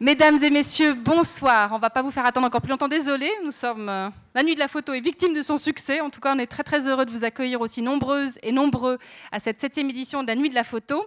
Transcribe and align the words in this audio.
Mesdames 0.00 0.42
et 0.42 0.50
messieurs, 0.50 0.94
bonsoir. 0.94 1.70
On 1.70 1.76
ne 1.76 1.80
va 1.80 1.88
pas 1.88 2.02
vous 2.02 2.10
faire 2.10 2.26
attendre 2.26 2.48
encore 2.48 2.60
plus 2.60 2.70
longtemps, 2.70 2.88
désolé. 2.88 3.30
Nous 3.44 3.52
sommes 3.52 3.88
euh, 3.88 4.08
la 4.34 4.42
nuit 4.42 4.54
de 4.54 4.58
la 4.58 4.66
photo 4.66 4.92
et 4.92 5.00
victime 5.00 5.32
de 5.32 5.40
son 5.40 5.56
succès. 5.56 6.00
En 6.00 6.10
tout 6.10 6.18
cas, 6.18 6.34
on 6.34 6.38
est 6.40 6.48
très 6.48 6.64
très 6.64 6.88
heureux 6.88 7.04
de 7.04 7.12
vous 7.12 7.22
accueillir 7.22 7.60
aussi 7.60 7.80
nombreuses 7.80 8.38
et 8.42 8.50
nombreux 8.50 8.98
à 9.30 9.38
cette 9.38 9.60
septième 9.60 9.88
édition 9.90 10.24
de 10.24 10.28
la 10.28 10.34
nuit 10.34 10.50
de 10.50 10.54
la 10.56 10.64
photo. 10.64 11.06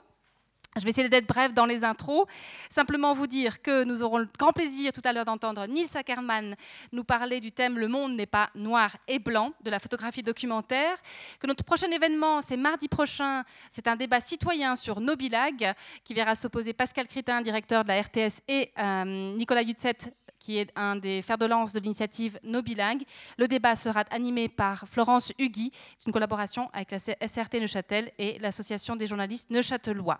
Je 0.75 0.83
vais 0.83 0.91
essayer 0.91 1.09
d'être 1.09 1.27
bref 1.27 1.53
dans 1.53 1.65
les 1.65 1.83
intros. 1.83 2.27
Simplement 2.69 3.13
vous 3.13 3.25
dire 3.25 3.61
que 3.61 3.83
nous 3.83 4.03
aurons 4.03 4.19
le 4.19 4.27
grand 4.37 4.51
plaisir 4.51 4.93
tout 4.93 5.01
à 5.03 5.13
l'heure 5.13 5.25
d'entendre 5.25 5.65
Nils 5.65 5.95
Ackermann 5.95 6.55
nous 6.91 7.03
parler 7.03 7.39
du 7.39 7.51
thème 7.51 7.79
Le 7.79 7.87
monde 7.87 8.15
n'est 8.15 8.27
pas 8.27 8.49
noir 8.53 8.95
et 9.07 9.17
blanc 9.17 9.53
de 9.63 9.71
la 9.71 9.79
photographie 9.79 10.21
documentaire. 10.21 10.97
Que 11.39 11.47
notre 11.47 11.63
prochain 11.63 11.89
événement, 11.89 12.41
c'est 12.41 12.57
mardi 12.57 12.87
prochain, 12.87 13.43
c'est 13.71 13.87
un 13.87 13.95
débat 13.95 14.19
citoyen 14.19 14.75
sur 14.75 14.99
Nobilag 14.99 15.73
qui 16.03 16.13
verra 16.13 16.35
s'opposer 16.35 16.73
Pascal 16.73 17.07
Critin, 17.07 17.41
directeur 17.41 17.83
de 17.83 17.89
la 17.89 18.01
RTS, 18.01 18.41
et 18.47 18.71
euh, 18.77 19.35
Nicolas 19.35 19.63
Yutzet, 19.63 20.13
qui 20.39 20.57
est 20.57 20.71
un 20.75 20.95
des 20.95 21.21
fers 21.21 21.37
de 21.37 21.45
lance 21.45 21.73
de 21.73 21.79
l'initiative 21.79 22.39
Nobilingue. 22.43 23.03
Le 23.37 23.47
débat 23.47 23.75
sera 23.75 24.01
animé 24.11 24.47
par 24.49 24.87
Florence 24.87 25.31
Hugui, 25.37 25.71
une 26.05 26.13
collaboration 26.13 26.69
avec 26.73 26.91
la 26.91 26.99
SRT 26.99 27.59
Neuchâtel 27.59 28.11
et 28.17 28.39
l'Association 28.39 28.95
des 28.95 29.07
journalistes 29.07 29.49
neuchâtelois. 29.49 30.19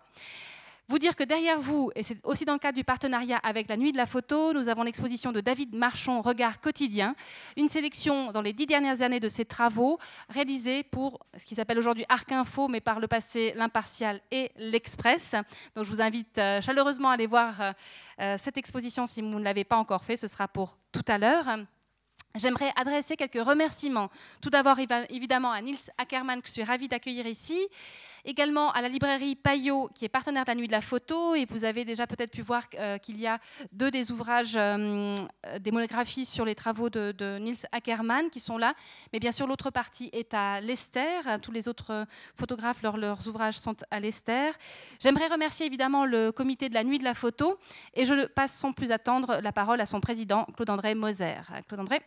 Vous 0.90 1.00
dire 1.00 1.18
que 1.18 1.24
derrière 1.26 1.60
vous, 1.60 1.92
et 1.96 2.04
c'est 2.04 2.18
aussi 2.26 2.46
dans 2.46 2.54
le 2.54 2.60
cadre 2.60 2.78
du 2.78 2.86
partenariat 2.86 3.36
avec 3.44 3.68
la 3.68 3.76
Nuit 3.76 3.92
de 3.92 3.98
la 3.98 4.06
Photo, 4.06 4.54
nous 4.54 4.70
avons 4.70 4.84
l'exposition 4.84 5.34
de 5.34 5.42
David 5.42 5.76
Marchon, 5.76 6.22
Regard 6.22 6.62
quotidien, 6.62 7.14
une 7.58 7.68
sélection 7.68 8.32
dans 8.32 8.42
les 8.42 8.54
dix 8.54 8.68
dernières 8.68 9.02
années 9.02 9.20
de 9.20 9.28
ses 9.28 9.44
travaux 9.44 10.00
réalisés 10.30 10.84
pour 10.84 11.20
ce 11.36 11.44
qui 11.44 11.56
s'appelle 11.56 11.78
aujourd'hui 11.78 12.06
Arc 12.08 12.32
Info, 12.32 12.70
mais 12.70 12.80
par 12.80 13.02
le 13.02 13.08
passé 13.10 13.52
l'Impartial 13.58 14.22
et 14.32 14.50
l'Express. 14.56 15.36
Donc 15.76 15.84
je 15.84 15.90
vous 15.90 16.00
invite 16.00 16.38
euh, 16.38 16.62
chaleureusement 16.62 17.10
à 17.10 17.16
aller 17.16 17.28
voir 17.28 17.60
euh, 17.60 17.72
euh, 18.22 18.36
cette 18.38 18.58
exposition 18.58 19.06
si 19.08 19.22
vous 19.22 19.28
ne 19.28 19.44
l'avez 19.44 19.66
pas 19.66 19.76
encore 19.76 20.06
fait, 20.06 20.16
ce 20.16 20.28
sera 20.28 20.48
pour 20.48 20.78
tout 20.94 21.06
à 21.10 21.18
l'heure. 21.18 21.48
J'aimerais 22.36 22.72
adresser 22.76 23.16
quelques 23.18 23.44
remerciements. 23.44 24.10
Tout 24.42 24.50
d'abord, 24.50 24.78
évidemment, 25.10 25.52
à 25.52 25.62
Nils 25.62 25.92
Ackermann, 25.98 26.42
que 26.42 26.48
je 26.48 26.54
suis 26.54 26.64
ravie 26.64 26.88
d'accueillir 26.88 27.26
ici. 27.26 27.68
Également 28.26 28.72
à 28.72 28.82
la 28.82 28.90
librairie 28.90 29.36
Payot, 29.36 29.90
qui 29.94 30.06
est 30.06 30.10
partenaire 30.10 30.44
de 30.44 30.52
la 30.52 30.56
Nuit 30.56 30.68
de 30.68 30.72
la 30.72 30.82
Photo. 30.82 31.36
Et 31.36 31.46
vous 31.46 31.64
avez 31.64 31.86
déjà 31.86 32.08
peut-être 32.08 32.32
pu 32.32 32.42
voir 32.42 32.64
euh, 32.76 32.98
qu'il 32.98 33.20
y 33.20 33.28
a 33.28 33.40
deux 33.72 33.92
des 33.92 34.12
ouvrages, 34.12 34.56
euh, 34.56 35.16
des 35.60 35.72
monographies 35.72 36.26
sur 36.26 36.46
les 36.46 36.56
travaux 36.56 36.90
de, 36.90 37.38
Nils 37.40 37.66
Ackermann 37.72 38.30
qui 38.30 38.40
sont 38.40 38.58
là. 38.58 38.74
Mais 39.14 39.20
bien 39.20 39.32
sûr, 39.32 39.48
l'autre 39.48 39.70
partie 39.70 40.10
est 40.14 40.34
à 40.34 40.62
l'Esther. 40.62 41.40
Tous 41.42 41.52
les 41.52 41.68
autres 41.68 42.06
photographes, 42.36 42.82
leurs 42.82 43.28
ouvrages 43.28 43.60
sont 43.60 43.76
à 43.92 44.00
l'Esther. 44.00 44.54
J'aimerais 45.00 45.28
remercier 45.28 45.66
évidemment 45.66 46.06
le 46.06 46.32
comité 46.32 46.70
de 46.70 46.74
la 46.74 46.84
Nuit 46.84 47.00
de 47.00 47.04
la 47.04 47.14
Photo. 47.14 47.58
Et 47.94 48.06
je 48.06 48.28
passe 48.28 48.54
sans 48.54 48.74
plus 48.74 48.92
attendre 48.92 49.40
la 49.42 49.52
parole 49.52 49.82
à 49.82 49.86
son 49.86 50.02
président, 50.02 50.46
Claude-André 50.56 50.96
Moser. 50.96 51.36
Claude-André. 51.68 52.02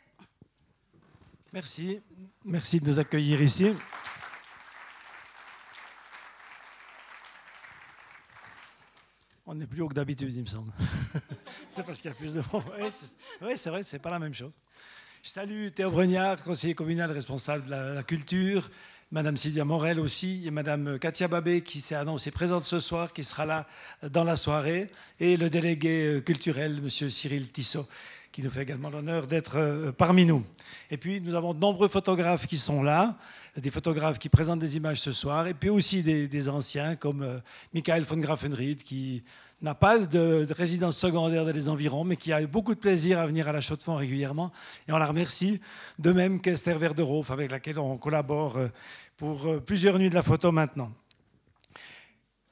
Merci. 1.53 2.01
Merci 2.45 2.81
de 2.81 2.87
nous 2.87 2.99
accueillir 2.99 3.43
ici. 3.43 3.73
On 9.53 9.61
est 9.61 9.67
plus 9.67 9.83
haut 9.83 9.89
que 9.89 9.95
d'habitude, 9.95 10.33
il 10.33 10.43
me 10.43 10.47
semble. 10.47 10.71
c'est 11.69 11.85
parce 11.85 12.01
qu'il 12.01 12.09
y 12.09 12.13
a 12.13 12.17
plus 12.17 12.35
de 12.35 12.43
monde. 12.53 12.63
Oui, 13.43 13.53
c'est 13.57 13.69
vrai, 13.69 13.83
c'est 13.83 13.99
pas 13.99 14.11
la 14.11 14.21
même 14.21 14.33
chose. 14.33 14.57
Je 15.25 15.29
salue 15.29 15.71
Théo 15.75 15.91
Bregnard, 15.91 16.41
conseiller 16.45 16.77
communal 16.77 17.11
responsable 17.11 17.65
de 17.65 17.71
la, 17.71 18.03
culture, 18.05 18.71
Madame 19.11 19.37
Sylvia 19.37 19.65
Morel 19.65 19.99
aussi, 19.99 20.47
et 20.47 20.53
Madame 20.53 21.01
Katia 21.01 21.27
Babé 21.27 21.63
qui 21.63 21.81
s'est 21.81 21.97
annoncée 21.97 22.31
présente 22.31 22.63
ce 22.63 22.79
soir, 22.79 23.13
qui 23.13 23.25
sera 23.25 23.45
là 23.45 23.67
dans 24.09 24.23
la 24.23 24.37
soirée, 24.37 24.87
et 25.19 25.37
le 25.37 25.51
délégué 25.51 26.07
euh, 26.07 26.21
culturel, 26.21 26.81
Monsieur 26.81 27.11
Cyril 27.11 27.51
Tissot 27.51 27.89
qui 28.33 28.43
nous 28.43 28.51
fait 28.51 28.63
également 28.63 28.91
l'honneur 28.91 29.27
d'être 29.27 29.57
euh, 29.57 29.93
parmi 29.93 30.25
nous. 30.25 30.45
Et 30.91 30.97
puis, 30.97 31.21
nous 31.21 31.35
avons 31.35 31.53
de 31.53 31.59
nombreux 31.59 31.89
photographes 31.89 32.47
qui 32.47 32.59
sont 32.59 32.83
là, 32.83 33.17
des 33.57 33.71
photographes 33.71 34.19
qui 34.19 34.29
présentent 34.29 34.61
des 34.61 34.77
images 34.77 35.01
ce 35.01 35.13
soir, 35.13 35.47
et 35.49 35.55
puis 35.55 35.69
aussi 35.69 36.03
des, 36.03 36.49
anciens 36.49 36.95
comme 36.97 37.23
euh, 37.23 37.39
Michael 37.75 38.05
von 38.05 38.19
Grafenried, 38.19 38.83
qui 38.83 39.25
n'a 39.63 39.75
pas 39.75 39.99
de, 39.99 40.47
résidence 40.53 40.97
secondaire 40.97 41.45
dans 41.45 41.53
les 41.53 41.69
environs, 41.69 42.05
mais 42.05 42.17
qui 42.17 42.33
a 42.33 42.41
eu 42.41 42.47
beaucoup 42.47 42.75
de 42.75 42.81
plaisir 42.81 43.19
à 43.19 43.27
venir 43.27 43.49
à 43.49 43.53
la 43.53 43.61
Chaux-de-Fonds 43.61 43.97
régulièrement. 43.97 44.53
Et 44.89 44.93
on 44.93 44.99
la 44.99 45.07
remercie. 45.07 45.61
De 45.99 46.13
même 46.13 46.41
qu'Esther 46.41 46.79
Verderoff, 46.79 47.31
avec 47.31 47.51
laquelle 47.51 47.79
on 47.79 47.99
collabore 47.99 48.57
euh, 48.57 48.69
pour 49.17 49.61
plusieurs 49.67 49.99
nuits 49.99 50.09
de 50.09 50.15
la 50.15 50.23
photo 50.23 50.51
maintenant. 50.51 50.93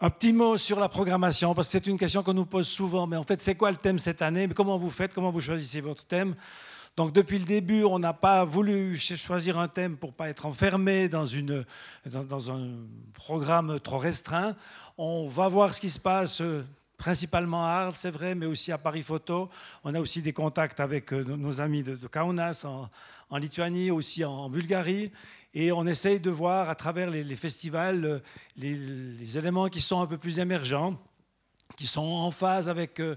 Un 0.01 0.11
petit 0.11 0.33
mot 0.33 0.57
sur 0.57 0.79
la 0.79 0.89
programmation, 0.89 1.55
parce 1.55 1.67
que 1.67 1.73
c'est 1.73 1.89
une 1.89 1.99
question 1.99 2.23
qu'on 2.23 2.33
nous 2.33 2.47
pose 2.47 2.69
souvent. 2.69 3.09
Mais 3.09 3.17
en 3.17 3.25
fait, 3.25 3.41
c'est 3.41 3.57
quoi 3.57 3.73
le 3.73 3.77
thème 3.77 3.99
cette 3.99 4.23
année? 4.23 4.47
Comment 4.55 4.79
vous 4.79 4.91
faites? 4.91 5.13
Comment 5.13 5.33
vous 5.33 5.41
choisissez 5.41 5.81
votre 5.81 6.07
thème? 6.07 6.37
Donc 6.97 7.13
depuis 7.13 7.41
le 7.41 7.45
début, 7.45 7.83
on 7.83 7.99
n'a 7.99 8.13
pas 8.13 8.45
voulu 8.45 8.97
choisir 8.97 9.59
un 9.59 9.67
thème 9.67 9.97
pour 9.97 10.13
pas 10.13 10.29
être 10.29 10.47
enfermé 10.47 11.09
dans, 11.09 11.27
une, 11.27 11.65
dans, 12.07 12.53
un 12.53 12.69
programme 13.13 13.81
trop 13.81 13.99
restreint. 13.99 14.55
On 14.99 15.27
va 15.27 15.49
voir 15.49 15.75
ce 15.75 15.81
qui 15.81 15.91
se 15.91 15.99
passe 15.99 16.43
euh, 16.43 16.65
principalement 16.99 17.65
à 17.65 17.69
Arles, 17.69 17.95
c'est 17.95 18.11
vrai, 18.11 18.35
mais 18.35 18.45
aussi 18.45 18.73
à 18.73 18.77
Paris 18.77 19.03
Photo. 19.03 19.49
On 19.85 19.95
a 19.95 20.01
aussi 20.01 20.21
des 20.21 20.33
contacts 20.33 20.81
avec 20.81 21.13
euh, 21.13 21.23
nos 21.23 21.61
amis 21.61 21.85
de, 21.85 21.95
Kaunas 22.09 22.67
en, 23.31 23.39
Lituanie, 23.39 23.91
aussi 23.93 24.25
en 24.25 24.51
Bulgarie. 24.51 25.13
Et 25.55 25.73
on 25.73 25.87
essaye 25.87 26.21
de 26.21 26.31
voir 26.31 26.69
à 26.69 26.75
travers 26.75 27.09
les, 27.09 27.37
festivals 27.37 28.05
euh, 28.05 28.19
les, 28.57 29.39
éléments 29.39 29.69
qui 29.69 29.81
sont 29.81 30.01
un 30.01 30.07
peu 30.07 30.19
plus 30.19 30.41
émergents, 30.41 31.01
qui 31.77 31.87
sont 31.87 32.03
en 32.03 32.33
phase 32.33 32.69
avec 32.69 33.01
euh, 33.01 33.17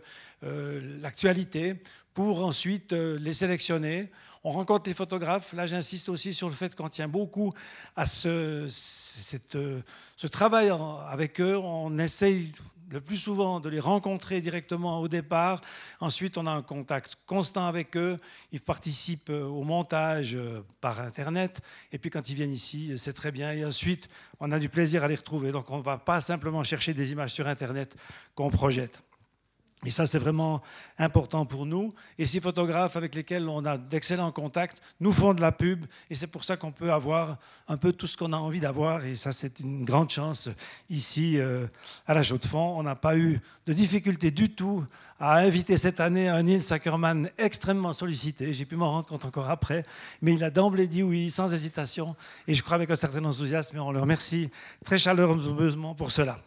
l'actualité, 1.01 1.81
pour 2.13 2.45
ensuite 2.45 2.91
les 2.91 3.33
sélectionner. 3.33 4.11
On 4.43 4.51
rencontre 4.51 4.89
les 4.89 4.93
photographes. 4.93 5.53
Là, 5.53 5.65
j'insiste 5.65 6.09
aussi 6.09 6.33
sur 6.33 6.49
le 6.49 6.55
fait 6.55 6.75
qu'on 6.75 6.89
tient 6.89 7.07
beaucoup 7.07 7.53
à 7.95 8.05
ce, 8.05 8.67
ce 8.67 10.27
travail 10.27 10.71
avec 11.07 11.39
eux. 11.39 11.57
On 11.57 11.97
essaye 11.97 12.53
le 12.91 13.01
plus 13.01 13.17
souvent 13.17 13.59
de 13.59 13.69
les 13.69 13.79
rencontrer 13.79 14.41
directement 14.41 14.99
au 14.99 15.07
départ. 15.07 15.61
Ensuite, 15.99 16.37
on 16.37 16.45
a 16.45 16.51
un 16.51 16.61
contact 16.61 17.15
constant 17.25 17.67
avec 17.67 17.95
eux. 17.97 18.17
Ils 18.51 18.61
participent 18.61 19.29
euh, 19.29 19.43
au 19.43 19.63
montage 19.63 20.35
euh, 20.35 20.63
par 20.81 20.99
Internet. 20.99 21.61
Et 21.91 21.97
puis 21.97 22.09
quand 22.09 22.29
ils 22.29 22.35
viennent 22.35 22.51
ici, 22.51 22.93
c'est 22.97 23.13
très 23.13 23.31
bien. 23.31 23.51
Et 23.51 23.65
ensuite, 23.65 24.09
on 24.39 24.51
a 24.51 24.59
du 24.59 24.69
plaisir 24.69 25.03
à 25.03 25.07
les 25.07 25.15
retrouver. 25.15 25.51
Donc 25.51 25.69
on 25.71 25.77
ne 25.77 25.83
va 25.83 25.97
pas 25.97 26.21
simplement 26.21 26.63
chercher 26.63 26.93
des 26.93 27.11
images 27.11 27.31
sur 27.31 27.47
Internet 27.47 27.95
qu'on 28.35 28.49
projette. 28.49 29.01
Et 29.83 29.89
ça, 29.89 30.05
c'est 30.05 30.19
vraiment 30.19 30.61
important 30.99 31.45
pour 31.45 31.65
nous. 31.65 31.91
Et 32.19 32.25
ces 32.27 32.39
photographes 32.39 32.95
avec 32.97 33.15
lesquels 33.15 33.49
on 33.49 33.65
a 33.65 33.79
d'excellents 33.79 34.31
contacts 34.31 34.79
nous 34.99 35.11
font 35.11 35.33
de 35.33 35.41
la 35.41 35.51
pub. 35.51 35.85
Et 36.11 36.15
c'est 36.15 36.27
pour 36.27 36.43
ça 36.43 36.55
qu'on 36.55 36.71
peut 36.71 36.91
avoir 36.91 37.37
un 37.67 37.77
peu 37.77 37.91
tout 37.91 38.05
ce 38.05 38.15
qu'on 38.15 38.31
a 38.31 38.37
envie 38.37 38.59
d'avoir. 38.59 39.03
Et 39.05 39.15
ça, 39.15 39.31
c'est 39.31 39.59
une 39.59 39.83
grande 39.83 40.11
chance 40.11 40.49
ici 40.91 41.39
euh, 41.39 41.65
à 42.05 42.13
la 42.13 42.21
Chaux-de-Fonds. 42.21 42.77
On 42.77 42.83
n'a 42.83 42.95
pas 42.95 43.17
eu 43.17 43.39
de 43.65 43.73
difficulté 43.73 44.29
du 44.29 44.53
tout 44.53 44.85
à 45.19 45.37
inviter 45.37 45.77
cette 45.77 45.99
année 45.99 46.27
un 46.29 46.43
Nils 46.43 46.71
Ackermann 46.71 47.31
extrêmement 47.39 47.93
sollicité. 47.93 48.53
J'ai 48.53 48.65
pu 48.65 48.75
m'en 48.75 48.91
rendre 48.91 49.07
compte 49.07 49.25
encore 49.25 49.49
après. 49.49 49.81
Mais 50.21 50.33
il 50.33 50.43
a 50.43 50.51
d'emblée 50.51 50.87
dit 50.87 51.01
oui, 51.01 51.31
sans 51.31 51.51
hésitation. 51.51 52.15
Et 52.47 52.53
je 52.53 52.61
crois 52.61 52.75
avec 52.75 52.91
un 52.91 52.95
certain 52.95 53.25
enthousiasme. 53.25 53.77
Et 53.77 53.79
on 53.79 53.91
le 53.91 53.99
remercie 53.99 54.51
très 54.85 54.99
chaleureusement 54.99 55.95
pour 55.95 56.11
cela. 56.11 56.37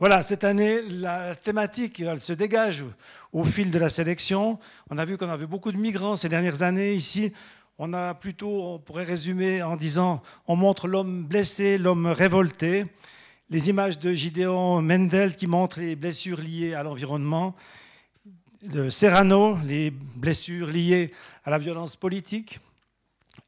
Voilà, 0.00 0.24
cette 0.24 0.42
année, 0.42 0.82
la 0.88 1.36
thématique 1.36 2.00
elle 2.00 2.20
se 2.20 2.32
dégage 2.32 2.84
au 3.32 3.44
fil 3.44 3.70
de 3.70 3.78
la 3.78 3.88
sélection. 3.88 4.58
On 4.90 4.98
a 4.98 5.04
vu 5.04 5.16
qu'on 5.16 5.28
avait 5.28 5.46
beaucoup 5.46 5.70
de 5.70 5.76
migrants 5.76 6.16
ces 6.16 6.28
dernières 6.28 6.64
années 6.64 6.94
ici. 6.94 7.32
On 7.78 7.92
a 7.92 8.12
plutôt, 8.12 8.74
on 8.74 8.80
pourrait 8.80 9.04
résumer 9.04 9.62
en 9.62 9.76
disant, 9.76 10.20
on 10.48 10.56
montre 10.56 10.88
l'homme 10.88 11.22
blessé, 11.22 11.78
l'homme 11.78 12.06
révolté. 12.06 12.86
Les 13.50 13.68
images 13.68 14.00
de 14.00 14.10
Gideon 14.10 14.82
Mendel 14.82 15.36
qui 15.36 15.46
montrent 15.46 15.78
les 15.78 15.94
blessures 15.94 16.40
liées 16.40 16.74
à 16.74 16.82
l'environnement. 16.82 17.54
De 18.62 18.90
Serrano, 18.90 19.58
les 19.64 19.92
blessures 19.92 20.70
liées 20.70 21.12
à 21.44 21.50
la 21.50 21.58
violence 21.58 21.94
politique. 21.94 22.58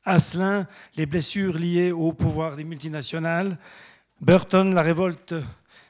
Asselin, 0.05 0.69
les 0.95 1.07
blessures 1.07 1.59
liées 1.59 1.91
au 1.91 2.13
pouvoir 2.13 2.55
des 2.55 2.63
multinationales. 2.63 3.59
Burton, 4.21 4.73
la 4.73 4.83
révolte 4.83 5.35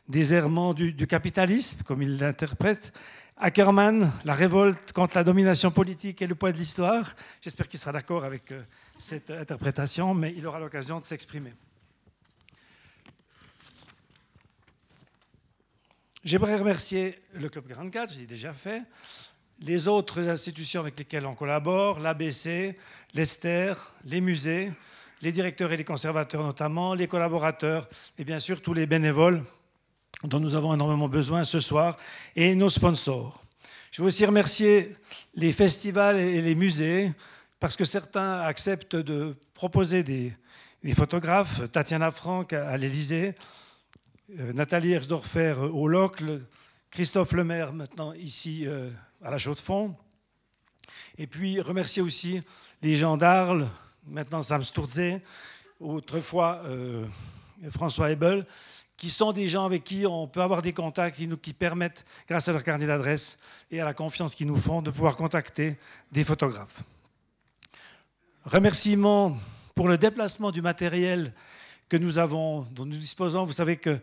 des 0.08 0.35
errements 0.35 0.75
du, 0.75 1.06
capitalisme, 1.06 1.82
comme 1.82 2.03
il 2.03 2.19
l'interprète. 2.19 2.93
Ackerman, 3.38 4.11
la 4.25 4.35
révolte 4.35 4.93
contre 4.93 5.14
la 5.17 5.25
domination 5.25 5.70
politique 5.70 6.23
et 6.23 6.26
le 6.26 6.35
poids 6.35 6.53
de 6.53 6.56
l'histoire. 6.56 7.14
J'espère 7.43 7.69
qu'il 7.69 7.79
sera 7.79 7.93
d'accord 7.93 8.25
avec 8.25 8.50
euh, 8.50 8.62
cette 8.99 9.31
interprétation, 9.31 10.14
mais 10.14 10.32
il 10.35 10.47
aura 10.47 10.58
l'occasion 10.58 11.00
de 11.00 11.05
s'exprimer. 11.05 11.53
J'aimerais 16.25 16.56
remercier 16.56 17.19
le 17.35 17.49
Club 17.49 17.69
44, 17.69 18.14
je 18.14 18.20
l'ai 18.20 18.26
déjà 18.26 18.52
fait, 18.52 18.82
les 19.61 19.87
autres 19.87 20.29
institutions 20.29 20.81
avec 20.81 20.99
lesquelles 20.99 21.26
on 21.26 21.35
collabore, 21.35 22.00
l'ABC, 22.00 22.76
l'Esther, 23.14 23.94
les 24.05 24.20
musées, 24.20 24.73
les 25.23 25.31
directeurs 25.31 25.73
et 25.73 25.76
les 25.76 25.85
conservateurs 25.85 26.43
notamment, 26.43 26.94
les 26.94 27.06
collaborateurs 27.06 27.88
et 28.19 28.25
bien 28.25 28.38
sûr 28.38 28.61
tous 28.61 28.75
les 28.75 28.87
bénévoles 28.87 29.43
dont 30.25 30.41
nous 30.41 30.55
avons 30.55 30.75
énormément 30.75 31.09
besoin 31.09 31.45
ce 31.45 31.61
soir, 31.61 31.97
et 32.35 32.55
nos 32.55 32.71
sponsors. 32.71 33.43
Je 33.91 34.03
veux 34.03 34.09
aussi 34.09 34.27
remercier 34.27 34.97
les 35.35 35.53
festivals 35.53 36.19
et 36.19 36.41
les 36.41 36.55
musées, 36.55 37.13
parce 37.61 37.77
que 37.77 37.85
certains 37.85 38.41
acceptent 38.41 38.97
de 38.97 39.35
proposer 39.55 40.03
des, 40.03 40.35
photographes, 40.95 41.71
Tatiana 41.71 42.11
Franck 42.11 42.53
à 42.53 42.77
l'Élysée, 42.77 43.35
euh, 44.39 44.53
Nathalie 44.53 44.93
Ersdorfer 44.93 45.55
au 45.73 45.89
Locle, 45.89 46.43
Christophe 46.91 47.33
Lemaire 47.33 47.73
maintenant 47.73 48.12
ici 48.12 48.67
euh, 48.67 48.91
à 49.23 49.31
la 49.31 49.39
Chaux-de-Fonds. 49.39 49.95
Et 51.19 51.27
puis 51.27 51.61
remercier 51.61 52.03
aussi 52.03 52.41
les 52.83 52.97
gens 52.97 53.17
d'Arles, 53.17 53.69
maintenant 54.07 54.43
Sam 54.43 54.62
Sturze, 54.62 55.21
autrefois 55.81 56.62
euh, 56.65 57.07
François 57.71 58.11
Ebel, 58.11 58.47
qui 58.97 59.11
sont 59.11 59.33
des 59.33 59.49
gens 59.49 59.65
avec 59.65 59.85
qui 59.85 60.07
on 60.07 60.27
peut 60.27 60.41
avoir 60.41 60.63
des 60.63 60.73
contacts, 60.73 61.17
qui 61.17 61.29
nous 61.29 61.37
qui 61.37 61.53
permettent, 61.53 62.05
grâce 62.29 62.49
à 62.49 62.53
leur 62.53 62.65
carnet 62.65 62.87
d'adresse 62.87 63.39
et 63.71 63.81
à 63.81 63.85
la 63.85 63.95
confiance 63.95 64.35
qu'ils 64.35 64.47
nous 64.47 64.57
font, 64.57 64.83
de 64.83 64.91
pouvoir 64.91 65.17
contacter 65.17 65.77
des 66.13 66.25
photographes. 66.25 66.83
Remerciements 68.45 69.37
pour 69.75 69.89
le 69.89 69.99
déplacement 69.99 70.51
du 70.51 70.63
matériel 70.63 71.33
que 71.89 71.97
nous 71.97 72.19
avons, 72.19 72.63
dont 72.73 72.87
nous 72.87 72.97
disposons. 72.97 73.45
Vous 73.45 73.53
savez 73.53 73.77
que 73.77 73.99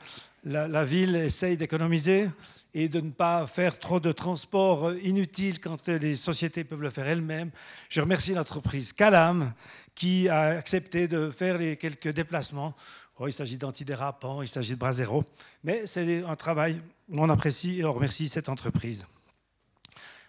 la, 0.46 0.86
ville 0.86 1.16
essaye 1.16 1.58
d'économiser 1.58 2.30
et 2.74 2.90
de 2.90 3.00
ne 3.00 3.12
pas 3.12 3.48
faire 3.48 3.80
trop 3.80 4.00
de 4.00 4.12
transports 4.12 4.94
inutiles 5.04 5.60
quand 5.60 5.88
les 5.88 6.16
sociétés 6.16 6.64
peuvent 6.64 6.82
le 6.82 6.90
faire 6.90 7.08
elles-mêmes. 7.08 7.52
Je 7.90 8.02
remercie 8.02 8.34
l'entreprise 8.34 8.94
Calam 8.94 9.54
qui 9.96 10.28
a 10.28 10.58
accepté 10.58 11.08
de 11.08 11.32
faire 11.32 11.58
les 11.58 11.78
quelques 11.78 12.14
déplacements. 12.14 12.76
Oh, 13.20 13.28
il 13.28 13.34
s'agit 13.34 13.58
d'antidérapants, 13.58 14.42
il 14.42 14.48
s'agit 14.48 14.74
de 14.74 14.80
bras 14.80 14.92
zéro, 14.92 15.24
mais 15.64 15.86
c'est 15.86 16.24
un 16.24 16.36
travail 16.36 16.82
on 17.16 17.30
apprécie 17.30 17.80
et 17.80 17.86
on 17.86 17.94
remercie 17.94 18.28
cette 18.28 18.50
entreprise. 18.50 19.06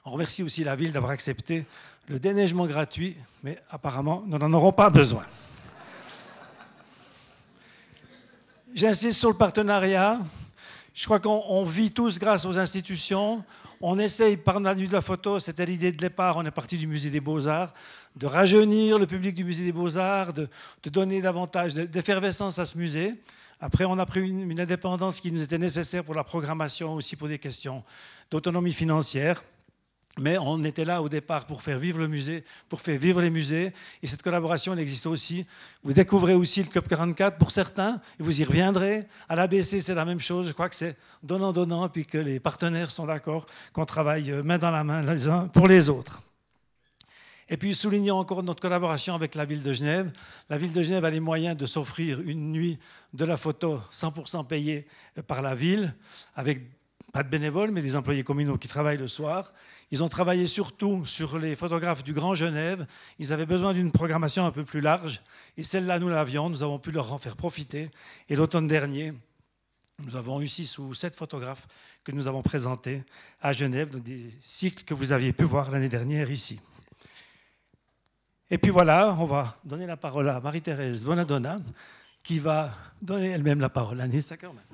On 0.04 0.10
remercie 0.10 0.42
aussi 0.42 0.64
la 0.64 0.76
ville 0.76 0.92
d'avoir 0.92 1.12
accepté 1.12 1.64
le 2.08 2.20
déneigement 2.20 2.66
gratuit, 2.66 3.16
mais 3.42 3.58
apparemment, 3.70 4.22
nous 4.26 4.36
n'en 4.36 4.52
aurons 4.52 4.72
pas 4.72 4.90
besoin. 4.90 5.24
J'insiste 8.74 9.18
sur 9.18 9.30
le 9.30 9.36
partenariat. 9.36 10.20
Je 10.94 11.06
crois 11.06 11.18
qu'on 11.18 11.64
vit 11.64 11.90
tous 11.90 12.20
grâce 12.20 12.46
aux 12.46 12.56
institutions. 12.56 13.42
On 13.80 13.98
essaye, 13.98 14.36
par 14.36 14.60
la 14.60 14.76
nuit 14.76 14.86
de 14.86 14.92
la 14.92 15.00
photo, 15.00 15.40
c'était 15.40 15.66
l'idée 15.66 15.90
de 15.90 15.96
départ, 15.96 16.36
on 16.36 16.44
est 16.44 16.52
parti 16.52 16.78
du 16.78 16.86
musée 16.86 17.10
des 17.10 17.18
beaux-arts, 17.18 17.74
de 18.14 18.26
rajeunir 18.28 18.96
le 18.96 19.06
public 19.06 19.34
du 19.34 19.42
musée 19.42 19.64
des 19.64 19.72
beaux-arts, 19.72 20.32
de, 20.32 20.48
donner 20.84 21.20
davantage 21.20 21.74
d'effervescence 21.74 22.60
à 22.60 22.64
ce 22.64 22.78
musée. 22.78 23.12
Après, 23.60 23.84
on 23.84 23.98
a 23.98 24.06
pris 24.06 24.20
une, 24.20 24.48
une 24.48 24.60
indépendance 24.60 25.20
qui 25.20 25.32
nous 25.32 25.42
était 25.42 25.58
nécessaire 25.58 26.04
pour 26.04 26.14
la 26.14 26.22
programmation, 26.22 26.94
aussi 26.94 27.16
pour 27.16 27.26
des 27.26 27.40
questions 27.40 27.82
d'autonomie 28.30 28.72
financière. 28.72 29.42
Mais 30.18 30.38
on 30.38 30.62
était 30.62 30.84
là 30.84 31.02
au 31.02 31.08
départ 31.08 31.44
pour 31.44 31.62
faire 31.62 31.78
vivre 31.78 31.98
le 31.98 32.06
musée, 32.06 32.44
pour 32.68 32.80
faire 32.80 32.98
vivre 32.98 33.20
les 33.20 33.30
musées. 33.30 33.72
Et 34.02 34.06
cette 34.06 34.22
collaboration, 34.22 34.72
elle 34.72 34.78
existe 34.78 35.06
aussi. 35.06 35.44
Vous 35.82 35.92
découvrez 35.92 36.34
aussi 36.34 36.62
le 36.62 36.68
Club 36.68 36.86
44 36.86 37.36
pour 37.36 37.50
certains, 37.50 38.00
et 38.20 38.22
vous 38.22 38.40
y 38.40 38.44
reviendrez. 38.44 39.06
À 39.28 39.34
l'ABC, 39.34 39.80
c'est 39.80 39.94
la 39.94 40.04
même 40.04 40.20
chose. 40.20 40.46
Je 40.46 40.52
crois 40.52 40.68
que 40.68 40.76
c'est 40.76 40.96
donnant-donnant, 41.22 41.88
puis 41.88 42.06
que 42.06 42.18
les 42.18 42.38
partenaires 42.38 42.92
sont 42.92 43.06
d'accord 43.06 43.46
qu'on 43.72 43.84
travaille 43.84 44.30
euh, 44.30 44.42
main 44.42 44.58
dans 44.58 44.70
la 44.70 44.84
main 44.84 45.02
les 45.02 45.26
uns 45.26 45.48
pour 45.48 45.66
les 45.66 45.90
autres. 45.90 46.22
Et 47.48 47.56
puis 47.56 47.74
soulignons 47.74 48.18
encore 48.18 48.42
notre 48.42 48.62
collaboration 48.62 49.14
avec 49.14 49.34
la 49.34 49.44
ville 49.44 49.62
de 49.62 49.72
Genève. 49.72 50.10
La 50.48 50.56
ville 50.56 50.72
de 50.72 50.82
Genève 50.82 51.04
a 51.04 51.10
les 51.10 51.20
moyens 51.20 51.56
de 51.56 51.66
s'offrir 51.66 52.20
une 52.20 52.52
nuit 52.52 52.78
de 53.12 53.24
la 53.24 53.36
photo 53.36 53.80
100% 53.92 54.46
payée 54.46 54.86
par 55.26 55.42
la 55.42 55.54
ville, 55.54 55.94
avec 56.36 56.62
pas 57.14 57.22
de 57.22 57.28
bénévoles, 57.28 57.70
mais 57.70 57.80
des 57.80 57.94
employés 57.94 58.24
communaux 58.24 58.58
qui 58.58 58.66
travaillent 58.66 58.98
le 58.98 59.06
soir. 59.06 59.52
Ils 59.92 60.02
ont 60.02 60.08
travaillé 60.08 60.48
surtout 60.48 61.06
sur 61.06 61.38
les 61.38 61.54
photographes 61.54 62.02
du 62.02 62.12
Grand 62.12 62.34
Genève. 62.34 62.88
Ils 63.20 63.32
avaient 63.32 63.46
besoin 63.46 63.72
d'une 63.72 63.92
programmation 63.92 64.44
un 64.44 64.50
peu 64.50 64.64
plus 64.64 64.80
large. 64.80 65.22
Et 65.56 65.62
celle-là, 65.62 66.00
nous 66.00 66.08
l'avions. 66.08 66.50
Nous 66.50 66.64
avons 66.64 66.80
pu 66.80 66.90
leur 66.90 67.12
en 67.12 67.18
faire 67.18 67.36
profiter. 67.36 67.88
Et 68.28 68.34
l'automne 68.34 68.66
dernier, 68.66 69.12
nous 70.04 70.16
avons 70.16 70.40
eu 70.40 70.48
six 70.48 70.76
ou 70.80 70.92
sept 70.92 71.14
photographes 71.14 71.68
que 72.02 72.10
nous 72.10 72.26
avons 72.26 72.42
présentés 72.42 73.04
à 73.40 73.52
Genève 73.52 73.90
dans 73.90 74.00
des 74.00 74.34
cycles 74.40 74.82
que 74.82 74.92
vous 74.92 75.12
aviez 75.12 75.32
pu 75.32 75.44
voir 75.44 75.70
l'année 75.70 75.88
dernière 75.88 76.32
ici. 76.32 76.58
Et 78.50 78.58
puis 78.58 78.72
voilà, 78.72 79.16
on 79.20 79.24
va 79.24 79.56
donner 79.64 79.86
la 79.86 79.96
parole 79.96 80.28
à 80.28 80.40
Marie-Thérèse 80.40 81.04
Bonadonna, 81.04 81.58
qui 82.24 82.40
va 82.40 82.72
donner 83.00 83.28
elle-même 83.28 83.60
la 83.60 83.68
parole 83.68 84.00
à 84.00 84.04
Ackermann. 84.04 84.64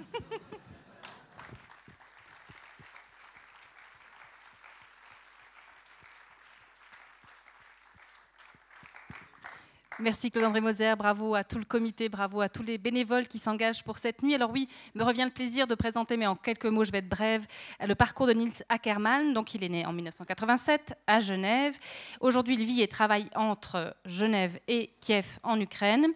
Merci 10.03 10.31
Claude-André 10.31 10.63
Moser, 10.63 10.95
bravo 10.97 11.35
à 11.35 11.45
tout 11.45 11.59
le 11.59 11.67
comité, 11.67 12.09
bravo 12.09 12.41
à 12.41 12.49
tous 12.49 12.63
les 12.63 12.79
bénévoles 12.79 13.29
qui 13.29 13.39
s'engagent 13.39 13.85
pour 13.85 13.99
cette 13.99 14.23
nuit. 14.23 14.35
Alors 14.35 14.51
oui, 14.51 14.67
me 14.95 15.05
revient 15.05 15.25
le 15.25 15.31
plaisir 15.31 15.67
de 15.67 15.75
présenter, 15.75 16.17
mais 16.17 16.27
en 16.27 16.37
quelques 16.37 16.65
mots, 16.65 16.85
je 16.85 16.91
vais 16.91 16.99
être 16.99 17.09
brève, 17.09 17.47
le 17.87 17.95
parcours 17.95 18.27
de 18.27 18.33
Niels 18.33 18.65
Ackermann. 18.71 19.35
Donc 19.35 19.55
il 19.55 19.63
est 19.63 19.69
né 19.69 19.85
en 19.85 19.93
1987 19.93 20.95
à 21.07 21.21
Genève. 21.21 21.77
Aujourd'hui, 22.21 22.55
il 22.55 22.65
vit 22.65 22.81
et 22.81 22.89
travaille 22.89 23.29
entre 23.35 23.95
Genève 24.07 24.59
et 24.69 24.91
Kiev 25.03 25.39
en 25.43 25.61
Ukraine. 25.61 26.07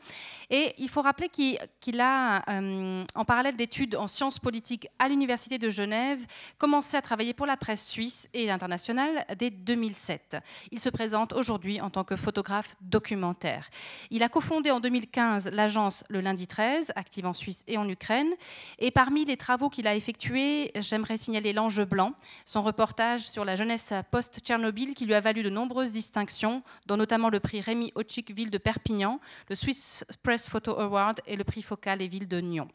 Et 0.48 0.72
il 0.78 0.88
faut 0.88 1.02
rappeler 1.02 1.28
qu'il 1.28 2.00
a, 2.00 2.42
euh, 2.50 3.04
en 3.14 3.24
parallèle 3.26 3.56
d'études 3.56 3.96
en 3.96 4.08
sciences 4.08 4.38
politiques 4.38 4.88
à 4.98 5.08
l'Université 5.10 5.58
de 5.58 5.68
Genève, 5.68 6.24
commencé 6.56 6.96
à 6.96 7.02
travailler 7.02 7.34
pour 7.34 7.44
la 7.44 7.58
presse 7.58 7.86
suisse 7.86 8.30
et 8.32 8.50
internationale 8.50 9.26
dès 9.36 9.50
2007. 9.50 10.38
Il 10.70 10.80
se 10.80 10.88
présente 10.88 11.34
aujourd'hui 11.34 11.82
en 11.82 11.90
tant 11.90 12.04
que 12.04 12.16
photographe 12.16 12.76
documentaire. 12.80 13.68
Il 14.10 14.22
a 14.22 14.28
cofondé 14.28 14.70
en 14.70 14.80
2015 14.80 15.50
l'agence 15.52 16.04
Le 16.08 16.20
Lundi 16.20 16.46
13, 16.46 16.92
active 16.96 17.26
en 17.26 17.34
Suisse 17.34 17.64
et 17.66 17.78
en 17.78 17.88
Ukraine. 17.88 18.30
Et 18.78 18.90
parmi 18.90 19.24
les 19.24 19.36
travaux 19.36 19.68
qu'il 19.68 19.86
a 19.86 19.94
effectués, 19.94 20.70
j'aimerais 20.76 21.16
signaler 21.16 21.52
L'Ange 21.52 21.84
Blanc, 21.84 22.12
son 22.44 22.62
reportage 22.62 23.28
sur 23.28 23.44
la 23.44 23.56
jeunesse 23.56 23.92
post-Tchernobyl 24.10 24.94
qui 24.94 25.06
lui 25.06 25.14
a 25.14 25.20
valu 25.20 25.42
de 25.42 25.50
nombreuses 25.50 25.92
distinctions, 25.92 26.62
dont 26.86 26.96
notamment 26.96 27.30
le 27.30 27.40
prix 27.40 27.60
Rémi 27.60 27.92
Ochik 27.94 28.30
Ville 28.32 28.50
de 28.50 28.58
Perpignan, 28.58 29.20
le 29.48 29.54
Swiss 29.54 30.04
Press 30.22 30.48
Photo 30.48 30.78
Award 30.78 31.20
et 31.26 31.36
le 31.36 31.44
prix 31.44 31.62
Focal 31.62 32.02
et 32.02 32.08
Ville 32.08 32.28
de 32.28 32.40
Nyon. 32.40 32.68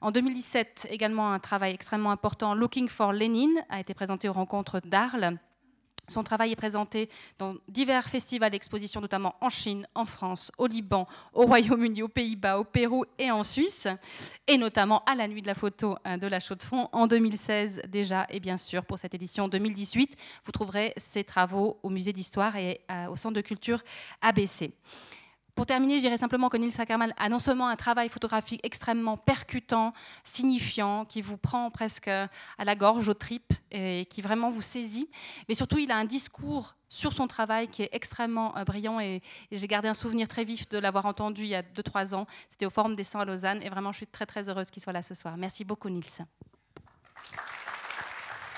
En 0.00 0.10
2017, 0.10 0.88
également 0.90 1.32
un 1.32 1.38
travail 1.38 1.74
extrêmement 1.74 2.10
important, 2.10 2.54
Looking 2.54 2.88
for 2.88 3.12
Lenin, 3.12 3.54
a 3.68 3.80
été 3.80 3.94
présenté 3.94 4.28
aux 4.28 4.32
rencontres 4.32 4.80
d'Arles 4.80 5.38
son 6.08 6.22
travail 6.22 6.52
est 6.52 6.56
présenté 6.56 7.08
dans 7.38 7.54
divers 7.68 8.08
festivals 8.08 8.50
d'exposition, 8.50 9.00
notamment 9.00 9.34
en 9.40 9.48
Chine, 9.48 9.86
en 9.94 10.04
France, 10.04 10.52
au 10.58 10.66
Liban, 10.66 11.06
au 11.32 11.46
Royaume-Uni, 11.46 12.02
aux 12.02 12.08
Pays-Bas, 12.08 12.58
au 12.58 12.64
Pérou 12.64 13.04
et 13.18 13.30
en 13.30 13.42
Suisse, 13.42 13.88
et 14.46 14.58
notamment 14.58 15.02
à 15.04 15.14
la 15.14 15.28
Nuit 15.28 15.42
de 15.42 15.46
la 15.46 15.54
photo 15.54 15.96
hein, 16.04 16.18
de 16.18 16.26
la 16.26 16.40
Chaux-de-Fonds 16.40 16.88
en 16.92 17.06
2016 17.06 17.82
déjà, 17.88 18.26
et 18.30 18.40
bien 18.40 18.56
sûr 18.56 18.84
pour 18.84 18.98
cette 18.98 19.14
édition 19.14 19.48
2018. 19.48 20.16
Vous 20.44 20.52
trouverez 20.52 20.92
ces 20.96 21.24
travaux 21.24 21.78
au 21.82 21.90
Musée 21.90 22.12
d'Histoire 22.12 22.56
et 22.56 22.80
euh, 22.90 23.06
au 23.08 23.16
Centre 23.16 23.34
de 23.34 23.40
culture 23.40 23.82
ABC. 24.22 24.72
Pour 25.56 25.64
terminer, 25.64 25.96
je 25.96 26.02
dirais 26.02 26.18
simplement 26.18 26.50
que 26.50 26.58
Nils 26.58 26.78
Ackermann 26.78 27.14
a 27.16 27.30
non 27.30 27.38
seulement 27.38 27.66
un 27.66 27.76
travail 27.76 28.10
photographique 28.10 28.60
extrêmement 28.62 29.16
percutant, 29.16 29.94
signifiant, 30.22 31.06
qui 31.06 31.22
vous 31.22 31.38
prend 31.38 31.70
presque 31.70 32.08
à 32.08 32.28
la 32.64 32.76
gorge, 32.76 33.08
aux 33.08 33.14
tripes, 33.14 33.54
et 33.70 34.04
qui 34.04 34.20
vraiment 34.20 34.50
vous 34.50 34.60
saisit, 34.60 35.08
mais 35.48 35.54
surtout 35.54 35.78
il 35.78 35.90
a 35.90 35.96
un 35.96 36.04
discours 36.04 36.76
sur 36.90 37.12
son 37.14 37.26
travail 37.26 37.68
qui 37.68 37.82
est 37.82 37.88
extrêmement 37.92 38.56
euh, 38.56 38.64
brillant 38.64 39.00
et, 39.00 39.22
j'ai 39.50 39.66
gardé 39.66 39.88
un 39.88 39.94
souvenir 39.94 40.28
très 40.28 40.44
vif 40.44 40.68
de 40.68 40.78
l'avoir 40.78 41.06
entendu 41.06 41.42
il 41.42 41.48
y 41.48 41.54
a 41.54 41.62
2-3 41.62 42.14
ans. 42.14 42.26
C'était 42.48 42.66
au 42.66 42.70
Forum 42.70 42.94
des 42.94 43.04
100 43.04 43.20
à 43.20 43.24
Lausanne 43.24 43.62
et 43.62 43.70
vraiment 43.70 43.92
je 43.92 43.98
suis 43.98 44.06
très 44.06 44.26
très 44.26 44.48
heureuse 44.48 44.70
qu'il 44.70 44.82
soit 44.82 44.92
là 44.92 45.02
ce 45.02 45.14
soir. 45.14 45.36
Merci 45.36 45.64
beaucoup 45.64 45.88
Nils. 45.88 46.04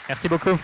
Merci 0.08 0.28
beaucoup. 0.28 0.58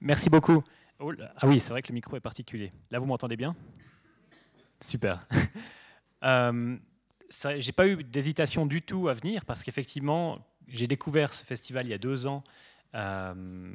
Merci 0.00 0.30
beaucoup. 0.30 0.62
Oh 0.98 1.12
ah 1.36 1.46
oui, 1.46 1.60
c'est 1.60 1.70
vrai 1.70 1.82
que 1.82 1.88
le 1.88 1.94
micro 1.94 2.16
est 2.16 2.20
particulier. 2.20 2.70
Là, 2.90 2.98
vous 2.98 3.06
m'entendez 3.06 3.36
bien? 3.36 3.56
Super. 4.80 5.26
euh, 6.24 6.76
j'ai 7.58 7.72
pas 7.72 7.86
eu 7.86 8.02
d'hésitation 8.02 8.66
du 8.66 8.82
tout 8.82 9.08
à 9.08 9.14
venir 9.14 9.44
parce 9.44 9.62
qu'effectivement, 9.62 10.38
j'ai 10.68 10.86
découvert 10.86 11.32
ce 11.32 11.44
festival 11.44 11.86
il 11.86 11.90
y 11.90 11.94
a 11.94 11.98
deux 11.98 12.26
ans. 12.26 12.44
Euh, 12.94 13.72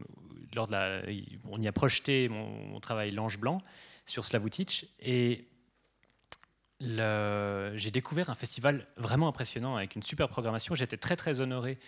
lors 0.53 0.67
de 0.67 0.71
la, 0.71 1.01
on 1.49 1.61
y 1.61 1.67
a 1.67 1.71
projeté 1.71 2.27
mon, 2.27 2.79
travail 2.79 3.11
L'Ange 3.11 3.39
Blanc 3.39 3.59
sur 4.05 4.25
Slavutich 4.25 4.85
et 4.99 5.47
j'ai 6.81 7.91
découvert 7.91 8.29
un 8.29 8.35
festival 8.35 8.87
vraiment 8.97 9.27
impressionnant 9.27 9.75
avec 9.75 9.95
une 9.95 10.03
super 10.03 10.27
programmation. 10.27 10.75
J'étais 10.75 10.97
très 10.97 11.15
très 11.15 11.39
honoré 11.39 11.79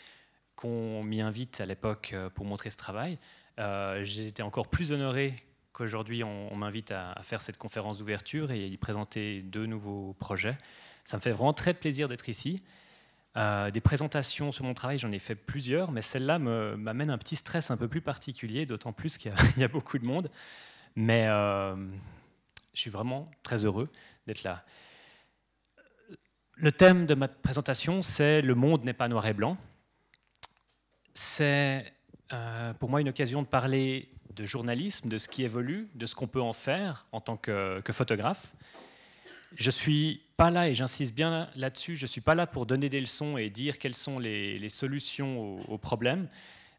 qu'on 0.56 1.04
m'y 1.04 1.22
invite 1.22 1.62
à 1.62 1.66
l'époque 1.66 2.12
euh, 2.14 2.30
pour 2.30 2.46
montrer 2.46 2.70
ce 2.72 2.78
travail. 2.78 3.20
Euh, 3.60 4.04
j'ai 4.04 4.28
été 4.28 4.44
encore 4.44 4.68
plus 4.68 4.92
honoré 4.92 5.34
qu'aujourd'hui 5.74 6.24
on, 6.24 6.56
m'invite 6.56 6.92
à, 6.92 7.16
faire 7.22 7.42
cette 7.42 7.58
conférence 7.58 8.00
d'ouverture 8.00 8.52
et 8.52 8.68
y 8.68 8.78
présenter 8.78 9.42
deux 9.42 9.66
nouveaux 9.66 10.14
projets. 10.20 10.58
Ça 11.06 11.18
me 11.18 11.22
fait 11.22 11.32
vraiment 11.32 11.54
très 11.54 11.74
plaisir 11.74 12.08
d'être 12.08 12.30
ici. 12.30 12.64
Euh, 13.36 13.70
des 13.70 13.82
présentations 13.82 14.52
sur 14.52 14.66
mon 14.66 14.74
travail, 14.74 14.98
j'en 14.98 15.12
ai 15.12 15.20
fait 15.20 15.36
plusieurs, 15.36 15.92
mais 15.92 16.02
celle-là 16.02 16.40
m'amène 16.40 17.12
un 17.12 17.18
petit 17.20 17.36
stress 17.36 17.70
un 17.70 17.78
peu 17.78 17.88
plus 17.88 18.02
particulier, 18.02 18.66
d'autant 18.66 18.94
plus 18.94 19.18
qu'il 19.18 19.32
y, 19.58 19.64
a 19.64 19.68
beaucoup 19.68 20.00
de 20.00 20.06
monde. 20.06 20.32
Mais 20.96 21.28
euh, 21.28 21.76
je 22.74 22.80
suis 22.80 22.90
vraiment 22.90 23.30
très 23.44 23.64
heureux 23.64 23.90
d'être 24.26 24.44
là. 24.44 24.66
Le 26.56 26.72
thème 26.72 27.06
de 27.06 27.14
ma 27.14 27.28
présentation, 27.28 28.02
c'est 28.02 28.42
Le 28.42 28.56
monde 28.56 28.84
n'est 28.84 28.94
pas 28.94 29.08
noir 29.08 29.28
et 29.28 29.34
blanc. 29.34 29.58
C'est 31.14 31.94
euh, 32.34 32.74
pour 32.74 32.90
moi 32.90 33.02
une 33.02 33.10
occasion 33.10 33.42
de 33.42 33.48
parler 33.48 34.10
de 34.36 34.46
journalisme, 34.46 35.10
de 35.10 35.18
ce 35.18 35.28
qui 35.28 35.44
évolue, 35.44 35.90
de 35.96 36.06
ce 36.06 36.16
qu'on 36.16 36.28
peut 36.28 36.42
en 36.42 36.54
faire 36.54 37.08
en 37.12 37.22
tant 37.22 37.38
que, 37.38 37.82
photographe. 37.92 38.54
Je 39.56 39.72
suis 39.72 40.22
pas 40.36 40.52
là, 40.52 40.68
et 40.68 40.74
j'insiste 40.74 41.14
bien 41.14 41.50
là-dessus, 41.56 41.96
je 41.96 42.06
suis 42.06 42.22
pas 42.22 42.36
là 42.36 42.46
pour 42.46 42.66
donner 42.66 42.90
des 42.90 43.00
leçons 43.00 43.38
et 43.38 43.50
dire 43.50 43.80
quelles 43.80 43.96
sont 43.96 44.20
les, 44.20 44.70
solutions 44.70 45.60
aux, 45.72 45.78
problèmes, 45.78 46.28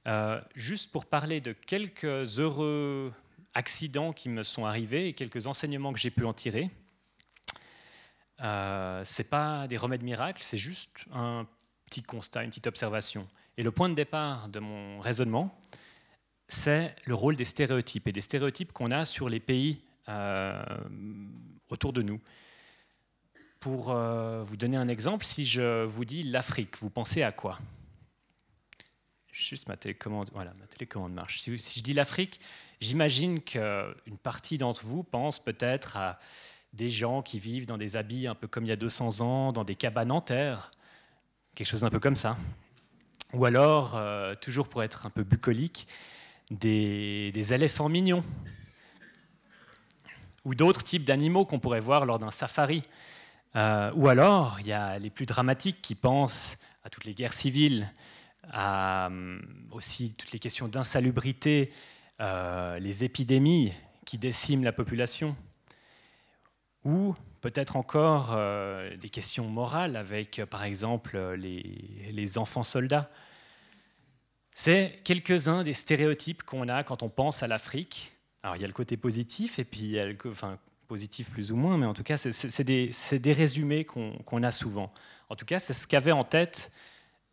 euh, 0.07 0.41
juste 0.55 0.93
pour 0.93 1.07
parler 1.07 1.41
de 1.41 1.53
quelques 1.53 2.39
heureux 2.39 3.13
accidents 3.55 4.13
qui 4.13 4.29
me 4.29 4.43
sont 4.43 4.67
arrivés 4.67 5.09
et 5.09 5.13
quelques 5.15 5.47
enseignements 5.47 5.93
que 5.93 5.99
j'ai 5.99 6.11
pu 6.11 6.25
en 6.25 6.33
tirer. 6.33 6.71
Euh, 8.41 9.03
ce 9.03 9.23
n'est 9.23 9.29
pas 9.29 9.67
des 9.67 9.77
remèdes 9.77 10.03
miracles, 10.03 10.43
c'est 10.45 10.59
juste 10.59 10.91
un 11.13 11.47
petit 11.87 12.03
constat, 12.03 12.45
une 12.45 12.51
petite 12.51 12.67
observation. 12.67 13.27
Et 13.59 13.65
le 13.65 13.73
point 13.73 13.89
de 13.89 13.95
départ 13.95 14.49
de 14.49 14.61
mon 14.61 15.01
raisonnement, 15.01 15.53
c'est 16.47 16.95
le 17.07 17.15
rôle 17.17 17.35
des 17.35 17.45
stéréotypes 17.45 18.07
et 18.07 18.13
des 18.13 18.21
stéréotypes 18.21 18.73
qu'on 18.73 18.93
a 18.93 19.05
sur 19.05 19.29
les 19.29 19.41
pays 19.41 19.81
euh, 20.09 20.63
autour 21.69 21.93
de 21.93 22.03
nous. 22.03 22.21
Pour 23.59 23.91
euh, 23.91 24.45
vous 24.45 24.57
donner 24.57 24.77
un 24.77 24.87
exemple, 24.87 25.25
si 25.25 25.45
je 25.45 25.83
vous 25.85 26.05
dis 26.05 26.23
l'Afrique, 26.23 26.79
vous 26.79 26.89
pensez 26.89 27.25
à 27.25 27.33
quoi? 27.33 27.59
Juste 29.33 29.69
ma 29.69 29.77
télécommande, 29.77 30.31
voilà, 30.33 30.55
ma 30.61 30.67
télécommande 30.69 31.13
marche. 31.13 31.41
Si, 31.41 31.59
si 31.59 31.81
je 31.81 31.85
dis 31.85 31.95
l'Afrique, 31.95 32.39
j'imagine 32.81 33.43
qu'une 33.43 34.19
partie 34.23 34.57
d'entre 34.57 34.87
vous 34.87 35.03
pense 35.03 35.41
peut-être 35.41 35.97
à 35.97 36.15
des 36.75 36.91
gens 36.91 37.23
qui 37.23 37.41
vivent 37.41 37.67
dans 37.67 37.77
des 37.77 37.97
habits 37.97 38.29
un 38.29 38.37
peu 38.37 38.47
comme 38.47 38.65
il 38.65 38.69
y 38.69 38.73
a 38.73 38.77
200 38.77 39.21
ans, 39.21 39.53
dans 39.53 39.65
des 39.65 39.75
cabanes 39.75 40.13
en 40.13 40.21
terre, 40.21 40.71
quelque 41.57 41.67
chose 41.67 41.83
un 41.83 41.91
peu 41.91 41.99
comme 41.99 42.15
ça. 42.15 42.37
Ou 43.35 43.45
alors, 43.45 43.95
euh, 43.95 44.35
toujours 44.35 44.69
pour 44.69 44.83
être 44.83 45.05
un 45.05 45.11
peu 45.11 45.23
bucolique, 45.23 45.87
des, 46.51 47.53
éléphants 47.53 47.91
mignons. 47.91 48.25
Ou 50.47 50.55
d'autres 50.55 50.83
types 50.83 51.05
d'animaux 51.05 51.45
qu'on 51.45 51.59
pourrait 51.59 51.81
voir 51.81 52.07
lors 52.07 52.19
d'un 52.19 52.31
safari. 52.31 52.83
Euh, 53.55 53.93
ou 53.95 54.09
alors, 54.09 54.61
il 54.61 54.67
y 54.69 54.73
a 54.73 54.99
les 54.99 55.11
plus 55.11 55.27
dramatiques 55.27 55.83
qui 55.83 55.95
pensent 55.95 56.57
à 56.85 56.89
toutes 56.89 57.05
les 57.05 57.13
guerres 57.13 57.35
civiles, 57.35 57.93
à 58.51 59.09
euh, 59.09 59.39
aussi 59.73 60.15
toutes 60.15 60.33
les 60.33 60.39
questions 60.39 60.69
d'insalubrité, 60.69 61.71
les 62.21 63.05
épidémies 63.05 63.73
qui 64.05 64.19
déciment 64.19 64.65
la 64.65 64.73
population 64.73 65.37
ou 66.85 67.15
peut-être 67.41 67.77
encore 67.77 68.33
euh, 68.33 68.97
des 68.97 69.09
questions 69.09 69.49
morales 69.49 69.97
avec, 69.97 70.39
euh, 70.39 70.47
par 70.47 70.65
exemple, 70.65 71.13
euh, 71.17 71.37
les, 71.37 72.39
enfants 72.39 72.63
soldats. 72.63 73.11
C'est 74.55 75.01
quelques-uns 75.05 75.63
des 75.63 75.75
stéréotypes 75.75 76.43
qu'on 76.43 76.69
a 76.69 76.83
quand 76.83 77.03
on 77.03 77.09
pense 77.09 77.43
à 77.43 77.49
l'Afrique. 77.49 78.13
Alors 78.43 78.57
il 78.57 78.63
y 78.63 78.65
a 78.65 78.69
le 78.69 78.73
côté 78.73 78.97
positif, 78.97 79.59
et 79.59 79.65
puis 79.65 79.81
il 79.81 79.91
y 79.91 79.99
a 79.99 80.07
le, 80.07 80.17
enfin, 80.27 80.59
positif 80.89 81.31
plus 81.31 81.53
ou 81.53 81.57
moins, 81.57 81.79
mais 81.79 81.87
en 81.87 81.95
tout 81.95 82.03
cas, 82.03 82.17
c'est 82.17 82.65
des, 82.65 83.33
résumés 83.33 83.85
qu'on 83.85 84.43
a 84.43 84.51
souvent. 84.51 84.93
En 85.29 85.37
tout 85.37 85.47
cas, 85.47 85.59
c'est 85.59 85.75
ce 85.75 85.87
qu'avaient 85.87 86.13
en 86.13 86.25
tête 86.25 86.73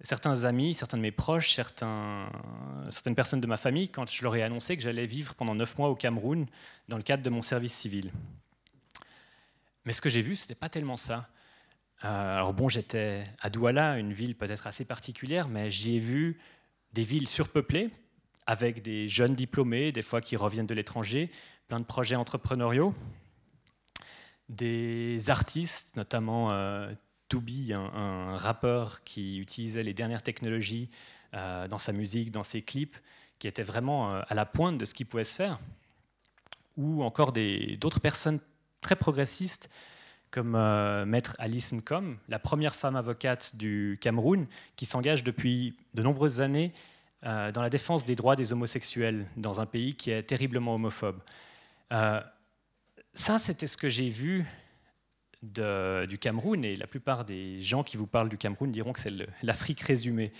certains 0.01 0.43
amis, 0.43 0.73
certains 0.73 0.97
de 0.97 1.01
mes 1.01 1.11
proches, 1.11 1.53
certaines 1.53 3.15
personnes 3.15 3.41
de 3.41 3.47
ma 3.47 3.57
famille 3.57 3.89
quand 3.89 4.09
je 4.09 4.23
leur 4.23 4.35
ai 4.35 4.43
annoncé 4.43 4.75
que 4.77 4.83
j'allais 4.83 5.05
vivre 5.05 5.35
pendant 5.35 5.55
neuf 5.55 5.77
mois 5.77 5.89
au 5.89 5.95
Cameroun 5.95 6.45
dans 6.89 6.97
le 6.97 7.03
cadre 7.03 7.23
de 7.23 7.29
mon 7.29 7.41
service 7.41 7.73
civil. 7.73 8.11
Mais 9.85 9.93
ce 9.93 10.01
que 10.01 10.09
j'ai 10.09 10.21
vu, 10.21 10.35
ce 10.35 10.43
n'était 10.43 10.55
pas 10.55 10.69
tellement 10.69 10.97
ça. 10.97 11.29
Euh, 12.03 12.35
alors 12.35 12.53
bon, 12.53 12.67
j'étais 12.67 13.25
à 13.39 13.49
Douala, 13.49 13.97
une 13.97 14.13
ville 14.13 14.35
peut-être 14.35 14.67
assez 14.67 14.85
particulière, 14.85 15.47
mais 15.47 15.71
j'y 15.71 15.95
ai 15.95 15.99
vu 15.99 16.37
des 16.93 17.03
villes 17.03 17.27
surpeuplées, 17.27 17.89
avec 18.45 18.81
des 18.81 19.07
jeunes 19.07 19.35
diplômés, 19.35 19.91
des 19.91 20.01
fois 20.01 20.21
qui 20.21 20.35
reviennent 20.35 20.67
de 20.67 20.73
l'étranger, 20.73 21.31
plein 21.67 21.79
de 21.79 21.85
projets 21.85 22.15
entrepreneuriaux, 22.15 22.93
des 24.49 25.29
artistes, 25.29 25.95
notamment 25.95 26.51
euh, 26.51 26.93
Toubi, 27.29 27.73
un, 27.73 28.37
rappeur 28.37 29.03
qui 29.03 29.39
utilisait 29.39 29.81
les 29.81 29.93
dernières 29.93 30.21
technologies 30.21 30.89
euh, 31.33 31.67
dans 31.67 31.79
sa 31.79 31.91
musique, 31.91 32.31
dans 32.31 32.43
ses 32.43 32.61
clips, 32.61 32.97
qui 33.39 33.47
était 33.47 33.63
vraiment 33.63 34.13
euh, 34.13 34.21
à 34.27 34.35
la 34.35 34.45
pointe 34.45 34.77
de 34.77 34.85
ce 34.85 34.93
qui 34.93 35.05
pouvait 35.05 35.23
se 35.23 35.35
faire, 35.35 35.59
ou 36.77 37.03
encore 37.03 37.31
d'autres 37.31 37.99
personnes 37.99 38.39
très 38.85 38.95
progressistes 38.95 39.67
comme 40.29 40.53
euh, 40.53 41.05
maître 41.05 41.33
Alice 41.39 41.73
Nkom, 41.73 42.17
la 42.29 42.37
première 42.37 42.75
femme 42.75 42.95
avocate 42.95 43.55
du 43.55 43.97
Cameroun, 43.99 44.45
qui 44.75 44.85
s'engage 44.85 45.23
depuis 45.23 45.75
de 45.95 46.03
nombreuses 46.03 46.39
années 46.39 46.71
euh, 47.23 47.51
dans 47.51 47.63
la 47.63 47.71
défense 47.71 48.03
des 48.03 48.15
droits 48.15 48.35
des 48.35 48.53
homosexuels 48.53 49.25
dans 49.37 49.59
un 49.59 49.65
pays 49.65 49.95
qui 49.95 50.11
est 50.11 50.21
terriblement 50.21 50.75
homophobe. 50.75 51.19
Euh, 51.93 52.21
ça, 53.15 53.39
c'était 53.39 53.65
ce 53.65 53.75
que 53.75 53.89
j'ai 53.89 54.09
vu 54.09 54.45
du 55.41 56.19
Cameroun, 56.19 56.63
et 56.63 56.75
la 56.75 56.87
plupart 56.87 57.25
des 57.25 57.61
gens 57.61 57.83
qui 57.83 57.97
vous 57.97 58.07
parlent 58.07 58.29
du 58.29 58.37
Cameroun 58.37 58.71
diront 58.71 58.93
que 58.93 58.99
c'est 58.99 59.13
l'Afrique 59.41 59.81
résumée. 59.81 60.31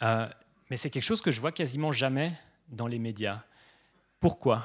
mais 0.00 0.76
c'est 0.76 0.90
quelque 0.90 1.02
chose 1.02 1.20
que 1.20 1.30
je 1.30 1.40
vois 1.40 1.52
quasiment 1.52 1.92
jamais 1.92 2.32
dans 2.68 2.86
les 2.86 2.98
médias. 2.98 3.42
Pourquoi? 4.20 4.64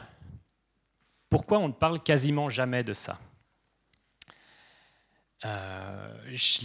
Pourquoi 1.29 1.60
on 1.60 1.67
ne 1.67 1.74
parle 1.74 2.01
quasiment 2.01 2.50
jamais 2.50 2.84
de 2.84 2.94
ça? 2.94 3.20
Euh, 5.46 6.15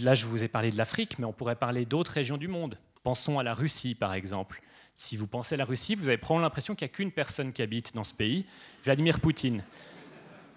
Là, 0.01 0.15
je 0.15 0.25
vous 0.25 0.43
ai 0.43 0.47
parlé 0.47 0.69
de 0.69 0.77
l'Afrique, 0.77 1.19
mais 1.19 1.25
on 1.25 1.33
pourrait 1.33 1.55
parler 1.55 1.85
d'autres 1.85 2.11
régions 2.11 2.37
du 2.37 2.47
monde. 2.47 2.77
Pensons 3.03 3.39
à 3.39 3.43
la 3.43 3.53
Russie, 3.53 3.95
par 3.95 4.13
exemple. 4.13 4.61
Si 4.95 5.17
vous 5.17 5.27
pensez 5.27 5.55
à 5.55 5.57
la 5.57 5.65
Russie, 5.65 5.95
vous 5.95 6.09
avez 6.09 6.17
probablement 6.17 6.47
l'impression 6.47 6.75
qu'il 6.75 6.85
n'y 6.85 6.91
a 6.91 6.95
qu'une 6.95 7.11
personne 7.11 7.53
qui 7.53 7.61
habite 7.61 7.95
dans 7.95 8.03
ce 8.03 8.13
pays, 8.13 8.43
Vladimir 8.83 9.19
Poutine. 9.19 9.63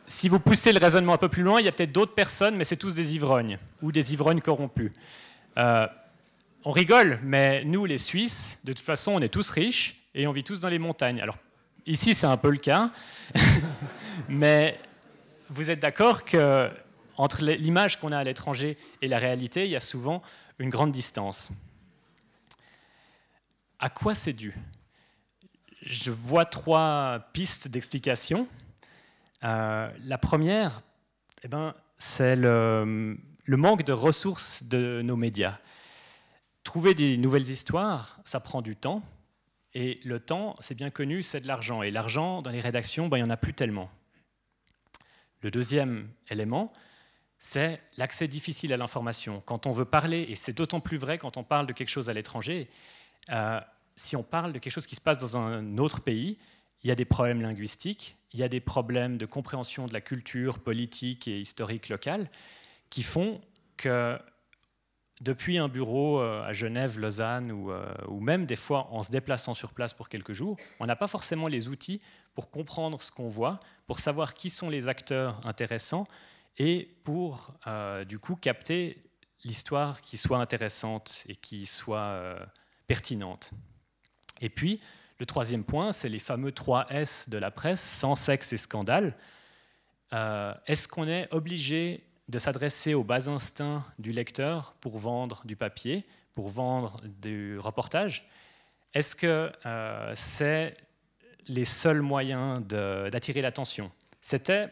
Si 0.06 0.28
vous 0.28 0.40
poussez 0.40 0.73
le 0.73 0.78
raisonnement 0.78 1.14
un 1.14 1.18
peu 1.18 1.28
plus 1.28 1.42
loin, 1.42 1.61
il 1.61 1.64
y 1.64 1.68
a 1.68 1.73
peut-être 1.73 1.92
d'autres 1.92 2.14
personnes, 2.14 2.56
mais 2.56 2.64
c'est 2.64 2.76
tous 2.76 2.94
des 2.94 3.14
ivrognes 3.14 3.58
ou 3.80 3.92
des 3.92 4.12
ivrognes 4.12 4.40
corrompus. 4.40 4.92
Euh, 5.56 5.87
on 6.64 6.70
rigole, 6.70 7.20
mais 7.23 7.64
nous, 7.64 7.84
les 7.87 7.99
Suisses, 7.99 8.58
de 8.64 8.73
toute 8.73 8.84
façon, 8.84 9.12
on 9.12 9.20
est 9.20 9.28
tous 9.28 9.49
riches 9.50 10.02
et 10.14 10.26
on 10.26 10.32
vit 10.32 10.44
tous 10.44 10.61
dans 10.61 10.68
les 10.68 10.78
montagnes. 10.78 11.20
Alors 11.20 11.38
Ici, 11.86 12.14
c'est 12.14 12.26
un 12.26 12.38
peu 12.38 12.50
le 12.50 12.56
cas. 12.56 12.90
Mais 14.28 14.80
vous 15.50 15.70
êtes 15.70 15.80
d'accord 15.80 16.24
que 16.24 16.70
entre 17.16 17.42
l'image 17.42 18.00
qu'on 18.00 18.10
a 18.10 18.18
à 18.18 18.24
l'étranger 18.24 18.78
et 19.02 19.08
la 19.08 19.18
réalité, 19.18 19.64
il 19.64 19.70
y 19.70 19.76
a 19.76 19.80
souvent 19.80 20.22
une 20.58 20.70
grande 20.70 20.92
distance. 20.92 21.50
À 23.78 23.90
quoi 23.90 24.14
c'est 24.14 24.32
dû? 24.32 24.54
Je 25.82 26.10
vois 26.10 26.46
trois 26.46 27.28
pistes 27.34 27.68
d'explication. 27.68 28.48
Euh, 29.44 29.90
la 30.04 30.16
première, 30.16 30.80
eh 31.42 31.48
ben, 31.48 31.74
c'est 31.98 32.34
le, 32.34 33.18
le 33.44 33.56
manque 33.58 33.84
de 33.84 33.92
ressources 33.92 34.64
de 34.64 35.02
nos 35.04 35.16
médias. 35.16 35.58
Trouver 36.62 36.94
des 36.94 37.18
nouvelles 37.18 37.50
histoires, 37.50 38.18
ça 38.24 38.40
prend 38.40 38.62
du 38.62 38.74
temps. 38.74 39.02
Et 39.75 39.97
le 40.04 40.21
temps, 40.21 40.54
c'est 40.61 40.75
bien 40.75 40.90
connu, 40.90 41.23
c'est 41.23 41.40
de 41.40 41.49
l'argent. 41.49 41.83
Et 41.83 41.90
l'argent, 41.90 42.43
dans 42.43 42.50
les 42.50 42.61
rédactions, 42.61 43.09
ben, 43.09 43.19
il 43.19 43.23
n'y 43.23 43.28
en 43.28 43.33
a 43.33 43.37
plus 43.37 43.54
tellement. 43.54 43.90
Le 45.43 45.50
deuxième 45.50 46.09
élément, 46.31 46.73
c'est 47.38 47.81
l'accès 47.97 48.28
difficile 48.28 48.73
à 48.73 48.76
l'information. 48.76 49.43
Quand 49.45 49.66
on 49.66 49.73
veut 49.73 49.85
parler, 49.85 50.26
et 50.28 50.37
c'est 50.37 50.52
d'autant 50.52 50.81
plus 50.81 50.97
vrai 50.97 51.19
quand 51.19 51.37
on 51.37 51.45
parle 51.45 51.66
de 51.66 51.73
quelque 51.73 51.88
chose 51.88 52.09
à 52.09 52.14
l'étranger, 52.14 52.71
euh, 53.31 53.61
si 53.97 54.16
on 54.16 54.23
parle 54.23 54.52
de 54.52 54.59
quelque 54.59 54.73
chose 54.73 54.87
qui 54.87 54.97
se 54.97 55.00
passe 55.00 55.19
dans 55.19 55.37
un 55.37 55.78
autre 55.78 56.00
pays, 56.00 56.38
il 56.83 56.88
y 56.88 56.90
a 56.90 56.95
des 56.95 57.04
problèmes 57.04 57.43
linguistiques, 57.43 58.16
il 58.33 58.40
y 58.40 58.43
a 58.43 58.49
des 58.49 58.61
problèmes 58.61 59.19
de 59.19 59.26
compréhension 59.26 59.87
de 59.87 59.93
la 59.93 60.00
culture 60.00 60.59
politique 60.59 61.28
et 61.28 61.40
historique 61.40 61.88
locale 61.88 62.31
qui 62.90 63.02
font 63.02 63.40
que 63.76 64.19
depuis 65.25 65.57
un 65.57 65.69
bureau 65.69 66.21
euh, 66.21 66.45
à 66.45 66.52
Genève, 66.52 66.99
Lausanne 66.99 67.50
euh, 67.50 67.95
ou, 68.09 68.21
même 68.21 68.45
des 68.45 68.57
fois 68.57 68.88
en 68.90 69.02
se 69.02 69.11
déplaçant 69.11 69.54
sur 69.54 69.73
place 69.73 69.95
pour 69.95 70.09
quelques 70.09 70.35
jours, 70.35 70.57
on 70.81 70.87
n'a 70.87 70.97
pas 70.97 71.07
forcément 71.07 71.49
les 71.49 71.69
outils 71.69 72.00
pour 72.35 72.50
comprendre 72.50 73.00
ce 73.00 73.11
qu'on 73.11 73.28
voit, 73.28 73.59
pour 73.87 73.99
savoir 73.99 74.35
qui 74.35 74.50
sont 74.50 74.69
les 74.69 74.87
acteurs 74.87 75.40
intéressants 75.47 76.07
et 76.59 76.95
pour 77.04 77.54
euh, 77.66 78.04
du 78.04 78.19
coup 78.19 78.37
capter 78.37 79.02
l'histoire 79.45 80.02
qui 80.02 80.19
soit 80.19 80.38
intéressante 80.38 81.25
et 81.26 81.37
qui 81.37 81.66
soit 81.66 82.37
pertinente. 82.87 83.52
Et 84.40 84.49
puis, 84.49 84.81
le 85.19 85.26
troisième 85.26 85.64
point, 85.64 85.93
c'est 85.93 86.09
les 86.09 86.19
fameux 86.19 86.50
3 86.50 86.87
S 86.90 87.28
de 87.28 87.37
la 87.37 87.50
presse, 87.50 87.83
sans 87.83 88.14
sexe 88.14 88.54
et 88.54 88.57
scandale. 88.57 89.14
Est-ce 90.12 90.88
qu'on 90.88 91.07
est 91.07 91.31
obligé 91.31 92.02
de 92.28 92.38
s'adresser 92.38 92.95
aux 92.95 93.04
bas 93.04 93.28
instincts 93.28 93.85
du 93.99 94.12
lecteur 94.12 94.75
pour 94.81 94.99
vendre 94.99 95.43
du 95.45 95.57
papier, 95.57 96.04
pour 96.33 96.49
vendre 96.49 97.00
du 97.21 97.59
reportage, 97.59 98.28
est-ce 98.95 99.14
que 99.16 99.52
c'est 100.14 100.76
les 101.47 101.64
seuls 101.64 102.00
moyens 102.00 102.62
d'attirer 102.66 103.43
l'attention? 103.43 103.90
C'était 104.21 104.71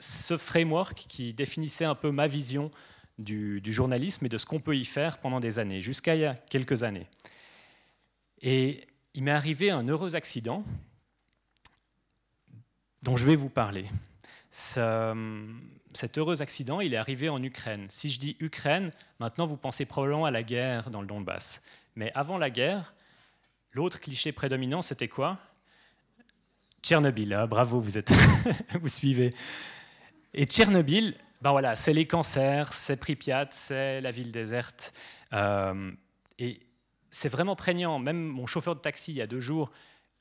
ce 0.00 0.36
framework 0.36 1.06
qui 1.08 1.32
définissait 1.32 1.84
un 1.84 1.94
peu 1.94 2.10
ma 2.10 2.26
vision 2.26 2.70
du, 3.18 3.60
journalisme 3.64 4.26
et 4.26 4.28
de 4.28 4.38
ce 4.38 4.46
qu'on 4.46 4.60
peut 4.60 4.76
y 4.76 4.84
faire 4.84 5.18
pendant 5.18 5.40
des 5.40 5.58
années, 5.58 5.80
jusqu'à 5.80 6.14
il 6.14 6.22
y 6.22 6.24
a 6.24 6.34
quelques 6.34 6.82
années. 6.82 7.06
Et 8.40 8.86
il 9.14 9.22
m'est 9.22 9.30
arrivé 9.30 9.70
un 9.70 9.86
heureux 9.88 10.16
accident 10.16 10.64
dont 13.02 13.16
je 13.16 13.24
vais 13.24 13.36
vous 13.36 13.48
parler. 13.48 13.86
Cet 14.56 16.16
heureux 16.16 16.40
accident, 16.40 16.80
il 16.80 16.94
est 16.94 16.96
arrivé 16.96 17.28
en 17.28 17.42
Ukraine. 17.42 17.86
Si 17.88 18.08
je 18.08 18.20
dis 18.20 18.36
Ukraine, 18.38 18.92
maintenant 19.18 19.46
vous 19.46 19.56
pensez 19.56 19.84
probablement 19.84 20.26
à 20.26 20.30
la 20.30 20.44
guerre 20.44 20.90
dans 20.90 21.00
le 21.00 21.08
Donbass. 21.08 21.60
Mais 21.96 22.12
avant 22.14 22.38
la 22.38 22.50
guerre, 22.50 22.94
l'autre 23.72 23.98
cliché 23.98 24.30
prédominant, 24.30 24.80
c'était 24.80 25.08
quoi? 25.08 25.38
Tchernobyl. 26.84 27.34
Ah, 27.34 27.48
bravo, 27.48 27.80
vous 27.80 27.98
êtes, 27.98 28.12
vous 28.80 28.88
suivez. 28.88 29.34
Et 30.34 30.44
Tchernobyl, 30.44 31.16
ben 31.42 31.50
voilà, 31.50 31.74
c'est 31.74 31.92
les 31.92 32.06
cancers, 32.06 32.72
c'est 32.72 32.96
Pripyat, 32.96 33.48
c'est 33.50 34.00
la 34.00 34.12
ville 34.12 34.30
déserte. 34.30 34.92
Euh, 35.32 35.90
et 36.38 36.60
c'est 37.10 37.28
vraiment 37.28 37.56
prégnant. 37.56 37.98
Même 37.98 38.22
mon 38.22 38.46
chauffeur 38.46 38.76
de 38.76 38.80
taxi, 38.80 39.12
il 39.12 39.16
y 39.16 39.22
a 39.22 39.26
deux 39.26 39.40
jours, 39.40 39.72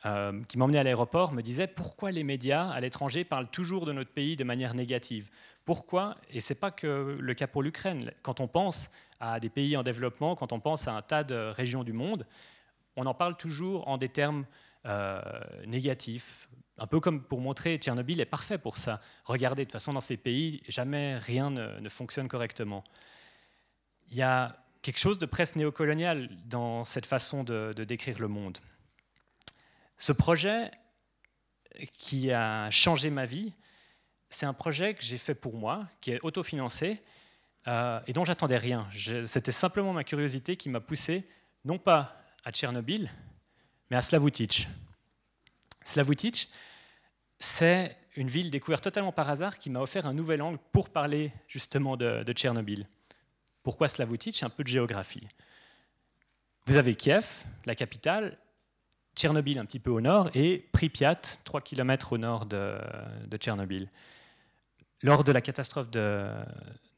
euh, 0.06 0.44
qui 0.48 0.58
m'emmenait 0.58 0.80
à 0.80 0.84
l'aéroport, 0.84 1.32
me 1.32 1.42
disait 1.42 1.68
pourquoi 1.68 2.12
les 2.12 2.24
médias 2.24 2.70
à 2.70 2.80
l'étranger 2.80 3.24
parlent 3.24 3.50
toujours 3.50 3.86
de 3.86 3.94
notre 3.94 4.12
pays 4.12 4.36
de 4.36 4.44
manière 4.44 4.74
négative? 4.74 5.30
Pourquoi? 5.66 6.18
Et 6.30 6.40
ce 6.40 6.54
n'est 6.54 6.60
pas 6.60 6.72
que 6.72 7.18
le 7.20 7.34
cas 7.34 7.48
pour 7.48 7.64
l'Ukraine. 7.64 8.12
Quand 8.22 8.40
on 8.40 8.48
pense 8.48 8.90
à 9.20 9.40
des 9.40 9.50
pays 9.50 9.78
en 9.78 9.84
développement, 9.84 10.36
quand 10.36 10.52
on 10.52 10.60
pense 10.60 10.88
à 10.88 10.94
un 10.94 11.02
tas 11.02 11.24
de 11.24 11.36
régions 11.36 11.84
du 11.84 11.94
monde, 11.94 12.26
on 12.96 13.06
en 13.06 13.14
parle 13.14 13.38
toujours 13.38 13.88
en 13.88 13.98
des 13.98 14.10
termes 14.10 14.46
euh, 14.86 15.22
négatifs, 15.66 16.50
un 16.78 16.88
peu 16.88 17.00
comme 17.00 17.22
pour 17.22 17.40
montrer 17.40 17.78
Tchernobyl 17.78 18.20
est 18.20 18.26
parfait 18.26 18.58
pour 18.58 18.78
ça. 18.78 19.00
Regardez, 19.26 19.64
de 19.64 19.68
toute 19.68 19.74
façon, 19.74 19.94
dans 19.94 20.02
ces 20.02 20.18
pays, 20.18 20.62
jamais 20.68 21.18
rien 21.18 21.50
ne, 21.50 21.90
fonctionne 21.90 22.28
correctement. 22.28 22.84
Il 24.10 24.18
y 24.18 24.22
a 24.22 24.58
quelque 24.82 25.00
chose 25.00 25.18
de 25.18 25.26
presque 25.26 25.56
néocolonial 25.56 26.30
dans 26.46 26.84
cette 26.84 27.06
façon 27.06 27.44
de, 27.44 27.74
décrire 27.74 28.20
le 28.20 28.28
monde. 28.28 28.58
Ce 29.98 30.12
projet 30.12 30.72
qui 31.92 32.32
a 32.32 32.70
changé 32.72 33.10
ma 33.10 33.26
vie, 33.26 33.54
c'est 34.30 34.46
un 34.46 34.54
projet 34.54 34.94
que 34.94 35.04
j'ai 35.04 35.18
fait 35.18 35.36
pour 35.36 35.56
moi, 35.56 35.88
qui 36.02 36.12
est 36.12 36.24
autofinancé 36.24 37.02
euh, 37.68 38.00
et 38.08 38.14
dont 38.14 38.26
j'attendais 38.26 38.58
rien. 38.58 38.88
C'était 39.26 39.52
simplement 39.52 39.94
ma 39.94 40.04
curiosité 40.04 40.58
qui 40.58 40.70
m'a 40.70 40.82
poussé, 40.82 41.28
non 41.66 41.78
pas 41.78 42.18
à 42.44 42.52
Tchernobyl, 42.52 43.10
mais 43.90 43.98
à 43.98 44.02
Slavutich. 44.02 44.68
Slavutich, 45.84 46.50
c'est 47.40 47.96
une 48.16 48.28
ville 48.28 48.50
découverte 48.50 48.84
totalement 48.84 49.12
par 49.12 49.30
hasard 49.30 49.60
qui 49.60 49.70
m'a 49.70 49.80
offert 49.80 50.06
un 50.06 50.14
nouvel 50.14 50.42
angle 50.42 50.60
pour 50.72 50.90
parler 50.90 51.32
justement 51.48 51.98
de, 51.98 52.24
Tchernobyl. 52.34 52.88
Pourquoi 53.64 53.88
Slavutich 53.88 54.44
Un 54.44 54.50
peu 54.50 54.64
de 54.64 54.70
géographie. 54.70 55.28
Vous 56.66 56.78
avez 56.78 56.96
Kiev, 56.96 57.44
la 57.66 57.76
capitale, 57.76 58.38
Tchernobyl 59.16 59.60
un 59.60 59.66
petit 59.66 59.80
peu 59.80 59.92
au 59.92 60.02
nord, 60.02 60.30
et 60.34 60.68
Pripyat, 60.72 61.22
3 61.44 61.62
km 61.62 62.14
au 62.14 62.18
nord 62.18 62.46
de, 62.46 62.78
Tchernobyl. 63.38 63.90
Lors 65.02 65.24
de 65.24 65.32
la 65.32 65.42
catastrophe 65.42 65.92
de, 65.92 66.30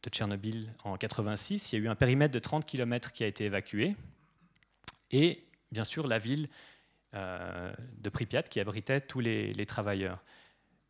Tchernobyl 0.10 0.74
en 0.84 0.98
86, 0.98 1.74
il 1.74 1.76
y 1.76 1.82
a 1.82 1.86
eu 1.86 1.88
un 1.90 1.96
périmètre 1.96 2.34
de 2.34 2.40
30 2.40 2.66
km 2.66 3.12
qui 3.12 3.24
a 3.24 3.28
été 3.28 3.46
évacué, 3.46 3.96
et 5.12 5.44
bien 5.72 5.84
sûr 5.84 6.08
la 6.08 6.20
ville 6.20 6.48
euh, 7.16 7.74
de 7.98 8.10
Pripyat 8.10 8.44
qui 8.44 8.60
abritait 8.60 9.02
tous 9.02 9.20
les, 9.20 9.66
travailleurs. 9.66 10.24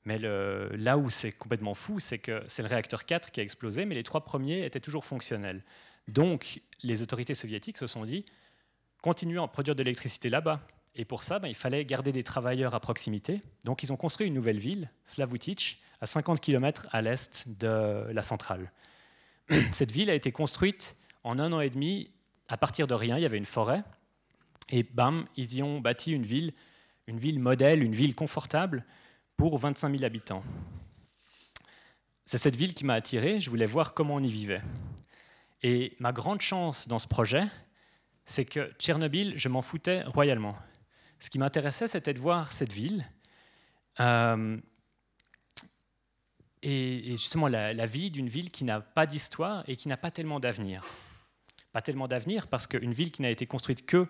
Mais 0.03 0.17
là 0.17 0.97
où 0.99 1.09
c'est 1.09 1.31
complètement 1.31 1.73
fou, 1.73 1.99
c'est 1.99 2.19
que 2.19 2.43
c'est 2.45 2.61
le 2.61 2.67
réacteur 2.67 3.05
4 3.05 3.31
qui 3.31 3.39
a 3.39 3.43
explosé, 3.43 3.85
mais 3.85 3.95
les 3.95 4.03
trois 4.03 4.23
premiers 4.23 4.63
étaient 4.65 4.79
toujours 4.79 5.05
fonctionnels. 5.05 5.63
Donc 6.07 6.61
les 6.83 7.01
autorités 7.01 7.33
soviétiques 7.33 7.77
se 7.77 7.87
sont 7.87 8.05
dit, 8.05 8.25
continuons 9.01 9.43
à 9.43 9.47
produire 9.47 9.75
de 9.75 9.81
l'électricité 9.81 10.29
là-bas. 10.29 10.61
Et 10.95 11.03
pour 11.05 11.23
ça, 11.23 11.39
ben, 11.39 11.47
il 11.47 11.55
fallait 11.55 11.83
garder 11.83 12.11
des 12.11 12.23
travailleurs 12.23 12.73
à 12.73 12.79
proximité. 12.79 13.41
Donc 13.65 13.83
ils 13.83 13.91
ont 13.91 13.97
construit 13.97 14.27
une 14.27 14.33
nouvelle 14.33 14.59
ville, 14.59 14.89
Slavutich, 15.03 15.81
à 15.99 16.05
50 16.05 16.39
km 16.39 16.87
à 16.91 17.01
l'est 17.01 17.47
de 17.59 18.07
la 18.11 18.21
centrale. 18.21 18.71
Cette 19.73 19.91
ville 19.91 20.09
a 20.09 20.13
été 20.15 20.31
construite 20.31 20.95
en 21.23 21.37
un 21.37 21.51
an 21.51 21.59
et 21.59 21.69
demi 21.69 22.11
à 22.47 22.57
partir 22.57 22.87
de 22.87 22.93
rien. 22.93 23.17
Il 23.17 23.21
y 23.21 23.25
avait 23.25 23.37
une 23.37 23.45
forêt, 23.45 23.83
et 24.69 24.83
bam, 24.83 25.25
ils 25.35 25.55
y 25.55 25.63
ont 25.63 25.79
bâti 25.79 26.11
une 26.11 26.23
ville, 26.23 26.53
une 27.07 27.19
ville 27.19 27.39
modèle, 27.39 27.83
une 27.83 27.93
ville 27.93 28.15
confortable 28.15 28.85
pour 29.37 29.57
25 29.57 29.91
000 29.91 30.03
habitants. 30.03 30.43
C'est 32.25 32.37
cette 32.37 32.55
ville 32.55 32.73
qui 32.73 32.85
m'a 32.85 32.95
attiré, 32.95 33.39
je 33.39 33.49
voulais 33.49 33.67
voir 33.67 33.93
comment 33.93 34.15
on 34.15 34.23
y 34.23 34.31
vivait. 34.31 34.61
Et 35.61 35.95
ma 35.99 36.11
grande 36.11 36.41
chance 36.41 36.87
dans 36.87 36.99
ce 36.99 37.07
projet, 37.07 37.43
c'est 38.25 38.45
que 38.45 38.71
Tchernobyl, 38.79 39.33
je 39.35 39.49
m'en 39.49 39.61
foutais 39.61 40.03
royalement. 40.03 40.55
Ce 41.25 41.31
qui 41.31 41.39
m'intéressait, 41.39 41.87
c'était 41.87 42.13
de 42.13 42.19
voir 42.19 42.51
cette 42.51 42.71
ville 42.71 43.03
euh, 43.99 44.61
et, 46.61 47.01
justement 47.17 47.47
la, 47.47 47.73
la 47.73 47.87
vie 47.87 48.11
d'une 48.11 48.29
ville 48.29 48.51
qui 48.51 48.63
n'a 48.63 48.79
pas 48.79 49.07
d'histoire 49.07 49.63
et 49.67 49.75
qui 49.75 49.87
n'a 49.87 49.97
pas 49.97 50.11
tellement 50.11 50.39
d'avenir. 50.39 50.85
Pas 51.71 51.81
tellement 51.81 52.07
d'avenir 52.07 52.45
parce 52.45 52.67
qu'une 52.67 52.93
ville 52.93 53.11
qui 53.11 53.23
n'a 53.23 53.31
été 53.31 53.47
construite 53.47 53.87
que 53.87 54.07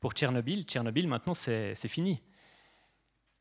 pour 0.00 0.12
Tchernobyl. 0.12 0.62
Tchernobyl, 0.62 1.06
maintenant, 1.06 1.34
c'est 1.34 1.74
fini. 1.86 2.22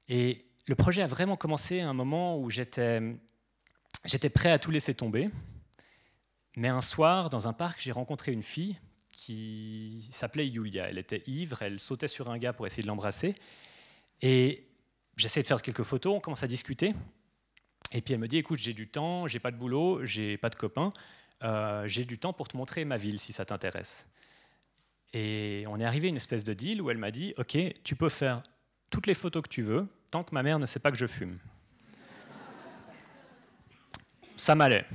Et 0.09 0.45
le 0.65 0.75
projet 0.75 1.01
a 1.01 1.07
vraiment 1.07 1.37
commencé 1.37 1.79
à 1.79 1.87
un 1.87 1.93
moment 1.93 2.37
où 2.37 2.49
j'étais 2.49 2.99
prêt 4.33 4.51
à 4.51 4.59
tout 4.59 4.71
laisser 4.71 4.93
tomber. 4.93 5.29
Mais 6.57 6.67
un 6.67 6.81
soir, 6.81 7.29
dans 7.29 7.47
un 7.47 7.53
parc, 7.53 7.79
j'ai 7.79 7.93
rencontré 7.93 8.33
une 8.33 8.43
fille 8.43 8.77
qui 9.17 10.07
s'appelait 10.11 10.47
Yulia. 10.47 10.89
Elle 10.89 10.99
était 10.99 11.23
ivre, 11.25 11.63
elle 11.63 11.79
sautait 11.79 12.07
sur 12.07 12.29
un 12.29 12.37
gars 12.37 12.53
pour 12.53 12.67
essayer 12.67 12.83
de 12.83 12.87
l'embrasser. 12.87 13.33
Et 14.21 14.67
j'essaie 15.17 15.41
de 15.41 15.47
faire 15.47 15.61
quelques 15.61 15.83
photos, 15.83 16.15
on 16.15 16.19
commence 16.19 16.43
à 16.43 16.47
discuter. 16.47 16.93
Et 17.91 18.01
puis 18.01 18.13
elle 18.13 18.19
me 18.19 18.27
dit, 18.27 18.37
écoute, 18.37 18.59
j'ai 18.59 18.73
du 18.73 18.87
temps, 18.87 19.27
j'ai 19.27 19.39
pas 19.39 19.51
de 19.51 19.57
boulot, 19.57 20.05
j'ai 20.05 20.37
pas 20.37 20.49
de 20.49 20.55
copains, 20.55 20.91
euh, 21.43 21.87
j'ai 21.87 22.05
du 22.05 22.19
temps 22.19 22.31
pour 22.31 22.47
te 22.47 22.55
montrer 22.55 22.85
ma 22.85 22.95
ville 22.95 23.19
si 23.19 23.33
ça 23.33 23.43
t'intéresse. 23.43 24.07
Et 25.13 25.63
on 25.67 25.79
est 25.79 25.85
arrivé 25.85 26.07
à 26.07 26.09
une 26.09 26.17
espèce 26.17 26.43
de 26.43 26.53
deal 26.53 26.81
où 26.81 26.91
elle 26.91 26.97
m'a 26.97 27.11
dit 27.11 27.33
Ok, 27.37 27.57
tu 27.83 27.95
peux 27.95 28.09
faire 28.09 28.43
toutes 28.91 29.07
les 29.07 29.15
photos 29.15 29.41
que 29.41 29.49
tu 29.49 29.63
veux, 29.63 29.87
tant 30.11 30.23
que 30.23 30.33
ma 30.33 30.43
mère 30.43 30.59
ne 30.59 30.67
sait 30.67 30.79
pas 30.79 30.91
que 30.91 30.97
je 30.97 31.07
fume. 31.07 31.35
Ça 34.35 34.53
m'allait. 34.53 34.85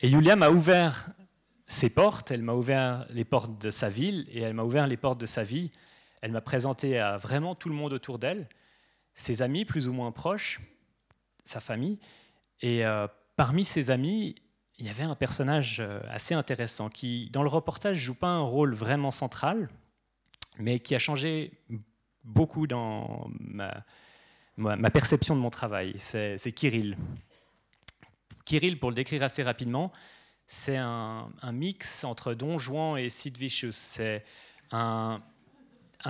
Et 0.00 0.08
Julia 0.08 0.36
m'a 0.36 0.50
ouvert 0.50 1.10
ses 1.70 1.88
portes, 1.88 2.32
elle 2.32 2.42
m'a 2.42 2.54
ouvert 2.54 3.06
les 3.10 3.24
portes 3.24 3.62
de 3.62 3.70
sa 3.70 3.88
ville 3.88 4.26
et 4.32 4.40
elle 4.40 4.54
m'a 4.54 4.64
ouvert 4.64 4.88
les 4.88 4.96
portes 4.96 5.20
de 5.20 5.26
sa 5.26 5.44
vie. 5.44 5.70
Elle 6.20 6.32
m'a 6.32 6.40
présenté 6.40 6.98
à 6.98 7.16
vraiment 7.16 7.54
tout 7.54 7.68
le 7.68 7.76
monde 7.76 7.92
autour 7.92 8.18
d'elle, 8.18 8.48
ses 9.14 9.40
amis 9.40 9.64
plus 9.64 9.86
ou 9.86 9.92
moins 9.92 10.10
proches, 10.10 10.60
sa 11.44 11.60
famille. 11.60 12.00
Et 12.60 12.84
euh, 12.84 13.06
parmi 13.36 13.64
ses 13.64 13.90
amis, 13.90 14.34
il 14.78 14.86
y 14.86 14.88
avait 14.88 15.04
un 15.04 15.14
personnage 15.14 15.78
euh, 15.78 16.00
assez 16.08 16.34
intéressant 16.34 16.88
qui, 16.88 17.30
dans 17.30 17.44
le 17.44 17.48
reportage, 17.48 17.98
joue 17.98 18.16
pas 18.16 18.30
un 18.30 18.42
rôle 18.42 18.74
vraiment 18.74 19.12
central, 19.12 19.68
mais 20.58 20.80
qui 20.80 20.96
a 20.96 20.98
changé 20.98 21.52
beaucoup 22.24 22.66
dans 22.66 23.30
ma, 23.38 23.84
ma 24.56 24.90
perception 24.90 25.36
de 25.36 25.40
mon 25.40 25.50
travail. 25.50 25.94
C'est 25.98 26.52
Kirill. 26.52 26.96
Kirill, 28.44 28.80
pour 28.80 28.90
le 28.90 28.96
décrire 28.96 29.22
assez 29.22 29.44
rapidement, 29.44 29.92
c'est 30.52 30.76
un, 30.76 31.30
mix 31.52 32.02
entre 32.02 32.34
Don 32.34 32.58
Juan 32.58 32.98
et 32.98 33.08
Sid 33.08 33.38
Vicious. 33.38 33.70
C'est 33.70 34.24
un, 34.72 35.20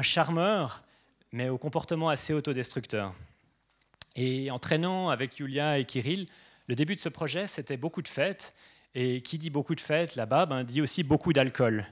charmeur, 0.01 0.83
mais 1.31 1.51
au 1.51 1.59
comportement 1.59 2.09
assez 2.09 2.33
autodestructeur. 2.33 3.15
Et 4.17 4.51
en 4.51 4.59
traînant 4.59 5.11
avec 5.11 5.39
Yulia 5.39 5.79
et 5.79 5.85
Kirill, 5.85 6.27
le 6.69 6.75
début 6.75 6.95
de 6.95 7.01
ce 7.01 7.11
projet, 7.11 7.47
c'était 7.47 7.77
beaucoup 7.77 8.01
de 8.01 8.09
fêtes. 8.09 8.55
Et 8.95 9.21
qui 9.21 9.37
dit 9.37 9.51
beaucoup 9.51 9.75
de 9.75 9.81
fêtes 9.81 10.17
là-bas, 10.17 10.47
ben, 10.47 10.65
dit 10.65 10.81
aussi 10.81 11.03
beaucoup 11.03 11.35
d'alcool. 11.35 11.87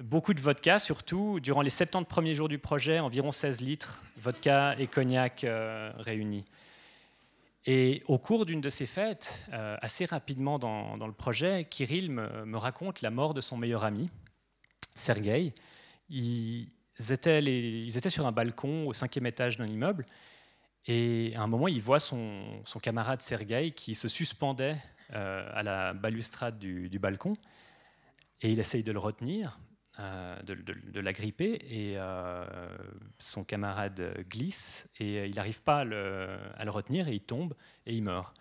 Beaucoup 0.00 0.32
de 0.32 0.40
vodka, 0.40 0.78
surtout. 0.78 1.40
Durant 1.40 1.60
les 1.60 1.68
70 1.68 2.06
premiers 2.08 2.34
jours 2.34 2.48
du 2.48 2.58
projet, 2.58 3.00
environ 3.00 3.32
16 3.32 3.60
litres, 3.60 4.02
vodka 4.16 4.74
et 4.78 4.86
cognac 4.86 5.44
euh, 5.44 5.92
réunis. 5.98 6.46
Et 7.66 8.02
au 8.06 8.18
cours 8.18 8.46
d'une 8.46 8.60
de 8.60 8.68
ces 8.68 8.86
fêtes, 8.86 9.48
euh, 9.52 9.76
assez 9.82 10.04
rapidement 10.04 10.58
dans, 10.58 10.96
le 11.04 11.12
projet, 11.12 11.66
Kirill 11.68 12.10
me, 12.10 12.56
raconte 12.56 13.02
la 13.02 13.10
mort 13.10 13.34
de 13.34 13.40
son 13.40 13.56
meilleur 13.56 13.82
ami, 13.82 14.08
Sergei. 14.94 15.52
Ils 16.08 16.68
étaient, 17.10 17.42
ils 17.42 17.96
étaient 17.98 18.08
sur 18.10 18.24
un 18.26 18.32
balcon 18.32 18.84
au 18.86 18.92
cinquième 18.92 19.26
étage 19.26 19.58
d'un 19.58 19.66
immeuble. 19.66 20.06
Et 20.86 21.32
à 21.34 21.42
un 21.42 21.46
moment, 21.48 21.66
il 21.66 21.80
voit 21.80 21.98
son, 21.98 22.62
camarade 22.80 23.20
Sergueï 23.20 23.72
qui 23.72 23.94
se 23.94 24.08
suspendait 24.08 24.76
euh, 25.14 25.48
à 25.52 25.62
la 25.64 25.92
balustrade 25.92 26.58
du, 26.58 26.98
balcon. 27.00 27.34
Et 28.42 28.52
il 28.52 28.60
essaye 28.60 28.84
de 28.84 28.92
le 28.92 28.98
retenir, 28.98 29.58
euh, 29.98 30.42
de, 30.42 30.54
de, 30.54 31.00
l'agripper, 31.00 31.58
et 31.70 31.94
euh, 31.96 32.44
son 33.18 33.44
camarade 33.44 34.14
glisse, 34.28 34.86
et 35.00 35.24
il 35.24 35.34
n'arrive 35.34 35.62
pas 35.62 35.78
à 35.78 35.84
le, 35.84 36.38
retenir, 36.66 37.08
et 37.08 37.14
il 37.14 37.22
tombe, 37.22 37.54
et 37.86 37.94
il 37.94 38.02
meurt. 38.02 38.36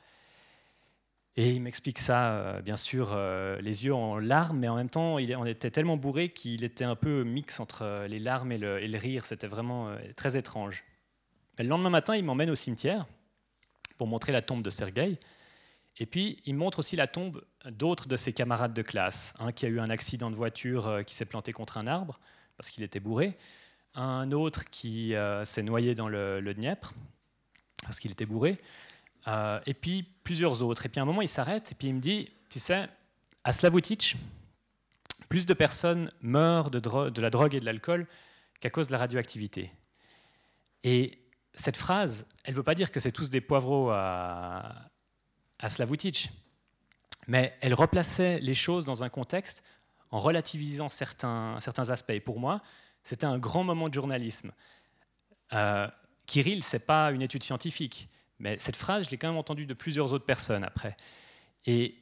Et 1.37 1.51
il 1.51 1.61
m'explique 1.61 1.99
ça, 1.99 2.33
euh, 2.33 2.61
bien 2.61 2.75
sûr, 2.75 3.17
les 3.61 3.85
yeux 3.85 3.93
en 3.93 4.19
larmes, 4.19 4.59
mais 4.59 4.67
en 4.67 4.75
même 4.75 4.89
temps, 4.89 5.17
il, 5.17 5.33
on 5.37 5.45
était 5.45 5.71
tellement 5.71 5.95
bourré 5.95 6.27
qu'il 6.27 6.65
était 6.65 6.83
un 6.83 6.97
peu 6.97 7.23
mix 7.23 7.61
entre 7.61 8.05
les 8.09 8.19
larmes 8.19 8.51
et 8.51 8.57
le, 8.57 8.81
et 8.83 8.89
le 8.89 8.97
rire. 8.97 9.23
C'était 9.23 9.47
vraiment 9.47 9.87
très 10.17 10.35
étrange. 10.35 10.83
le 11.57 11.65
lendemain 11.65 11.89
matin, 11.89 12.17
il 12.17 12.25
m'emmène 12.25 12.49
au 12.49 12.55
cimetière 12.55 13.05
pour 13.97 14.07
montrer 14.07 14.33
la 14.33 14.41
tombe 14.41 14.61
de 14.61 14.69
Sergueï. 14.69 15.17
Et 15.97 16.05
puis, 16.05 16.41
il 16.45 16.55
montre 16.55 16.79
aussi 16.79 16.95
la 16.95 17.07
tombe 17.07 17.43
d'autres 17.65 18.07
de 18.07 18.15
ses 18.15 18.33
camarades 18.33 18.73
de 18.73 18.81
classe. 18.81 19.33
Un 19.39 19.51
qui 19.51 19.65
a 19.65 19.69
eu 19.69 19.79
un 19.79 19.89
accident 19.89 20.29
de 20.29 20.35
voiture 20.35 20.87
euh, 20.87 21.03
qui 21.03 21.15
s'est 21.15 21.25
planté 21.25 21.53
contre 21.53 21.77
un 21.77 21.87
arbre 21.87 22.19
parce 22.57 22.69
qu'il 22.69 22.83
était 22.83 22.99
bourré. 22.99 23.37
Un 23.93 24.31
autre 24.31 24.65
qui 24.65 25.15
euh, 25.15 25.45
s'est 25.45 25.63
noyé 25.63 25.95
dans 25.95 26.09
le, 26.09 26.41
le 26.41 26.53
Dniepr 26.53 26.93
parce 27.83 27.99
qu'il 27.99 28.11
était 28.11 28.25
bourré. 28.25 28.57
Euh, 29.27 29.59
et 29.65 29.73
puis, 29.73 30.03
plusieurs 30.23 30.63
autres. 30.63 30.85
Et 30.85 30.89
puis, 30.89 30.99
à 30.99 31.03
un 31.03 31.05
moment, 31.05 31.21
il 31.21 31.29
s'arrête 31.29 31.71
et 31.71 31.75
puis 31.75 31.87
il 31.87 31.95
me 31.95 32.01
dit 32.01 32.29
Tu 32.49 32.59
sais, 32.59 32.89
à 33.43 33.53
Slavutich, 33.53 34.17
plus 35.29 35.45
de 35.45 35.53
personnes 35.53 36.11
meurent 36.21 36.71
de, 36.71 36.79
de 37.09 37.21
la 37.21 37.29
drogue 37.29 37.55
et 37.55 37.59
de 37.59 37.65
l'alcool 37.65 38.05
qu'à 38.59 38.69
cause 38.69 38.87
de 38.87 38.91
la 38.91 38.97
radioactivité. 38.97 39.71
Et 40.83 41.19
cette 41.53 41.77
phrase, 41.77 42.27
elle 42.43 42.53
ne 42.53 42.57
veut 42.57 42.63
pas 42.63 42.75
dire 42.75 42.91
que 42.91 42.99
c'est 42.99 43.11
tous 43.11 43.29
des 43.29 43.41
poivreaux 43.41 43.89
à, 43.89 44.89
à 45.65 45.69
Slavutich. 45.69 46.29
Mais 47.27 47.57
elle 47.59 47.73
replaçait 47.73 48.39
les 48.39 48.53
choses 48.53 48.85
dans 48.85 49.03
un 49.03 49.09
contexte 49.09 49.63
en 50.11 50.19
relativisant 50.19 50.89
certains, 50.89 51.57
certains 51.59 51.89
aspects. 51.89 52.19
Pour 52.19 52.39
moi, 52.39 52.61
c'était 53.03 53.25
un 53.25 53.39
grand 53.39 53.63
moment 53.63 53.89
de 53.89 53.93
journalisme. 53.95 54.51
Euh, 55.53 55.87
Kirill, 56.27 56.63
ce 56.63 56.75
n'est 56.75 56.81
pas 56.81 57.11
une 57.11 57.23
étude 57.23 57.43
scientifique, 57.43 58.09
mais 58.37 58.59
cette 58.59 58.75
phrase, 58.75 59.05
je 59.05 59.09
l'ai 59.09 59.17
quand 59.17 59.27
même 59.27 59.37
entendue 59.37 59.65
de 59.65 59.73
plusieurs 59.73 60.13
autres 60.13 60.25
personnes 60.25 60.63
après. 60.63 60.95
Et 61.65 61.95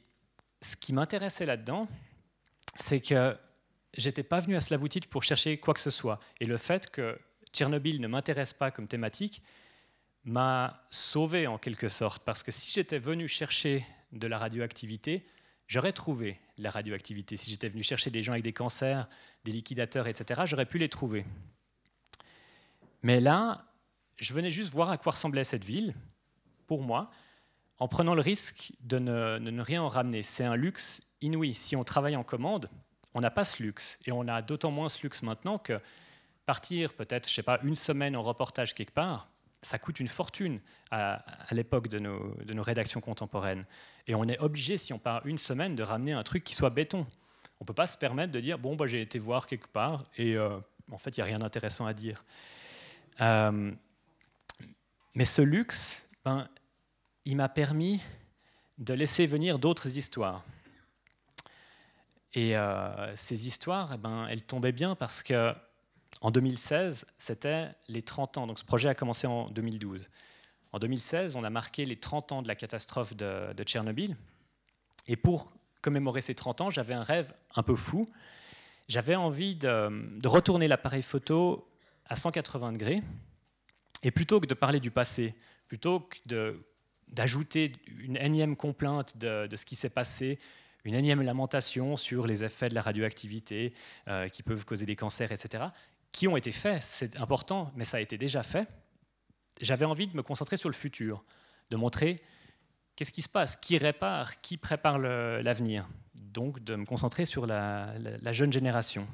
ce 0.60 0.76
qui 0.76 0.92
m'intéressait 0.92 1.46
là-dedans, 1.46 1.88
c'est 2.76 3.00
que 3.00 3.34
j'étais 3.96 4.22
pas 4.22 4.40
venu 4.40 4.56
à 4.56 4.60
Slavutich 4.60 5.06
pour 5.06 5.22
chercher 5.22 5.56
quoi 5.56 5.72
que 5.72 5.80
ce 5.80 5.90
soit. 5.90 6.20
Et 6.38 6.44
le 6.44 6.58
fait 6.58 6.90
que 6.90 7.18
Tchernobyl 7.54 7.98
ne 8.02 8.08
m'intéresse 8.08 8.52
pas 8.52 8.70
comme 8.70 8.88
thématique, 8.88 9.42
m'a 10.24 10.86
sauvé 10.90 11.46
en 11.46 11.58
quelque 11.58 11.88
sorte, 11.88 12.22
parce 12.24 12.42
que 12.42 12.50
si 12.50 12.70
j'étais 12.70 12.98
venu 12.98 13.28
chercher 13.28 13.86
de 14.12 14.26
la 14.26 14.38
radioactivité, 14.38 15.26
j'aurais 15.66 15.92
trouvé 15.92 16.40
la 16.58 16.70
radioactivité. 16.70 17.36
Si 17.36 17.50
j'étais 17.50 17.68
venu 17.68 17.82
chercher 17.82 18.10
des 18.10 18.22
gens 18.22 18.32
avec 18.32 18.44
des 18.44 18.52
cancers, 18.52 19.08
des 19.44 19.52
liquidateurs, 19.52 20.06
etc., 20.06 20.42
j'aurais 20.46 20.66
pu 20.66 20.78
les 20.78 20.88
trouver. 20.88 21.26
Mais 23.02 23.20
là, 23.20 23.60
je 24.16 24.32
venais 24.32 24.50
juste 24.50 24.72
voir 24.72 24.90
à 24.90 24.98
quoi 24.98 25.12
ressemblait 25.12 25.44
cette 25.44 25.64
ville, 25.64 25.94
pour 26.66 26.82
moi, 26.82 27.10
en 27.78 27.88
prenant 27.88 28.14
le 28.14 28.22
risque 28.22 28.72
de 28.80 28.98
ne, 28.98 29.38
de 29.38 29.50
ne 29.50 29.62
rien 29.62 29.82
en 29.82 29.88
ramener. 29.88 30.22
C'est 30.22 30.44
un 30.44 30.56
luxe 30.56 31.02
inouï. 31.20 31.54
Si 31.54 31.76
on 31.76 31.84
travaille 31.84 32.16
en 32.16 32.24
commande, 32.24 32.70
on 33.12 33.20
n'a 33.20 33.30
pas 33.30 33.44
ce 33.44 33.62
luxe. 33.62 33.98
Et 34.06 34.12
on 34.12 34.26
a 34.28 34.40
d'autant 34.40 34.70
moins 34.70 34.88
ce 34.88 35.02
luxe 35.02 35.22
maintenant 35.22 35.58
que 35.58 35.80
partir 36.46 36.94
peut-être, 36.94 37.28
je 37.28 37.34
sais 37.34 37.42
pas, 37.42 37.60
une 37.62 37.76
semaine 37.76 38.16
en 38.16 38.22
reportage 38.22 38.74
quelque 38.74 38.92
part, 38.92 39.28
ça 39.64 39.78
coûte 39.78 39.98
une 39.98 40.08
fortune 40.08 40.60
à, 40.90 41.24
l'époque 41.52 41.88
de 41.88 41.98
nos, 41.98 42.62
rédactions 42.62 43.00
contemporaines. 43.00 43.64
Et 44.06 44.14
on 44.14 44.24
est 44.24 44.38
obligé, 44.38 44.76
si 44.76 44.92
on 44.92 44.98
part 44.98 45.26
une 45.26 45.38
semaine, 45.38 45.74
de 45.74 45.82
ramener 45.82 46.12
un 46.12 46.22
truc 46.22 46.44
qui 46.44 46.54
soit 46.54 46.70
béton. 46.70 47.06
On 47.60 47.64
ne 47.64 47.66
peut 47.66 47.74
pas 47.74 47.86
se 47.86 47.96
permettre 47.96 48.32
de 48.32 48.40
dire, 48.40 48.58
bon, 48.58 48.76
bah, 48.76 48.86
j'ai 48.86 49.00
été 49.00 49.18
voir 49.18 49.46
quelque 49.46 49.68
part 49.68 50.04
et 50.16 50.36
euh, 50.36 50.58
en 50.92 50.98
fait, 50.98 51.16
il 51.16 51.20
n'y 51.20 51.22
a 51.22 51.26
rien 51.26 51.38
d'intéressant 51.38 51.86
à 51.86 51.94
dire. 51.94 52.24
Euh, 53.20 53.72
mais 55.14 55.24
ce 55.24 55.40
luxe, 55.40 56.08
ben, 56.24 56.48
il 57.24 57.36
m'a 57.36 57.48
permis 57.48 58.00
de 58.78 58.92
laisser 58.92 59.24
venir 59.24 59.58
d'autres 59.58 59.96
histoires. 59.96 60.44
Et 62.34 62.56
euh, 62.56 63.14
ces 63.14 63.46
histoires, 63.46 63.96
ben, 63.96 64.26
elles 64.28 64.42
tombaient 64.42 64.72
bien 64.72 64.94
parce 64.94 65.22
que 65.22 65.54
en 66.20 66.30
2016, 66.30 67.06
c'était 67.18 67.68
les 67.88 68.02
30 68.02 68.38
ans. 68.38 68.46
Donc 68.46 68.58
ce 68.58 68.64
projet 68.64 68.88
a 68.88 68.94
commencé 68.94 69.26
en 69.26 69.50
2012. 69.50 70.10
En 70.72 70.78
2016, 70.78 71.36
on 71.36 71.44
a 71.44 71.50
marqué 71.50 71.84
les 71.84 71.96
30 71.96 72.32
ans 72.32 72.42
de 72.42 72.48
la 72.48 72.56
catastrophe 72.56 73.14
de, 73.14 73.62
Tchernobyl. 73.62 74.16
Et 75.06 75.16
pour 75.16 75.52
commémorer 75.82 76.20
ces 76.20 76.34
30 76.34 76.62
ans, 76.62 76.70
j'avais 76.70 76.94
un 76.94 77.02
rêve 77.02 77.32
un 77.54 77.62
peu 77.62 77.74
fou. 77.74 78.06
J'avais 78.88 79.14
envie 79.14 79.54
de, 79.54 80.26
retourner 80.26 80.66
l'appareil 80.66 81.02
photo 81.02 81.64
à 82.06 82.16
180 82.16 82.72
degrés. 82.72 83.02
Et 84.02 84.10
plutôt 84.10 84.40
que 84.40 84.46
de 84.46 84.54
parler 84.54 84.80
du 84.80 84.90
passé, 84.90 85.34
plutôt 85.68 86.00
que 86.00 86.58
d'ajouter 87.08 87.72
une 87.98 88.16
énième 88.16 88.56
complainte 88.56 89.16
de, 89.16 89.48
ce 89.54 89.64
qui 89.64 89.76
s'est 89.76 89.90
passé, 89.90 90.38
une 90.84 90.94
énième 90.94 91.22
lamentation 91.22 91.96
sur 91.96 92.26
les 92.26 92.44
effets 92.44 92.68
de 92.68 92.74
la 92.74 92.82
radioactivité 92.82 93.72
euh, 94.08 94.28
qui 94.28 94.42
peuvent 94.42 94.66
causer 94.66 94.84
des 94.84 94.96
cancers, 94.96 95.32
etc 95.32 95.64
qui 96.14 96.28
ont 96.28 96.36
été 96.36 96.52
faits, 96.52 96.80
c'est 96.80 97.16
important, 97.16 97.72
mais 97.74 97.84
ça 97.84 97.96
a 97.96 98.00
été 98.00 98.16
déjà 98.16 98.44
fait. 98.44 98.68
J'avais 99.60 99.84
envie 99.84 100.06
de 100.06 100.16
me 100.16 100.22
concentrer 100.22 100.56
sur 100.56 100.68
le 100.68 100.74
futur, 100.74 101.24
de 101.70 101.76
montrer 101.76 102.22
qu'est-ce 102.94 103.10
qui 103.10 103.20
se 103.20 103.28
passe, 103.28 103.56
qui 103.56 103.78
répare, 103.78 104.40
qui 104.40 104.56
prépare 104.56 104.98
l'avenir. 104.98 105.88
Donc 106.14 106.62
de 106.62 106.76
me 106.76 106.84
concentrer 106.84 107.24
sur 107.24 107.46
la, 107.46 107.92
jeune 108.32 108.52
génération. 108.52 109.08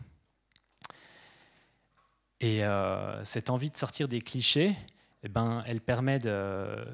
Et 2.38 2.64
euh, 2.64 3.24
cette 3.24 3.48
envie 3.48 3.70
de 3.70 3.78
sortir 3.78 4.06
des 4.06 4.20
clichés, 4.20 4.76
eh 5.22 5.28
ben, 5.30 5.64
elle 5.66 5.80
permet 5.80 6.18
de, 6.18 6.84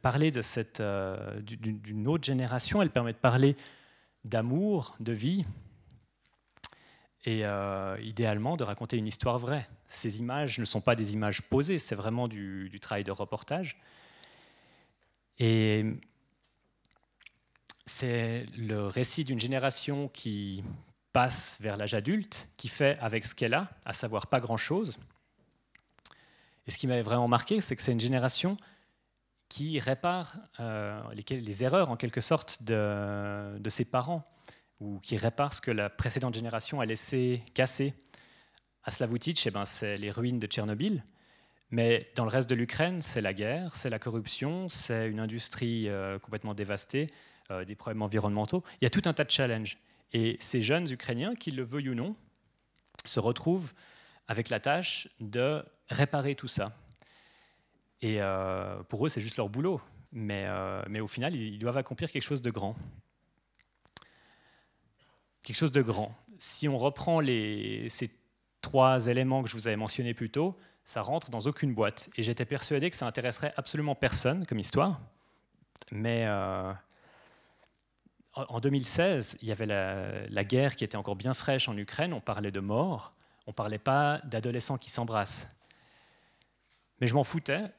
parler 0.00 0.30
de 0.30 0.40
cette, 0.40 0.78
euh, 0.78 1.40
d'une 1.40 2.06
autre 2.06 2.24
génération, 2.24 2.80
elle 2.80 2.90
permet 2.90 3.12
de 3.12 3.18
parler 3.18 3.56
d'amour, 4.24 4.94
de 5.00 5.12
vie, 5.12 5.44
et 7.24 7.44
euh, 7.44 7.96
idéalement 8.00 8.56
de 8.56 8.64
raconter 8.64 8.96
une 8.96 9.06
histoire 9.06 9.38
vraie. 9.38 9.68
Ces 9.86 10.18
images 10.18 10.58
ne 10.58 10.64
sont 10.64 10.80
pas 10.80 10.94
des 10.94 11.12
images 11.12 11.42
posées, 11.42 11.78
c'est 11.78 11.94
vraiment 11.94 12.28
du, 12.28 12.78
travail 12.80 13.04
de 13.04 13.10
reportage. 13.10 13.80
Et 15.38 15.84
c'est 17.86 18.46
le 18.56 18.86
récit 18.86 19.24
d'une 19.24 19.40
génération 19.40 20.08
qui 20.08 20.62
passe 21.12 21.58
vers 21.60 21.76
l'âge 21.76 21.94
adulte, 21.94 22.48
qui 22.56 22.68
fait 22.68 22.98
avec 23.00 23.24
ce 23.24 23.34
qu'elle 23.34 23.54
a, 23.54 23.68
à 23.84 23.92
savoir 23.92 24.28
pas 24.28 24.40
grand-chose. 24.40 24.98
Et 26.66 26.70
ce 26.70 26.78
qui 26.78 26.86
m'avait 26.86 27.02
vraiment 27.02 27.28
marqué, 27.28 27.60
c'est 27.60 27.74
que 27.76 27.82
c'est 27.82 27.92
une 27.92 28.00
génération 28.00 28.56
qui 29.48 29.80
répare 29.80 30.36
euh, 30.60 31.02
les, 31.30 31.64
erreurs, 31.64 31.90
en 31.90 31.96
quelque 31.96 32.20
sorte, 32.20 32.62
de 32.62 33.68
ses 33.68 33.86
parents 33.86 34.22
ou 34.80 34.98
qui 35.00 35.16
répare 35.16 35.52
ce 35.52 35.60
que 35.60 35.70
la 35.70 35.90
précédente 35.90 36.34
génération 36.34 36.80
a 36.80 36.86
laissé 36.86 37.42
casser. 37.54 37.94
À 38.84 38.90
Slavutich, 38.90 39.46
eh 39.46 39.50
ben, 39.50 39.64
c'est 39.64 39.96
les 39.96 40.10
ruines 40.10 40.38
de 40.38 40.46
Tchernobyl. 40.46 41.02
Mais 41.70 42.10
dans 42.14 42.24
le 42.24 42.30
reste 42.30 42.48
de 42.48 42.54
l'Ukraine, 42.54 43.02
c'est 43.02 43.20
la 43.20 43.34
guerre, 43.34 43.74
c'est 43.76 43.90
la 43.90 43.98
corruption, 43.98 44.68
c'est 44.68 45.08
une 45.08 45.20
industrie 45.20 45.88
euh, 45.88 46.18
complètement 46.18 46.54
dévastée, 46.54 47.08
euh, 47.50 47.64
des 47.64 47.74
problèmes 47.74 48.02
environnementaux. 48.02 48.64
Il 48.80 48.84
y 48.84 48.86
a 48.86 48.90
tout 48.90 49.02
un 49.04 49.12
tas 49.12 49.24
de 49.24 49.30
challenges. 49.30 49.78
Et 50.12 50.38
ces 50.40 50.62
jeunes 50.62 50.90
Ukrainiens, 50.90 51.34
qu'ils 51.34 51.56
le 51.56 51.64
veuillent 51.64 51.90
ou 51.90 51.94
non, 51.94 52.16
se 53.04 53.20
retrouvent 53.20 53.74
avec 54.28 54.48
la 54.48 54.60
tâche 54.60 55.08
de 55.20 55.62
réparer 55.88 56.34
tout 56.34 56.48
ça. 56.48 56.74
Et 58.00 58.22
euh, 58.22 58.82
pour 58.84 59.04
eux, 59.04 59.08
c'est 59.08 59.20
juste 59.20 59.36
leur 59.36 59.48
boulot. 59.48 59.80
Mais, 60.10 60.48
mais 60.88 61.00
au 61.00 61.06
final, 61.06 61.36
ils 61.36 61.58
doivent 61.58 61.76
accomplir 61.76 62.10
quelque 62.10 62.22
chose 62.22 62.40
de 62.40 62.50
grand 62.50 62.74
quelque 65.48 65.56
chose 65.56 65.72
de 65.72 65.80
grand. 65.80 66.14
Si 66.38 66.68
on 66.68 66.76
reprend 66.76 67.20
ces 67.22 68.10
trois 68.60 69.06
éléments 69.06 69.42
que 69.42 69.48
je 69.48 69.54
vous 69.54 69.66
avais 69.66 69.76
mentionnés 69.76 70.12
plus 70.12 70.28
tôt, 70.28 70.58
ça 70.84 71.00
rentre 71.00 71.30
dans 71.30 71.40
aucune 71.40 71.72
boîte. 71.72 72.10
Et 72.16 72.22
j'étais 72.22 72.44
persuadé 72.44 72.90
que 72.90 72.96
ça 72.96 73.06
intéresserait 73.06 73.54
absolument 73.56 73.94
personne 73.94 74.44
comme 74.44 74.58
histoire. 74.58 75.00
Mais 75.90 76.26
euh, 76.28 76.70
en 78.34 78.60
2016, 78.60 79.38
il 79.40 79.48
y 79.48 79.52
avait 79.52 79.64
la, 79.64 80.44
guerre 80.44 80.76
qui 80.76 80.84
était 80.84 80.96
encore 80.96 81.16
bien 81.16 81.32
fraîche 81.32 81.66
en 81.66 81.76
Ukraine. 81.78 82.12
On 82.12 82.20
parlait 82.20 82.50
de 82.50 82.60
mort. 82.60 83.12
On 83.46 83.52
ne 83.52 83.54
parlait 83.54 83.78
pas 83.78 84.20
d'adolescents 84.24 84.76
qui 84.76 84.90
s'embrassent. 84.90 85.48
Mais 87.00 87.06
je 87.06 87.14
m'en 87.14 87.24
foutais. 87.24 87.72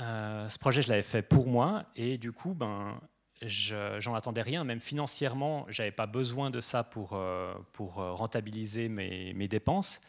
Euh, 0.00 0.48
ce 0.48 0.58
projet, 0.58 0.80
je 0.80 0.88
l'avais 0.88 1.02
fait 1.02 1.20
pour 1.20 1.48
moi. 1.48 1.84
Et 1.96 2.16
du 2.16 2.32
coup, 2.32 2.54
ben, 2.54 2.98
j'en 3.42 4.14
attendais 4.14 4.42
rien, 4.42 4.64
même 4.64 4.80
financièrement, 4.80 5.66
j'avais 5.68 5.92
pas 5.92 6.06
besoin 6.06 6.50
de 6.50 6.60
ça 6.60 6.84
pour, 6.84 7.12
euh, 7.14 7.54
pour 7.72 8.00
euh, 8.00 8.12
rentabiliser 8.12 8.88
mes, 8.88 9.32
mes 9.32 9.48
dépenses. 9.48 10.00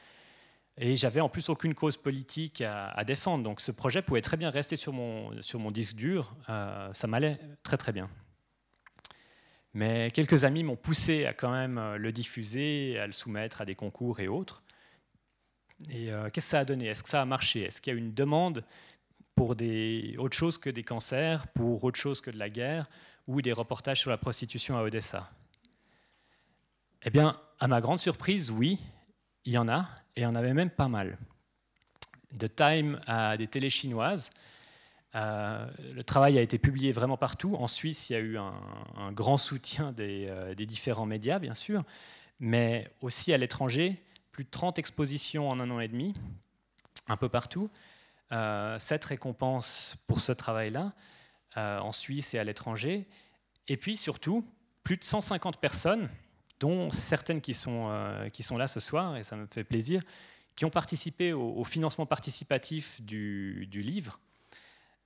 Et 0.77 0.95
j'avais 0.95 1.21
en 1.21 1.29
plus 1.29 1.49
aucune 1.49 1.73
cause 1.73 1.97
politique 1.97 2.61
à, 2.61 3.03
défendre. 3.03 3.43
Donc 3.43 3.61
ce 3.61 3.71
projet 3.71 4.01
pouvait 4.01 4.21
très 4.21 4.37
bien 4.37 4.49
rester 4.49 4.75
sur 4.75 4.93
mon, 4.93 5.41
sur 5.41 5.59
mon 5.59 5.69
disque 5.69 5.95
dur. 5.95 6.33
Euh, 6.49 6.91
ça 6.93 7.07
m'allait 7.07 7.39
très 7.61 7.77
très 7.77 7.91
bien. 7.91 8.09
Mais 9.73 10.09
quelques 10.11 10.43
amis 10.43 10.63
m'ont 10.63 10.77
poussé 10.77 11.25
à 11.25 11.33
quand 11.33 11.51
même 11.51 11.95
le 11.95 12.11
diffuser, 12.11 12.97
à 12.99 13.05
le 13.05 13.13
soumettre 13.13 13.61
à 13.61 13.65
des 13.65 13.75
concours 13.75 14.19
et 14.19 14.27
autres. 14.27 14.63
Et 15.89 16.07
qu'est-ce 16.07 16.31
que 16.33 16.41
ça 16.41 16.59
a 16.59 16.65
donné? 16.65 16.87
Est-ce 16.87 17.03
que 17.03 17.09
ça 17.09 17.21
a 17.21 17.25
marché? 17.25 17.63
Est-ce 17.63 17.81
qu'il 17.81 17.93
y 17.93 17.95
a 17.95 17.99
une 17.99 18.13
demande 18.13 18.65
pour 19.35 19.55
des, 19.55 20.13
autre 20.17 20.37
chose 20.37 20.57
que 20.57 20.69
des 20.69 20.83
cancers, 20.83 21.47
pour 21.47 21.83
autre 21.83 21.99
chose 21.99 22.21
que 22.21 22.31
de 22.31 22.37
la 22.37 22.49
guerre, 22.49 22.87
ou 23.27 23.41
des 23.41 23.53
reportages 23.53 23.99
sur 23.99 24.09
la 24.09 24.17
prostitution 24.17 24.77
à 24.77 24.81
Odessa 24.81 25.29
Eh 27.03 27.09
bien, 27.09 27.39
à 27.59 27.67
ma 27.67 27.81
grande 27.81 27.99
surprise, 27.99 28.51
oui, 28.51 28.79
il 29.45 29.53
y 29.53 29.57
en 29.57 29.67
a, 29.67 29.89
et 30.15 30.21
il 30.21 30.23
y 30.23 30.25
en 30.25 30.35
avait 30.35 30.53
même 30.53 30.69
pas 30.69 30.87
mal. 30.87 31.17
De 32.31 32.47
Time 32.47 32.99
à 33.07 33.37
des 33.37 33.47
télés 33.47 33.69
chinoises, 33.69 34.31
euh, 35.15 35.67
le 35.93 36.03
travail 36.03 36.37
a 36.37 36.41
été 36.41 36.57
publié 36.57 36.91
vraiment 36.91 37.17
partout. 37.17 37.55
En 37.55 37.67
Suisse, 37.67 38.09
il 38.09 38.13
y 38.13 38.15
a 38.15 38.19
eu 38.19 38.37
un, 38.37 39.11
grand 39.11 39.37
soutien 39.37 39.91
des, 39.91 40.27
euh, 40.29 40.55
des, 40.55 40.65
différents 40.65 41.05
médias, 41.05 41.39
bien 41.39 41.53
sûr, 41.53 41.83
mais 42.39 42.89
aussi 43.01 43.33
à 43.33 43.37
l'étranger, 43.37 44.01
plus 44.31 44.45
de 44.45 44.49
30 44.49 44.79
expositions 44.79 45.49
en 45.49 45.59
un 45.59 45.69
an 45.69 45.79
et 45.79 45.89
demi, 45.89 46.13
un 47.07 47.17
peu 47.17 47.27
partout. 47.27 47.69
Euh, 48.31 48.79
cette 48.79 49.03
récompense 49.03 49.97
pour 50.07 50.21
ce 50.21 50.31
travail-là 50.31 50.93
euh, 51.57 51.79
en 51.79 51.91
Suisse 51.91 52.33
et 52.33 52.39
à 52.39 52.43
l'étranger. 52.43 53.07
Et 53.67 53.77
puis 53.77 53.97
surtout, 53.97 54.45
plus 54.83 54.97
de 54.97 55.03
150 55.03 55.57
personnes, 55.57 56.09
dont 56.59 56.89
certaines 56.89 57.41
qui 57.41 57.53
sont, 57.53 57.87
euh, 57.89 58.29
qui 58.29 58.43
sont 58.43 58.57
là 58.57 58.67
ce 58.67 58.79
soir, 58.79 59.17
et 59.17 59.23
ça 59.23 59.35
me 59.35 59.47
fait 59.47 59.63
plaisir, 59.63 60.01
qui 60.55 60.65
ont 60.65 60.69
participé 60.69 61.33
au, 61.33 61.63
financement 61.63 62.05
participatif 62.05 63.01
du, 63.01 63.67
livre. 63.71 64.19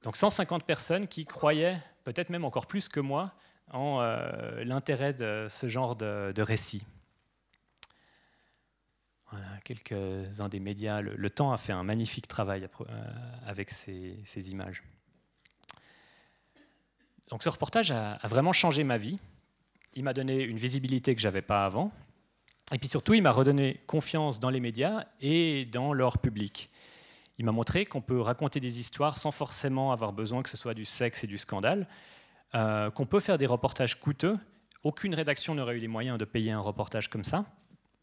Donc 0.02 0.18
150 0.18 0.64
personnes 0.64 1.08
qui 1.08 1.26
croyaient, 1.26 1.80
peut-être 2.04 2.30
même 2.30 2.46
encore 2.46 2.66
plus 2.66 2.90
que 2.90 3.00
moi, 3.00 3.28
en 3.72 4.02
l'intérêt 4.64 5.14
de 5.14 5.48
ce 5.50 5.68
genre 5.68 5.96
de, 5.96 6.42
récit 6.42 6.84
quelques-uns 9.64 10.50
des 10.50 10.60
médias. 10.60 11.02
Le, 11.02 11.30
Temps 11.30 11.52
a 11.52 11.58
fait 11.58 11.74
un 11.74 11.84
magnifique 11.84 12.28
travail 12.28 12.68
euh, 12.82 13.14
avec 13.46 13.72
ces, 13.72 14.52
images. 14.52 14.84
Donc 17.30 17.44
ce 17.44 17.50
reportage 17.50 17.92
a, 17.92 18.20
vraiment 18.24 18.54
changé 18.54 18.84
ma 18.84 18.98
vie. 18.98 19.20
Il 19.94 20.04
m'a 20.04 20.14
donné 20.14 20.42
une 20.42 20.58
visibilité 20.58 21.16
que 21.16 21.22
je 21.22 21.28
n'avais 21.28 21.42
pas 21.42 21.66
avant. 21.66 21.92
Et 22.74 22.78
puis 22.78 22.88
surtout, 22.88 23.14
il 23.14 23.22
m'a 23.22 23.32
redonné 23.32 23.80
confiance 23.88 24.40
dans 24.40 24.50
les 24.50 24.60
médias 24.60 25.06
et 25.22 25.66
dans 25.66 25.94
leur 25.94 26.18
public. 26.18 26.70
Il 27.38 27.46
m'a 27.46 27.52
montré 27.52 27.86
qu'on 27.86 28.02
peut 28.02 28.22
raconter 28.22 28.60
des 28.60 28.80
histoires 28.80 29.18
sans 29.18 29.32
forcément 29.32 29.92
avoir 29.92 30.14
besoin 30.14 30.42
que 30.42 30.50
ce 30.50 30.58
soit 30.58 30.74
du 30.74 30.86
sexe 30.86 31.24
et 31.24 31.28
du 31.28 31.38
scandale, 31.38 31.88
euh, 32.56 32.90
qu'on 32.90 33.06
peut 33.06 33.20
faire 33.20 33.38
des 33.38 33.46
reportages 33.46 34.00
coûteux. 34.00 34.38
Aucune 34.84 35.14
rédaction 35.14 35.54
n'aurait 35.56 35.76
eu 35.76 35.80
les 35.80 35.88
moyens 35.88 36.18
de 36.18 36.26
payer 36.26 36.52
un 36.52 36.60
reportage 36.60 37.10
comme 37.10 37.24
ça, 37.24 37.46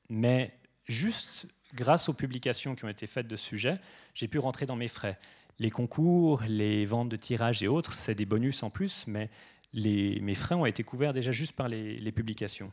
mais 0.09 0.53
juste 0.87 1.47
grâce 1.75 2.09
aux 2.09 2.13
publications 2.13 2.75
qui 2.75 2.85
ont 2.85 2.89
été 2.89 3.07
faites 3.07 3.27
de 3.27 3.37
ce 3.37 3.45
sujet, 3.45 3.79
j'ai 4.15 4.29
pu 4.29 4.39
rentrer 4.39 4.67
dans 4.67 4.77
mes 4.77 4.89
frais. 4.89 5.19
Les 5.63 5.71
concours, 5.71 6.43
les 6.49 6.85
ventes 6.85 7.09
de 7.09 7.15
tirages 7.15 7.63
et 7.63 7.69
autres, 7.69 7.93
c'est 7.93 8.17
des 8.17 8.27
bonus 8.27 8.65
en 8.65 8.71
plus, 8.71 9.07
mais 9.07 9.31
mes 9.73 10.35
frais 10.35 10.57
ont 10.57 10.67
été 10.67 10.83
couverts 10.83 11.13
déjà 11.13 11.31
juste 11.31 11.53
par 11.53 11.69
les, 11.69 12.11
publications. 12.11 12.73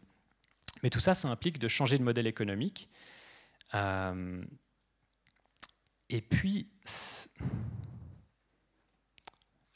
Mais 0.82 0.90
tout 0.90 1.00
ça, 1.00 1.14
ça 1.14 1.28
implique 1.28 1.60
de 1.60 1.68
changer 1.68 2.00
de 2.00 2.04
modèle 2.04 2.26
économique. 2.26 2.90
Euh, 3.76 4.44
et 6.10 6.22
puis, 6.22 6.68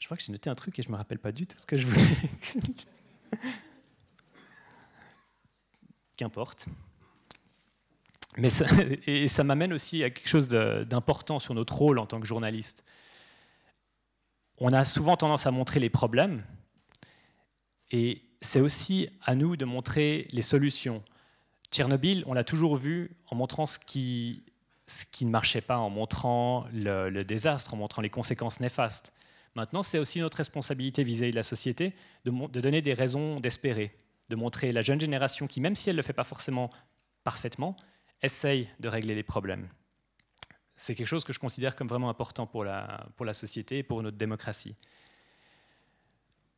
je 0.00 0.06
crois 0.06 0.16
que 0.16 0.24
j'ai 0.24 0.32
noté 0.32 0.50
un 0.50 0.56
truc 0.56 0.76
et 0.80 0.82
je 0.82 0.88
ne 0.88 0.94
me 0.94 0.96
rappelle 0.96 1.20
pas 1.20 1.30
du 1.30 1.46
tout 1.46 1.56
ce 1.56 1.66
que 1.66 1.78
je 1.78 1.86
voulais. 1.86 2.02
Qu'importe. 6.16 6.66
Mais 8.38 8.48
et 9.06 9.28
ça 9.28 9.44
m'amène 9.44 9.72
aussi 9.72 10.02
à 10.02 10.10
quelque 10.10 10.28
chose 10.28 10.48
d'important 10.48 11.38
sur 11.38 11.54
notre 11.54 11.76
rôle 11.76 12.00
en 12.00 12.06
tant 12.06 12.18
que 12.18 12.26
journaliste. 12.26 12.84
On 14.58 14.72
a 14.72 14.84
souvent 14.84 15.16
tendance 15.16 15.46
à 15.46 15.50
montrer 15.50 15.80
les 15.80 15.90
problèmes, 15.90 16.44
et 17.90 18.22
c'est 18.40 18.60
aussi 18.60 19.08
à 19.22 19.34
nous 19.34 19.56
de 19.56 19.64
montrer 19.64 20.28
les 20.32 20.42
solutions. 20.42 21.02
Tchernobyl, 21.72 22.22
on 22.26 22.34
l'a 22.34 22.44
toujours 22.44 22.76
vu 22.76 23.16
en 23.30 23.36
montrant 23.36 23.66
ce 23.66 23.78
qui, 23.78 24.44
ne 25.22 25.28
marchait 25.28 25.60
pas, 25.60 25.78
en 25.78 25.90
montrant 25.90 26.64
le, 26.72 27.22
désastre, 27.24 27.74
en 27.74 27.76
montrant 27.76 28.02
les 28.02 28.10
conséquences 28.10 28.60
néfastes. 28.60 29.12
Maintenant, 29.56 29.82
c'est 29.82 29.98
aussi 29.98 30.20
notre 30.20 30.36
responsabilité 30.36 31.02
vis-à-vis 31.02 31.30
de 31.30 31.36
la 31.36 31.42
société 31.42 31.94
de, 32.24 32.30
de 32.30 32.60
donner 32.60 32.82
des 32.82 32.94
raisons 32.94 33.40
d'espérer, 33.40 33.96
de 34.28 34.36
montrer 34.36 34.72
la 34.72 34.82
jeune 34.82 35.00
génération 35.00 35.46
qui, 35.46 35.60
même 35.60 35.74
si 35.74 35.88
elle 35.88 35.96
ne 35.96 36.00
le 36.00 36.06
fait 36.06 36.12
pas 36.12 36.24
forcément 36.24 36.70
parfaitement, 37.24 37.76
essaye 38.22 38.68
de 38.80 38.88
régler 38.88 39.14
les 39.14 39.22
problèmes. 39.22 39.68
C'est 40.76 40.94
quelque 40.94 41.06
chose 41.06 41.24
que 41.24 41.32
je 41.32 41.38
considère 41.38 41.76
comme 41.76 41.88
vraiment 41.88 42.10
important 42.10 42.46
pour 42.46 42.64
la, 42.64 43.06
pour 43.16 43.24
la 43.24 43.32
société 43.32 43.78
et 43.78 43.82
pour 43.82 44.02
notre 44.02 44.16
démocratie. 44.16 44.74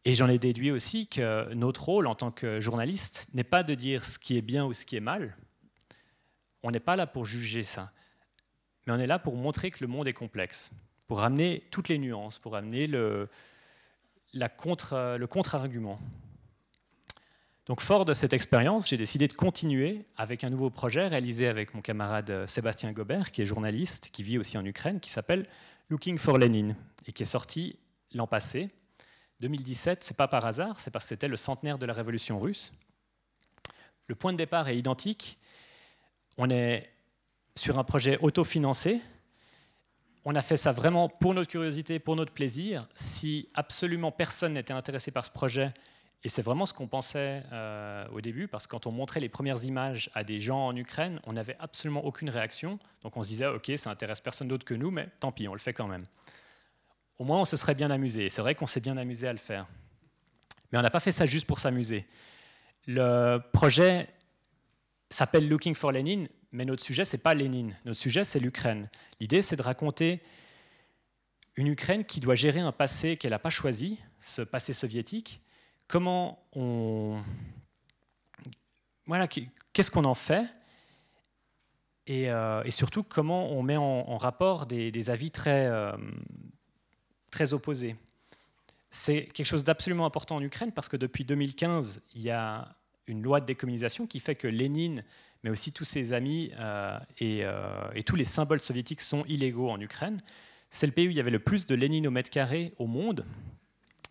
Et 0.05 0.15
j'en 0.15 0.29
ai 0.29 0.39
déduit 0.39 0.71
aussi 0.71 1.09
que 1.09 1.53
notre 1.55 1.83
rôle 1.85 2.07
en 2.07 2.15
tant 2.15 2.31
que 2.31 2.61
journaliste 2.61 3.27
n'est 3.35 3.45
pas 3.45 3.63
de 3.63 3.75
dire 3.75 4.05
ce 4.05 4.19
qui 4.19 4.37
est 4.37 4.43
bien 4.43 4.65
ou 4.65 4.73
ce 4.73 4.87
qui 4.87 4.97
est 4.97 5.01
mal. 5.01 5.37
On 6.63 6.71
n'est 6.71 6.81
pas 6.81 6.95
là 6.95 7.07
pour 7.07 7.25
juger 7.25 7.65
ça. 7.65 7.93
Mais 8.87 8.93
on 8.93 8.99
est 8.99 9.07
là 9.07 9.19
pour 9.19 9.35
montrer 9.35 9.71
que 9.71 9.79
le 9.81 9.89
monde 9.89 10.07
est 10.07 10.13
complexe, 10.13 10.71
pour 11.09 11.23
amener 11.23 11.67
toutes 11.73 11.89
les 11.89 11.99
nuances, 11.99 12.39
pour 12.39 12.55
amener 12.55 12.87
le, 12.87 13.29
la 14.33 14.49
contre, 14.49 15.17
le 15.19 15.27
contre-argument. 15.27 15.99
Donc 17.67 17.81
fort 17.81 18.05
de 18.05 18.15
cette 18.15 18.33
expérience, 18.33 18.89
j'ai 18.89 18.97
décidé 18.97 19.27
de 19.27 19.33
continuer 19.33 20.05
avec 20.17 20.45
un 20.45 20.51
nouveau 20.51 20.71
projet 20.71 21.09
réalisé 21.09 21.49
avec 21.49 21.75
mon 21.75 21.83
camarade 21.83 22.31
euh, 22.31 22.47
Sébastien 22.47 22.93
Gobert, 22.93 23.33
qui 23.33 23.43
est 23.43 23.45
journaliste, 23.45 24.11
qui 24.13 24.23
vit 24.23 24.39
aussi 24.39 24.57
en 24.57 24.65
Ukraine, 24.65 25.01
qui 25.01 25.11
s'appelle 25.11 25.49
Looking 25.91 26.17
for 26.17 26.39
Lenin, 26.39 26.77
et 27.07 27.13
qui 27.13 27.25
est 27.25 27.27
sorti 27.27 27.77
l'an 28.15 28.29
passé. 28.29 28.71
2017, 29.41 30.05
c'est 30.05 30.17
pas 30.17 30.29
par 30.29 30.47
hasard, 30.47 30.79
c'est 30.79 30.93
parce 30.93 31.07
que 31.07 31.09
c'était 31.09 31.27
le 31.27 31.35
centenaire 31.35 31.77
de 31.77 31.87
la 31.87 31.93
révolution 31.93 32.39
russe. 32.39 32.73
Le 34.07 34.15
point 34.15 34.33
de 34.33 34.39
départ 34.39 34.69
est 34.69 34.79
identique. 34.79 35.37
On 36.39 36.49
est 36.51 36.89
sur 37.57 37.81
un 37.81 37.85
projet 37.85 38.17
autofinancé. 38.23 39.01
On 40.25 40.37
a 40.37 40.41
fait 40.41 40.57
ça 40.57 40.71
vraiment 40.71 41.09
pour 41.09 41.35
notre 41.35 41.51
curiosité, 41.51 41.99
pour 41.99 42.15
notre 42.15 42.33
plaisir. 42.33 42.87
Si 42.95 43.49
absolument 43.55 44.13
personne 44.13 44.53
n'était 44.53 44.73
intéressé 44.73 45.11
par 45.11 45.25
ce 45.25 45.33
projet, 45.33 45.75
et 46.25 46.29
c'est 46.29 46.43
vraiment 46.43 46.67
ce 46.67 46.75
qu'on 46.75 46.89
pensait 46.89 47.45
euh, 47.53 48.07
au 48.09 48.21
début, 48.21 48.49
parce 48.49 48.67
que 48.67 48.73
quand 48.73 48.87
on 48.87 48.91
montrait 48.91 49.21
les 49.21 49.29
premières 49.29 49.63
images 49.65 50.11
à 50.15 50.25
des 50.25 50.41
gens 50.41 50.67
en 50.67 50.75
Ukraine, 50.75 51.21
on 51.25 51.35
n'avait 51.35 51.57
absolument 51.61 52.05
aucune 52.05 52.31
réaction. 52.31 52.79
Donc 53.03 53.17
on 53.17 53.23
se 53.23 53.29
disait, 53.29 53.47
OK, 53.47 53.71
ça 53.77 53.91
intéresse 53.91 54.21
personne 54.21 54.49
d'autre 54.49 54.65
que 54.65 54.75
nous, 54.75 54.91
mais 54.91 55.09
tant 55.21 55.31
pis, 55.31 55.47
on 55.47 55.53
le 55.53 55.61
fait 55.61 55.73
quand 55.73 55.87
même. 55.87 56.03
Au 57.19 57.25
moins, 57.25 57.41
on 57.41 57.45
se 57.45 57.57
serait 57.57 57.75
bien 57.75 57.91
amusé. 57.91 58.29
C'est 58.29 58.43
vrai 58.43 58.55
qu'on 58.55 58.67
s'est 58.67 58.81
bien 58.81 58.97
amusé 58.97 59.29
à 59.29 59.33
le 59.33 59.39
faire. 59.39 59.67
Mais 60.71 60.79
on 60.79 60.83
n'a 60.83 60.91
pas 60.91 61.01
fait 61.01 61.13
ça 61.13 61.27
juste 61.27 61.47
pour 61.47 61.59
s'amuser. 61.59 62.07
Le 62.87 63.39
projet 63.53 64.09
s'appelle 65.11 65.49
Looking 65.49 65.75
for 65.75 65.93
Lenin, 65.93 66.27
mais 66.53 66.65
notre 66.65 66.83
sujet, 66.83 67.05
ce 67.05 67.17
n'est 67.17 67.23
pas 67.23 67.35
Lénine. 67.35 67.77
Notre 67.85 67.99
sujet, 67.99 68.25
c'est 68.25 68.39
l'Ukraine. 68.39 68.89
L'idée, 69.21 69.43
c'est 69.43 69.57
de 69.57 69.63
raconter 69.63 70.23
une 71.57 71.69
Ukraine 71.69 72.05
qui 72.05 72.21
doit 72.21 72.35
gérer 72.35 72.61
un 72.61 72.73
passé 72.73 73.17
qu'elle 73.17 73.31
n'a 73.31 73.39
pas 73.39 73.51
choisi, 73.51 73.99
ce 74.19 74.43
passé 74.43 74.73
soviétique, 74.73 75.41
comment 75.89 76.47
on. 76.53 77.19
Voilà, 79.07 79.29
qu'est-ce 79.29 79.91
qu'on 79.91 80.05
en 80.05 80.15
fait 80.15 80.47
et, 82.07 82.31
euh, 82.31 82.69
surtout 82.71 83.03
comment 83.03 83.51
on 83.53 83.63
met 83.63 83.77
en, 83.77 84.17
rapport 84.17 84.67
des, 84.67 85.11
avis 85.11 85.31
très, 85.31 85.67
euh, 85.67 85.93
très 87.31 87.53
opposés. 87.53 87.97
C'est 88.91 89.27
quelque 89.27 89.47
chose 89.47 89.65
d'absolument 89.65 90.07
important 90.07 90.37
en 90.37 90.43
Ukraine 90.43 90.73
parce 90.73 90.89
que 90.89 90.97
depuis 90.97 91.25
2015, 91.25 92.03
il 92.15 92.23
y 92.23 92.31
a 92.31 92.77
une 93.09 93.23
loi 93.23 93.41
de 93.41 93.47
décommunisation 93.47 94.07
qui 94.07 94.21
fait 94.21 94.37
que 94.37 94.49
Lénine, 94.49 95.05
mais 95.43 95.51
aussi 95.51 95.73
tous 95.73 95.85
ses 95.85 96.13
amis 96.13 96.53
euh, 96.59 96.99
et, 97.19 97.43
et, 97.95 98.03
tous 98.05 98.17
les 98.17 98.25
symboles 98.25 98.61
soviétiques 98.61 99.01
sont 99.01 99.25
illégaux 99.27 99.71
en 99.71 99.81
Ukraine. 99.81 100.23
C'est 100.71 100.87
le 100.87 100.93
pays 100.93 101.09
où 101.09 101.11
il 101.11 101.17
y 101.17 101.21
avait 101.21 101.31
le 101.31 101.39
plus 101.39 101.67
de 101.67 101.75
Lénine 101.75 102.07
au 102.07 102.11
mètre 102.11 102.31
carré 102.31 102.73
au 102.79 102.87
monde. 102.87 103.25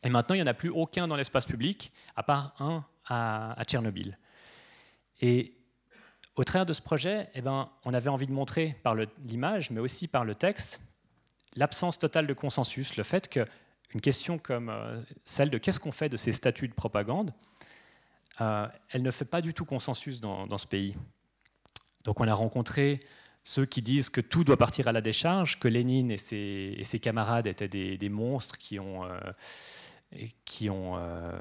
Et 0.05 0.09
maintenant, 0.09 0.35
il 0.35 0.37
n'y 0.37 0.43
en 0.43 0.47
a 0.47 0.53
plus 0.53 0.69
aucun 0.69 1.07
dans 1.07 1.15
l'espace 1.15 1.47
public, 1.47 1.91
à 2.15 2.21
part 2.21 2.53
un 2.59 2.85
à, 3.07 3.61
Tchernobyl. 3.65 4.17
Et 5.19 5.55
au 6.35 6.43
travers 6.43 6.67
de 6.67 6.73
ce 6.73 6.81
projet, 6.81 7.27
eh 7.33 7.41
ben, 7.41 7.69
on 7.85 7.93
avait 7.93 8.09
envie 8.09 8.27
de 8.27 8.31
montrer 8.31 8.77
par 8.83 8.95
l'image, 8.95 9.71
mais 9.71 9.79
aussi 9.79 10.07
par 10.07 10.23
le 10.23 10.35
texte, 10.35 10.79
l'absence 11.55 11.97
totale 11.97 12.27
de 12.27 12.33
consensus, 12.33 12.97
le 12.97 13.03
fait 13.03 13.27
qu'une 13.27 14.01
question 14.01 14.37
comme 14.37 14.69
euh, 14.69 15.01
celle 15.23 15.49
de 15.49 15.57
qu'est-ce 15.57 15.79
qu'on 15.79 15.91
fait 15.91 16.09
de 16.09 16.17
ces 16.17 16.31
statuts 16.31 16.67
de 16.67 16.73
propagande, 16.73 17.33
euh, 18.41 18.67
elle 18.89 19.01
ne 19.01 19.11
fait 19.11 19.25
pas 19.25 19.41
du 19.41 19.55
tout 19.55 19.65
consensus 19.65 20.21
dans, 20.21 20.57
ce 20.57 20.67
pays. 20.67 20.95
Donc 22.03 22.19
on 22.19 22.27
a 22.27 22.33
rencontré 22.33 22.99
ceux 23.43 23.65
qui 23.65 23.81
disent 23.81 24.09
que 24.09 24.21
tout 24.21 24.43
doit 24.43 24.57
partir 24.57 24.87
à 24.87 24.91
la 24.91 25.01
décharge, 25.01 25.59
que 25.59 25.67
Lénine 25.67 26.11
et 26.11 26.17
ses, 26.17 26.99
camarades 27.01 27.47
étaient 27.47 27.67
des, 27.67 28.09
monstres 28.09 28.59
qui 28.59 28.79
ont... 28.79 29.03
Euh, 29.03 29.19
qui 30.45 30.69
ont 30.69 30.97
euh, 30.97 31.31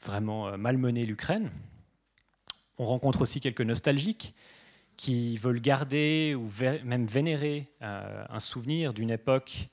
vraiment 0.00 0.56
malmener 0.58 1.04
l'Ukraine. 1.04 1.50
On 2.78 2.84
rencontre 2.84 3.22
aussi 3.22 3.40
quelques 3.40 3.60
nostalgiques 3.60 4.34
qui 4.96 5.36
veulent 5.36 5.60
garder 5.60 6.34
ou 6.34 6.48
même 6.84 7.06
vénérer 7.06 7.72
un 7.80 8.38
souvenir 8.38 8.92
d'une 8.92 9.10
époque 9.10 9.68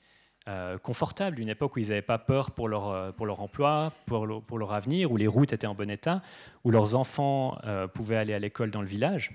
confortable, 0.82 1.36
d'une 1.36 1.48
époque 1.48 1.76
où 1.76 1.78
ils 1.78 1.88
n'avaient 1.88 2.02
pas 2.02 2.18
peur 2.18 2.52
pour 2.52 2.68
leur, 2.68 3.40
emploi, 3.40 3.92
pour, 4.06 4.26
leur 4.26 4.72
avenir, 4.72 5.12
où 5.12 5.16
les 5.16 5.26
routes 5.26 5.52
étaient 5.52 5.66
en 5.66 5.74
bon 5.74 5.90
état, 5.90 6.22
où 6.64 6.70
leurs 6.70 6.94
enfants 6.94 7.58
pouvaient 7.94 8.16
aller 8.16 8.34
à 8.34 8.38
l'école 8.38 8.70
dans 8.70 8.80
le 8.80 8.88
village 8.88 9.30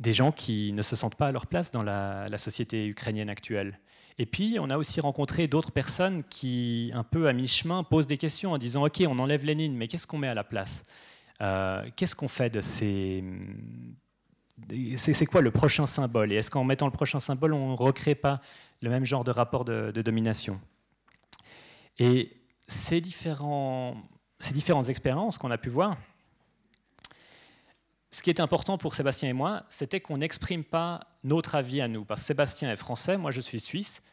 des 0.00 0.12
gens 0.12 0.32
qui 0.32 0.72
ne 0.72 0.82
se 0.82 0.96
sentent 0.96 1.14
pas 1.14 1.28
à 1.28 1.32
leur 1.32 1.46
place 1.46 1.70
dans 1.70 1.82
la, 1.82 2.38
société 2.38 2.86
ukrainienne 2.86 3.30
actuelle. 3.30 3.78
Et 4.18 4.26
puis, 4.26 4.58
on 4.60 4.70
a 4.70 4.76
aussi 4.76 5.00
rencontré 5.00 5.48
d'autres 5.48 5.72
personnes 5.72 6.22
qui, 6.24 6.92
un 6.94 7.02
peu 7.02 7.28
à 7.28 7.32
mi-chemin, 7.32 7.82
posent 7.82 8.06
des 8.06 8.18
questions 8.18 8.52
en 8.52 8.58
disant 8.58 8.84
Ok, 8.84 9.02
on 9.06 9.18
enlève 9.18 9.44
Lénine, 9.44 9.76
mais 9.76 9.88
qu'est-ce 9.88 10.06
qu'on 10.06 10.18
met 10.18 10.28
à 10.28 10.34
la 10.34 10.44
place? 10.44 10.84
Euh, 11.40 11.84
Qu'est-ce 11.96 12.14
qu'on 12.14 12.28
fait 12.28 12.50
de 12.50 12.60
ces. 12.60 13.24
C'est 14.96 15.26
quoi 15.26 15.40
le 15.40 15.50
prochain 15.50 15.84
symbole? 15.84 16.32
Et 16.32 16.36
est-ce 16.36 16.50
qu'en 16.50 16.62
mettant 16.62 16.86
le 16.86 16.92
prochain 16.92 17.18
symbole, 17.18 17.54
on 17.54 17.72
ne 17.72 17.76
recrée 17.76 18.14
pas 18.14 18.40
le 18.82 18.88
même 18.90 19.04
genre 19.04 19.24
de 19.24 19.32
rapport 19.32 19.64
de, 19.64 19.90
de 19.90 20.02
domination? 20.02 20.60
Et 21.98 22.30
ces, 22.68 23.00
différents, 23.00 23.96
ces 24.38 24.54
différentes 24.54 24.88
expériences 24.88 25.38
qu'on 25.38 25.50
a 25.50 25.58
pu 25.58 25.70
voir, 25.70 25.96
ce 28.14 28.22
qui 28.22 28.30
est 28.30 28.38
important 28.38 28.78
pour 28.78 28.94
Sébastien 28.94 29.30
et 29.30 29.32
moi, 29.32 29.64
c'était 29.68 29.98
qu'on 29.98 30.18
n'exprime 30.18 30.62
pas 30.62 31.00
notre 31.24 31.56
avis 31.56 31.80
à 31.80 31.88
nous. 31.88 32.04
Parce 32.04 32.20
que 32.20 32.26
Sébastien 32.28 32.70
est 32.70 32.76
français, 32.76 33.16
moi 33.16 33.32
je 33.32 33.40
suis 33.40 33.58
suisse. 33.58 34.04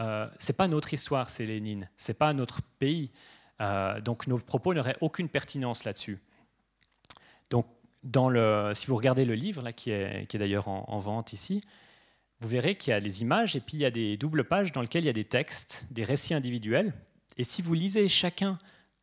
Euh, 0.00 0.28
c'est 0.38 0.56
pas 0.56 0.66
notre 0.66 0.92
histoire, 0.92 1.28
c'est 1.28 1.44
Lénine. 1.44 1.88
C'est 1.94 2.14
pas 2.14 2.32
notre 2.32 2.62
pays. 2.62 3.12
Euh, 3.60 4.00
donc 4.00 4.26
nos 4.26 4.38
propos 4.38 4.74
n'auraient 4.74 4.96
aucune 5.00 5.28
pertinence 5.28 5.84
là-dessus. 5.84 6.18
Donc, 7.50 7.66
si 8.74 8.88
vous 8.88 8.96
regardez 8.96 9.24
le 9.24 9.34
livre, 9.34 9.62
là, 9.62 9.72
qui 9.72 9.92
est, 9.92 10.26
qui 10.26 10.36
est 10.36 10.40
d'ailleurs 10.40 10.66
en, 10.66 10.86
en, 10.88 10.98
vente 10.98 11.32
ici, 11.32 11.62
vous 12.40 12.48
verrez 12.48 12.74
qu'il 12.74 12.90
y 12.90 12.94
a 12.94 12.98
les 12.98 13.22
images 13.22 13.54
et 13.54 13.60
puis 13.60 13.76
il 13.76 13.80
y 13.82 13.86
a 13.86 13.92
des 13.92 14.16
doubles 14.16 14.42
pages 14.42 14.72
dans 14.72 14.80
lesquelles 14.80 15.04
il 15.04 15.06
y 15.06 15.10
a 15.10 15.12
des 15.12 15.26
textes, 15.26 15.86
des 15.92 16.02
récits 16.02 16.34
individuels. 16.34 16.92
Et 17.36 17.44
si 17.44 17.62
vous 17.62 17.74
lisez 17.74 18.08
chacun 18.08 18.58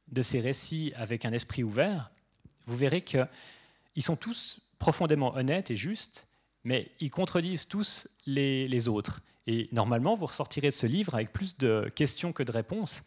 de 0.09 0.21
ces 0.21 0.41
récits 0.41 0.91
avec 0.97 1.23
un 1.23 1.31
esprit 1.31 1.63
ouvert, 1.63 2.11
vous 2.65 2.75
verrez 2.75 3.01
que 3.01 3.25
ils 3.95 4.04
sont 4.04 4.15
tous 4.15 4.60
profondément 4.80 5.36
honnêtes 5.36 5.71
et 5.71 5.75
justes, 5.75 6.27
mais 6.63 6.91
ils 6.99 7.12
contredisent 7.12 7.67
tous 7.67 8.08
les, 8.25 8.88
autres. 8.88 9.21
Et 9.47 9.69
normalement, 9.71 10.15
vous 10.15 10.27
ressortirez 10.27 10.67
de 10.67 10.73
ce 10.73 10.88
livre 10.88 11.15
avec 11.15 11.34
plus 11.34 11.58
de 11.58 11.91
questions 11.95 12.34
que 12.34 12.43
de 12.43 12.51
réponses, 12.51 13.04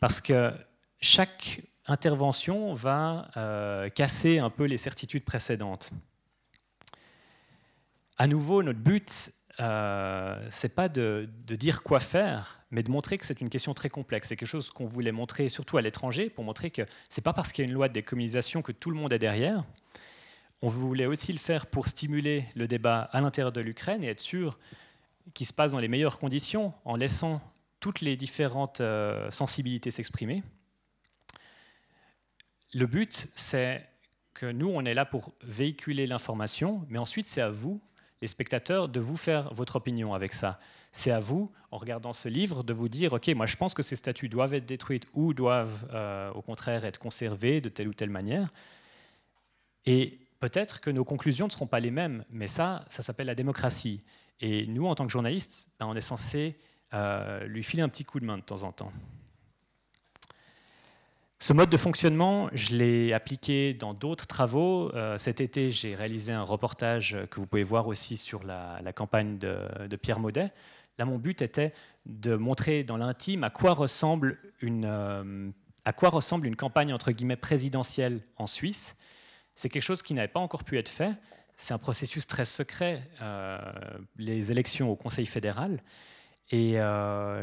parce 0.00 0.20
que 0.20 0.52
chaque 1.00 1.62
intervention 1.86 2.72
va 2.74 3.30
euh, 3.36 3.88
casser 3.88 4.38
un 4.38 4.50
peu 4.50 4.64
les 4.64 4.76
certitudes 4.76 5.24
précédentes. 5.24 5.90
À 8.16 8.26
nouveau, 8.26 8.62
notre 8.62 8.78
but, 8.78 9.32
euh, 9.60 10.46
c'est 10.48 10.74
pas 10.74 10.88
de, 10.88 11.28
dire 11.46 11.82
quoi 11.82 12.00
faire, 12.00 12.60
mais 12.70 12.82
de 12.82 12.90
montrer 12.90 13.18
que 13.18 13.26
c'est 13.26 13.40
une 13.40 13.50
question 13.50 13.74
très 13.74 13.90
complexe. 13.90 14.28
C'est 14.28 14.36
quelque 14.36 14.48
chose 14.48 14.70
qu'on 14.70 14.86
voulait 14.86 15.12
montrer 15.12 15.48
surtout 15.48 15.76
à 15.76 15.82
l'étranger, 15.82 16.30
pour 16.30 16.44
montrer 16.44 16.70
que 16.70 16.82
c'est 17.08 17.20
pas 17.20 17.32
parce 17.32 17.52
qu'il 17.52 17.64
y 17.64 17.66
a 17.66 17.68
une 17.68 17.74
loi 17.74 17.88
de 17.88 17.92
décommunisation 17.92 18.62
que 18.62 18.72
tout 18.72 18.90
le 18.90 18.96
monde 18.96 19.12
est 19.12 19.18
derrière. 19.18 19.64
On 20.62 20.68
voulait 20.68 21.06
aussi 21.06 21.32
le 21.32 21.38
faire 21.38 21.66
pour 21.66 21.88
stimuler 21.88 22.46
le 22.54 22.66
débat 22.66 23.02
à 23.12 23.20
l'intérieur 23.20 23.52
de 23.52 23.60
l'Ukraine 23.60 24.02
et 24.02 24.08
être 24.08 24.20
sûr 24.20 24.58
qu'il 25.34 25.46
se 25.46 25.52
passe 25.52 25.72
dans 25.72 25.78
les 25.78 25.88
meilleures 25.88 26.18
conditions, 26.18 26.72
en 26.84 26.96
laissant 26.96 27.40
toutes 27.80 28.00
les 28.00 28.16
différentes 28.16 28.80
euh, 28.80 29.30
sensibilités 29.30 29.90
s'exprimer. 29.90 30.42
Le 32.72 32.86
but, 32.86 33.28
c'est 33.34 33.86
que 34.32 34.46
nous, 34.46 34.68
on 34.68 34.84
est 34.84 34.94
là 34.94 35.04
pour 35.04 35.34
véhiculer 35.42 36.06
l'information, 36.06 36.86
mais 36.88 36.98
ensuite, 36.98 37.26
c'est 37.26 37.40
à 37.42 37.50
vous, 37.50 37.80
les 38.20 38.28
spectateurs, 38.28 38.88
de 38.88 39.00
vous 39.00 39.16
faire 39.16 39.52
votre 39.54 39.76
opinion 39.76 40.14
avec 40.14 40.32
ça. 40.32 40.58
C'est 40.92 41.10
à 41.10 41.20
vous, 41.20 41.50
en 41.70 41.78
regardant 41.78 42.12
ce 42.12 42.28
livre, 42.28 42.62
de 42.62 42.72
vous 42.72 42.88
dire, 42.88 43.12
OK, 43.12 43.28
moi 43.28 43.46
je 43.46 43.56
pense 43.56 43.74
que 43.74 43.82
ces 43.82 43.96
statues 43.96 44.28
doivent 44.28 44.54
être 44.54 44.66
détruites 44.66 45.06
ou 45.14 45.34
doivent 45.34 45.88
euh, 45.92 46.30
au 46.32 46.42
contraire 46.42 46.84
être 46.84 46.98
conservées 46.98 47.60
de 47.60 47.68
telle 47.68 47.88
ou 47.88 47.94
telle 47.94 48.10
manière. 48.10 48.52
Et 49.86 50.18
peut-être 50.40 50.80
que 50.80 50.90
nos 50.90 51.04
conclusions 51.04 51.46
ne 51.46 51.52
seront 51.52 51.66
pas 51.66 51.80
les 51.80 51.90
mêmes, 51.90 52.24
mais 52.30 52.46
ça, 52.46 52.84
ça 52.88 53.02
s'appelle 53.02 53.28
la 53.28 53.34
démocratie. 53.34 54.00
Et 54.40 54.66
nous, 54.66 54.86
en 54.86 54.94
tant 54.94 55.06
que 55.06 55.12
journalistes, 55.12 55.68
ben, 55.78 55.86
on 55.86 55.94
est 55.94 56.00
censé 56.00 56.56
euh, 56.92 57.44
lui 57.46 57.62
filer 57.62 57.82
un 57.82 57.88
petit 57.88 58.04
coup 58.04 58.20
de 58.20 58.24
main 58.24 58.36
de 58.36 58.42
temps 58.42 58.62
en 58.62 58.72
temps. 58.72 58.92
Ce 61.42 61.54
mode 61.54 61.70
de 61.70 61.78
fonctionnement, 61.78 62.50
je 62.52 62.76
l'ai 62.76 63.14
appliqué 63.14 63.72
dans 63.72 63.94
d'autres 63.94 64.26
travaux. 64.26 64.94
Euh, 64.94 65.16
cet 65.16 65.40
été, 65.40 65.70
j'ai 65.70 65.94
réalisé 65.94 66.34
un 66.34 66.42
reportage 66.42 67.16
que 67.30 67.40
vous 67.40 67.46
pouvez 67.46 67.62
voir 67.62 67.86
aussi 67.86 68.18
sur 68.18 68.42
la, 68.44 68.92
campagne 68.94 69.38
de, 69.38 69.96
Pierre 69.96 70.20
Maudet. 70.20 70.52
Là, 70.98 71.06
mon 71.06 71.16
but 71.16 71.40
était 71.40 71.72
de 72.04 72.36
montrer 72.36 72.84
dans 72.84 72.98
l'intime 72.98 73.42
à 73.42 73.48
quoi 73.48 73.72
ressemble 73.72 74.36
une, 74.60 74.84
euh, 74.84 75.50
à 75.86 75.94
quoi 75.94 76.10
ressemble 76.10 76.46
une 76.46 76.56
campagne 76.56 76.92
entre 76.92 77.10
guillemets 77.10 77.36
présidentielle 77.36 78.20
en 78.36 78.46
Suisse. 78.46 78.94
C'est 79.54 79.70
quelque 79.70 79.82
chose 79.82 80.02
qui 80.02 80.12
n'avait 80.12 80.28
pas 80.28 80.40
encore 80.40 80.62
pu 80.62 80.76
être 80.76 80.90
fait. 80.90 81.14
C'est 81.56 81.72
un 81.72 81.78
processus 81.78 82.26
très 82.26 82.44
secret, 82.44 83.00
euh, 83.22 83.58
les 84.18 84.52
élections 84.52 84.90
au 84.90 84.96
Conseil 84.96 85.24
fédéral. 85.24 85.82
Et 86.50 86.80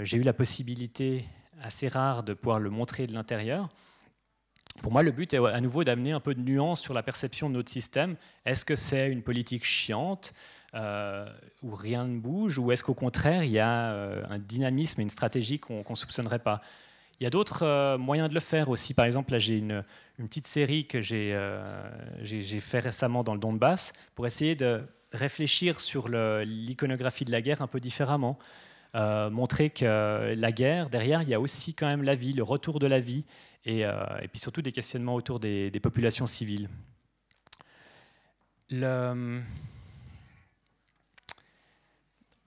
j'ai 0.04 0.18
eu 0.18 0.22
la 0.22 0.34
possibilité 0.34 1.26
assez 1.68 1.88
rare 1.88 2.24
de 2.24 2.34
pouvoir 2.34 2.60
le 2.60 2.70
montrer 2.70 3.08
de 3.08 3.14
l'intérieur. 3.14 3.70
Pour 4.82 4.92
moi, 4.92 5.04
le 5.04 5.12
but 5.12 5.34
est 5.34 5.38
à 5.38 5.60
nouveau 5.60 5.84
d'amener 5.84 6.12
un 6.12 6.20
peu 6.20 6.34
de 6.34 6.40
nuance 6.40 6.82
sur 6.82 6.94
la 6.94 7.04
perception 7.04 7.50
de 7.50 7.56
notre 7.56 7.72
système. 7.72 8.16
Est-ce 8.46 8.64
que 8.64 8.76
c'est 8.76 9.10
une 9.10 9.24
politique 9.24 9.66
chiante 9.66 10.34
euh, 10.76 11.28
où 11.64 11.74
rien 11.74 12.06
ne 12.06 12.20
bouge, 12.20 12.60
ou 12.60 12.72
est-ce 12.72 12.84
qu'au 12.84 12.94
contraire, 12.94 13.44
il 13.44 13.52
y 13.52 13.60
a 13.60 13.92
euh, 13.92 14.24
un 14.30 14.40
dynamisme 14.40 15.02
et 15.02 15.04
une 15.04 15.10
stratégie 15.10 15.60
qu'on 15.60 15.84
ne 15.88 15.96
soupçonnerait 15.96 16.40
pas? 16.40 16.62
Il 17.20 17.24
y 17.24 17.28
a 17.28 17.32
d'autres 17.32 17.64
euh, 17.64 17.98
moyens 17.98 18.30
de 18.30 18.36
le 18.36 18.40
faire 18.40 18.70
aussi. 18.70 18.94
Par 18.94 19.06
exemple, 19.06 19.32
là, 19.32 19.40
j'ai 19.40 19.58
une, 19.58 19.84
petite 20.18 20.48
série 20.48 20.86
que 20.86 21.02
j'ai 21.02 21.34
fait 22.60 22.80
récemment 22.80 23.24
dans 23.24 23.34
le 23.34 23.40
Donbass 23.40 23.94
pour 24.14 24.28
essayer 24.28 24.56
de 24.56 24.84
réfléchir 25.12 25.80
sur 25.80 26.08
l'iconographie 26.10 27.26
de 27.26 27.32
la 27.32 27.42
guerre 27.42 27.62
un 27.62 27.68
peu 27.68 27.80
différemment. 27.80 28.38
Euh, 28.98 29.30
montrer 29.30 29.70
que 29.70 30.34
la 30.36 30.52
guerre, 30.52 30.90
derrière, 30.90 31.22
il 31.22 31.30
y 31.30 31.36
a 31.36 31.40
aussi 31.40 31.76
quand 31.76 31.86
même 31.86 32.02
la 32.02 32.16
vie, 32.16 32.34
le 32.34 32.42
retour 32.42 32.80
de 32.80 32.88
la 32.88 33.00
vie, 33.00 33.26
et, 33.64 33.86
euh, 33.86 33.94
puis 34.32 34.40
surtout 34.40 34.64
des 34.64 34.72
questionnements 34.72 35.14
autour 35.14 35.40
des, 35.40 35.72
populations 35.82 36.26
civiles. 36.26 36.68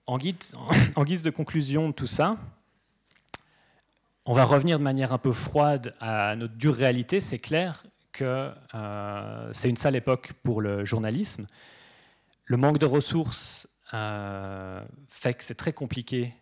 En, 0.07 0.17
guise 0.17 1.23
de 1.23 1.29
conclusion 1.29 1.87
de 1.87 1.93
tout 1.93 2.07
ça, 2.07 2.35
on 4.25 4.33
va 4.33 4.43
revenir 4.43 4.77
de 4.77 4.83
manière 4.83 5.13
un 5.13 5.17
peu 5.17 5.31
froide 5.31 5.95
à 6.01 6.35
notre 6.35 6.55
dure 6.55 6.75
réalité. 6.75 7.21
C'est 7.21 7.39
clair 7.39 7.85
que 8.11 8.51
euh, 8.75 9.49
c'est 9.53 9.69
une 9.69 9.77
sale 9.77 9.95
époque 9.95 10.33
pour 10.43 10.59
le 10.59 10.83
journalisme. 10.83 11.47
Le 12.43 12.57
manque 12.57 12.77
de 12.77 12.85
ressources 12.85 13.69
euh, 13.93 14.83
fait 15.07 15.33
que 15.33 15.45
c'est 15.45 15.55
très 15.55 15.71
compliqué 15.71 16.33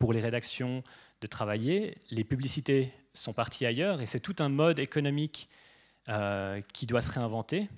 pour 0.00 0.12
les 0.12 0.20
rédactions 0.20 0.82
de 1.20 1.26
travailler. 1.28 1.96
Les 2.10 2.24
publicités 2.24 2.92
sont 3.14 3.32
parties 3.32 3.66
ailleurs 3.66 4.00
et 4.00 4.06
c'est 4.06 4.18
tout 4.18 4.36
un 4.40 4.48
mode 4.48 4.80
économique 4.80 5.48
euh, 6.08 6.60
qui 6.72 6.86
doit 6.86 7.02
se 7.02 7.12
réinventer. 7.12 7.68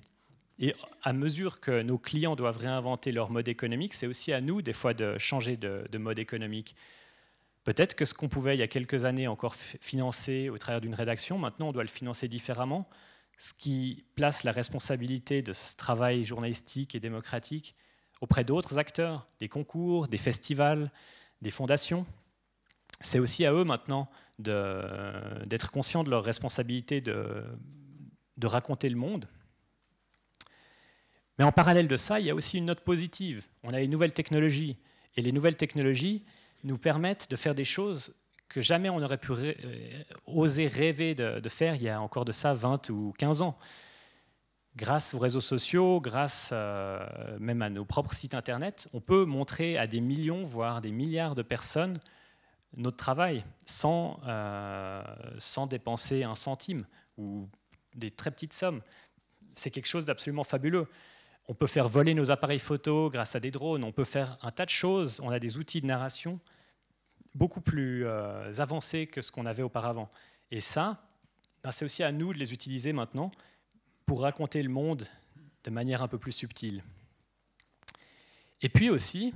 Et 0.57 0.73
à 1.03 1.13
mesure 1.13 1.59
que 1.59 1.81
nos 1.81 1.97
clients 1.97 2.35
doivent 2.35 2.57
réinventer 2.57 3.11
leur 3.11 3.29
mode 3.29 3.47
économique, 3.47 3.93
c'est 3.93 4.07
aussi 4.07 4.31
à 4.31 4.39
nous 4.39 4.61
des 4.61 4.73
fois 4.73 4.93
de 4.93 5.17
changer 5.17 5.57
de, 5.57 5.85
de 5.91 5.97
mode 5.97 6.17
économique. 6.17 6.75
Peut-être 7.65 7.95
que 7.95 8.05
ce 8.05 8.13
qu'on 8.13 8.29
pouvait 8.29 8.55
il 8.55 8.59
y 8.59 8.63
a 8.63 8.67
quelques 8.67 9.05
années 9.05 9.27
encore 9.27 9.55
financer 9.55 10.49
au 10.49 10.57
travers 10.57 10.79
d'une 10.79 10.95
rédaction, 10.95 11.37
maintenant 11.37 11.69
on 11.69 11.71
doit 11.73 11.83
le 11.83 11.89
financer 11.89 12.27
différemment, 12.27 12.87
ce 13.37 13.53
qui 13.53 14.05
place 14.15 14.43
la 14.43 14.51
responsabilité 14.51 15.41
de 15.41 15.51
ce 15.51 15.75
travail 15.75 16.23
journalistique 16.23 16.95
et 16.95 16.99
démocratique 16.99 17.75
auprès 18.21 18.45
d'autres 18.45 18.77
acteurs, 18.77 19.27
des 19.39 19.49
concours, 19.49 20.07
des 20.07 20.17
festivals, 20.17 20.91
des 21.43 21.51
fondations. 21.51 22.05
C'est 23.01 23.19
aussi 23.19 23.45
à 23.45 23.53
eux 23.53 23.63
maintenant 23.63 24.09
d'être 24.39 25.69
conscients 25.71 26.03
de 26.03 26.09
leur 26.09 26.23
responsabilité 26.23 27.01
de, 27.01 27.43
de 28.37 28.47
raconter 28.47 28.89
le 28.89 28.95
monde. 28.95 29.27
Mais 31.37 31.45
en 31.45 31.51
parallèle 31.51 31.87
de 31.87 31.97
ça, 31.97 32.19
il 32.19 32.25
y 32.25 32.29
a 32.29 32.35
aussi 32.35 32.57
une 32.57 32.65
note 32.65 32.81
positive. 32.81 33.45
On 33.63 33.73
a 33.73 33.79
les 33.79 33.87
nouvelles 33.87 34.13
technologies. 34.13 34.77
Et 35.15 35.21
les 35.21 35.31
nouvelles 35.31 35.55
technologies 35.55 36.23
nous 36.63 36.77
permettent 36.77 37.29
de 37.29 37.35
faire 37.35 37.53
des 37.53 37.65
choses 37.65 38.15
que 38.49 38.61
jamais 38.61 38.89
on 38.89 38.99
n'aurait 38.99 39.17
pu 39.17 39.31
euh, 39.31 39.53
oser 40.27 40.67
rêver 40.67 41.15
de, 41.15 41.39
de, 41.39 41.49
faire 41.49 41.75
il 41.75 41.83
y 41.83 41.89
a 41.89 41.99
encore 41.99 42.25
de 42.25 42.31
ça 42.31 42.53
20 42.53 42.89
ou 42.89 43.13
15 43.17 43.41
ans 43.41 43.57
grâce 44.75 45.13
aux 45.13 45.19
réseaux 45.19 45.41
sociaux, 45.41 46.01
grâce 46.01 46.49
euh, 46.51 47.05
même 47.39 47.61
à 47.61 47.69
nos 47.69 47.85
propres 47.85 48.13
sites 48.13 48.33
internet, 48.33 48.87
on 48.93 49.01
peut 49.01 49.25
montrer 49.25 49.77
à 49.77 49.87
des 49.87 50.01
millions, 50.01 50.43
voire 50.43 50.81
des 50.81 50.91
milliards 50.91 51.35
de 51.35 51.43
personnes 51.43 51.99
notre 52.75 52.97
travail 52.97 53.43
sans, 53.65 54.19
euh, 54.25 55.03
sans 55.37 55.67
dépenser 55.67 56.23
un 56.23 56.35
centime. 56.35 56.85
ou 57.17 57.47
des 57.93 58.09
très 58.09 58.31
petites 58.31 58.53
sommes. 58.53 58.81
C'est 59.53 59.69
quelque 59.69 59.85
chose 59.85 60.05
d'absolument 60.05 60.43
fabuleux. 60.43 60.87
On 61.47 61.53
peut 61.53 61.67
faire 61.67 61.87
voler 61.87 62.15
nos 62.15 62.31
appareils 62.31 62.57
photo 62.57 63.11
grâce 63.11 63.35
à 63.35 63.39
des 63.39 63.51
drones, 63.51 63.83
on 63.83 63.91
peut 63.91 64.03
faire 64.03 64.37
un 64.41 64.49
tas 64.49 64.65
de 64.65 64.71
choses, 64.71 65.19
on 65.23 65.29
a 65.29 65.37
des 65.37 65.57
outils 65.57 65.79
de 65.79 65.85
narration 65.85 66.39
beaucoup 67.35 67.61
plus 67.61 68.05
euh, 68.07 68.51
avancés 68.57 69.05
que 69.05 69.21
ce 69.21 69.31
qu'on 69.31 69.45
avait 69.45 69.61
auparavant. 69.61 70.09
Et 70.49 70.59
ça, 70.59 71.03
ben, 71.63 71.71
c'est 71.71 71.85
aussi 71.85 72.01
à 72.01 72.11
nous 72.11 72.33
de 72.33 72.39
les 72.39 72.51
utiliser 72.51 72.93
maintenant 72.93 73.29
pour 74.05 74.21
raconter 74.21 74.61
le 74.61 74.69
monde 74.69 75.05
de 75.63 75.69
manière 75.69 76.01
un 76.01 76.07
peu 76.07 76.17
plus 76.17 76.31
subtile. 76.31 76.83
Et 78.61 78.69
puis 78.69 78.89
aussi, 78.89 79.33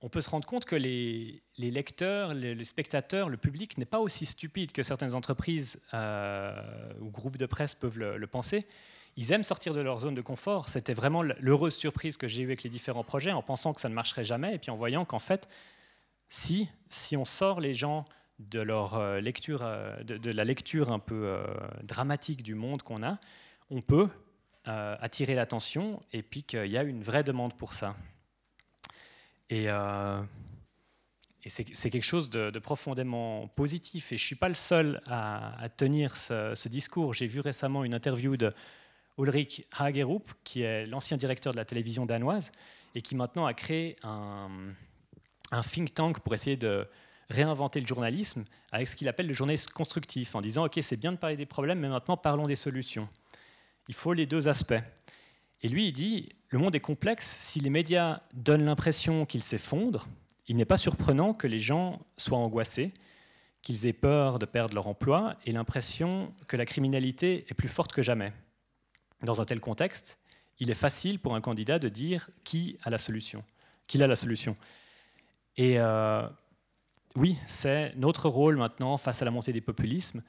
on 0.00 0.08
peut 0.08 0.20
se 0.20 0.30
rendre 0.30 0.46
compte 0.46 0.64
que 0.64 0.76
les, 0.76 1.42
lecteurs, 1.58 2.32
les, 2.32 2.64
spectateurs, 2.64 3.28
le 3.28 3.36
public 3.36 3.78
n'est 3.78 3.84
pas 3.84 3.98
aussi 3.98 4.26
stupide 4.26 4.72
que 4.72 4.82
certaines 4.82 5.14
entreprises 5.14 5.80
euh, 5.92 6.92
ou 7.00 7.10
groupes 7.10 7.36
de 7.36 7.46
presse 7.46 7.74
peuvent 7.74 7.98
le, 7.98 8.26
penser. 8.26 8.66
Ils 9.16 9.32
aiment 9.32 9.42
sortir 9.42 9.74
de 9.74 9.80
leur 9.80 9.98
zone 9.98 10.14
de 10.14 10.20
confort. 10.22 10.68
C'était 10.68 10.94
vraiment 10.94 11.22
l'heureuse 11.22 11.74
surprise 11.74 12.16
que 12.16 12.28
j'ai 12.28 12.42
eue 12.42 12.46
avec 12.46 12.62
les 12.62 12.70
différents 12.70 13.02
projets 13.02 13.32
en 13.32 13.42
pensant 13.42 13.72
que 13.72 13.80
ça 13.80 13.88
ne 13.88 13.94
marcherait 13.94 14.24
jamais 14.24 14.54
et 14.54 14.58
puis 14.58 14.70
en 14.70 14.76
voyant 14.76 15.04
qu'en 15.04 15.18
fait, 15.18 15.48
si, 16.28 16.68
si 16.88 17.16
on 17.16 17.24
sort 17.24 17.60
les 17.60 17.74
gens 17.74 18.04
de, 18.38 18.60
leur 18.60 18.94
euh, 18.94 19.20
lecture, 19.20 19.60
euh, 19.62 20.02
de, 20.02 20.30
la 20.30 20.44
lecture 20.44 20.92
un 20.92 20.98
peu 20.98 21.38
dramatique 21.82 22.42
du 22.42 22.54
monde 22.54 22.82
qu'on 22.82 23.02
a, 23.02 23.18
on 23.70 23.82
peut 23.82 24.08
attirer 24.64 25.34
l'attention 25.34 26.02
et 26.12 26.22
puis 26.22 26.42
qu'il 26.42 26.66
y 26.66 26.76
a 26.76 26.82
une 26.82 27.02
vraie 27.02 27.24
demande 27.24 27.56
pour 27.56 27.72
ça. 27.72 27.96
Et, 29.50 29.64
euh, 29.68 30.20
c'est 31.46 31.88
quelque 31.88 32.02
chose 32.02 32.28
de, 32.28 32.58
profondément 32.58 33.48
positif. 33.48 34.12
Et 34.12 34.18
je 34.18 34.22
ne 34.22 34.26
suis 34.26 34.34
pas 34.34 34.48
le 34.48 34.54
seul 34.54 35.00
à, 35.06 35.68
tenir 35.74 36.14
ce, 36.14 36.68
discours. 36.68 37.14
J'ai 37.14 37.26
vu 37.26 37.40
récemment 37.40 37.84
une 37.84 37.94
interview 37.94 38.36
de 38.36 38.52
Ulrich 39.16 39.66
Hagerup, 39.72 40.30
qui 40.44 40.62
est 40.62 40.84
l'ancien 40.84 41.16
directeur 41.16 41.54
de 41.54 41.56
la 41.56 41.64
télévision 41.64 42.04
danoise, 42.04 42.52
et 42.94 43.00
qui 43.00 43.16
maintenant 43.16 43.46
a 43.46 43.54
créé 43.54 43.96
un, 44.02 44.50
un 45.50 45.62
think 45.62 45.94
tank 45.94 46.20
pour 46.20 46.34
essayer 46.34 46.58
de 46.58 46.86
réinventer 47.30 47.80
le 47.80 47.86
journalisme 47.86 48.44
avec 48.72 48.88
ce 48.88 48.96
qu'il 48.96 49.08
appelle 49.08 49.26
le 49.26 49.34
journalisme 49.34 49.72
constructif, 49.72 50.34
en 50.34 50.40
disant, 50.40 50.64
OK, 50.66 50.78
c'est 50.82 50.96
bien 50.96 51.12
de 51.12 51.18
parler 51.18 51.36
des 51.36 51.46
problèmes, 51.46 51.80
mais 51.80 51.88
maintenant 51.88 52.16
parlons 52.16 52.46
des 52.46 52.56
solutions. 52.56 53.08
Il 53.88 53.94
faut 53.94 54.12
les 54.12 54.26
deux 54.26 54.48
aspects. 54.48 54.82
Et 55.62 55.68
lui, 55.68 55.88
il 55.88 55.92
dit, 55.92 56.28
le 56.50 56.58
monde 56.58 56.74
est 56.74 56.80
complexe. 56.80 57.26
Si 57.26 57.60
les 57.60 57.70
médias 57.70 58.20
donnent 58.32 58.64
l'impression 58.64 59.26
qu'ils 59.26 59.42
s'effondrent, 59.42 60.06
il 60.46 60.56
n'est 60.56 60.64
pas 60.64 60.76
surprenant 60.76 61.34
que 61.34 61.46
les 61.46 61.58
gens 61.58 62.00
soient 62.16 62.38
angoissés, 62.38 62.92
qu'ils 63.60 63.86
aient 63.86 63.92
peur 63.92 64.38
de 64.38 64.46
perdre 64.46 64.74
leur 64.74 64.86
emploi 64.86 65.36
et 65.44 65.52
l'impression 65.52 66.34
que 66.46 66.56
la 66.56 66.64
criminalité 66.64 67.44
est 67.48 67.54
plus 67.54 67.68
forte 67.68 67.92
que 67.92 68.02
jamais. 68.02 68.32
Dans 69.22 69.40
un 69.40 69.44
tel 69.44 69.60
contexte, 69.60 70.18
il 70.60 70.70
est 70.70 70.74
facile 70.74 71.18
pour 71.18 71.34
un 71.34 71.40
candidat 71.40 71.78
de 71.78 71.88
dire 71.88 72.30
qui 72.44 72.78
a 72.82 72.90
la 72.90 72.98
solution, 72.98 73.44
qu'il 73.86 74.02
a 74.02 74.06
la 74.06 74.16
solution. 74.16 74.56
Et 75.56 75.78
euh, 75.78 76.26
oui, 77.16 77.36
c'est 77.46 77.94
notre 77.96 78.28
rôle 78.28 78.56
maintenant 78.56 78.96
face 78.96 79.22
à 79.22 79.24
la 79.24 79.30
montée 79.30 79.52
des 79.52 79.60
populismes 79.60 80.22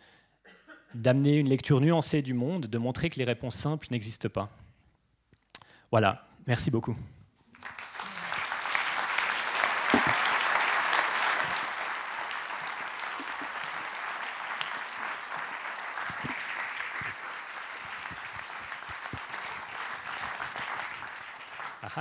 d'amener 0.93 1.35
une 1.35 1.49
lecture 1.49 1.81
nuancée 1.81 2.21
du 2.21 2.33
monde, 2.33 2.65
de 2.65 2.77
montrer 2.77 3.09
que 3.09 3.17
les 3.17 3.23
réponses 3.23 3.55
simples 3.55 3.87
n'existent 3.91 4.29
pas. 4.29 4.49
Voilà, 5.91 6.27
merci 6.47 6.71
beaucoup. 6.71 6.95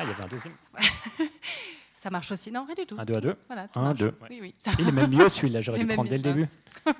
Ah, 0.00 0.04
il 0.04 0.10
y 0.10 0.12
avait 0.12 0.24
un 0.24 0.28
deuxième. 0.28 0.54
Ça 1.98 2.10
marche 2.10 2.30
aussi 2.30 2.52
Non, 2.52 2.64
rien 2.64 2.76
du 2.76 2.86
tout. 2.86 2.94
Un, 2.96 3.04
deux 3.04 3.14
à 3.14 3.20
deux. 3.20 3.36
Voilà, 3.48 3.66
un, 3.74 3.92
deux. 3.92 4.14
Oui, 4.30 4.38
oui. 4.40 4.54
Il 4.78 4.88
est 4.88 4.92
même 4.92 5.10
mieux 5.10 5.28
celui-là, 5.28 5.60
j'aurais 5.60 5.80
dû 5.80 5.86
prendre 5.88 6.08
dès 6.08 6.16
le 6.16 6.22
début. 6.22 6.48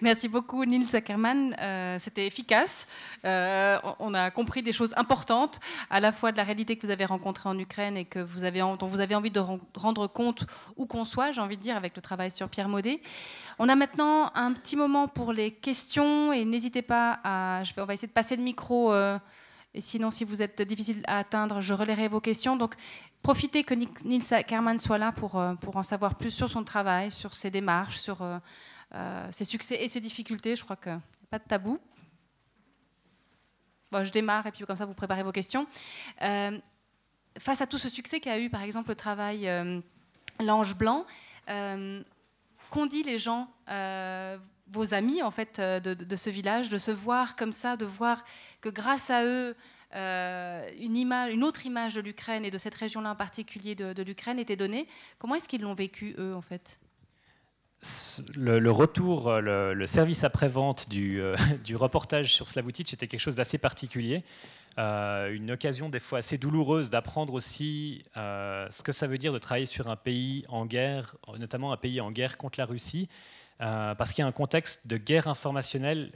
Merci 0.00 0.28
beaucoup, 0.28 0.64
Nils 0.64 0.94
Ackermann. 0.94 1.56
Euh, 1.60 1.98
c'était 1.98 2.28
efficace. 2.28 2.86
Euh, 3.24 3.78
on 3.98 4.14
a 4.14 4.30
compris 4.30 4.62
des 4.62 4.70
choses 4.70 4.94
importantes, 4.96 5.58
à 5.90 5.98
la 5.98 6.12
fois 6.12 6.30
de 6.30 6.36
la 6.36 6.44
réalité 6.44 6.76
que 6.76 6.86
vous 6.86 6.92
avez 6.92 7.06
rencontrée 7.06 7.48
en 7.48 7.58
Ukraine 7.58 7.96
et 7.96 8.04
que 8.04 8.20
vous 8.20 8.44
avez, 8.44 8.60
dont 8.60 8.86
vous 8.86 9.00
avez 9.00 9.16
envie 9.16 9.32
de 9.32 9.40
rendre 9.74 10.06
compte 10.06 10.46
où 10.76 10.86
qu'on 10.86 11.04
soit, 11.04 11.32
j'ai 11.32 11.40
envie 11.40 11.56
de 11.56 11.62
dire, 11.62 11.76
avec 11.76 11.96
le 11.96 12.02
travail 12.02 12.30
sur 12.30 12.48
Pierre 12.48 12.68
Maudet. 12.68 13.00
On 13.58 13.68
a 13.68 13.74
maintenant 13.74 14.30
un 14.36 14.52
petit 14.52 14.76
moment 14.76 15.08
pour 15.08 15.32
les 15.32 15.50
questions 15.50 16.32
et 16.32 16.44
n'hésitez 16.44 16.82
pas 16.82 17.18
à. 17.24 17.64
Je 17.64 17.74
vais, 17.74 17.82
on 17.82 17.86
va 17.86 17.94
essayer 17.94 18.08
de 18.08 18.12
passer 18.12 18.36
le 18.36 18.42
micro. 18.42 18.92
Euh, 18.92 19.18
et 19.72 19.80
sinon, 19.80 20.10
si 20.10 20.24
vous 20.24 20.42
êtes 20.42 20.62
difficile 20.62 21.02
à 21.06 21.18
atteindre, 21.18 21.60
je 21.60 21.74
relayerai 21.74 22.08
vos 22.08 22.20
questions. 22.20 22.56
Donc, 22.56 22.74
profitez 23.22 23.62
que 23.62 23.74
Nils 23.74 24.34
Ackermann 24.34 24.78
soit 24.78 24.98
là 24.98 25.12
pour, 25.12 25.42
pour 25.60 25.76
en 25.76 25.84
savoir 25.84 26.16
plus 26.16 26.32
sur 26.32 26.48
son 26.48 26.64
travail, 26.64 27.10
sur 27.10 27.34
ses 27.34 27.50
démarches, 27.50 27.98
sur 27.98 28.24
euh, 28.94 29.28
ses 29.30 29.44
succès 29.44 29.76
et 29.80 29.88
ses 29.88 30.00
difficultés. 30.00 30.56
Je 30.56 30.64
crois 30.64 30.76
que 30.76 30.90
pas 31.30 31.38
de 31.38 31.44
tabou. 31.44 31.78
Bon, 33.92 34.04
je 34.04 34.10
démarre 34.10 34.46
et 34.46 34.52
puis 34.52 34.64
comme 34.64 34.76
ça 34.76 34.84
vous 34.84 34.94
préparez 34.94 35.22
vos 35.22 35.30
questions. 35.30 35.66
Euh, 36.22 36.58
face 37.38 37.60
à 37.60 37.68
tout 37.68 37.78
ce 37.78 37.88
succès 37.88 38.18
qu'a 38.18 38.38
eu 38.40 38.50
par 38.50 38.62
exemple 38.62 38.88
le 38.88 38.96
travail 38.96 39.48
euh, 39.48 39.80
L'Ange 40.40 40.74
Blanc, 40.74 41.06
qu'ont 41.46 42.86
dit 42.86 43.02
les 43.02 43.18
gens, 43.18 43.48
vos 44.70 44.94
amis 44.94 45.22
en 45.22 45.30
fait 45.30 45.60
de, 45.60 46.16
ce 46.16 46.30
village, 46.30 46.68
de 46.68 46.76
se 46.76 46.90
voir 46.90 47.36
comme 47.36 47.52
ça, 47.52 47.76
de 47.76 47.84
voir 47.84 48.24
que 48.60 48.68
grâce 48.68 49.10
à 49.10 49.24
eux, 49.24 49.54
une, 49.92 50.96
image, 50.96 51.32
une 51.32 51.42
autre 51.42 51.66
image 51.66 51.94
de 51.94 52.00
l'Ukraine 52.00 52.44
et 52.44 52.50
de 52.50 52.58
cette 52.58 52.74
région-là 52.74 53.10
en 53.10 53.16
particulier 53.16 53.74
de, 53.74 54.02
l'Ukraine 54.02 54.38
était 54.38 54.56
donnée. 54.56 54.86
Comment 55.18 55.34
est-ce 55.34 55.48
qu'ils 55.48 55.62
l'ont 55.62 55.74
vécu 55.74 56.14
eux 56.18 56.34
en 56.34 56.42
fait? 56.42 56.78
Le, 58.36 58.70
retour, 58.70 59.28
euh, 59.28 59.72
le, 59.72 59.86
service 59.86 60.22
après-vente 60.22 60.90
du, 60.90 61.20
euh, 61.20 61.34
du, 61.64 61.76
reportage 61.76 62.34
sur 62.34 62.46
Slavutich 62.46 62.92
était 62.92 63.06
quelque 63.06 63.20
chose 63.20 63.36
d'assez 63.36 63.56
particulier. 63.56 64.22
Euh, 64.78 65.32
une 65.34 65.50
occasion 65.50 65.88
des 65.88 65.98
fois 65.98 66.18
assez 66.18 66.38
douloureuse 66.38 66.90
d'apprendre 66.90 67.34
aussi 67.34 68.02
ce 68.14 68.82
que 68.82 68.92
ça 68.92 69.06
veut 69.06 69.18
dire 69.18 69.32
de 69.32 69.38
travailler 69.38 69.66
sur 69.66 69.88
un 69.88 69.96
pays 69.96 70.44
en 70.48 70.66
guerre, 70.66 71.16
notamment 71.38 71.72
un 71.72 71.76
pays 71.76 72.00
en 72.00 72.10
guerre 72.10 72.36
contre 72.36 72.58
la 72.58 72.66
Russie, 72.66 73.08
parce 73.58 74.12
qu'il 74.12 74.22
y 74.22 74.24
a 74.24 74.28
un 74.28 74.32
contexte 74.32 74.86
de 74.86 74.96
guerre 74.96 75.28
informationnelle 75.28 76.12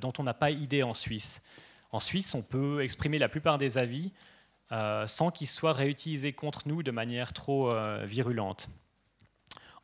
dont 0.00 0.12
on 0.18 0.22
n'a 0.22 0.34
pas 0.34 0.50
idée 0.50 0.82
en 0.82 0.94
Suisse. 0.94 1.42
En 1.90 1.98
Suisse, 1.98 2.34
on 2.34 2.42
peut 2.42 2.82
exprimer 2.82 3.18
la 3.18 3.28
plupart 3.28 3.58
des 3.58 3.78
avis 3.78 4.12
sans 5.06 5.30
qu'ils 5.30 5.48
soient 5.48 5.72
réutilisés 5.72 6.32
contre 6.32 6.68
nous 6.68 6.82
de 6.82 6.90
manière 6.90 7.32
trop 7.32 7.74
virulente. 8.04 8.68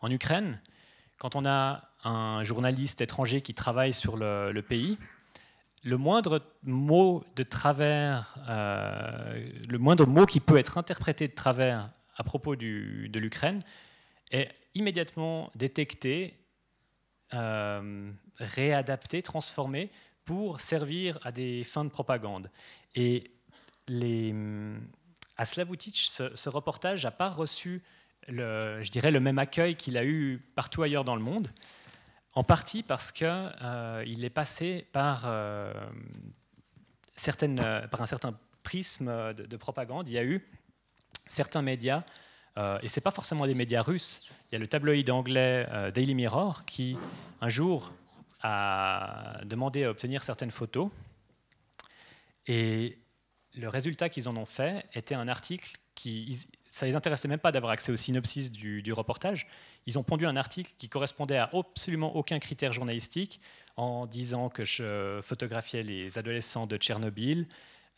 En 0.01 0.11
Ukraine, 0.11 0.61
quand 1.19 1.37
on 1.37 1.45
a 1.45 1.91
un 2.05 2.43
journaliste 2.43 3.03
étranger 3.03 3.43
qui 3.43 3.55
travaille 3.55 3.93
sur 3.93 4.17
le, 4.17 4.61
pays, 4.67 4.99
le 5.83 5.97
moindre 5.97 6.43
mot 6.63 7.25
de 7.37 7.43
travers, 7.43 8.37
euh, 8.49 9.51
le 9.69 9.79
moindre 9.79 10.07
mot 10.07 10.27
qui 10.27 10.41
peut 10.41 10.59
être 10.59 10.79
interprété 10.79 11.29
de 11.29 11.35
travers 11.35 11.91
à 12.17 12.23
propos 12.23 12.55
de 12.57 13.19
l'Ukraine 13.19 13.63
est 14.31 14.51
immédiatement 14.75 15.51
détecté, 15.55 16.35
euh, 17.33 18.13
réadapté, 18.39 19.23
transformé 19.23 19.91
pour 20.25 20.61
servir 20.61 21.19
à 21.23 21.33
des 21.33 21.65
fins 21.65 21.85
de 21.85 21.91
propagande. 21.91 22.51
Et 22.95 23.31
les, 23.89 24.35
à 25.37 25.45
Slavutich, 25.45 26.09
ce, 26.09 26.49
reportage 26.49 27.05
n'a 27.05 27.11
pas 27.11 27.31
reçu 27.31 27.83
je 28.29 28.91
dirais, 28.91 29.11
le 29.11 29.19
même 29.19 29.39
accueil 29.39 29.75
qu'il 29.75 29.97
a 29.97 30.05
eu 30.05 30.41
partout 30.55 30.83
ailleurs 30.83 31.05
dans 31.05 31.17
le 31.17 31.23
monde, 31.23 31.49
en 32.35 32.45
partie 32.45 32.83
parce 32.83 33.13
qu'il 33.13 33.27
euh, 33.27 34.05
est 34.05 34.31
passé 34.31 34.87
par, 34.93 35.25
euh, 35.27 35.73
euh, 37.43 37.87
par 37.89 38.03
un 38.03 38.07
certain 38.07 38.39
prisme 38.63 39.35
de, 39.35 39.57
propagande. 39.57 40.09
Il 40.09 40.15
y 40.15 40.19
a 40.19 40.25
eu 40.25 40.47
certains 41.27 41.63
médias, 41.63 42.05
et 42.83 42.89
ce 42.89 42.99
n'est 42.99 43.03
pas 43.03 43.11
forcément 43.11 43.47
des 43.47 43.55
médias 43.55 43.81
russes, 43.81 44.29
il 44.47 44.53
y 44.53 44.57
a 44.57 44.59
le 44.59 44.67
tabloïd 44.67 45.09
anglais 45.09 45.67
Daily 45.95 46.15
Mirror 46.15 46.67
qui, 46.67 46.99
un 47.41 47.49
jour, 47.49 47.93
a 48.43 49.41
demandé 49.45 49.85
à 49.85 49.91
obtenir 49.91 50.23
certaines 50.23 50.51
photos. 50.51 50.91
Et 52.47 52.99
le 53.55 53.69
résultat 53.69 54.11
qu'ils 54.11 54.29
en 54.29 54.37
ont 54.37 54.45
fait 54.45 54.85
était 54.93 55.15
un 55.15 55.29
article 55.29 55.77
qui, 55.95 56.47
ça 56.71 56.87
les 56.87 56.95
intéressait 56.95 57.27
même 57.27 57.41
pas 57.41 57.51
d'avoir 57.51 57.73
accès 57.73 57.91
au 57.91 57.97
synopsis 57.97 58.51
du, 58.53 58.93
reportage. 58.93 59.49
Ils 59.87 59.99
ont 59.99 60.05
pondu 60.05 60.25
un 60.25 60.37
article 60.37 60.73
qui 60.79 60.89
correspondait 60.89 61.37
à 61.37 61.51
absolument 61.53 62.15
aucun 62.15 62.39
critère 62.39 62.73
journalistique 62.73 63.41
en 63.77 64.07
disant 64.07 64.49
que 64.49 64.65
je 64.65 65.21
photographiais 65.21 65.83
les 65.83 66.17
adolescents 66.17 66.69
de 66.69 66.77
Tchernobyl, 66.77 67.49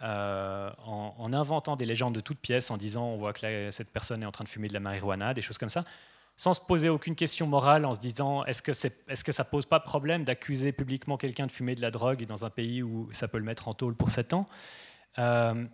euh, 0.03 0.71
en, 0.87 1.33
inventant 1.35 1.77
des 1.77 1.85
légendes 1.85 2.15
de 2.15 2.21
toutes 2.21 2.41
pièces, 2.41 2.71
en 2.71 2.79
disant 2.79 3.05
on 3.05 3.19
voit 3.19 3.35
que 3.35 3.71
cette 3.71 3.93
personne 3.93 4.23
est 4.23 4.27
en 4.27 4.33
train 4.33 4.45
de 4.45 4.49
fumer 4.49 4.69
de 4.69 4.75
la 4.75 4.81
marijuana, 4.81 5.35
des 5.35 5.43
choses 5.43 5.59
comme 5.59 5.69
ça. 5.69 5.85
sans 6.39 6.55
se 6.55 6.61
poser 6.61 6.89
aucune 6.89 7.15
question 7.15 7.47
morale, 7.47 7.85
en 7.85 7.93
se 7.93 8.01
disant 8.01 8.43
est-ce 8.45 8.63
que, 8.63 8.73
c'est, 8.73 9.07
est-ce 9.07 9.23
que 9.23 9.33
ça 9.33 9.45
pose 9.45 9.67
pas 9.67 9.81
problème 9.81 10.25
d'accuser 10.25 10.73
publiquement 10.73 11.19
quelqu'un 11.19 11.47
de 11.47 11.53
fumer 11.53 11.75
de 11.75 11.83
la 11.83 11.91
drogue 11.91 12.25
dans 12.25 12.47
un 12.47 12.51
pays 12.51 12.83
où 12.83 13.13
ça 13.13 13.29
peut 13.29 13.39
le 13.39 13.45
mettre 13.45 13.69
en 13.69 13.75
tôle 13.75 13.95
pour 13.95 14.09
7 14.09 14.33
ans 14.33 14.47
euh, 15.19 15.67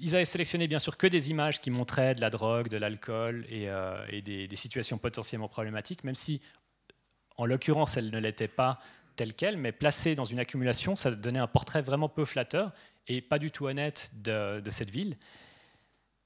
ils 0.00 0.14
avaient 0.14 0.24
sélectionné 0.24 0.66
bien 0.66 0.78
sûr 0.78 0.96
que 0.96 1.06
des 1.06 1.30
images 1.30 1.60
qui 1.60 1.70
montraient 1.70 2.14
de 2.14 2.20
la 2.20 2.30
drogue, 2.30 2.68
de 2.68 2.76
l'alcool 2.76 3.46
et, 3.48 3.68
euh, 3.68 3.96
des, 4.20 4.56
situations 4.56 4.98
potentiellement 4.98 5.48
problématiques, 5.48 6.04
même 6.04 6.14
si 6.14 6.40
en 7.36 7.46
l'occurrence 7.46 7.96
elles 7.96 8.10
ne 8.10 8.18
l'étaient 8.18 8.48
pas 8.48 8.80
telles 9.16 9.34
quelles, 9.34 9.56
mais 9.56 9.72
placées 9.72 10.14
dans 10.14 10.24
une 10.24 10.38
accumulation, 10.38 10.96
ça 10.96 11.10
donnait 11.10 11.38
un 11.38 11.46
portrait 11.46 11.82
vraiment 11.82 12.08
peu 12.08 12.24
flatteur 12.24 12.72
et 13.06 13.20
pas 13.20 13.38
du 13.38 13.50
tout 13.50 13.66
honnête 13.66 14.10
de, 14.14 14.62
cette 14.68 14.90
ville. 14.90 15.16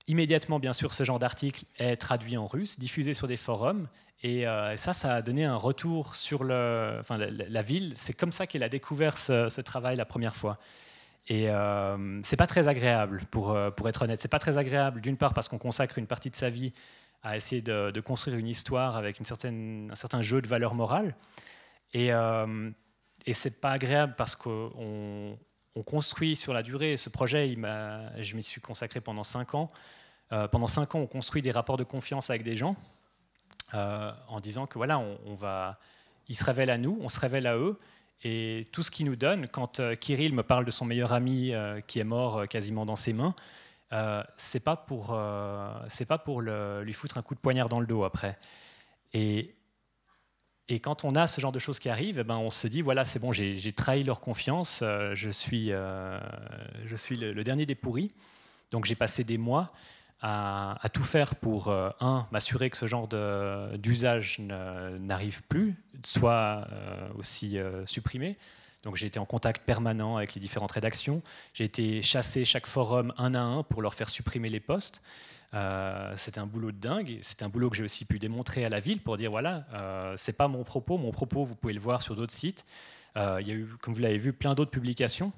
Immédiatement, 0.07 0.59
bien 0.59 0.73
sûr, 0.73 0.93
ce 0.95 1.05
genre 1.05 1.19
d'article 1.19 1.65
est 1.79 1.97
traduit 1.97 2.37
en 2.37 2.47
russe, 2.47 2.79
diffusé 2.79 3.13
sur 3.13 3.29
des 3.29 3.37
forums, 3.37 3.89
et 4.23 4.47
euh, 4.47 4.77
ça, 4.77 4.93
ça 4.95 5.17
a 5.17 5.23
donné 5.23 5.45
un 5.45 5.57
retour 5.57 6.17
sur 6.17 6.45
la, 6.45 7.03
ville. 7.63 7.93
C'est 7.95 8.15
comme 8.15 8.33
ça 8.33 8.47
qu'elle 8.47 8.63
a 8.63 8.69
découvert 8.69 9.19
ce, 9.19 9.61
travail 9.61 9.97
la 9.97 10.07
première 10.07 10.35
fois. 10.35 10.59
Et 11.29 11.51
euh, 11.51 12.21
c'est 12.23 12.37
pas 12.37 12.47
très 12.47 12.69
agréable, 12.69 13.23
pour, 13.31 13.51
euh, 13.51 13.71
pour 13.71 13.89
être 13.89 14.03
honnête. 14.03 14.21
C'est 14.21 14.29
pas 14.29 14.39
très 14.39 14.59
agréable, 14.59 15.01
d'une 15.01 15.17
part, 15.17 15.35
parce 15.35 15.49
qu'on 15.49 15.59
consacre 15.59 15.99
une 15.99 16.07
partie 16.07 16.31
de 16.31 16.37
sa 16.37 16.49
vie 16.51 16.73
à 17.23 17.37
essayer 17.37 17.61
de, 17.61 18.01
construire 18.01 18.39
une 18.39 18.47
histoire 18.47 18.97
avec 18.97 19.19
une 19.19 19.25
certaine, 19.25 19.91
un 19.93 19.95
certain 19.95 20.23
jeu 20.23 20.41
de 20.41 20.47
valeurs 20.47 20.75
morales. 20.75 21.15
Et, 21.93 22.13
euh, 22.13 22.71
et 23.27 23.35
c'est 23.35 23.51
pas 23.51 23.73
agréable 23.73 24.15
parce 24.17 24.37
qu'on 24.37 25.39
on 25.75 25.83
construit 25.83 26.35
sur 26.35 26.53
la 26.53 26.63
durée. 26.63 26.97
Ce 26.97 27.09
projet, 27.09 27.49
il 27.49 27.59
je 28.19 28.37
m'y 28.37 28.43
suis 28.43 28.61
consacré 28.61 29.01
pendant 29.01 29.25
cinq 29.25 29.55
ans. 29.55 29.71
Euh, 30.33 30.49
pendant 30.49 30.67
cinq 30.67 30.95
ans, 30.95 31.01
on 31.01 31.07
construit 31.07 31.41
des 31.41 31.51
rapports 31.51 31.77
de 31.77 31.85
confiance 31.85 32.31
avec 32.31 32.43
des 32.43 32.57
gens 32.57 32.77
euh, 33.75 34.13
en 34.29 34.41
disant 34.41 34.67
que 34.67 34.77
voilà, 34.77 34.99
on, 34.99 35.35
va, 35.35 35.79
ils 36.29 36.35
se 36.35 36.45
révèlent 36.45 36.71
à 36.71 36.79
nous, 36.79 36.99
on 37.01 37.09
se 37.09 37.19
révèle 37.21 37.47
à 37.47 37.57
eux, 37.57 37.79
et 38.23 38.65
tout 38.73 38.83
ce 38.83 38.91
qu'ils 38.91 39.07
nous 39.07 39.17
donnent, 39.17 39.47
quand 39.49 39.81
euh, 39.81 39.95
Kirill 39.95 40.35
me 40.35 40.43
parle 40.43 40.65
de 40.65 40.71
son 40.71 40.85
meilleur 40.85 41.13
ami 41.13 41.53
qui 41.87 41.99
est 41.99 42.05
mort 42.05 42.47
quasiment 42.49 42.87
dans 42.87 42.97
ses 42.97 43.13
mains, 43.13 43.35
c'est 44.37 44.65
pas 44.65 44.77
pour, 44.77 45.19
c'est 45.89 46.05
pas 46.05 46.19
pour 46.19 46.43
lui 46.43 46.93
foutre 46.93 47.19
un 47.19 47.23
coup 47.23 47.35
de 47.35 47.41
poignard 47.41 47.69
dans 47.69 47.81
le 47.81 47.87
dos 47.87 48.05
après. 48.05 48.39
Et, 49.15 49.55
et 50.69 50.81
quand 50.81 51.05
on 51.05 51.15
a 51.15 51.27
ce 51.27 51.41
genre 51.41 51.53
de 51.53 51.59
choses 51.59 51.79
qui 51.79 51.89
arrivent, 51.89 52.19
eh 52.19 52.25
ben 52.25 52.37
on 52.37 52.51
se 52.51 52.69
dit 52.69 52.83
voilà, 52.83 53.05
c'est 53.05 53.19
bon, 53.19 53.33
j'ai 53.33 53.73
trahi 53.73 54.03
leur 54.03 54.21
confiance, 54.21 54.81
je 54.83 55.31
suis, 55.31 55.69
je 55.69 56.97
suis 56.97 57.17
le, 57.17 57.43
dernier 57.45 57.67
des 57.67 57.75
pourris. 57.75 58.13
Donc 58.71 58.85
j'ai 58.85 58.95
passé 58.95 59.25
des 59.25 59.39
mois 59.39 59.67
à, 60.21 60.89
tout 60.93 61.05
faire 61.05 61.37
pour, 61.37 61.69
euh, 61.69 61.91
un, 62.01 62.27
m'assurer 62.33 62.71
que 62.71 62.77
ce 62.77 62.87
genre 62.87 63.09
d'usage 63.79 64.41
n'arrive 64.41 65.43
plus, 65.45 65.77
soit 66.05 66.67
euh, 66.73 67.09
aussi 67.19 67.59
euh, 67.59 67.87
supprimé. 67.87 68.37
Donc 68.85 68.97
j'ai 68.97 69.07
été 69.07 69.19
en 69.19 69.25
contact 69.25 69.65
permanent 69.65 70.17
avec 70.17 70.35
les 70.35 70.41
différentes 70.41 70.73
rédactions. 70.73 71.23
J'ai 71.53 71.65
été 71.65 72.03
chasser 72.03 72.45
chaque 72.45 72.67
forum 72.67 73.13
un 73.19 73.35
à 73.35 73.41
un 73.41 73.63
pour 73.63 73.83
leur 73.83 73.95
faire 73.95 74.09
supprimer 74.09 74.49
les 74.49 74.61
posts. 74.61 75.03
c'était 76.15 76.39
un 76.39 76.47
boulot 76.47 76.71
de 76.71 76.79
dingue. 76.79 77.19
C'est 77.21 77.43
un 77.43 77.49
boulot 77.49 77.71
que 77.71 77.77
j'ai 77.77 77.83
aussi 77.83 78.05
pu 78.05 78.21
démontrer 78.21 78.65
à 78.65 78.69
la 78.69 78.79
ville 78.79 79.01
pour 79.01 79.17
dire 79.17 79.33
voilà, 79.33 79.67
c'est 80.17 80.37
pas 80.37 80.47
mon 80.47 80.63
propos. 80.63 80.97
Mon 80.97 81.11
propos, 81.11 81.45
vous 81.45 81.57
pouvez 81.57 81.73
le 81.73 81.81
voir 81.81 82.03
sur 82.03 82.15
d'autres 82.15 82.33
sites. 82.33 82.65
il 83.17 83.49
y 83.49 83.51
a 83.51 83.55
eu, 83.55 83.67
comme 83.83 83.95
vous 83.95 84.01
l'avez 84.01 84.17
vu, 84.17 84.33
plein 84.33 84.55
d'autres 84.55 84.71
publications 84.71 85.33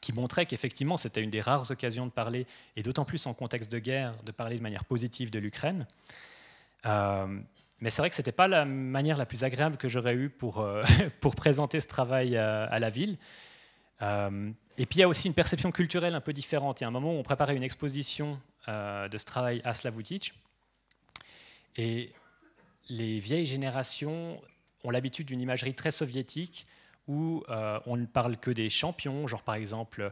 qui 0.00 0.12
montrait 0.12 0.46
qu'effectivement 0.46 0.96
c'était 0.96 1.22
une 1.22 1.30
des 1.30 1.40
rares 1.40 1.70
occasions 1.70 2.06
de 2.06 2.10
parler, 2.10 2.46
et 2.76 2.82
d'autant 2.82 3.04
plus 3.04 3.26
en 3.26 3.34
contexte 3.34 3.70
de 3.70 3.78
guerre, 3.78 4.14
de 4.24 4.32
parler 4.32 4.56
de 4.56 4.62
manière 4.62 4.84
positive 4.84 5.30
de 5.30 5.38
l'Ukraine. 5.38 5.86
Euh, 6.86 7.40
mais 7.80 7.90
c'est 7.90 8.00
vrai 8.00 8.08
que 8.08 8.14
ce 8.14 8.22
n'était 8.22 8.32
pas 8.32 8.48
la 8.48 8.64
manière 8.64 9.18
la 9.18 9.26
plus 9.26 9.44
agréable 9.44 9.76
que 9.76 9.88
j'aurais 9.88 10.14
eue 10.14 10.30
pour, 10.30 10.60
euh, 10.60 10.82
pour 11.20 11.34
présenter 11.34 11.80
ce 11.80 11.86
travail 11.86 12.36
à, 12.36 12.78
la 12.78 12.88
ville. 12.88 13.18
Euh, 14.02 14.50
et 14.78 14.86
puis 14.86 14.98
il 14.98 15.00
y 15.00 15.04
a 15.04 15.08
aussi 15.08 15.26
une 15.26 15.34
perception 15.34 15.70
culturelle 15.72 16.14
un 16.14 16.20
peu 16.20 16.32
différente. 16.32 16.80
Il 16.80 16.84
y 16.84 16.86
a 16.86 16.88
un 16.88 16.92
moment 16.92 17.10
où 17.14 17.18
on 17.18 17.22
préparait 17.22 17.56
une 17.56 17.62
exposition 17.62 18.40
de 18.68 19.16
ce 19.16 19.24
travail 19.24 19.60
à 19.64 19.74
Slavutich, 19.74 20.34
et 21.76 22.10
les 22.88 23.20
vieilles 23.20 23.46
générations 23.46 24.40
ont 24.82 24.90
l'habitude 24.90 25.28
d'une 25.28 25.40
imagerie 25.40 25.74
très 25.74 25.92
soviétique 25.92 26.66
où 27.08 27.44
euh, 27.48 27.78
on 27.86 27.96
ne 27.96 28.06
parle 28.06 28.36
que 28.36 28.50
des 28.50 28.68
champions, 28.68 29.26
genre 29.26 29.42
par 29.42 29.54
exemple 29.54 30.10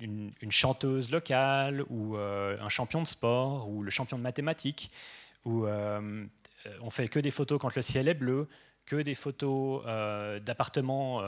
une, 0.00 0.32
chanteuse 0.50 1.10
locale 1.10 1.84
ou 1.88 2.16
euh, 2.16 2.58
un 2.60 2.68
champion 2.68 3.00
de 3.00 3.06
sport 3.06 3.68
ou 3.68 3.82
le 3.82 3.90
champion 3.90 4.18
de 4.18 4.22
mathématiques, 4.22 4.90
où 5.44 5.66
euh, 5.66 6.26
on 6.80 6.90
fait 6.90 7.08
que 7.08 7.20
des 7.20 7.30
photos 7.30 7.60
quand 7.60 7.74
le 7.74 7.82
ciel 7.82 8.08
est 8.08 8.14
bleu, 8.14 8.48
que 8.86 8.96
des 8.96 9.14
photos 9.14 9.82
d'appartements 10.42 11.22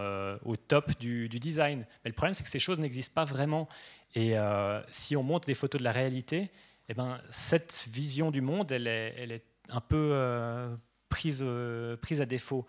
au 0.45 0.57
top 0.57 0.99
du, 0.99 1.29
design. 1.29 1.87
Mais 2.05 2.11
le 2.11 2.15
problème, 2.15 2.35
c'est 2.35 2.45
que 2.45 2.51
ces 2.51 2.59
choses 2.59 2.79
n'existent 2.79 3.15
pas 3.15 3.25
vraiment. 3.25 3.67
Et 4.15 4.35
si 4.89 5.17
on 5.17 5.23
montre 5.23 5.47
des 5.47 5.55
photos 5.55 5.79
de 5.79 5.85
la 5.85 5.93
réalité, 5.93 6.51
eh 6.91 6.95
ben, 6.95 7.19
cette 7.31 7.89
vision 7.91 8.31
du 8.31 8.43
monde, 8.43 8.73
elle 8.73 8.87
est, 8.87 9.15
elle 9.17 9.33
est 9.33 9.45
un 9.71 9.81
peu 9.81 10.77
prise, 11.09 11.47
prise 12.03 12.21
à 12.21 12.27
défaut. 12.27 12.67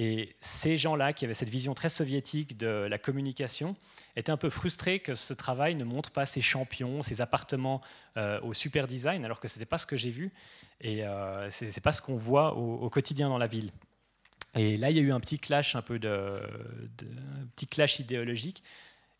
Et 0.00 0.36
ces 0.40 0.76
gens-là, 0.76 1.12
qui 1.12 1.24
avaient 1.24 1.34
cette 1.34 1.48
vision 1.48 1.74
très 1.74 1.88
soviétique 1.88 2.56
de 2.56 2.86
la 2.88 2.98
communication, 2.98 3.74
étaient 4.14 4.30
un 4.30 4.36
peu 4.36 4.48
frustrés 4.48 5.00
que 5.00 5.16
ce 5.16 5.34
travail 5.34 5.74
ne 5.74 5.82
montre 5.82 6.12
pas 6.12 6.24
ces 6.24 6.40
champions, 6.40 7.02
ces 7.02 7.20
appartements 7.20 7.80
euh, 8.16 8.40
au 8.42 8.54
super 8.54 8.86
design, 8.86 9.24
alors 9.24 9.40
que 9.40 9.48
ce 9.48 9.58
n'était 9.58 9.66
pas 9.66 9.76
ce 9.76 9.86
que 9.86 9.96
j'ai 9.96 10.10
vu 10.10 10.32
et 10.80 11.04
euh, 11.04 11.50
ce 11.50 11.64
n'est 11.64 11.72
pas 11.82 11.90
ce 11.90 12.00
qu'on 12.00 12.16
voit 12.16 12.54
au, 12.54 12.88
quotidien 12.90 13.28
dans 13.28 13.38
la 13.38 13.48
ville. 13.48 13.72
Et 14.54 14.76
là, 14.76 14.90
il 14.90 14.96
y 14.96 15.00
a 15.00 15.02
eu 15.02 15.10
un 15.10 15.18
petit 15.18 15.38
clash, 15.38 15.74
un 15.74 15.82
peu 15.82 15.98
de, 15.98 16.40
petit 17.56 17.66
clash 17.66 17.98
idéologique. 17.98 18.62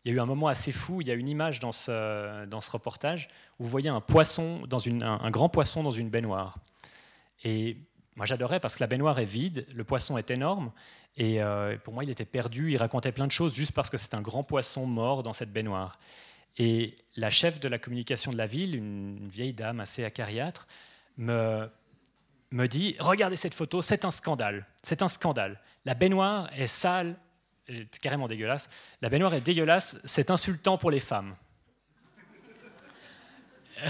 Il 0.05 0.11
y 0.11 0.13
a 0.13 0.15
eu 0.15 0.21
un 0.21 0.25
moment 0.25 0.47
assez 0.47 0.71
fou. 0.71 1.01
Il 1.01 1.09
y 1.09 1.11
a 1.11 1.13
une 1.13 1.27
image 1.27 1.59
dans 1.59 1.73
ce, 1.73 2.45
dans 2.45 2.61
ce 2.61 2.71
reportage 2.71 3.27
où 3.59 3.65
vous 3.65 3.69
voyez 3.69 3.89
un 3.89 3.99
poisson 3.99 4.65
dans 4.65 4.79
une, 4.79 5.03
un 5.03 5.29
grand 5.29 5.49
poisson 5.49 5.83
dans 5.83 5.91
une 5.91 6.09
baignoire. 6.09 6.57
Et 7.43 7.77
moi, 8.19 8.25
j'adorais 8.25 8.59
parce 8.59 8.75
que 8.75 8.83
la 8.83 8.87
baignoire 8.87 9.17
est 9.19 9.23
vide, 9.23 9.65
le 9.73 9.85
poisson 9.85 10.17
est 10.17 10.29
énorme, 10.29 10.73
et 11.15 11.41
euh, 11.41 11.77
pour 11.77 11.93
moi, 11.93 12.03
il 12.03 12.09
était 12.09 12.25
perdu. 12.25 12.73
Il 12.73 12.75
racontait 12.75 13.13
plein 13.13 13.25
de 13.25 13.31
choses 13.31 13.55
juste 13.55 13.71
parce 13.71 13.89
que 13.89 13.97
c'est 13.97 14.13
un 14.13 14.21
grand 14.21 14.43
poisson 14.43 14.85
mort 14.85 15.23
dans 15.23 15.31
cette 15.31 15.53
baignoire. 15.53 15.93
Et 16.57 16.97
la 17.15 17.29
chef 17.29 17.61
de 17.61 17.69
la 17.69 17.79
communication 17.79 18.33
de 18.33 18.37
la 18.37 18.45
ville, 18.45 18.75
une 18.75 19.25
vieille 19.29 19.53
dame 19.53 19.79
assez 19.79 20.03
acariâtre, 20.03 20.67
me, 21.15 21.69
me 22.51 22.67
dit 22.67 22.97
Regardez 22.99 23.37
cette 23.37 23.55
photo, 23.55 23.81
c'est 23.81 24.03
un 24.03 24.11
scandale. 24.11 24.67
C'est 24.83 25.01
un 25.01 25.07
scandale. 25.07 25.57
La 25.85 25.93
baignoire 25.93 26.49
est 26.57 26.67
sale, 26.67 27.15
carrément 28.01 28.27
dégueulasse. 28.27 28.69
La 29.01 29.07
baignoire 29.07 29.33
est 29.33 29.39
dégueulasse, 29.39 29.95
c'est 30.03 30.29
insultant 30.29 30.77
pour 30.77 30.91
les 30.91 30.99
femmes. 30.99 31.37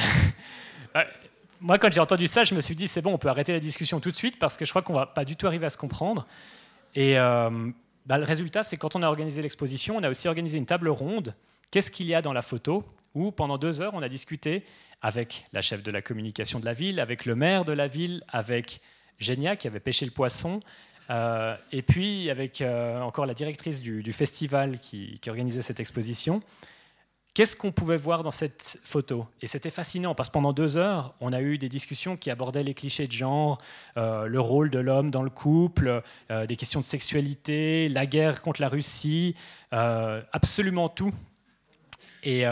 moi, 1.61 1.77
quand 1.77 1.91
j'ai 1.91 1.99
entendu 1.99 2.27
ça, 2.27 2.43
je 2.43 2.55
me 2.55 2.61
suis 2.61 2.75
dit, 2.75 2.87
c'est 2.87 3.01
bon, 3.01 3.13
on 3.13 3.17
peut 3.17 3.29
arrêter 3.29 3.51
la 3.51 3.59
discussion 3.59 3.99
tout 3.99 4.09
de 4.09 4.15
suite 4.15 4.39
parce 4.39 4.57
que 4.57 4.65
je 4.65 4.69
crois 4.69 4.81
qu'on 4.81 4.93
va 4.93 5.05
pas 5.05 5.25
du 5.25 5.35
tout 5.35 5.47
arriver 5.47 5.65
à 5.65 5.69
se 5.69 5.77
comprendre. 5.77 6.25
Et 6.95 7.19
euh, 7.19 7.69
bah, 8.05 8.17
le 8.17 8.25
résultat, 8.25 8.63
c'est 8.63 8.77
quand 8.77 8.95
on 8.95 9.03
a 9.03 9.07
organisé 9.07 9.41
l'exposition, 9.41 9.97
on 9.97 10.03
a 10.03 10.09
aussi 10.09 10.27
organisé 10.27 10.57
une 10.57 10.65
table 10.65 10.89
ronde. 10.89 11.35
Qu'est-ce 11.71 11.91
qu'il 11.91 12.07
y 12.07 12.15
a 12.15 12.21
dans 12.21 12.33
la 12.33 12.41
photo 12.41 12.83
Où 13.13 13.31
pendant 13.31 13.57
deux 13.57 13.81
heures, 13.81 13.93
on 13.93 14.01
a 14.01 14.09
discuté 14.09 14.63
avec 15.01 15.45
la 15.53 15.61
chef 15.61 15.83
de 15.83 15.91
la 15.91 16.01
communication 16.01 16.59
de 16.59 16.65
la 16.65 16.73
ville, 16.73 16.99
avec 16.99 17.25
le 17.25 17.35
maire 17.35 17.65
de 17.65 17.73
la 17.73 17.87
ville, 17.87 18.23
avec 18.29 18.81
Génia 19.17 19.55
qui 19.55 19.67
avait 19.67 19.79
pêché 19.79 20.05
le 20.05 20.11
poisson, 20.11 20.59
euh, 21.09 21.55
et 21.71 21.81
puis 21.81 22.29
avec 22.29 22.61
euh, 22.61 22.99
encore 23.01 23.25
la 23.25 23.33
directrice 23.33 23.81
du, 23.81 24.13
festival 24.13 24.79
qui, 24.79 25.19
qui 25.21 25.29
organisait 25.29 25.61
cette 25.61 25.79
exposition. 25.79 26.41
Qu'est-ce 27.35 27.55
qu'on 27.55 27.71
pouvait 27.71 27.97
voir 27.97 28.23
dans 28.23 28.31
cette 28.31 28.79
photo? 28.83 29.27
Et 29.41 29.47
c'était 29.47 29.69
fascinant 29.69 30.15
parce 30.15 30.29
que 30.29 30.33
pendant 30.33 30.51
deux 30.51 30.77
heures, 30.77 31.13
on 31.19 31.31
a 31.31 31.41
eu 31.41 31.57
des 31.57 31.69
discussions 31.69 32.17
qui 32.17 32.31
abordaient 32.31 32.63
les 32.63 32.73
clichés 32.73 33.07
de 33.07 33.11
genre, 33.11 33.59
euh, 33.97 34.25
le 34.25 34.39
rôle 34.39 34.71
de 34.71 34.79
l'homme 34.79 35.11
dans 35.11 35.21
le 35.21 35.29
couple, 35.29 36.01
euh, 36.31 36.45
des 36.47 36.55
questions 36.55 36.79
de 36.79 36.85
sexualité, 36.85 37.87
la 37.87 38.07
guerre 38.07 38.41
contre 38.41 38.61
la 38.61 38.67
Russie, 38.67 39.35
euh, 39.73 40.21
absolument 40.31 40.89
tout. 40.89 41.13
Et, 42.23 42.43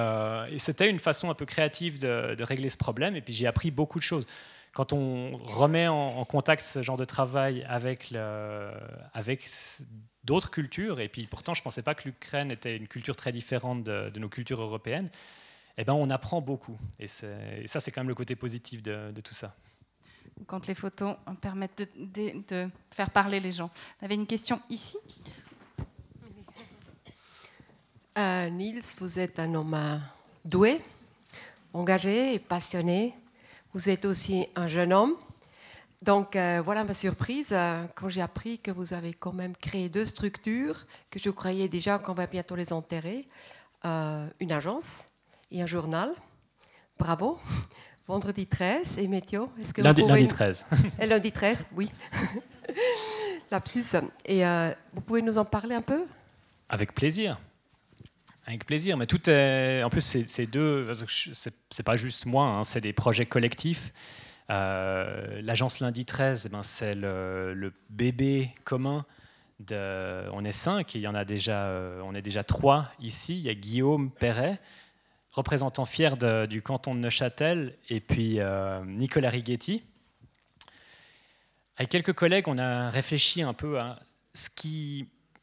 c'était 0.57 0.89
une 0.89 0.99
façon 0.99 1.30
un 1.30 1.34
peu 1.34 1.45
créative 1.45 1.99
de, 1.99 2.41
régler 2.41 2.69
ce 2.69 2.78
problème. 2.78 3.15
Et 3.15 3.21
puis 3.21 3.34
j'ai 3.34 3.47
appris 3.47 3.71
beaucoup 3.71 3.99
de 3.99 4.03
choses. 4.03 4.25
Quand 4.73 4.93
on 4.93 5.32
remet 5.43 5.88
en, 5.88 6.23
contact 6.23 6.63
ce 6.63 6.82
genre 6.84 6.97
de 6.97 7.03
travail 7.03 7.65
avec, 7.67 8.11
le, 8.11 8.69
avec 9.13 9.41
d'autres 10.28 10.51
cultures, 10.51 10.99
et 10.99 11.07
puis 11.07 11.25
pourtant 11.25 11.53
je 11.53 11.61
ne 11.61 11.63
pensais 11.63 11.82
pas 11.82 11.95
que 11.95 12.03
l'Ukraine 12.03 12.51
était 12.51 12.75
une 12.75 12.88
culture 12.88 13.15
très 13.15 13.32
différente 13.32 13.84
de, 13.84 14.19
nos 14.19 14.30
cultures 14.30 14.61
européennes, 14.61 15.09
eh 15.78 15.86
ben, 15.86 15.93
on 15.93 16.09
apprend 16.09 16.41
beaucoup. 16.41 16.78
Et, 16.99 17.07
ça, 17.07 17.80
c'est 17.80 17.91
quand 17.91 18.01
même 18.01 18.09
le 18.09 18.15
côté 18.15 18.36
positif 18.36 18.84
de, 18.84 19.13
tout 19.21 19.34
ça. 19.34 19.55
Quand 20.45 20.67
les 20.67 20.75
photos 20.75 21.15
permettent 21.39 21.89
de, 21.95 22.69
faire 22.91 23.09
parler 23.09 23.39
les 23.39 23.53
gens. 23.53 23.71
Vous 23.99 24.05
avez 24.05 24.15
une 24.15 24.28
question 24.28 24.61
ici 24.69 24.97
euh, 28.17 28.49
Niels, 28.49 28.82
vous 28.99 29.19
êtes 29.19 29.39
un 29.39 29.53
homme 29.53 30.01
doué, 30.43 30.82
engagé 31.71 32.34
et 32.34 32.39
passionné. 32.39 33.13
vous 33.73 33.89
êtes 33.89 34.05
aussi 34.05 34.47
un 34.55 34.67
jeune 34.67 34.91
homme. 34.91 35.15
Donc 36.02 36.36
euh, 36.36 36.62
voilà 36.64 36.84
ma 36.84 36.93
surprise 36.93 37.50
euh, 37.52 37.84
quand 37.95 38.10
j'ai 38.10 38.22
appris 38.22 38.60
que 38.60 38.70
vous 38.70 38.93
avez 38.93 39.14
quand 39.14 39.34
même 39.34 39.56
créé 39.56 39.89
deux 39.89 40.06
structures 40.06 40.86
que 41.10 41.20
je 41.20 41.30
croyais 41.32 41.68
déjà 41.68 41.98
qu'on 41.98 42.14
va 42.14 42.28
bientôt 42.28 42.56
les 42.56 42.72
enterrer. 42.72 43.28
Euh, 43.86 44.28
une 44.39 44.52
agence 44.52 45.06
et 45.52 45.62
un 45.62 45.66
journal. 45.66 46.12
Bravo. 47.00 47.39
Vendredi 48.08 48.48
13 48.48 49.00
et 49.00 49.08
météo. 49.08 49.48
Est-ce 49.60 49.74
que 49.74 49.82
lundi, 49.82 50.02
lundi 50.02 50.28
13. 50.28 50.66
Et 51.02 51.06
lundi 51.08 51.30
13, 51.30 51.66
oui. 51.76 51.91
Lapsus. 53.52 53.98
Et 54.24 54.43
vous 54.93 55.02
pouvez 55.02 55.22
nous 55.22 55.38
en 55.38 55.43
parler 55.43 55.76
un 55.76 55.82
peu? 55.82 56.06
Avec 56.70 56.95
plaisir. 56.95 57.38
Avec 58.45 58.66
plaisir, 58.66 58.95
mais 58.95 59.08
tout 59.08 59.30
est. 59.30 59.84
En 59.84 59.89
plus, 59.89 60.00
c'est 60.26 60.45
deux. 60.45 60.88
C'est 61.70 61.84
pas 61.84 61.98
juste 61.98 62.26
moi, 62.26 62.45
hein, 62.45 62.64
c'est 62.64 62.80
des 62.80 62.93
projets 62.93 63.26
collectifs. 63.26 63.91
Euh, 64.50 65.41
l'agence 65.41 65.82
Lundi 65.82 66.06
13, 66.06 66.45
eh 66.45 66.50
ben, 66.50 66.64
c'est 66.64 66.93
le, 66.93 67.74
bébé 67.89 68.54
commun. 68.64 69.06
On 69.72 70.45
est 70.45 70.52
cinq, 70.52 70.95
il 70.95 71.02
y 71.02 71.08
en 71.08 71.16
a 71.16 71.26
déjà, 71.26 71.66
euh, 71.66 72.02
on 72.04 72.16
est 72.16 72.22
déjà 72.22 72.43
trois 72.43 72.86
ici. 73.00 73.38
Il 73.38 73.45
y 73.45 73.50
a 73.50 73.56
Guillaume 73.56 74.12
Perret, 74.12 74.60
représentant 75.32 75.86
fier 75.86 76.16
du 76.48 76.62
canton 76.62 76.95
de 76.95 77.00
Neuchâtel, 77.00 77.76
et 77.89 78.00
puis 78.00 78.39
euh, 78.39 78.84
Nicolas 78.86 79.30
Righetti. 79.30 79.84
Avec 81.78 81.89
quelques 81.89 82.14
collègues, 82.14 82.48
on 82.48 82.58
a 82.58 82.89
réfléchi 82.89 83.41
un 83.41 83.54
peu 83.54 83.80
à 83.80 84.00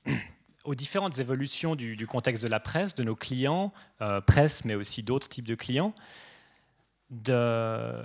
aux 0.64 0.74
différentes 0.74 1.18
évolutions 1.18 1.76
du, 1.76 2.06
contexte 2.06 2.42
de 2.42 2.48
la 2.48 2.60
presse, 2.60 2.94
de 2.94 3.02
nos 3.02 3.16
clients, 3.16 3.72
presse, 4.26 4.64
mais 4.64 4.74
aussi 4.74 5.02
d'autres 5.02 5.28
types 5.28 5.46
de 5.46 5.54
clients, 5.54 5.94
de, 7.10 8.02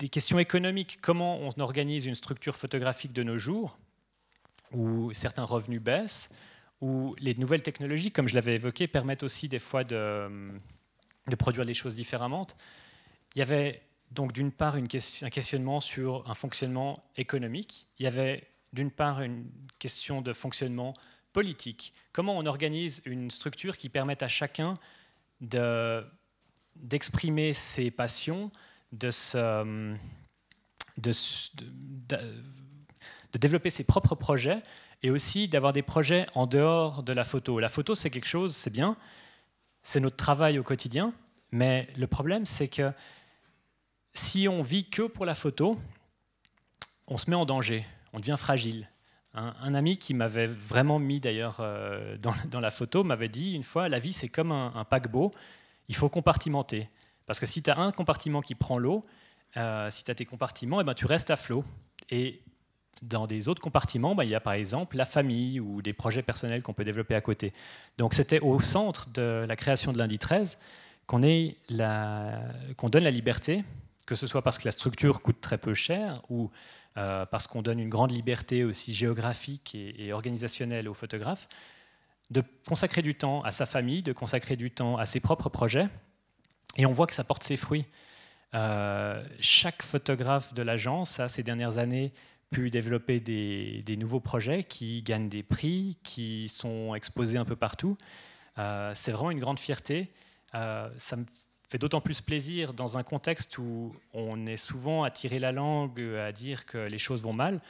des 0.00 0.08
questions 0.08 0.38
économiques. 0.38 0.98
Comment 1.02 1.38
on 1.38 1.50
organise 1.60 2.06
une 2.06 2.14
structure 2.14 2.56
photographique 2.56 3.12
de 3.12 3.22
nos 3.22 3.36
jours, 3.38 3.78
où 4.72 5.12
certains 5.12 5.44
revenus 5.44 5.80
baissent, 5.80 6.30
où 6.80 7.14
les 7.18 7.34
nouvelles 7.34 7.62
technologies, 7.62 8.10
comme 8.10 8.26
je 8.26 8.34
l'avais 8.34 8.54
évoqué, 8.54 8.88
permettent 8.88 9.22
aussi 9.22 9.48
des 9.48 9.58
fois 9.58 9.84
de, 9.84 10.28
produire 11.38 11.64
les 11.64 11.74
choses 11.74 11.96
différemment. 11.96 12.46
Il 13.36 13.40
y 13.40 13.42
avait 13.42 13.82
donc 14.10 14.32
d'une 14.32 14.50
part 14.50 14.74
un 14.74 14.86
questionnement 14.86 15.80
sur 15.80 16.28
un 16.28 16.34
fonctionnement 16.34 16.98
économique. 17.16 17.86
Il 17.98 18.04
y 18.04 18.06
avait 18.06 18.48
d'une 18.72 18.90
part 18.90 19.20
une 19.20 19.44
question 19.78 20.22
de 20.22 20.32
fonctionnement 20.32 20.94
politique. 21.34 21.92
Comment 22.12 22.38
on 22.38 22.46
organise 22.46 23.02
une 23.04 23.30
structure 23.30 23.76
qui 23.76 23.90
permette 23.90 24.22
à 24.22 24.28
chacun 24.28 24.78
d'exprimer 26.76 27.52
ses 27.52 27.90
passions, 27.90 28.50
de, 28.92 29.10
de, 30.96 31.12
de, 32.08 33.38
développer 33.38 33.70
ses 33.70 33.84
propres 33.84 34.14
projets 34.14 34.62
et 35.02 35.10
aussi 35.10 35.48
d'avoir 35.48 35.72
des 35.72 35.82
projets 35.82 36.26
en 36.34 36.46
dehors 36.46 37.02
de 37.02 37.12
la 37.12 37.24
photo. 37.24 37.58
La 37.60 37.68
photo, 37.68 37.94
c'est 37.94 38.10
quelque 38.10 38.28
chose, 38.28 38.54
c'est 38.54 38.70
bien, 38.70 38.96
c'est 39.82 40.00
notre 40.00 40.16
travail 40.16 40.58
au 40.58 40.62
quotidien, 40.62 41.14
mais 41.52 41.88
le 41.96 42.06
problème, 42.06 42.46
c'est 42.46 42.68
que 42.68 42.92
si 44.12 44.48
on 44.48 44.62
vit 44.62 44.90
que 44.90 45.02
pour 45.02 45.24
la 45.24 45.34
photo, 45.34 45.78
on 47.06 47.16
se 47.16 47.30
met 47.30 47.36
en 47.36 47.44
danger, 47.44 47.84
on 48.12 48.18
devient 48.18 48.36
fragile. 48.38 48.88
Un, 49.32 49.74
ami 49.76 49.96
qui 49.96 50.12
m'avait 50.12 50.48
vraiment 50.48 50.98
mis 50.98 51.20
d'ailleurs 51.20 51.58
euh, 51.60 52.16
dans, 52.18 52.60
la 52.60 52.70
photo 52.72 53.04
m'avait 53.04 53.28
dit 53.28 53.52
une 53.52 53.62
fois, 53.62 53.88
la 53.88 54.00
vie 54.00 54.12
c'est 54.12 54.28
comme 54.28 54.50
un 54.50 54.84
paquebot, 54.84 55.30
il 55.88 55.94
faut 55.94 56.08
compartimenter. 56.08 56.88
Parce 57.30 57.38
que 57.38 57.46
si 57.46 57.62
tu 57.62 57.70
as 57.70 57.78
un 57.78 57.92
compartiment 57.92 58.40
qui 58.40 58.56
prend 58.56 58.76
l'eau, 58.76 59.02
euh, 59.56 59.88
si 59.92 60.02
tu 60.02 60.10
as 60.10 60.16
tes 60.16 60.24
compartiments, 60.24 60.80
et 60.80 60.82
eh 60.82 60.84
ben, 60.84 60.94
tu 60.94 61.06
restes 61.06 61.30
à 61.30 61.36
flot. 61.36 61.62
Et 62.10 62.42
dans 63.02 63.28
des 63.28 63.48
autres 63.48 63.62
compartiments, 63.62 64.16
ben, 64.16 64.24
il 64.24 64.30
y 64.30 64.34
a 64.34 64.40
par 64.40 64.54
exemple 64.54 64.96
la 64.96 65.04
famille 65.04 65.60
ou 65.60 65.80
des 65.80 65.92
projets 65.92 66.24
personnels 66.24 66.64
qu'on 66.64 66.72
peut 66.72 66.82
développer 66.82 67.14
à 67.14 67.20
côté. 67.20 67.52
Donc 67.98 68.14
c'était 68.14 68.40
au 68.40 68.58
centre 68.58 69.10
de 69.10 69.44
la 69.46 69.54
création 69.54 69.92
de 69.92 69.98
lundi 69.98 70.18
13 70.18 70.58
qu'on 71.06 71.20
donne 71.20 73.04
la 73.04 73.10
liberté, 73.12 73.62
que 74.06 74.16
ce 74.16 74.26
soit 74.26 74.42
parce 74.42 74.58
que 74.58 74.64
la 74.64 74.72
structure 74.72 75.20
coûte 75.20 75.40
très 75.40 75.56
peu 75.56 75.72
cher 75.72 76.22
ou 76.30 76.50
euh, 76.96 77.26
parce 77.26 77.46
qu'on 77.46 77.62
donne 77.62 77.78
une 77.78 77.90
grande 77.90 78.10
liberté 78.10 78.64
aussi 78.64 78.92
géographique 78.92 79.76
et 79.76 80.12
organisationnelle 80.12 80.88
aux 80.88 80.94
photographes, 80.94 81.46
de 82.32 82.42
consacrer 82.66 83.02
du 83.02 83.14
temps 83.14 83.40
à 83.42 83.52
sa 83.52 83.66
famille, 83.66 84.02
de 84.02 84.12
consacrer 84.12 84.56
du 84.56 84.72
temps 84.72 84.96
à 84.96 85.06
ses 85.06 85.20
propres 85.20 85.48
projets 85.48 85.86
et 86.76 86.86
on 86.86 86.92
voit 86.92 87.06
que 87.06 87.14
ça 87.14 87.24
porte 87.24 87.42
ses 87.42 87.56
fruits. 87.56 87.86
Euh, 88.54 89.24
chaque 89.38 89.82
photographe 89.82 90.54
de 90.54 90.62
l'agence 90.62 91.20
a 91.20 91.28
ces 91.28 91.42
dernières 91.42 91.78
années 91.78 92.12
pu 92.50 92.70
développer 92.70 93.20
des, 93.20 93.96
nouveaux 93.96 94.20
projets 94.20 94.64
qui 94.64 95.02
gagnent 95.02 95.28
des 95.28 95.44
prix, 95.44 95.98
qui 96.02 96.48
sont 96.48 96.94
exposés 96.94 97.38
un 97.38 97.44
peu 97.44 97.54
partout. 97.54 97.96
Euh, 98.58 98.90
c'est 98.94 99.12
vraiment 99.12 99.30
une 99.30 99.38
grande 99.38 99.60
fierté. 99.60 100.10
Euh, 100.56 100.90
ça 100.96 101.16
me 101.16 101.24
fait 101.68 101.78
d'autant 101.78 102.00
plus 102.00 102.20
plaisir 102.20 102.74
dans 102.74 102.98
un 102.98 103.04
contexte 103.04 103.56
où 103.58 103.94
on 104.12 104.46
est 104.46 104.56
souvent 104.56 105.04
à 105.04 105.10
tirer 105.10 105.38
la 105.38 105.52
langue, 105.52 106.00
à 106.00 106.32
dire 106.32 106.66
que 106.66 106.78
les 106.78 106.98
choses 106.98 107.22
vont 107.22 107.32
mal 107.32 107.60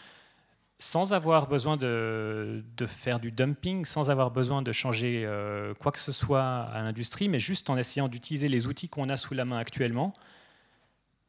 sans 0.80 1.12
avoir 1.12 1.46
besoin 1.46 1.76
de, 1.76 2.64
faire 2.86 3.20
du 3.20 3.30
dumping, 3.30 3.84
sans 3.84 4.10
avoir 4.10 4.30
besoin 4.30 4.62
de 4.62 4.72
changer 4.72 5.24
euh, 5.26 5.74
quoi 5.74 5.92
que 5.92 5.98
ce 5.98 6.10
soit 6.10 6.42
à 6.42 6.82
l'industrie, 6.82 7.28
mais 7.28 7.38
juste 7.38 7.68
en 7.68 7.76
essayant 7.76 8.08
d'utiliser 8.08 8.48
les 8.48 8.66
outils 8.66 8.88
qu'on 8.88 9.10
a 9.10 9.18
sous 9.18 9.34
la 9.34 9.44
main 9.44 9.58
actuellement, 9.58 10.14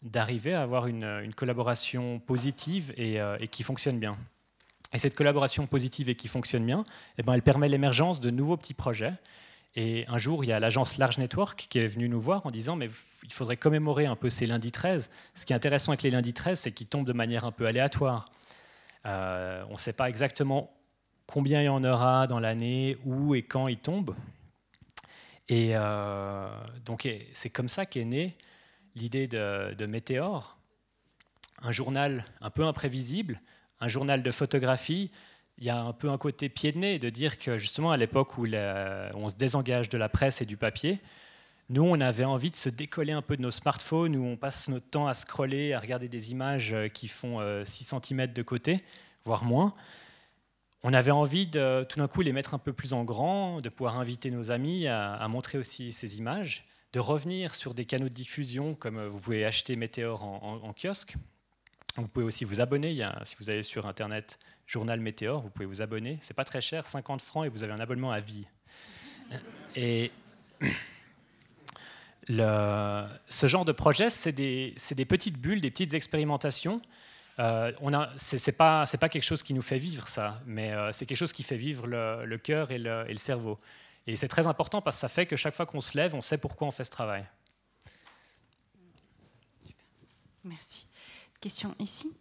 d'arriver 0.03 0.53
à 0.53 0.61
avoir 0.61 0.87
une, 0.87 1.33
collaboration 1.35 2.19
positive 2.19 2.93
euh, 2.97 3.37
et, 3.41 3.49
qui 3.49 3.63
fonctionne 3.63 3.99
bien. 3.99 4.17
Et 4.93 4.97
cette 4.97 5.15
collaboration 5.15 5.67
positive 5.67 6.07
et 6.07 6.15
qui 6.15 6.29
fonctionne 6.29 6.65
bien, 6.65 6.85
eh 7.17 7.23
ben, 7.23 7.33
elle 7.33 7.43
permet 7.43 7.67
l'émergence 7.67 8.21
de 8.21 8.29
nouveaux 8.29 8.57
petits 8.57 8.73
projets. 8.73 9.13
Et 9.75 10.05
un 10.07 10.17
jour, 10.17 10.45
il 10.45 10.47
y 10.47 10.53
a 10.53 10.61
l'agence 10.61 10.97
Large 10.97 11.17
Network 11.17 11.67
qui 11.69 11.77
est 11.77 11.87
venue 11.87 12.07
nous 12.07 12.21
voir 12.21 12.45
en 12.45 12.51
disant 12.51 12.77
mais 12.77 12.89
il 13.23 13.33
faudrait 13.33 13.57
commémorer 13.57 14.05
un 14.05 14.15
peu 14.15 14.29
ces 14.29 14.45
lundis 14.45 14.71
13. 14.71 15.09
Ce 15.35 15.45
qui 15.45 15.51
est 15.51 15.55
intéressant 15.55 15.91
avec 15.91 16.03
les 16.03 16.11
lundis 16.11 16.33
13, 16.33 16.57
c'est 16.57 16.71
qu'ils 16.71 16.87
tombent 16.87 17.05
de 17.05 17.13
manière 17.13 17.43
un 17.43 17.51
peu 17.51 17.65
aléatoire. 17.67 18.25
Euh, 19.05 19.63
on 19.69 19.73
ne 19.73 19.77
sait 19.77 19.93
pas 19.93 20.09
exactement 20.09 20.73
combien 21.27 21.61
il 21.61 21.65
y 21.65 21.69
en 21.69 21.83
aura 21.83 22.27
dans 22.27 22.39
l'année, 22.39 22.97
où 23.05 23.35
et 23.35 23.41
quand 23.41 23.67
il 23.67 23.77
tombe. 23.77 24.15
Et 25.47 25.71
euh, 25.73 26.49
donc 26.85 27.07
c'est 27.33 27.49
comme 27.49 27.69
ça 27.69 27.85
qu'est 27.85 28.05
née 28.05 28.37
l'idée 28.95 29.27
de, 29.27 29.73
de 29.73 29.85
Météor, 29.85 30.57
un 31.61 31.71
journal 31.71 32.25
un 32.41 32.49
peu 32.49 32.65
imprévisible, 32.65 33.41
un 33.79 33.87
journal 33.87 34.23
de 34.23 34.31
photographie. 34.31 35.11
Il 35.57 35.65
y 35.65 35.69
a 35.69 35.79
un 35.79 35.93
peu 35.93 36.09
un 36.09 36.17
côté 36.17 36.49
pied 36.49 36.71
de 36.71 36.77
nez 36.77 36.99
de 36.99 37.09
dire 37.09 37.37
que 37.37 37.57
justement 37.57 37.91
à 37.91 37.97
l'époque 37.97 38.37
où 38.37 38.45
on 38.45 39.29
se 39.29 39.35
désengage 39.35 39.89
de 39.89 39.97
la 39.97 40.09
presse 40.09 40.41
et 40.41 40.45
du 40.45 40.57
papier, 40.57 40.99
nous, 41.71 41.83
on 41.83 42.01
avait 42.01 42.25
envie 42.25 42.51
de 42.51 42.55
se 42.57 42.67
décoller 42.67 43.13
un 43.13 43.21
peu 43.21 43.37
de 43.37 43.41
nos 43.41 43.49
smartphones 43.49 44.17
où 44.17 44.25
on 44.25 44.35
passe 44.35 44.67
notre 44.67 44.89
temps 44.89 45.07
à 45.07 45.13
scroller, 45.13 45.71
à 45.71 45.79
regarder 45.79 46.09
des 46.09 46.31
images 46.31 46.73
euh, 46.73 46.89
qui 46.89 47.07
font 47.07 47.37
6 47.63 47.93
euh, 47.93 47.99
cm 48.01 48.27
de 48.27 48.41
côté, 48.41 48.83
voire 49.23 49.45
moins. 49.45 49.69
On 50.83 50.91
avait 50.91 51.11
envie 51.11 51.47
de 51.47 51.85
tout 51.87 51.99
d'un 51.99 52.09
coup 52.09 52.21
les 52.21 52.33
mettre 52.33 52.53
un 52.53 52.57
peu 52.57 52.73
plus 52.73 52.91
en 52.91 53.05
grand, 53.05 53.61
de 53.61 53.69
pouvoir 53.69 53.97
inviter 53.97 54.31
nos 54.31 54.51
amis 54.51 54.87
à, 54.87 55.25
montrer 55.29 55.57
aussi 55.57 55.93
ces 55.93 56.17
images, 56.17 56.65
de 56.91 56.99
revenir 56.99 57.55
sur 57.55 57.73
des 57.73 57.85
canaux 57.85 58.09
de 58.09 58.13
diffusion 58.13 58.75
comme 58.75 58.97
euh, 58.97 59.07
vous 59.07 59.19
pouvez 59.19 59.45
acheter 59.45 59.77
Météor 59.77 60.23
en, 60.25 60.73
kiosque. 60.73 61.15
Vous 61.95 62.09
pouvez 62.09 62.25
aussi 62.25 62.43
vous 62.43 62.59
abonner. 62.59 62.91
Il 62.91 62.97
y 62.97 63.03
a, 63.03 63.17
si 63.23 63.37
vous 63.39 63.49
allez 63.49 63.63
sur 63.63 63.85
Internet, 63.85 64.39
Journal 64.67 64.99
Météor, 64.99 65.39
vous 65.39 65.49
pouvez 65.49 65.65
vous 65.65 65.81
abonner. 65.81 66.17
C'est 66.19 66.33
pas 66.33 66.43
très 66.43 66.59
cher, 66.59 66.85
50 66.85 67.21
francs, 67.21 67.45
et 67.45 67.49
vous 67.49 67.63
avez 67.63 67.71
un 67.71 67.79
abonnement 67.79 68.11
à 68.11 68.19
vie. 68.19 68.45
Et 69.77 70.11
ce 72.37 73.47
genre 73.47 73.65
de 73.65 73.71
projet, 73.71 74.09
c'est 74.09 74.31
des, 74.31 74.75
petites 75.07 75.37
bulles, 75.37 75.61
des 75.61 75.71
petites 75.71 75.93
expérimentations. 75.93 76.81
Euh, 77.39 77.71
ce 78.17 78.35
n'est 78.35 78.55
pas, 78.55 78.85
pas, 78.85 79.09
quelque 79.09 79.23
chose 79.23 79.41
qui 79.41 79.53
nous 79.53 79.61
fait 79.61 79.77
vivre 79.77 80.07
ça, 80.07 80.41
mais 80.45 80.73
euh, 80.73 80.91
c'est 80.91 81.05
quelque 81.05 81.17
chose 81.17 81.33
qui 81.33 81.43
fait 81.43 81.55
vivre 81.55 81.87
le, 81.87 82.37
cœur 82.37 82.71
et 82.71 82.77
le, 82.77 83.05
et 83.07 83.13
le, 83.13 83.17
cerveau. 83.17 83.57
Et 84.05 84.15
c'est 84.15 84.27
très 84.27 84.47
important 84.47 84.81
parce 84.81 84.97
que 84.97 85.01
ça 85.01 85.07
fait 85.07 85.25
que 85.25 85.35
chaque 85.35 85.55
fois 85.55 85.65
qu'on 85.65 85.81
se 85.81 85.97
lève, 85.97 86.13
on 86.13 86.21
sait 86.21 86.37
pourquoi 86.37 86.67
on 86.67 86.71
fait 86.71 86.83
ce 86.83 86.91
travail. 86.91 87.25
Merci. 90.43 90.87
Question 91.39 91.75
ici 91.79 92.11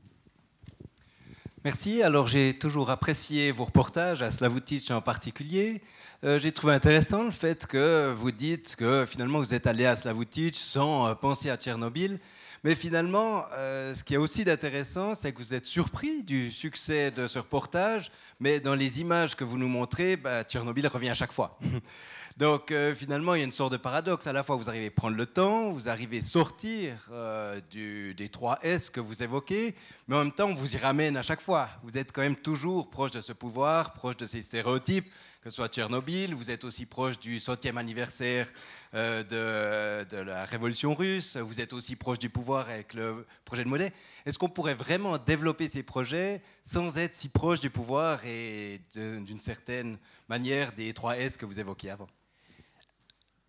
Merci. 1.63 2.03
Alors 2.03 2.27
j'ai 2.27 2.55
toujours 2.59 2.89
apprécié 2.89 3.53
vos 3.53 3.65
reportages, 3.65 4.23
à 4.23 4.31
Slavutich 4.31 4.91
en 4.91 5.03
particulier. 5.03 5.83
Euh, 6.25 6.39
j'ai 6.39 6.53
trouvé 6.53 6.73
intéressant 6.73 7.23
le 7.23 7.31
fait 7.31 7.67
que 7.67 8.15
vous 8.17 8.31
dites 8.31 8.77
que 8.77 9.05
finalement 9.05 9.41
vous 9.41 9.53
êtes 9.53 9.67
allé 9.67 9.85
à 9.85 9.95
Slavutich 9.95 10.55
sans 10.55 11.07
euh, 11.07 11.15
penser 11.15 11.51
à 11.51 11.59
Tchernobyl. 11.59 12.19
Mais 12.65 12.75
finalement, 12.75 13.45
euh, 13.53 13.95
ce 13.95 14.03
qui 14.03 14.15
est 14.15 14.19
aussi 14.19 14.43
d'intéressant, 14.43 15.15
c'est 15.15 15.33
que 15.33 15.39
vous 15.39 15.53
êtes 15.53 15.67
surpris 15.67 16.23
du 16.23 16.51
succès 16.51 17.11
de 17.11 17.27
ce 17.27 17.39
reportage, 17.39 18.11
mais 18.39 18.59
dans 18.61 18.75
les 18.75 19.03
images 19.03 19.37
que 19.37 19.45
vous 19.45 19.59
nous 19.59 19.69
montrez, 19.69 20.17
bah, 20.17 20.45
Tchernobyl 20.45 20.87
revient 20.87 21.11
à 21.11 21.15
chaque 21.15 21.33
fois. 21.33 21.59
Donc 22.41 22.71
euh, 22.71 22.95
finalement, 22.95 23.35
il 23.35 23.41
y 23.41 23.43
a 23.43 23.45
une 23.45 23.53
sorte 23.53 23.73
de 23.73 23.77
paradoxe. 23.77 24.27
À 24.27 24.33
la 24.33 24.43
fois, 24.43 24.57
vous 24.57 24.71
arrivez 24.71 24.87
à 24.87 24.91
prendre 24.91 25.15
le 25.15 25.27
temps, 25.27 25.71
vous 25.73 25.91
arrivez 25.91 26.21
à 26.21 26.23
sortir 26.23 26.97
euh, 27.13 27.61
des 27.71 28.29
3 28.31 28.61
S 28.63 28.89
que 28.89 28.99
vous 28.99 29.23
évoquez, 29.23 29.75
mais 30.09 30.17
en 30.17 30.21
même 30.21 30.33
temps, 30.33 30.47
on 30.47 30.55
vous 30.55 30.75
y 30.75 30.79
ramène 30.79 31.19
à 31.19 31.23
chaque 31.23 31.43
fois. 31.43 31.69
Vous 31.83 31.99
êtes 31.99 32.13
quand 32.13 32.23
même 32.23 32.37
toujours 32.37 32.89
proche 32.89 33.11
de 33.11 33.21
ce 33.21 33.35
pouvoir, 33.35 33.93
proche 33.93 34.17
de 34.17 34.25
ces 34.25 34.41
stéréotypes, 34.41 35.05
que 35.43 35.51
ce 35.51 35.57
soit 35.57 35.69
Tchernobyl, 35.69 36.35
vous 36.35 36.51
êtes 36.51 36.65
aussi 36.65 36.87
proche 36.87 37.21
du 37.21 37.41
centième 37.41 37.77
anniversaire 37.77 38.51
euh, 38.95 40.03
de, 40.11 40.17
la 40.17 40.47
révolution 40.47 40.95
russe, 40.95 41.37
vous 41.37 41.61
êtes 41.61 41.75
aussi 41.75 41.95
proche 41.95 42.21
du 42.21 42.31
pouvoir 42.31 42.71
avec 42.71 42.95
le 42.95 43.27
projet 43.45 43.65
de 43.65 43.69
monnaie. 43.69 43.93
Est-ce 44.25 44.39
qu'on 44.39 44.49
pourrait 44.49 44.75
vraiment 44.75 45.19
développer 45.19 45.69
ces 45.69 45.83
projets 45.83 46.41
sans 46.63 46.97
être 46.97 47.13
si 47.13 47.29
proche 47.29 47.61
du 47.61 47.69
pouvoir 47.69 48.25
et 48.25 48.81
d'une 48.95 49.41
certaine 49.41 49.99
manière 50.27 50.73
des 50.73 50.95
3 50.95 51.19
S 51.19 51.37
que 51.37 51.45
vous 51.45 51.61
évoquiez 51.61 51.91
avant? 51.91 52.09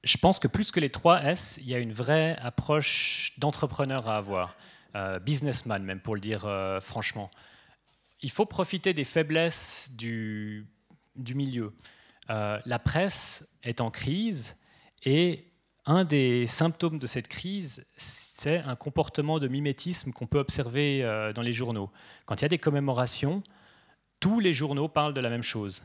Je 0.04 0.18
pense 0.18 0.39
que 0.39 0.47
plus 0.47 0.72
que 0.72 0.80
les 0.80 0.89
3 0.89 1.24
S, 1.24 1.60
il 1.62 1.70
y 1.70 1.76
a 1.76 1.78
une 1.78 1.93
vraie 1.93 2.38
approche 2.41 3.34
d'entrepreneur 3.38 4.08
à 4.08 4.18
avoir, 4.18 4.56
euh, 4.95 5.20
businessman 5.20 5.84
même 5.84 5.99
pour 5.99 6.16
le 6.16 6.22
dire 6.22 6.45
euh, 6.45 6.80
franchement. 6.80 7.30
Il 8.22 8.32
faut 8.32 8.45
profiter 8.45 8.93
des 8.93 9.04
faiblesses 9.04 9.89
du, 9.93 10.68
milieu. 11.16 11.74
Euh, 12.30 12.60
la 12.66 12.80
presse 12.80 13.45
est 13.64 13.82
en 13.82 13.91
crise 13.91 14.58
et 15.04 15.47
un 15.86 16.04
des 16.04 16.45
symptômes 16.45 16.99
de 16.99 17.08
cette 17.08 17.28
crise, 17.28 17.84
c'est 17.95 18.60
un 18.60 18.76
comportement 18.76 19.39
de 19.39 19.47
mimétisme 19.47 20.12
qu'on 20.12 20.28
peut 20.28 20.38
observer 20.38 21.02
dans 21.34 21.41
les 21.41 21.54
journaux. 21.54 21.89
Quand 22.28 22.36
il 22.36 22.43
y 22.43 22.45
a 22.45 22.49
des 22.49 22.60
commémorations, 22.60 23.41
tous 24.20 24.39
les 24.39 24.54
journaux 24.54 24.88
parlent 24.88 25.16
de 25.16 25.22
la 25.22 25.32
même 25.32 25.41
chose. 25.41 25.84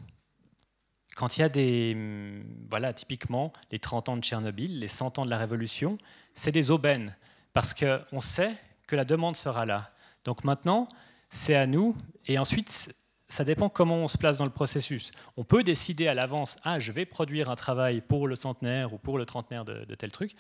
Quand 1.17 1.39
il 1.39 1.41
y 1.41 1.45
a 1.45 1.49
des, 1.49 1.95
hum, 1.95 2.45
voilà, 2.71 2.93
typiquement 2.93 3.53
les 3.73 3.79
30 3.79 4.11
ans 4.11 4.17
de 4.17 4.23
Tchernobyl, 4.23 4.79
les 4.79 4.89
100 4.89 5.19
ans 5.19 5.25
de 5.25 5.31
la 5.31 5.39
Révolution, 5.39 5.97
c'est 6.35 6.53
des 6.53 6.71
aubaines, 6.71 7.17
parce 7.55 7.75
qu'on 7.75 8.21
sait 8.21 8.55
que 8.87 8.95
la 8.95 9.05
demande 9.05 9.35
sera 9.35 9.65
là. 9.65 9.91
Donc 10.25 10.45
maintenant, 10.45 10.87
c'est 11.31 11.57
à 11.57 11.67
nous, 11.67 11.97
et 12.27 12.39
ensuite, 12.39 12.95
ça 13.29 13.45
dépend 13.45 13.71
comment 13.71 13.97
on 13.97 14.09
se 14.09 14.19
place 14.19 14.37
dans 14.37 14.45
le 14.45 14.51
processus. 14.51 15.11
On 15.39 15.43
peut 15.43 15.65
décider 15.65 16.07
à 16.07 16.13
l'avance, 16.13 16.57
ah, 16.63 16.79
je 16.79 16.93
vais 16.93 17.07
produire 17.07 17.49
un 17.49 17.57
travail 17.57 18.03
pour 18.03 18.29
le 18.29 18.37
centenaire 18.37 18.93
ou 18.93 18.99
pour 18.99 19.17
le 19.17 19.25
trentenaire 19.25 19.65
de, 19.65 19.87
de, 19.87 19.95
tel 19.95 20.13
truc, 20.13 20.37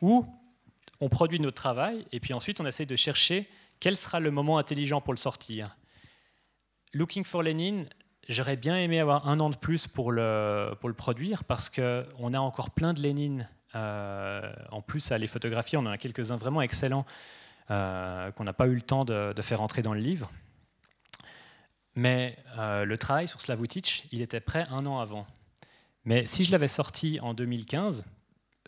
ou 0.00 0.24
on 1.00 1.08
produit 1.08 1.40
notre 1.40 1.60
travail 1.60 2.06
et 2.12 2.20
puis 2.20 2.34
ensuite 2.34 2.60
on 2.60 2.66
essaie 2.66 2.86
de 2.86 2.96
chercher 2.96 3.48
quel 3.80 3.96
sera 3.96 4.20
le 4.20 4.30
moment 4.30 4.58
intelligent 4.58 5.00
pour 5.00 5.12
le 5.12 5.18
sortir. 5.18 5.76
Looking 6.94 7.24
for 7.24 7.42
Lenin, 7.42 7.84
j'aurais 8.28 8.56
bien 8.56 8.76
aimé 8.76 9.00
avoir 9.00 9.26
un 9.28 9.40
an 9.40 9.50
de 9.50 9.56
plus 9.56 9.86
pour 9.86 10.12
le, 10.12 10.74
pour 10.80 10.88
le 10.88 10.94
produire 10.94 11.44
parce 11.44 11.70
qu'on 11.70 12.34
a 12.34 12.38
encore 12.38 12.70
plein 12.70 12.92
de 12.92 13.00
Lénine 13.00 13.48
euh, 13.74 14.52
en 14.70 14.82
plus 14.82 15.10
à 15.12 15.18
les 15.18 15.26
photographier. 15.26 15.78
On 15.78 15.82
en 15.82 15.90
a 15.90 15.98
quelques-uns 15.98 16.36
vraiment 16.36 16.62
excellents 16.62 17.06
euh, 17.70 18.30
qu'on 18.32 18.44
n'a 18.44 18.52
pas 18.52 18.66
eu 18.66 18.74
le 18.74 18.82
temps 18.82 19.04
de, 19.04 19.32
de 19.32 19.42
faire 19.42 19.60
entrer 19.60 19.82
dans 19.82 19.94
le 19.94 20.00
livre. 20.00 20.30
Mais 21.94 22.38
euh, 22.58 22.84
le 22.84 22.96
travail 22.98 23.26
sur 23.26 23.40
Slavutich, 23.40 24.06
il 24.12 24.20
était 24.20 24.40
prêt 24.40 24.66
un 24.70 24.86
an 24.86 25.00
avant. 25.00 25.26
Mais 26.04 26.26
si 26.26 26.44
je 26.44 26.52
l'avais 26.52 26.68
sorti 26.68 27.18
en 27.20 27.34
2015, 27.34 28.06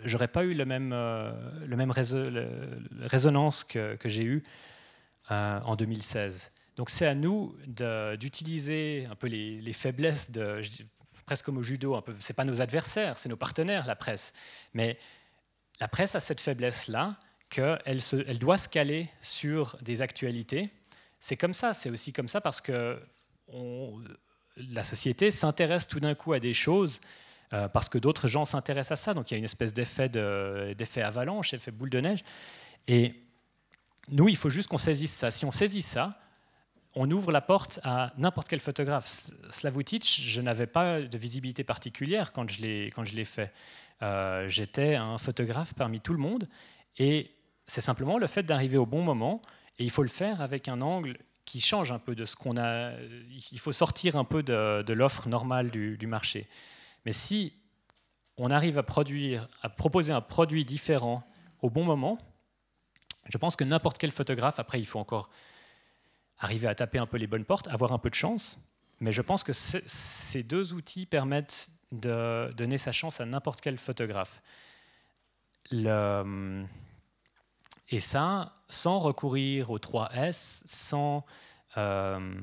j'aurais 0.05 0.29
pas 0.29 0.45
eu 0.45 0.53
le 0.53 0.65
même, 0.65 0.91
le 0.91 1.77
même 1.77 1.91
résonance 1.91 3.65
que, 3.65 3.95
que 3.97 4.09
j'ai 4.09 4.25
eu 4.25 4.43
en 5.31 5.77
2016. 5.77 6.53
Donc 6.81 6.89
c'est 6.89 7.07
à 7.07 7.14
nous 7.14 7.55
d'utiliser 8.18 9.07
un 9.11 9.14
peu 9.14 9.26
les, 9.26 9.61
les 9.61 9.72
faiblesses 9.74 10.31
de, 10.31 10.62
presque 11.26 11.45
comme 11.45 11.59
au 11.59 11.62
judo, 11.62 12.01
peu. 12.01 12.14
C'est 12.18 12.33
pas 12.33 12.47
nos 12.47 12.62
adversaires, 12.62 13.18
c'est 13.18 13.28
nos 13.28 13.37
partenaires, 13.37 13.87
la 13.87 13.97
presse. 13.97 14.33
Mais 14.72 14.97
la 15.78 15.89
presse 15.89 16.14
a 16.14 16.20
cette 16.20 16.41
faiblesse-là 16.41 17.18
qu'elle 17.51 18.01
elle 18.26 18.39
doit 18.39 18.57
se 18.57 18.66
caler 18.66 19.11
sur 19.20 19.76
des 19.83 20.01
actualités. 20.01 20.70
C'est 21.18 21.37
comme 21.37 21.53
ça, 21.53 21.74
c'est 21.74 21.91
aussi 21.91 22.14
comme 22.14 22.28
ça 22.28 22.41
parce 22.41 22.62
que 22.62 22.99
la 24.57 24.83
société 24.83 25.31
s'intéresse 25.31 25.87
tout 25.87 26.01
d'un 26.01 26.14
coup 26.14 26.33
à 26.33 26.41
des 26.41 26.55
choses 26.55 27.03
euh, 27.53 27.68
parce 27.68 27.91
que 27.91 27.99
d'autres 27.99 28.26
gens 28.26 28.47
s'intéressent 28.47 28.99
à 28.99 29.05
ça. 29.05 29.12
Donc 29.12 29.31
il 29.31 29.35
y 29.35 29.37
a 29.37 29.39
une 29.39 29.45
espèce 29.45 29.74
d'effet, 29.74 30.09
de, 30.09 30.74
avalanche, 31.03 31.53
effet 31.53 31.72
boule 31.72 31.91
de 31.91 32.01
neige. 32.01 32.24
Et 32.89 33.16
nous, 34.09 34.31
il 34.31 34.37
faut 34.39 34.49
juste 34.49 34.70
qu'on 34.70 34.78
saisisse 34.78 35.12
ça. 35.12 35.31
Si 35.31 35.45
on 35.45 35.53
saisit 35.53 35.83
ça, 35.83 36.18
on 36.97 37.11
ouvre 37.11 37.30
la 37.30 37.41
porte 37.41 37.78
à 37.84 38.12
n'importe 38.18 38.49
quel 38.49 38.61
photographe. 38.61 39.09
Slavutich, 39.49 40.22
je 40.22 40.41
n'avais 40.41 40.66
pas 40.66 41.01
de 41.01 41.18
visibilité 41.18 41.62
particulière 41.62 42.32
quand 42.32 42.49
je 42.49 42.62
l'ai, 42.62 43.24
fait. 43.24 43.53
Euh, 44.03 44.49
j'étais 44.49 44.97
un 44.97 45.18
photographe 45.18 45.72
parmi 45.74 46.01
tout 46.01 46.12
le 46.12 46.18
monde. 46.18 46.49
Et 46.99 47.30
c'est 47.66 47.80
simplement 47.80 48.18
le 48.18 48.26
fait 48.26 48.43
d'arriver 48.43 48.76
au 48.76 48.86
bon 48.86 49.03
moment. 49.03 49.41
Et 49.78 49.84
il 49.84 49.91
faut 49.91 50.03
le 50.03 50.09
faire 50.09 50.41
avec 50.41 50.68
un 50.68 50.80
angle 50.80 51.16
qui 51.45 51.61
change 51.61 51.93
un 51.93 51.99
peu 51.99 52.14
de 52.14 52.24
ce 52.24 52.34
qu'on 52.34 52.57
a. 52.57 52.93
Il 53.53 53.59
faut 53.61 53.72
sortir 53.72 54.16
un 54.16 54.24
peu 54.24 54.43
de, 54.43 54.82
de 54.82 54.93
l'offre 54.93 55.28
normale 55.28 55.70
du, 55.70 55.97
du, 55.97 56.07
marché. 56.07 56.49
Mais 57.05 57.12
si 57.12 57.53
on 58.36 58.51
arrive 58.51 58.78
à 58.78 58.82
produire, 58.82 59.49
à 59.62 59.68
proposer 59.68 60.12
un 60.12 60.20
produit 60.20 60.64
différent 60.64 61.22
au 61.62 61.70
bon 61.70 61.84
moment, 61.84 62.18
je 63.28 63.38
pense 63.38 63.55
que 63.55 63.64
n'importe 63.64 63.99
quel 63.99 64.11
photographe, 64.11 64.59
après 64.59 64.80
il 64.80 64.86
faut 64.86 64.99
encore 64.99 65.30
arriver 66.41 66.66
à 66.66 66.74
taper 66.74 66.99
un 66.99 67.07
peu 67.07 67.18
les 67.18 67.26
bonnes 67.26 67.45
portes, 67.45 67.68
avoir 67.68 67.93
un 67.93 67.99
peu 67.99 68.11
de 68.11 68.14
chance, 68.14 68.59
mais 68.99 69.12
je 69.12 69.22
pense 69.22 69.45
que 69.45 69.53
ces 69.53 70.43
deux 70.43 70.72
outils 70.72 71.07
permettent 71.07 71.70
de 71.93 72.53
donner 72.57 72.78
sa 72.78 72.93
chance 72.93 73.20
à 73.20 73.26
n'importe 73.26 73.61
quel 73.61 73.78
photographe. 73.78 74.43
Et 75.72 76.66
ça, 78.01 78.53
sans 78.68 78.99
recourir 78.99 79.70
aux 79.70 79.78
3S, 79.78 80.62
sans... 80.66 81.24
Euh, 81.76 82.34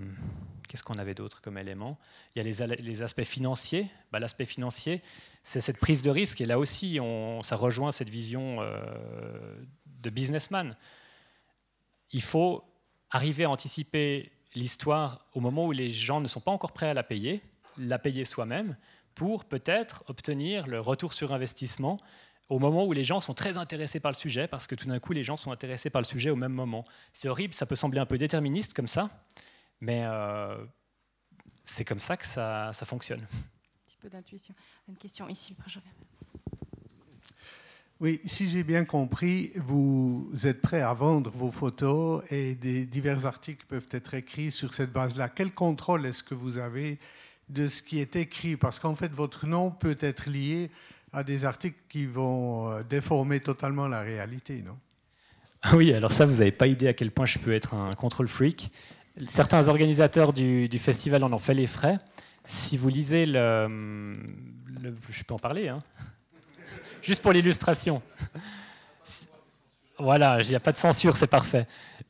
Qu'est-ce 0.67 0.83
qu'on 0.83 0.97
avait 0.97 1.15
d'autre 1.15 1.41
comme 1.41 1.57
élément? 1.57 1.97
Il 2.35 2.39
y 2.39 2.61
a 2.61 2.67
les, 2.67 3.01
aspects 3.01 3.23
financiers. 3.23 3.89
Bah, 4.11 4.19
L'aspect 4.19 4.43
financier, 4.43 5.01
c'est 5.41 5.61
cette 5.61 5.77
prise 5.77 6.01
de 6.01 6.09
risque. 6.09 6.41
Et 6.41 6.45
là 6.45 6.59
aussi, 6.59 6.99
ça 7.41 7.55
rejoint 7.55 7.91
cette 7.91 8.09
vision 8.09 8.57
euh, 8.59 9.55
de 9.85 10.09
businessman. 10.09 10.75
Il 12.11 12.21
faut 12.21 12.61
arriver 13.11 13.45
à 13.45 13.49
anticiper 13.49 14.31
l'histoire 14.55 15.25
au 15.33 15.39
moment 15.39 15.65
où 15.65 15.71
les 15.71 15.89
gens 15.89 16.21
ne 16.21 16.27
sont 16.27 16.41
pas 16.41 16.51
encore 16.51 16.71
prêts 16.71 16.89
à 16.89 16.93
la 16.93 17.03
payer, 17.03 17.41
la 17.77 17.99
payer 17.99 18.23
soi-même, 18.23 18.75
pour 19.15 19.45
peut-être 19.45 20.03
obtenir 20.07 20.67
le 20.67 20.79
retour 20.79 21.13
sur 21.13 21.33
investissement 21.33 21.97
au 22.49 22.59
moment 22.59 22.85
où 22.85 22.93
les 22.93 23.03
gens 23.03 23.19
sont 23.19 23.33
très 23.33 23.57
intéressés 23.57 23.99
par 23.99 24.11
le 24.11 24.15
sujet, 24.15 24.47
parce 24.47 24.67
que 24.67 24.75
tout 24.75 24.87
d'un 24.87 24.99
coup, 24.99 25.11
les 25.11 25.23
gens 25.23 25.35
sont 25.35 25.51
intéressés 25.51 25.89
par 25.89 26.01
le 26.01 26.05
sujet 26.05 26.29
au 26.29 26.35
même 26.35 26.53
moment. 26.53 26.83
C'est 27.11 27.27
horrible, 27.27 27.53
ça 27.53 27.65
peut 27.65 27.75
sembler 27.75 27.99
un 27.99 28.05
peu 28.05 28.17
déterministe 28.17 28.73
comme 28.73 28.87
ça, 28.87 29.09
mais 29.81 30.03
euh, 30.05 30.55
c'est 31.65 31.83
comme 31.83 31.99
ça 31.99 32.15
que 32.15 32.25
ça, 32.25 32.71
ça 32.73 32.85
fonctionne. 32.85 33.21
Un 33.21 33.85
petit 33.85 33.97
peu 33.99 34.09
d'intuition. 34.09 34.55
Une 34.87 34.97
question 34.97 35.27
ici, 35.27 35.55
je 35.67 35.79
reviens. 35.79 35.91
Oui, 37.99 38.21
si 38.25 38.47
j'ai 38.47 38.63
bien 38.63 38.85
compris, 38.85 39.51
vous 39.55 40.29
êtes 40.43 40.61
prêt 40.61 40.81
à 40.81 40.93
vendre 40.93 41.31
vos 41.31 41.49
photos 41.49 42.21
et 42.29 42.53
divers 42.53 43.25
articles 43.25 43.65
peuvent 43.67 43.87
être 43.89 44.13
écrits 44.13 44.51
sur 44.51 44.75
cette 44.75 44.91
base-là. 44.91 45.29
Quel 45.29 45.51
contrôle 45.51 46.05
est-ce 46.05 46.21
que 46.21 46.35
vous 46.35 46.59
avez 46.59 46.99
de 47.49 47.65
ce 47.65 47.81
qui 47.81 47.99
est 47.99 48.15
écrit? 48.15 48.55
Parce 48.55 48.79
qu'en 48.79 48.95
fait, 48.95 49.11
votre 49.11 49.47
nom 49.47 49.71
peut 49.71 49.97
être 49.99 50.29
lié 50.29 50.69
à 51.11 51.23
des 51.23 51.43
articles 51.43 51.79
qui 51.89 52.05
vont 52.05 52.69
euh, 52.69 52.83
déformer 52.83 53.39
totalement 53.39 53.87
la 53.87 54.01
réalité, 54.01 54.61
non? 54.61 54.77
Oui, 55.73 55.91
alors 55.91 56.11
ça, 56.11 56.27
vous 56.27 56.35
n'avez 56.35 56.51
pas 56.51 56.67
idée 56.67 56.87
à 56.87 56.93
quel 56.93 57.09
point 57.09 57.25
je 57.25 57.39
peux 57.39 57.53
être 57.53 57.73
un 57.73 57.93
contrôle 57.93 58.27
freak. 58.27 58.71
Certains 59.27 59.69
organisateurs 59.69 60.33
du, 60.33 60.69
du, 60.69 60.77
festival 60.77 61.23
en 61.23 61.33
ont 61.33 61.39
fait 61.39 61.55
les 61.55 61.65
frais. 61.65 61.97
Si 62.45 62.77
vous 62.77 62.89
lisez 62.89 63.25
le... 63.25 63.67
le 64.79 64.95
je 65.09 65.23
peux 65.23 65.33
en 65.33 65.39
parler, 65.39 65.69
hein 65.69 65.81
juste 67.07 67.21
pour 67.21 67.31
l'illustration. 67.31 68.01
Voilà, 69.99 70.41
il 70.41 70.47
n'y 70.47 70.53
a 70.53 70.59
pas 70.59 70.71
de 70.71 70.77
censure, 70.77 71.15
c'est 71.15 71.25
parfait. 71.25 71.65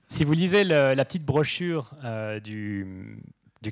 Si 0.10 0.26
vous 0.26 0.34
lisez 0.34 0.66
la 0.66 1.06
petite 1.06 1.24
brochure 1.24 1.92
euh, 2.04 2.42
du, 2.42 3.18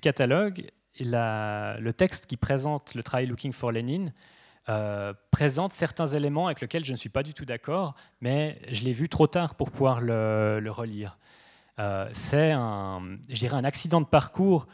catalogue, 0.02 0.72
le 0.98 1.92
texte 1.92 2.26
qui 2.26 2.38
présente 2.38 2.96
le 2.96 3.04
travail 3.04 3.26
Looking 3.26 3.52
for 3.52 3.74
Lenin, 3.74 4.06
euh, 4.70 5.14
présente 5.32 5.74
certains 5.74 6.08
éléments 6.08 6.46
avec 6.46 6.62
lesquels 6.62 6.86
je 6.86 6.94
ne 6.94 6.98
suis 6.98 7.10
pas 7.10 7.24
du 7.24 7.34
tout 7.34 7.44
d'accord, 7.44 7.94
mais 8.22 8.62
je 8.72 8.86
l'ai 8.86 8.94
vu 8.94 9.10
trop 9.10 9.28
tard 9.28 9.56
pour 9.56 9.70
pouvoir 9.70 10.00
le, 10.00 10.62
le 10.62 10.72
relire. 10.72 11.18
Euh, 11.80 12.08
c'est 12.14 12.54
un, 12.54 13.02
un 13.52 13.64
accident 13.66 14.00
de 14.00 14.06
parcours 14.06 14.66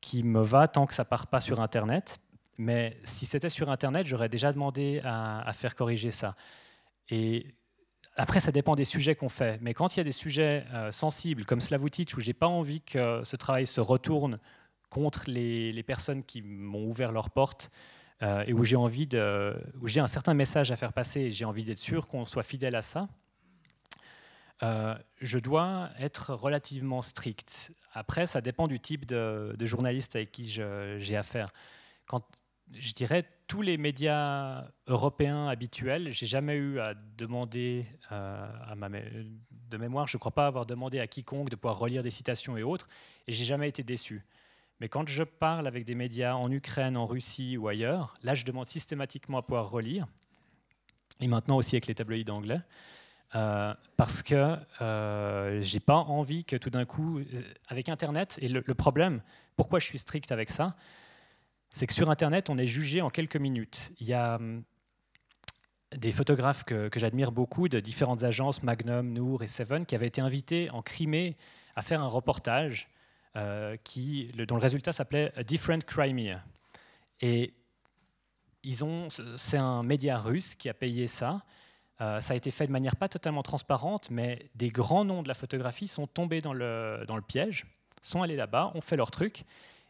qui 0.00 0.24
me 0.24 0.42
va 0.42 0.66
tant 0.66 0.84
que 0.86 0.94
ça 0.94 1.04
part 1.04 1.28
pas 1.28 1.38
sur 1.38 1.60
Internet. 1.60 2.18
Mais 2.60 2.98
si 3.04 3.24
c'était 3.24 3.48
sur 3.48 3.70
Internet, 3.70 4.06
j'aurais 4.06 4.28
déjà 4.28 4.52
demandé 4.52 5.00
à, 5.02 5.50
faire 5.54 5.74
corriger 5.74 6.10
ça. 6.10 6.36
Et 7.08 7.46
après, 8.16 8.38
ça 8.38 8.52
dépend 8.52 8.76
des 8.76 8.84
sujets 8.84 9.14
qu'on 9.14 9.30
fait. 9.30 9.58
Mais 9.62 9.72
quand 9.72 9.96
il 9.96 10.00
y 10.00 10.02
a 10.02 10.04
des 10.04 10.12
sujets 10.12 10.66
euh, 10.74 10.92
sensibles 10.92 11.46
comme 11.46 11.62
Slavutich, 11.62 12.14
où 12.18 12.20
j'ai 12.20 12.34
pas 12.34 12.48
envie 12.48 12.82
que 12.82 13.22
ce 13.24 13.36
travail 13.36 13.66
se 13.66 13.80
retourne 13.80 14.38
contre 14.90 15.22
les, 15.26 15.82
personnes 15.84 16.22
qui 16.22 16.42
m'ont 16.42 16.84
ouvert 16.84 17.12
leurs 17.12 17.30
portes, 17.30 17.70
euh, 18.20 18.44
et 18.46 18.52
où 18.52 18.62
j'ai 18.62 18.76
envie 18.76 19.06
de, 19.06 19.58
où 19.80 19.86
j'ai 19.88 20.00
un 20.00 20.06
certain 20.06 20.34
message 20.34 20.70
à 20.70 20.76
faire 20.76 20.92
passer 20.92 21.20
et 21.20 21.30
j'ai 21.30 21.46
envie 21.46 21.64
d'être 21.64 21.78
sûr 21.78 22.08
qu'on 22.08 22.26
soit 22.26 22.42
fidèle 22.42 22.74
à 22.74 22.82
ça, 22.82 23.08
euh, 24.62 24.94
je 25.22 25.38
dois 25.38 25.88
être 25.98 26.34
relativement 26.34 27.00
strict. 27.00 27.72
Après, 27.94 28.26
ça 28.26 28.42
dépend 28.42 28.68
du 28.68 28.80
type 28.80 29.06
de, 29.06 29.56
journaliste 29.62 30.14
avec 30.14 30.30
qui 30.30 30.46
j'ai 30.46 31.16
affaire. 31.16 31.54
Quand, 32.04 32.22
je 32.72 32.92
dirais, 32.92 33.24
tous 33.46 33.62
les 33.62 33.76
médias 33.76 34.68
européens 34.86 35.48
habituels, 35.48 36.10
j'ai 36.10 36.26
jamais 36.26 36.54
eu 36.56 36.78
à 36.78 36.94
demander 36.94 37.86
euh, 38.12 38.46
de 39.70 39.76
mémoire, 39.76 40.06
je 40.06 40.16
ne 40.16 40.20
crois 40.20 40.32
pas 40.32 40.46
avoir 40.46 40.66
demandé 40.66 41.00
à 41.00 41.06
quiconque 41.06 41.50
de 41.50 41.56
pouvoir 41.56 41.78
relire 41.78 42.02
des 42.02 42.10
citations 42.10 42.56
et 42.56 42.62
autres, 42.62 42.88
et 43.26 43.32
j'ai 43.32 43.44
jamais 43.44 43.68
été 43.68 43.82
déçu. 43.82 44.24
Mais 44.80 44.88
quand 44.88 45.08
je 45.08 45.22
parle 45.22 45.66
avec 45.66 45.84
des 45.84 45.94
médias 45.94 46.34
en 46.34 46.50
Ukraine, 46.50 46.96
en 46.96 47.06
Russie 47.06 47.56
ou 47.56 47.68
ailleurs, 47.68 48.14
là, 48.22 48.34
je 48.34 48.44
demande 48.44 48.66
systématiquement 48.66 49.38
à 49.38 49.42
pouvoir 49.42 49.70
relire, 49.70 50.06
et 51.20 51.28
maintenant 51.28 51.56
aussi 51.56 51.76
avec 51.76 51.86
les 51.86 51.94
tabloïds 51.94 52.30
anglais. 52.30 52.60
Euh, 53.36 53.72
parce 53.96 54.24
que 54.24 54.56
euh, 54.80 55.60
j'ai 55.60 55.78
pas 55.78 55.94
envie 55.94 56.44
que 56.44 56.56
tout 56.56 56.70
d'un 56.70 56.84
coup, 56.84 57.20
euh, 57.20 57.24
avec 57.68 57.88
Internet, 57.88 58.38
et 58.42 58.48
le, 58.48 58.74
problème, 58.74 59.22
pourquoi 59.56 59.78
je 59.78 59.86
suis 59.86 59.98
strict 59.98 60.32
avec 60.32 60.50
ça, 60.50 60.74
c'est 61.70 61.86
que 61.86 61.92
sur 61.92 62.10
Internet, 62.10 62.50
on 62.50 62.58
est 62.58 62.66
jugé 62.66 63.00
en 63.00 63.10
quelques 63.10 63.36
minutes. 63.36 63.92
Il 64.00 64.08
y 64.08 64.14
a 64.14 64.36
hum, 64.36 64.62
des 65.96 66.12
photographes 66.12 66.64
que, 66.64 66.90
j'admire 66.96 67.32
beaucoup 67.32 67.68
de 67.68 67.80
différentes 67.80 68.22
agences, 68.24 68.62
Magnum, 68.62 69.12
Noor 69.12 69.42
et 69.42 69.46
Seven, 69.46 69.86
qui 69.86 69.94
avaient 69.94 70.06
été 70.06 70.20
invités 70.20 70.70
en 70.70 70.82
Crimée 70.82 71.36
à 71.76 71.82
faire 71.82 72.00
un 72.00 72.08
reportage 72.08 72.88
euh, 73.36 73.76
dont 74.46 74.56
le 74.56 74.60
résultat 74.60 74.92
s'appelait 74.92 75.32
Different 75.46 75.84
Crimea. 75.84 76.42
Et 77.20 77.54
c'est 79.36 79.56
un 79.56 79.82
média 79.82 80.18
russe 80.18 80.54
qui 80.54 80.68
a 80.68 80.74
payé 80.74 81.06
ça. 81.06 81.42
Euh, 82.00 82.20
ça 82.20 82.34
a 82.34 82.36
été 82.36 82.50
fait 82.50 82.66
de 82.66 82.72
manière 82.72 82.96
pas 82.96 83.08
totalement 83.08 83.42
transparente, 83.42 84.10
mais 84.10 84.50
des 84.54 84.68
grands 84.68 85.04
noms 85.04 85.22
de 85.22 85.28
la 85.28 85.34
photographie 85.34 85.88
sont 85.88 86.06
tombés 86.06 86.40
dans 86.40 86.52
le, 86.52 87.04
dans 87.06 87.16
le 87.16 87.22
piège, 87.22 87.66
sont 88.00 88.22
allés 88.22 88.36
là-bas, 88.36 88.72
ont 88.74 88.80
fait 88.80 88.96
leur 88.96 89.10
truc, 89.10 89.44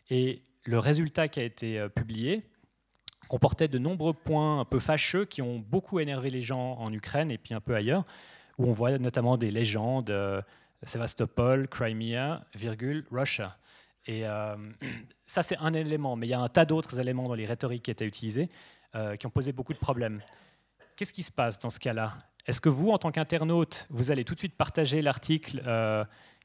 et 0.09 0.43
le 0.65 0.79
résultat 0.79 1.29
qui 1.29 1.41
a 1.41 1.43
été 1.43 1.79
euh, 1.79 1.89
publié 1.89 2.43
comportait 3.29 3.69
de 3.69 3.79
nombreux 3.79 4.13
points 4.13 4.61
un 4.61 4.65
peu 4.65 4.81
fâcheux 4.81 5.25
qui 5.25 5.43
ont 5.43 5.59
beaucoup 5.59 6.01
énervé 6.01 6.31
les 6.31 6.43
gens 6.43 6.75
en 6.79 6.93
Ukraine 6.93 7.31
et 7.31 7.39
puis 7.39 7.55
un 7.55 7.61
peu 7.61 7.75
ailleurs, 7.75 8.05
où 8.59 8.67
on 8.67 8.73
voit 8.73 8.99
notamment 8.99 9.37
des 9.37 9.51
légendes 9.51 10.11
euh, 10.11 10.43
Sébastopol, 10.83 11.69
Crimea, 11.69 12.45
virgule, 12.55 13.07
Russia. 13.11 13.57
Et 14.07 14.25
ça, 15.27 15.43
c'est 15.43 15.59
un 15.59 15.75
élément, 15.75 16.17
mais 16.17 16.27
il 16.27 16.31
y 16.31 16.35
a 16.35 16.41
un 16.41 16.49
tas 16.49 16.65
d'autres 16.65 16.99
éléments 16.99 17.29
dans 17.29 17.35
les 17.35 17.45
rhétoriques 17.45 17.85
qui 17.85 17.91
étaient 17.91 18.07
utilisées 18.07 18.49
qui 19.19 19.27
ont 19.27 19.31
posé 19.31 19.53
beaucoup 19.53 19.75
de 19.75 19.79
problèmes. 19.79 20.21
Qu'est-ce 20.97 21.13
qui 21.13 21.23
se 21.23 21.31
passe 21.31 21.59
dans 21.59 21.71
ce 21.71 21.79
cas-là? 21.79 22.15
Est-ce 22.47 22.61
que 22.61 22.69
vous, 22.69 22.91
en 22.91 22.99
tant 22.99 23.11
qu'internaute, 23.11 23.87
vous 23.91 24.11
allez 24.11 24.25
tout 24.25 24.35
de 24.35 24.39
suite 24.39 24.57
partager 24.57 25.03
l'article 25.03 25.63
euh, 25.67 26.05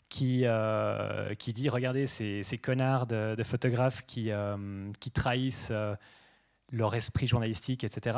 qui, 0.10 0.42
euh, 0.46 1.34
qui 1.36 1.54
dit, 1.54 1.70
regardez, 1.70 2.06
ces, 2.06 2.44
ces 2.44 2.58
connards 2.58 3.08
de, 3.08 3.44
photographes 3.44 4.04
qui, 4.06 4.32
euh, 4.32 4.92
qui 5.00 5.12
trahissent 5.12 5.72
leur 6.72 6.96
esprit 6.96 7.28
journalistique, 7.28 7.84
etc. 7.84 8.18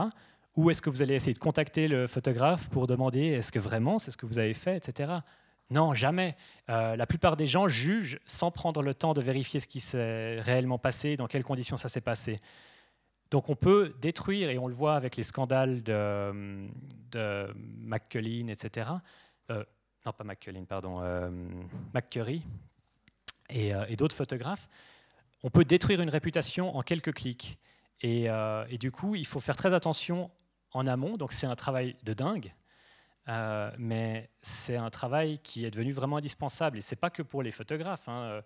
Ou 0.56 0.70
est-ce 0.70 0.82
que 0.82 0.90
vous 0.90 1.02
allez 1.02 1.16
essayer 1.16 1.34
de 1.34 1.40
contacter 1.40 1.88
le 1.88 2.08
photographe 2.08 2.70
pour 2.70 2.88
demander, 2.88 3.26
est-ce 3.28 3.52
que 3.52 3.60
vraiment 3.60 4.00
c'est 4.00 4.12
ce 4.12 4.18
que 4.18 4.26
vous 4.26 4.40
avez 4.40 4.54
fait, 4.54 4.78
etc. 4.78 5.12
Non, 5.70 5.94
jamais. 5.94 6.36
la 6.68 7.06
plupart 7.06 7.36
des 7.36 7.46
gens 7.46 7.68
jugent 7.68 8.20
sans 8.26 8.52
prendre 8.52 8.82
le 8.82 8.94
temps 8.94 9.14
de 9.14 9.22
vérifier 9.22 9.60
ce 9.60 9.68
qui 9.68 9.82
s'est 9.82 10.40
réellement 10.40 10.80
passé, 10.80 11.16
dans 11.16 11.28
quelles 11.28 11.44
conditions 11.44 11.78
ça 11.78 11.90
s'est 11.90 12.02
passé. 12.02 12.40
Donc 13.30 13.50
on 13.50 13.56
peut 13.56 13.94
détruire, 14.02 14.50
et 14.50 14.58
on 14.58 14.68
le 14.68 14.74
voit 14.74 14.96
avec 14.96 15.18
les 15.18 15.24
scandales 15.24 15.84
de, 15.84 16.70
de 17.12 17.48
etc. 18.52 18.90
Euh, 20.08 20.12
non, 20.12 20.14
pas 20.14 20.24
McCullin, 20.24 20.66
pardon, 20.66 21.02
euh, 21.04 21.30
McCurry 21.94 22.44
et, 23.50 23.74
euh, 23.74 23.86
et 23.88 23.96
d'autres 23.96 24.16
photographes. 24.16 24.68
On 25.44 25.50
peut 25.50 25.66
détruire 25.66 26.02
une 26.02 26.10
réputation 26.10 26.76
en 26.76 26.82
quelques 26.82 27.14
clics. 27.14 27.60
Et, 28.02 28.26
et, 28.70 28.78
du 28.78 28.92
coup, 28.92 29.16
il 29.16 29.26
faut 29.26 29.40
faire 29.40 29.56
très 29.56 29.74
attention 29.74 30.30
en 30.72 30.86
amont. 30.86 31.18
Donc 31.18 31.32
c'est 31.32 31.48
un 31.48 31.56
travail 31.56 31.96
de 32.04 32.14
dingue. 32.14 32.54
mais 33.78 34.30
c'est 34.42 34.78
un 34.78 34.90
travail 34.92 35.40
qui 35.40 35.66
est 35.66 35.72
devenu 35.72 35.94
vraiment 35.94 36.18
indispensable. 36.18 36.78
Et 36.78 36.82
ce 36.82 36.94
n'est 36.94 37.00
pas 37.00 37.10
que 37.10 37.24
pour 37.24 37.42
les 37.42 37.52
photographes, 37.52 38.08
hein, 38.08 38.42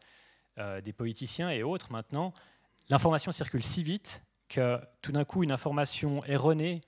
des 0.82 0.93
politiciens 0.93 1.49
et 1.49 1.64
autres 1.64 1.91
maintenant. 1.91 2.34
L'information 2.89 3.32
circule 3.34 3.64
si 3.64 3.84
vite 3.84 4.24
que 4.47 4.80
tout 5.01 5.12
d'un 5.12 5.26
coup, 5.26 5.43
une 5.43 5.51
information 5.51 6.24
erronée 6.26 6.82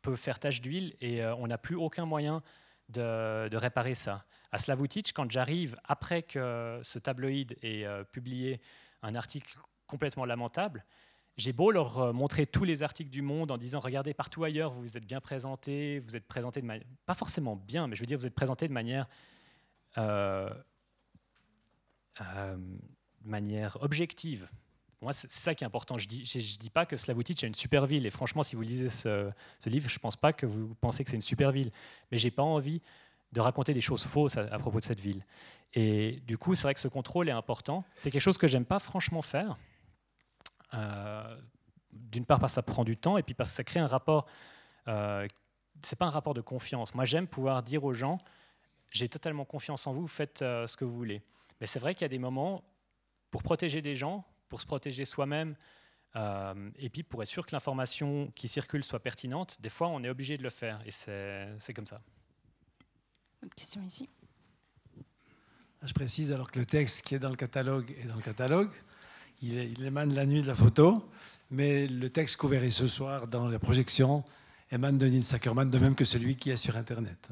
peut 0.00 0.16
faire 0.16 0.38
tache 0.38 0.60
d'huile 0.60 0.94
et 1.00 1.22
euh, 1.22 1.34
on 1.36 1.46
n'a 1.46 1.58
plus 1.58 1.76
aucun 1.76 2.06
moyen 2.06 2.42
de, 2.90 3.56
réparer 3.56 3.94
ça. 3.94 4.24
À 4.52 4.58
Slavutich, 4.58 5.12
quand 5.12 5.30
j'arrive, 5.30 5.76
après 5.84 6.22
que 6.22 6.80
ce 6.82 6.98
tabloïd 6.98 7.56
ait 7.62 7.84
euh, 7.84 8.04
publié 8.04 8.60
un 9.02 9.14
article 9.14 9.58
complètement 9.86 10.24
lamentable, 10.24 10.84
j'ai 11.36 11.52
beau 11.52 11.70
leur 11.70 11.98
euh, 11.98 12.12
montrer 12.12 12.46
tous 12.46 12.64
les 12.64 12.82
articles 12.82 13.10
du 13.10 13.22
monde 13.22 13.50
en 13.50 13.58
disant 13.58 13.80
regardez 13.80 14.12
partout 14.12 14.44
ailleurs 14.44 14.72
vous 14.72 14.82
vous 14.82 14.96
êtes 14.96 15.06
bien 15.06 15.20
présenté, 15.20 16.00
vous 16.00 16.16
êtes 16.16 16.26
présenté 16.26 16.60
de 16.60 16.66
manière 16.66 16.86
pas 17.06 17.14
forcément 17.14 17.56
bien, 17.56 17.86
mais 17.86 17.96
je 17.96 18.00
veux 18.00 18.06
dire 18.06 18.18
vous 18.18 18.26
êtes 18.26 18.34
présenté 18.34 18.68
de 18.68 18.72
manière 18.72 19.08
manière 23.22 23.78
objective. 23.82 24.48
Moi, 25.02 25.12
c'est 25.12 25.30
ça 25.30 25.54
qui 25.54 25.64
est 25.64 25.66
important. 25.66 25.96
Je 25.96 26.04
ne 26.04 26.10
dis, 26.10 26.24
je, 26.24 26.58
dis, 26.58 26.70
pas 26.70 26.84
que 26.84 26.96
Slavutich 26.96 27.42
est 27.42 27.46
une 27.46 27.54
super 27.54 27.86
ville. 27.86 28.04
Et 28.06 28.10
franchement, 28.10 28.42
si 28.42 28.54
vous 28.54 28.62
lisez 28.62 28.90
ce, 28.90 29.30
livre, 29.66 29.88
je 29.88 29.94
ne 29.94 30.00
pense 30.00 30.16
pas 30.16 30.32
que 30.32 30.44
vous 30.44 30.74
pensez 30.74 31.04
que 31.04 31.10
c'est 31.10 31.16
une 31.16 31.22
super 31.22 31.52
ville. 31.52 31.70
Mais 32.12 32.18
j'ai 32.18 32.30
pas 32.30 32.42
envie 32.42 32.82
de 33.32 33.40
raconter 33.40 33.72
des 33.72 33.80
choses 33.80 34.04
fausses 34.04 34.36
à, 34.36 34.58
propos 34.58 34.78
de 34.78 34.84
cette 34.84 35.00
ville. 35.00 35.24
Et 35.72 36.20
du 36.26 36.36
coup, 36.36 36.54
c'est 36.54 36.64
vrai 36.64 36.74
que 36.74 36.80
ce 36.80 36.88
contrôle 36.88 37.28
est 37.28 37.32
important. 37.32 37.84
C'est 37.94 38.10
quelque 38.10 38.20
chose 38.20 38.38
que 38.38 38.46
j'aime 38.46 38.66
pas 38.66 38.78
franchement 38.78 39.22
faire. 39.22 39.56
Euh, 40.74 41.36
d'une 41.92 42.26
part 42.26 42.38
parce 42.38 42.52
que 42.52 42.56
ça 42.56 42.62
prend 42.62 42.84
du 42.84 42.96
temps, 42.96 43.18
et 43.18 43.22
puis 43.22 43.34
parce 43.34 43.50
que 43.50 43.56
ça 43.56 43.64
crée 43.64 43.80
un 43.80 43.86
rapport. 43.86 44.26
Euh, 44.88 45.26
c'est 45.82 45.98
pas 45.98 46.06
un 46.06 46.10
rapport 46.10 46.34
de 46.34 46.40
confiance. 46.40 46.94
Moi, 46.94 47.04
j'aime 47.04 47.26
pouvoir 47.26 47.62
dire 47.62 47.84
aux 47.84 47.94
gens 47.94 48.18
j'ai 48.90 49.08
totalement 49.08 49.44
confiance 49.44 49.86
en 49.86 49.92
vous, 49.92 50.06
faites 50.06 50.42
euh, 50.42 50.66
ce 50.66 50.76
que 50.76 50.84
vous 50.84 50.96
voulez. 50.96 51.22
Mais 51.60 51.66
c'est 51.66 51.78
vrai 51.78 51.94
qu'il 51.94 52.02
y 52.02 52.06
a 52.06 52.08
des 52.08 52.18
moments 52.18 52.64
pour 53.30 53.42
protéger 53.42 53.82
des 53.82 53.94
gens, 53.94 54.24
pour 54.50 54.60
se 54.60 54.66
protéger 54.66 55.06
soi-même, 55.06 55.54
euh, 56.16 56.70
et 56.78 56.90
puis 56.90 57.02
pour 57.02 57.22
être 57.22 57.28
sûr 57.28 57.46
que 57.46 57.52
l'information 57.54 58.30
qui 58.34 58.48
circule 58.48 58.84
soit 58.84 59.00
pertinente, 59.00 59.56
des 59.62 59.70
fois 59.70 59.88
on 59.88 60.04
est 60.04 60.10
obligé 60.10 60.36
de 60.36 60.42
le 60.42 60.50
faire, 60.50 60.82
et 60.84 60.90
c'est 60.90 61.72
comme 61.74 61.86
ça. 61.86 62.02
Une 63.42 63.48
question 63.48 63.82
ici. 63.82 64.10
Je 65.82 65.94
précise 65.94 66.30
alors 66.30 66.50
que 66.50 66.58
le 66.58 66.66
texte 66.66 67.06
qui 67.06 67.14
est 67.14 67.18
dans 67.18 67.30
le 67.30 67.36
catalogue 67.36 67.90
est 67.98 68.06
dans 68.06 68.16
le 68.16 68.22
catalogue. 68.22 68.70
Il, 69.40 69.54
il 69.54 69.82
émane 69.82 70.12
la 70.12 70.26
nuit 70.26 70.42
de 70.42 70.46
la 70.46 70.54
photo, 70.54 71.10
mais 71.50 71.86
le 71.86 72.10
texte 72.10 72.36
couvert 72.36 72.70
ce 72.70 72.86
soir 72.86 73.26
dans 73.26 73.48
la 73.48 73.58
projection 73.58 74.22
émane 74.72 74.98
de 74.98 75.06
Neil 75.06 75.22
Sackerman, 75.22 75.68
de 75.68 75.78
même 75.78 75.94
que 75.94 76.04
celui 76.04 76.36
qui 76.36 76.50
est 76.50 76.56
sur 76.56 76.76
Internet. 76.76 77.28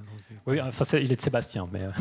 oui, 0.47 0.61
enfin, 0.61 0.85
il 0.99 1.13
est 1.13 1.17
de 1.17 1.21
Sébastien, 1.21 1.69
mais. 1.71 1.83
Euh, 1.83 1.91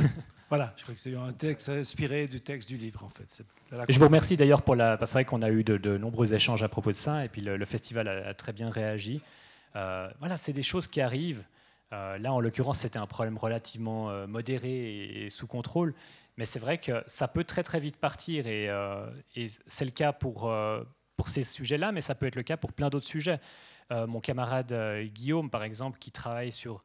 Voilà, 0.49 0.73
je 0.77 0.83
crois 0.83 0.95
que 0.95 0.99
c'est 1.01 1.13
un 1.13 1.33
texte 1.33 1.67
inspiré 1.67 2.25
du 2.25 2.39
texte 2.39 2.69
du 2.69 2.77
livre, 2.77 3.03
en 3.03 3.09
fait. 3.09 3.43
Je 3.89 3.99
vous 3.99 4.05
remercie 4.05 4.37
d'ailleurs 4.37 4.61
pour 4.61 4.75
la. 4.75 4.97
C'est 5.01 5.11
vrai 5.11 5.25
qu'on 5.25 5.41
a 5.41 5.49
eu 5.49 5.63
de, 5.63 5.97
nombreux 5.97 6.33
échanges 6.33 6.63
à 6.63 6.69
propos 6.69 6.91
de 6.91 6.95
ça, 6.95 7.25
et 7.25 7.29
puis 7.29 7.41
le, 7.41 7.65
festival 7.65 8.07
a, 8.07 8.33
très 8.33 8.53
bien 8.53 8.69
réagi. 8.69 9.21
Euh, 9.75 10.09
voilà, 10.19 10.37
c'est 10.37 10.53
des 10.53 10.63
choses 10.63 10.87
qui 10.87 11.01
arrivent. 11.01 11.43
Euh, 11.91 12.17
là, 12.17 12.31
en 12.31 12.39
l'occurrence, 12.39 12.79
c'était 12.79 12.99
un 12.99 13.07
problème 13.07 13.37
relativement 13.37 14.09
euh, 14.09 14.25
modéré 14.25 15.25
et, 15.25 15.29
sous 15.29 15.47
contrôle, 15.47 15.93
mais 16.37 16.45
c'est 16.45 16.59
vrai 16.59 16.77
que 16.77 17.03
ça 17.07 17.27
peut 17.27 17.43
très 17.43 17.63
très 17.63 17.81
vite 17.81 17.97
partir, 17.97 18.47
et, 18.47 18.69
et 19.35 19.47
c'est 19.65 19.85
le 19.85 19.91
cas 19.91 20.13
pour, 20.13 20.53
pour 21.17 21.27
ces 21.27 21.43
sujets-là, 21.43 21.91
mais 21.91 22.01
ça 22.01 22.15
peut 22.15 22.25
être 22.25 22.35
le 22.35 22.43
cas 22.43 22.55
pour 22.55 22.71
plein 22.71 22.89
d'autres 22.89 23.05
sujets. 23.05 23.39
Mon 23.89 24.19
camarade 24.19 24.73
Guillaume, 25.13 25.49
par 25.49 25.63
exemple, 25.63 25.97
qui 25.99 26.11
travaille 26.11 26.51
sur 26.51 26.83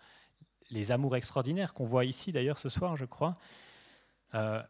les 0.72 0.90
amours 0.90 1.16
extraordinaires 1.16 1.74
qu'on 1.74 1.84
voit 1.84 2.04
ici 2.04 2.32
d'ailleurs 2.32 2.58
ce 2.58 2.68
soir, 2.68 2.96
je 2.96 3.04
crois. 3.04 3.36
Euh, 4.34 4.62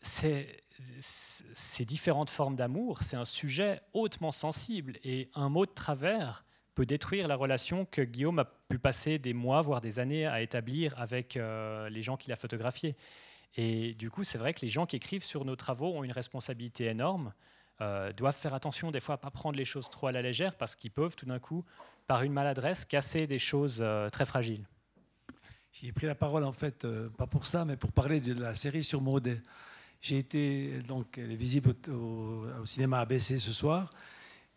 ces 0.00 1.84
différentes 1.84 2.30
formes 2.30 2.56
d'amour, 2.56 3.02
c'est 3.02 3.16
un 3.16 3.24
sujet 3.24 3.80
hautement 3.92 4.32
sensible 4.32 4.98
et 5.04 5.30
un 5.34 5.48
mot 5.48 5.66
de 5.66 5.70
travers 5.70 6.44
peut 6.74 6.84
détruire 6.84 7.28
la 7.28 7.36
relation 7.36 7.86
que 7.86 8.02
Guillaume 8.02 8.40
a 8.40 8.44
pu 8.44 8.78
passer 8.78 9.18
des 9.18 9.32
mois, 9.32 9.62
voire 9.62 9.80
des 9.80 10.00
années 10.00 10.26
à 10.26 10.42
établir 10.42 10.98
avec 10.98 11.36
euh, 11.36 11.88
les 11.88 12.02
gens 12.02 12.16
qu'il 12.16 12.32
a 12.32 12.36
photographiés. 12.36 12.96
Et 13.56 13.94
du 13.94 14.10
coup, 14.10 14.24
c'est 14.24 14.38
vrai 14.38 14.52
que 14.52 14.60
les 14.62 14.68
gens 14.68 14.84
qui 14.84 14.96
écrivent 14.96 15.22
sur 15.22 15.44
nos 15.44 15.54
travaux 15.54 15.94
ont 15.94 16.02
une 16.02 16.12
responsabilité 16.12 16.86
énorme, 16.86 17.32
euh, 17.80 18.12
doivent 18.12 18.36
faire 18.36 18.54
attention 18.54 18.90
des 18.90 19.00
fois 19.00 19.14
à 19.14 19.18
ne 19.18 19.22
pas 19.22 19.30
prendre 19.30 19.56
les 19.56 19.64
choses 19.64 19.90
trop 19.90 20.06
à 20.06 20.12
la 20.12 20.22
légère 20.22 20.56
parce 20.56 20.76
qu'ils 20.76 20.90
peuvent 20.90 21.16
tout 21.16 21.26
d'un 21.26 21.38
coup, 21.38 21.64
par 22.06 22.22
une 22.22 22.32
maladresse, 22.32 22.84
casser 22.84 23.26
des 23.26 23.38
choses 23.38 23.84
très 24.12 24.26
fragiles. 24.26 24.66
J'ai 25.82 25.90
pris 25.90 26.06
la 26.06 26.14
parole 26.14 26.44
en 26.44 26.52
fait, 26.52 26.84
euh, 26.84 27.08
pas 27.08 27.26
pour 27.26 27.46
ça, 27.46 27.64
mais 27.64 27.76
pour 27.76 27.90
parler 27.90 28.20
de 28.20 28.40
la 28.40 28.54
série 28.54 28.84
sur 28.84 29.00
Maudet. 29.00 29.42
J'ai 30.00 30.18
été, 30.18 30.78
donc, 30.86 31.18
elle 31.18 31.32
est 31.32 31.36
visible 31.36 31.74
au, 31.90 32.64
cinéma 32.64 33.00
ABC 33.00 33.38
ce 33.38 33.52
soir. 33.52 33.90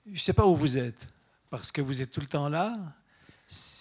je 0.06 0.12
ne 0.12 0.18
sais 0.18 0.34
pas 0.34 0.46
où 0.46 0.56
vous 0.56 0.78
êtes, 0.78 1.08
parce 1.50 1.72
que 1.72 1.82
vous 1.82 2.04
êtes 2.04 2.12
tout 2.12 2.22
le 2.22 2.28
temps 2.28 2.50
là. 2.50 2.78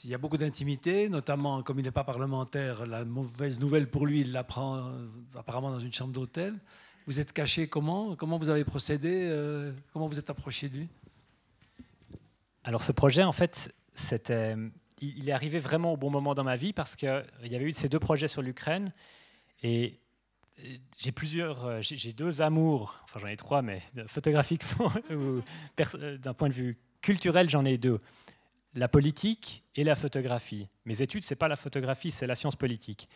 Il 0.04 0.10
y 0.10 0.14
a 0.14 0.18
beaucoup 0.18 0.38
d'intimité, 0.38 1.10
notamment 1.10 1.62
comme 1.62 1.78
il 1.78 1.82
n'est 1.82 1.90
pas 1.90 2.04
parlementaire, 2.04 2.86
la 2.86 3.04
mauvaise 3.04 3.60
nouvelle 3.60 3.90
pour 3.90 4.06
lui, 4.06 4.22
il 4.22 4.32
l'apprend 4.32 4.78
euh, 4.78 5.06
apparemment 5.34 5.70
dans 5.70 5.80
une 5.80 5.92
chambre 5.92 6.14
d'hôtel. 6.14 6.58
Vous 7.06 7.20
êtes 7.20 7.32
caché 7.32 7.68
comment? 7.68 8.16
Comment 8.16 8.36
vous 8.36 8.48
avez 8.48 8.64
procédé 8.64 9.28
euh, 9.30 9.72
Comment 9.92 10.08
vous 10.08 10.18
êtes 10.18 10.28
approché 10.28 10.68
de 10.68 10.78
lui? 10.78 10.88
Alors 12.64 12.82
ce 12.82 12.90
projet, 12.90 13.22
en 13.22 13.32
fait, 13.32 13.72
c'était, 13.94 14.56
il 15.00 15.28
est 15.28 15.32
arrivé 15.32 15.60
vraiment 15.60 15.92
au 15.92 15.96
bon 15.96 16.10
moment 16.10 16.34
dans 16.34 16.42
ma 16.42 16.56
vie 16.56 16.72
parce 16.72 16.96
qu'il 16.96 17.24
y 17.44 17.54
avait 17.54 17.64
eu 17.64 17.72
ces 17.72 17.88
deux 17.88 18.00
projets 18.00 18.26
sur 18.26 18.42
l'Ukraine 18.42 18.92
et 19.62 20.00
j'ai 20.98 21.12
plusieurs, 21.12 21.64
euh, 21.66 21.78
j'ai 21.80 22.12
deux 22.12 22.42
amours, 22.42 22.98
enfin 23.04 23.20
j'en 23.20 23.28
ai 23.28 23.36
trois, 23.36 23.62
mais 23.62 23.82
photographiquement 24.06 24.90
ou 25.10 25.42
d'un 26.18 26.34
point 26.34 26.48
de 26.48 26.54
vue 26.54 26.76
culturel, 27.02 27.48
j'en 27.48 27.64
ai 27.64 27.78
deux 27.78 28.00
la 28.76 28.88
politique 28.88 29.64
et 29.74 29.84
la 29.84 29.94
photographie. 29.94 30.68
Mes 30.84 31.00
études, 31.00 31.24
c'est 31.24 31.34
pas 31.34 31.48
la 31.48 31.56
photographie, 31.56 32.10
c'est 32.10 32.26
la 32.26 32.34
science 32.34 32.56
politique. 32.56 33.08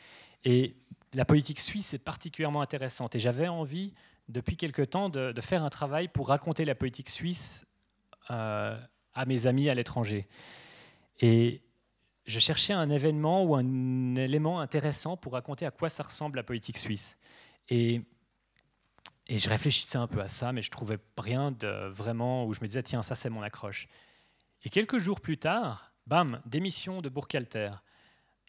Et 0.42 0.74
la 1.12 1.26
politique 1.26 1.60
suisse 1.60 1.92
est 1.92 1.98
particulièrement 1.98 2.62
intéressante. 2.62 3.14
Et 3.14 3.18
j'avais 3.18 3.46
envie, 3.46 3.92
depuis 4.28 4.56
quelque 4.56 4.80
temps, 4.80 5.10
de, 5.10 5.38
faire 5.42 5.62
un 5.62 5.68
travail 5.68 6.08
pour 6.08 6.28
raconter 6.28 6.64
la 6.64 6.74
politique 6.74 7.10
suisse 7.10 7.66
euh, 8.30 8.80
à 9.12 9.26
mes 9.26 9.46
amis 9.46 9.68
à 9.68 9.74
l'étranger. 9.74 10.28
Et 11.20 11.62
je 12.24 12.38
cherchais 12.38 12.72
un 12.72 12.88
événement 12.88 13.44
ou 13.44 13.54
un 13.54 14.14
élément 14.14 14.60
intéressant 14.60 15.18
pour 15.18 15.34
raconter 15.34 15.66
à 15.66 15.70
quoi 15.70 15.90
ça 15.90 16.04
ressemble 16.04 16.36
la 16.36 16.42
politique 16.42 16.78
suisse. 16.78 17.18
Et, 17.68 18.00
et 19.26 19.38
je 19.38 19.48
réfléchissais 19.50 19.98
un 19.98 20.06
peu 20.06 20.22
à 20.22 20.28
ça, 20.28 20.52
mais 20.52 20.62
je 20.62 20.70
trouvais 20.70 20.98
rien 21.18 21.52
de 21.52 21.88
vraiment 21.88 22.46
où 22.46 22.54
je 22.54 22.60
me 22.62 22.66
disais, 22.66 22.82
tiens, 22.82 23.02
ça 23.02 23.14
c'est 23.14 23.28
mon 23.28 23.42
accroche. 23.42 23.88
Et 24.64 24.70
quelques 24.70 24.98
jours 24.98 25.20
plus 25.20 25.38
tard, 25.38 25.92
bam, 26.06 26.40
démission 26.46 27.00
de 27.00 27.08
Bourcalter. 27.08 27.70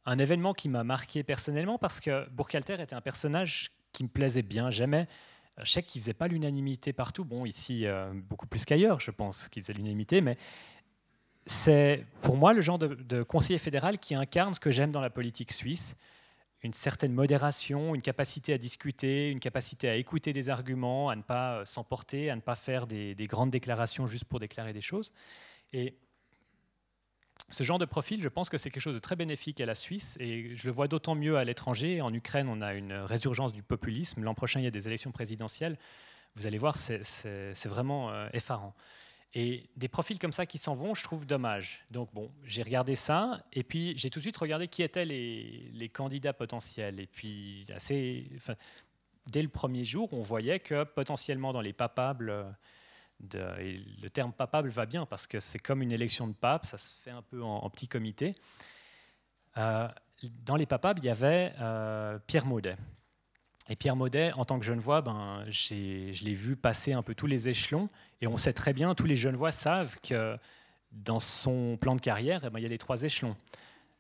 Un 0.06 0.18
événement 0.18 0.54
qui 0.54 0.68
m'a 0.68 0.84
marqué 0.84 1.24
personnellement 1.24 1.78
parce 1.78 2.00
que 2.00 2.28
Bourcalter 2.30 2.82
était 2.82 2.96
un 2.96 3.02
personnage 3.02 3.72
qui 3.94 4.04
me 4.04 4.10
plaisait 4.10 4.42
bien. 4.42 4.72
J'aimais. 4.72 5.08
Je 5.62 5.72
sais 5.72 5.84
qu'il 5.84 6.00
ne 6.00 6.04
faisait 6.04 6.14
pas 6.14 6.28
l'unanimité 6.28 6.92
partout. 6.94 7.24
Bon, 7.24 7.46
ici, 7.46 7.86
euh, 7.86 8.12
beaucoup 8.14 8.48
plus 8.48 8.66
qu'ailleurs, 8.66 9.00
je 9.00 9.12
pense, 9.12 9.48
qu'il 9.50 9.64
faisait 9.64 9.74
l'unanimité. 9.74 10.22
Mais 10.22 10.38
c'est 11.46 12.06
pour 12.22 12.36
moi 12.36 12.54
le 12.54 12.62
genre 12.62 12.80
de, 12.80 13.24
conseiller 13.24 13.60
fédéral 13.60 14.00
qui 14.00 14.16
incarne 14.16 14.54
ce 14.54 14.60
que 14.60 14.72
j'aime 14.72 14.92
dans 14.92 15.02
la 15.02 15.10
politique 15.10 15.52
suisse 15.52 15.96
une 16.64 16.74
certaine 16.74 17.14
modération, 17.14 17.96
une 17.96 18.04
capacité 18.04 18.54
à 18.54 18.60
discuter, 18.60 19.32
une 19.32 19.40
capacité 19.40 19.90
à 19.90 19.96
écouter 19.96 20.32
des 20.32 20.52
arguments, 20.52 21.10
à 21.10 21.16
ne 21.16 21.24
pas 21.24 21.56
euh, 21.56 21.66
s'emporter, 21.66 22.30
à 22.30 22.36
ne 22.36 22.42
pas 22.42 22.56
faire 22.56 22.86
des, 22.86 23.16
grandes 23.22 23.50
déclarations 23.50 24.06
juste 24.06 24.26
pour 24.26 24.40
déclarer 24.40 24.72
des 24.74 24.82
choses. 24.82 25.12
Et 25.74 25.96
ce 27.50 27.64
genre 27.64 27.80
de 27.80 27.86
profil, 27.86 28.22
je 28.22 28.30
pense 28.30 28.50
que 28.50 28.58
c'est 28.58 28.70
quelque 28.70 28.82
chose 28.82 28.96
de 28.96 29.00
très 29.00 29.16
bénéfique 29.16 29.60
à 29.62 29.66
la 29.66 29.76
Suisse 29.76 30.18
et 30.20 30.56
je 30.56 30.68
le 30.68 30.74
vois 30.74 30.88
d'autant 30.88 31.16
mieux 31.16 31.38
à 31.38 31.44
l'étranger. 31.44 32.02
En 32.02 32.14
Ukraine, 32.14 32.48
on 32.48 32.62
a 32.62 32.74
une 32.74 32.94
résurgence 32.94 33.52
du 33.52 33.64
populisme. 33.64 34.24
L'an 34.24 34.34
prochain, 34.34 34.60
il 34.60 34.64
y 34.64 34.68
a 34.68 34.72
des 34.72 34.88
élections 34.88 35.12
présidentielles. 35.12 35.78
Vous 36.36 36.48
allez 36.48 36.58
voir, 36.58 36.78
c'est 36.78 37.66
vraiment 37.66 38.12
euh, 38.12 38.30
effarant. 38.34 38.74
Et 39.34 39.70
des 39.78 39.88
profils 39.88 40.20
comme 40.20 40.34
ça 40.34 40.46
qui 40.46 40.58
s'en 40.58 40.76
vont, 40.76 40.94
je 40.94 41.04
trouve 41.04 41.26
dommage. 41.26 41.86
Donc 41.90 42.14
bon, 42.14 42.32
j'ai 42.44 42.64
regardé 42.64 42.96
ça 42.96 43.42
et 43.54 43.64
puis 43.64 43.98
j'ai 43.98 44.10
tout 44.10 44.20
de 44.20 44.24
suite 44.24 44.38
regardé 44.38 44.68
qui 44.68 44.84
étaient 44.84 45.06
les, 45.06 45.90
candidats 45.94 46.34
potentiels. 46.34 47.00
Et 47.00 47.08
puis 47.08 47.66
assez, 47.74 48.30
dès 49.28 49.42
le 49.42 49.48
premier 49.48 49.86
jour, 49.86 50.12
on 50.12 50.22
voyait 50.22 50.60
que 50.60 50.84
potentiellement 50.84 51.54
dans 51.54 51.62
les 51.62 51.72
papables 51.72 52.46
le 53.34 54.10
terme 54.10 54.34
papable 54.34 54.70
va 54.70 54.86
bien 54.86 55.06
parce 55.06 55.28
que 55.28 55.40
c'est 55.40 55.60
comme 55.60 55.82
une 55.82 55.92
élection 55.92 56.28
de 56.28 56.34
pape, 56.34 56.66
ça 56.66 56.78
se 56.78 57.00
fait 57.00 57.12
un 57.12 57.22
peu 57.22 57.42
en, 57.44 57.70
petit 57.70 57.88
comité. 57.88 58.36
Euh, 59.58 59.88
dans 60.46 60.56
les 60.56 60.66
papables, 60.66 61.00
il 61.04 61.06
y 61.06 61.10
avait 61.10 61.54
euh, 61.60 62.20
Pierre 62.28 62.46
Maudet. 62.46 62.78
Et 63.70 63.76
Pierre 63.76 63.96
Maudet, 63.96 64.34
en 64.34 64.44
tant 64.44 64.60
que 64.60 64.66
Genevois, 64.66 65.02
ben, 65.02 65.46
je 65.48 66.24
l'ai 66.24 66.34
vu 66.34 66.56
passer 66.56 66.94
un 66.94 67.04
peu 67.04 67.16
tous 67.16 67.28
les 67.28 67.48
échelons. 67.48 67.90
Et 68.22 68.28
on 68.28 68.38
sait 68.38 68.54
très 68.54 68.74
bien, 68.74 68.96
tous 68.96 69.06
les 69.06 69.16
Genevois 69.16 69.52
savent 69.52 69.98
que 70.02 70.38
dans 70.92 71.20
son 71.20 71.78
plan 71.78 71.96
de 71.96 72.02
carrière, 72.02 72.42
eh 72.46 72.50
ben, 72.50 72.60
il 72.60 72.64
y 72.64 72.66
a 72.66 72.70
les 72.70 72.78
trois 72.78 73.04
échelons. 73.04 73.36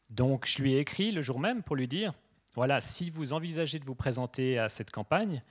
Donc 0.09 0.45
je 0.45 0.61
lui 0.61 0.74
ai 0.74 0.80
écrit 0.80 1.11
le 1.11 1.22
jour 1.22 1.39
même 1.39 1.63
pour 1.63 1.76
lui 1.76 1.88
dire, 1.88 2.13
voilà, 2.55 2.82
si 2.82 3.09
vous 3.09 3.32
envisagez 3.34 3.80
de 3.80 3.86
vous 3.86 3.95
présenter 3.95 4.59
à 4.59 4.67
cette 4.67 4.91
campagne, 4.91 5.41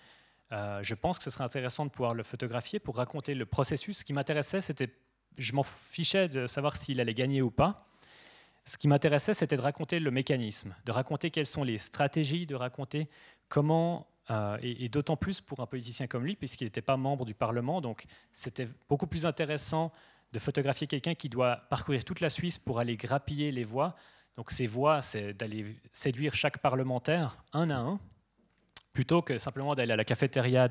euh, 0.52 0.82
je 0.82 0.94
pense 0.94 1.18
que 1.18 1.24
ce 1.24 1.30
serait 1.30 1.44
intéressant 1.44 1.86
de 1.86 1.90
pouvoir 1.90 2.14
le 2.14 2.22
photographier 2.22 2.78
pour 2.78 2.96
raconter 2.96 3.34
le 3.34 3.46
processus. 3.46 3.98
Ce 3.98 4.04
qui 4.04 4.12
m'intéressait, 4.12 4.60
c'était, 4.60 4.92
je 5.38 5.52
m'en 5.52 5.62
fichais 5.62 6.28
de 6.28 6.46
savoir 6.46 6.76
s'il 6.76 7.00
allait 7.00 7.14
gagner 7.14 7.40
ou 7.42 7.50
pas. 7.50 7.86
Ce 8.64 8.76
qui 8.76 8.88
m'intéressait, 8.88 9.34
c'était 9.34 9.56
de 9.56 9.62
raconter 9.62 10.00
le 10.00 10.10
mécanisme, 10.10 10.74
de 10.84 10.92
raconter 10.92 11.30
quelles 11.30 11.46
sont 11.46 11.64
les 11.64 11.78
stratégies, 11.78 12.46
de 12.46 12.54
raconter 12.54 13.08
comment, 13.48 14.06
euh, 14.30 14.58
et, 14.62 14.88
d'autant 14.88 15.16
plus 15.16 15.40
pour 15.40 15.60
un 15.60 15.66
politicien 15.66 16.06
comme 16.06 16.24
lui, 16.24 16.36
puisqu'il 16.36 16.64
n'était 16.64 16.82
pas 16.82 16.96
membre 16.96 17.24
du 17.24 17.34
Parlement, 17.34 17.80
donc 17.80 18.04
c'était 18.32 18.68
beaucoup 18.88 19.06
plus 19.06 19.26
intéressant 19.26 19.92
de 20.32 20.38
photographier 20.38 20.86
quelqu'un 20.86 21.14
qui 21.14 21.28
doit 21.28 21.56
parcourir 21.70 22.04
toute 22.04 22.20
la 22.20 22.30
Suisse 22.30 22.58
pour 22.58 22.78
aller 22.78 22.96
grappiller 22.96 23.50
les 23.50 23.64
voix. 23.64 23.96
Donc 24.36 24.50
ces 24.50 24.66
voix, 24.66 25.00
c'est 25.00 25.32
d'aller 25.32 25.76
séduire 25.92 26.34
chaque 26.34 26.58
parlementaire 26.58 27.42
un 27.52 27.70
à 27.70 27.78
un, 27.78 27.98
plutôt 28.92 29.22
que 29.22 29.38
simplement 29.38 29.74
d'aller 29.74 29.92
à 29.92 29.96
la 29.96 30.04
cafétéria 30.04 30.68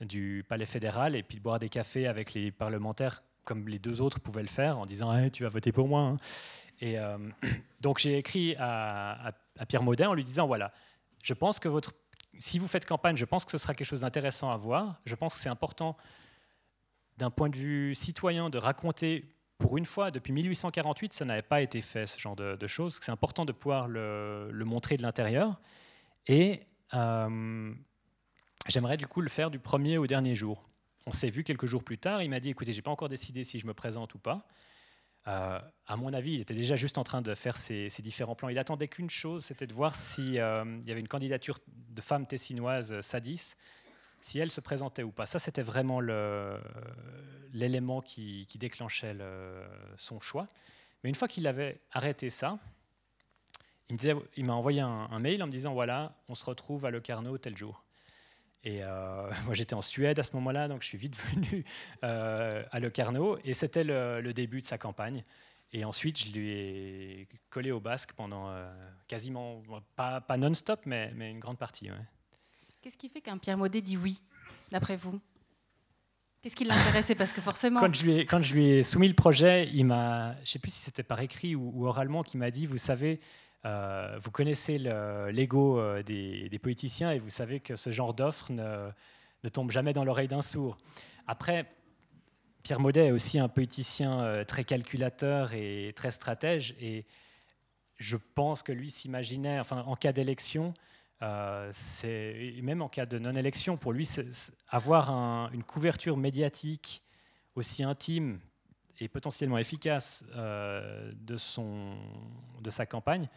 du 0.00 0.44
Palais 0.48 0.66
fédéral 0.66 1.16
et 1.16 1.22
puis 1.22 1.38
de 1.38 1.42
boire 1.42 1.58
des 1.58 1.68
cafés 1.68 2.06
avec 2.06 2.34
les 2.34 2.50
parlementaires 2.50 3.20
comme 3.44 3.68
les 3.68 3.78
deux 3.78 4.00
autres 4.00 4.20
pouvaient 4.20 4.42
le 4.42 4.48
faire 4.48 4.78
en 4.78 4.84
disant 4.84 5.28
tu 5.30 5.42
vas 5.42 5.48
voter 5.48 5.72
pour 5.72 5.88
moi. 5.88 6.00
Hein. 6.00 6.16
Et 6.80 6.98
euh, 6.98 7.18
donc 7.80 7.98
j'ai 7.98 8.18
écrit 8.18 8.56
à, 8.58 9.32
Pierre 9.68 9.82
Maudin 9.82 10.08
en 10.08 10.14
lui 10.14 10.24
disant 10.24 10.46
voilà, 10.46 10.72
je 11.22 11.34
pense 11.34 11.58
que 11.58 11.68
votre, 11.68 11.92
si 12.38 12.58
vous 12.58 12.68
faites 12.68 12.84
campagne, 12.84 13.16
je 13.16 13.24
pense 13.24 13.44
que 13.44 13.50
ce 13.50 13.58
sera 13.58 13.74
quelque 13.74 13.86
chose 13.86 14.00
d'intéressant 14.00 14.50
à 14.50 14.56
voir. 14.56 15.00
Je 15.04 15.14
pense 15.14 15.34
que 15.34 15.40
c'est 15.40 15.48
important 15.48 15.96
d'un 17.18 17.30
point 17.30 17.48
de 17.48 17.56
vue 17.56 17.94
citoyen 17.94 18.50
de 18.50 18.58
raconter 18.58 19.28
pour 19.58 19.76
une 19.78 19.86
fois, 19.86 20.10
depuis 20.10 20.32
1848, 20.32 21.12
ça 21.12 21.24
n'avait 21.24 21.40
pas 21.40 21.62
été 21.62 21.80
fait, 21.80 22.06
ce 22.06 22.18
genre 22.18 22.34
de, 22.34 22.66
choses. 22.66 22.98
C'est 23.00 23.12
important 23.12 23.44
de 23.44 23.52
pouvoir 23.52 23.86
le, 23.86 24.50
le 24.50 24.64
montrer 24.64 24.96
de 24.96 25.02
l'intérieur. 25.02 25.60
Et 26.26 26.62
euh, 26.94 27.74
j'aimerais 28.68 28.96
du 28.96 29.06
coup 29.06 29.20
le 29.20 29.28
faire 29.28 29.50
du 29.50 29.58
premier 29.58 29.98
au 29.98 30.06
dernier 30.06 30.34
jour. 30.34 30.68
On 31.06 31.12
s'est 31.12 31.30
vu 31.30 31.44
quelques 31.44 31.66
jours 31.66 31.82
plus 31.82 31.98
tard. 31.98 32.22
Il 32.22 32.30
m'a 32.30 32.40
dit 32.40 32.50
écoutez, 32.50 32.72
j'ai 32.72 32.82
pas 32.82 32.90
encore 32.90 33.08
décidé 33.08 33.44
si 33.44 33.58
je 33.58 33.66
me 33.66 33.74
présente 33.74 34.14
ou 34.14 34.18
pas. 34.18 34.46
Euh, 35.28 35.60
à 35.86 35.96
mon 35.96 36.12
avis, 36.12 36.34
il 36.34 36.40
était 36.40 36.54
déjà 36.54 36.74
juste 36.74 36.98
en 36.98 37.04
train 37.04 37.22
de 37.22 37.34
faire 37.34 37.56
ses, 37.56 37.88
différents 38.00 38.34
plans. 38.34 38.48
Il 38.48 38.58
attendait 38.58 38.88
qu'une 38.88 39.10
chose, 39.10 39.44
c'était 39.44 39.66
de 39.66 39.74
voir 39.74 39.94
s'il 39.94 40.38
euh, 40.38 40.80
y 40.84 40.90
avait 40.90 41.00
une 41.00 41.08
candidature 41.08 41.60
de 41.68 42.00
femme 42.00 42.26
tessinoise, 42.26 43.00
Sadis, 43.00 43.54
si 44.20 44.38
elle 44.38 44.50
se 44.50 44.60
présentait 44.60 45.02
ou 45.02 45.12
pas. 45.12 45.26
Ça, 45.26 45.38
c'était 45.38 45.62
vraiment 45.62 46.00
l'élément 47.52 48.00
qui, 48.00 48.46
déclenchait 48.58 49.16
son 49.96 50.20
choix. 50.20 50.44
Mais 51.02 51.08
une 51.08 51.16
fois 51.16 51.28
qu'il 51.28 51.46
avait 51.46 51.80
arrêté 51.92 52.30
ça, 52.30 52.58
il 54.36 54.44
m'a 54.44 54.54
envoyé 54.54 54.80
un, 54.80 55.18
mail 55.18 55.42
en 55.42 55.46
me 55.46 55.52
disant 55.52 55.74
voilà, 55.74 56.14
on 56.28 56.34
se 56.34 56.44
retrouve 56.44 56.84
à 56.84 56.90
Locarno 56.90 57.36
tel 57.38 57.56
jour. 57.56 57.84
Et 58.64 58.82
euh, 58.82 59.30
moi, 59.44 59.54
j'étais 59.54 59.74
en 59.74 59.82
Suède 59.82 60.18
à 60.18 60.22
ce 60.22 60.32
moment-là, 60.34 60.68
donc 60.68 60.82
je 60.82 60.88
suis 60.88 60.98
vite 60.98 61.16
venu 61.16 61.64
euh, 62.04 62.62
à 62.70 62.80
Locarno, 62.80 63.38
et 63.44 63.54
c'était 63.54 63.84
le, 63.84 64.32
début 64.32 64.60
de 64.60 64.66
sa 64.66 64.78
campagne. 64.78 65.22
Et 65.74 65.84
ensuite, 65.84 66.18
je 66.18 66.32
lui 66.32 66.50
ai 66.50 67.28
collé 67.48 67.70
au 67.70 67.80
basque 67.80 68.12
pendant 68.12 68.50
euh, 68.50 68.70
quasiment, 69.08 69.62
pas, 69.96 70.20
pas 70.20 70.36
non-stop, 70.36 70.80
mais, 70.84 71.12
mais, 71.14 71.30
une 71.30 71.40
grande 71.40 71.58
partie. 71.58 71.88
Qu'est-ce 72.82 72.98
qui 72.98 73.08
fait 73.08 73.22
qu'un 73.22 73.38
Pierre 73.38 73.56
Maudet 73.56 73.80
dit 73.80 73.96
oui, 73.96 74.20
d'après 74.70 74.96
vous? 74.96 75.18
Qu'est-ce 76.42 76.56
qui 76.56 76.64
l'intéressait? 76.64 77.14
Parce 77.14 77.32
que 77.32 77.40
forcément. 77.40 77.78
Quand 77.78 77.94
je, 77.94 78.04
lui 78.04 78.12
ai, 78.18 78.26
quand 78.26 78.42
je 78.42 78.54
lui 78.54 78.66
ai 78.66 78.82
soumis 78.82 79.06
le 79.06 79.14
projet, 79.14 79.68
il 79.72 79.86
m'a, 79.86 80.34
je 80.36 80.40
ne 80.40 80.44
sais 80.46 80.58
plus 80.58 80.72
si 80.72 80.80
c'était 80.80 81.04
par 81.04 81.20
écrit 81.20 81.54
ou, 81.54 81.70
ou 81.72 81.86
oralement, 81.86 82.24
qui 82.24 82.36
m'a 82.36 82.50
dit 82.50 82.66
Vous 82.66 82.78
savez, 82.78 83.20
euh, 83.64 84.18
vous 84.20 84.30
connaissez 84.30 84.76
l'ego 84.78 85.78
euh, 85.78 86.02
des, 86.02 86.58
politiciens 86.60 87.12
et 87.12 87.18
vous 87.18 87.28
savez 87.28 87.60
que 87.60 87.76
ce 87.76 87.90
genre 87.90 88.12
d'offre 88.12 88.50
ne, 88.52 89.48
tombe 89.50 89.70
jamais 89.70 89.92
dans 89.92 90.04
l'oreille 90.04 90.28
d'un 90.28 90.42
sourd. 90.42 90.78
Après, 91.26 91.66
Pierre 92.64 92.80
Maudet 92.80 93.06
est 93.06 93.12
aussi 93.12 93.38
un 93.38 93.48
politicien 93.48 94.20
euh, 94.20 94.44
très 94.44 94.64
calculateur 94.64 95.52
et 95.52 95.92
très 95.94 96.10
stratège. 96.10 96.74
Et 96.80 97.04
je 97.98 98.16
pense 98.16 98.62
que 98.62 98.72
lui 98.72 98.90
s'imaginait, 98.90 99.60
en 99.70 99.94
cas 99.94 100.12
d'élection, 100.12 100.74
c'est 101.70 102.54
même 102.62 102.82
en 102.82 102.88
cas 102.88 103.06
de 103.06 103.16
non-élection, 103.20 103.76
pour 103.76 103.92
lui, 103.92 104.08
avoir 104.68 105.10
une 105.52 105.62
couverture 105.62 106.16
médiatique 106.16 107.00
aussi 107.54 107.84
intime 107.84 108.40
potentiellement 109.08 109.58
efficace 109.58 110.24
de, 110.34 111.36
son, 111.36 111.96
de 112.60 112.70
sa 112.70 112.86
campagne, 112.86 113.28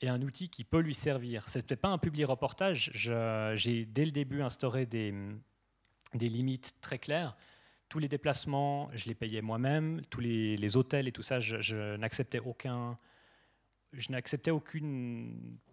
et 0.00 0.08
un 0.08 0.20
outil 0.22 0.48
qui 0.48 0.64
peut 0.64 0.80
lui 0.80 0.94
servir. 0.94 1.48
Ce 1.48 1.58
n'était 1.58 1.76
pas 1.76 1.88
un 1.88 1.98
public 1.98 2.26
reportage. 2.26 2.90
J'ai 2.94 3.86
dès 3.86 4.04
le 4.04 4.10
début 4.10 4.42
instauré 4.42 4.84
des, 4.84 5.14
des 6.14 6.28
limites 6.28 6.74
très 6.80 6.98
claires. 6.98 7.36
tous 7.88 7.98
les 7.98 8.08
déplacements, 8.08 8.88
je 8.94 9.06
les 9.06 9.14
payais 9.14 9.42
moi-même, 9.42 10.00
tous 10.08 10.20
les, 10.20 10.76
hôtels 10.76 11.08
et 11.08 11.12
tout 11.12 11.22
ça, 11.22 11.40
je, 11.40 11.96
n'acceptais 11.96 12.40
aucun, 12.40 12.98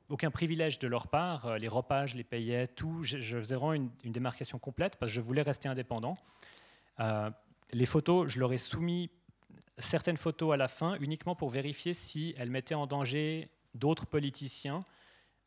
aucun 0.09 0.31
privilège 0.31 0.79
de 0.79 0.87
leur 0.87 1.07
part. 1.07 1.45
Euh, 1.45 1.57
les 1.57 1.69
repas, 1.69 2.07
je 2.07 2.17
les 2.17 2.25
payais, 2.25 2.67
tout. 2.67 3.03
Je, 3.03 3.37
faisais 3.37 3.55
vraiment 3.55 3.73
une, 3.73 3.89
démarcation 4.03 4.59
complète 4.59 4.97
parce 4.97 5.11
que 5.11 5.15
je 5.15 5.21
voulais 5.21 5.43
rester 5.43 5.69
indépendant. 5.69 6.15
Euh, 6.99 7.29
les 7.71 7.85
photos, 7.85 8.27
je 8.27 8.39
leur 8.39 8.51
ai 8.51 8.57
soumis 8.57 9.09
certaines 9.79 10.17
photos 10.17 10.53
à 10.53 10.57
la 10.57 10.67
fin 10.67 10.97
uniquement 10.99 11.35
pour 11.35 11.49
vérifier 11.49 11.93
si 11.93 12.35
elles 12.37 12.49
mettaient 12.49 12.75
en 12.75 12.87
danger 12.87 13.49
d'autres 13.73 14.05
politiciens 14.05 14.85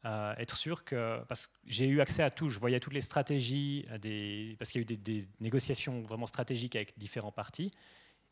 euh, 0.05 0.35
être 0.37 0.57
sûr 0.57 0.85
que, 0.85 1.23
parce 1.29 1.47
que 1.47 1.53
j'ai 1.65 1.87
eu 1.87 2.01
accès 2.01 2.25
à 2.25 2.31
tout, 2.31 2.49
je 2.49 2.59
voyais 2.59 2.81
toutes 2.81 2.95
les 2.95 3.01
stratégies, 3.01 3.87
des, 4.01 4.57
parce 4.59 4.73
qu'il 4.73 4.81
y 4.81 4.85
a 4.85 4.93
eu 4.93 4.97
des, 4.97 5.29
négociations 5.39 6.03
vraiment 6.03 6.27
stratégiques 6.27 6.75
avec 6.75 6.99
différents 6.99 7.31
partis, 7.31 7.71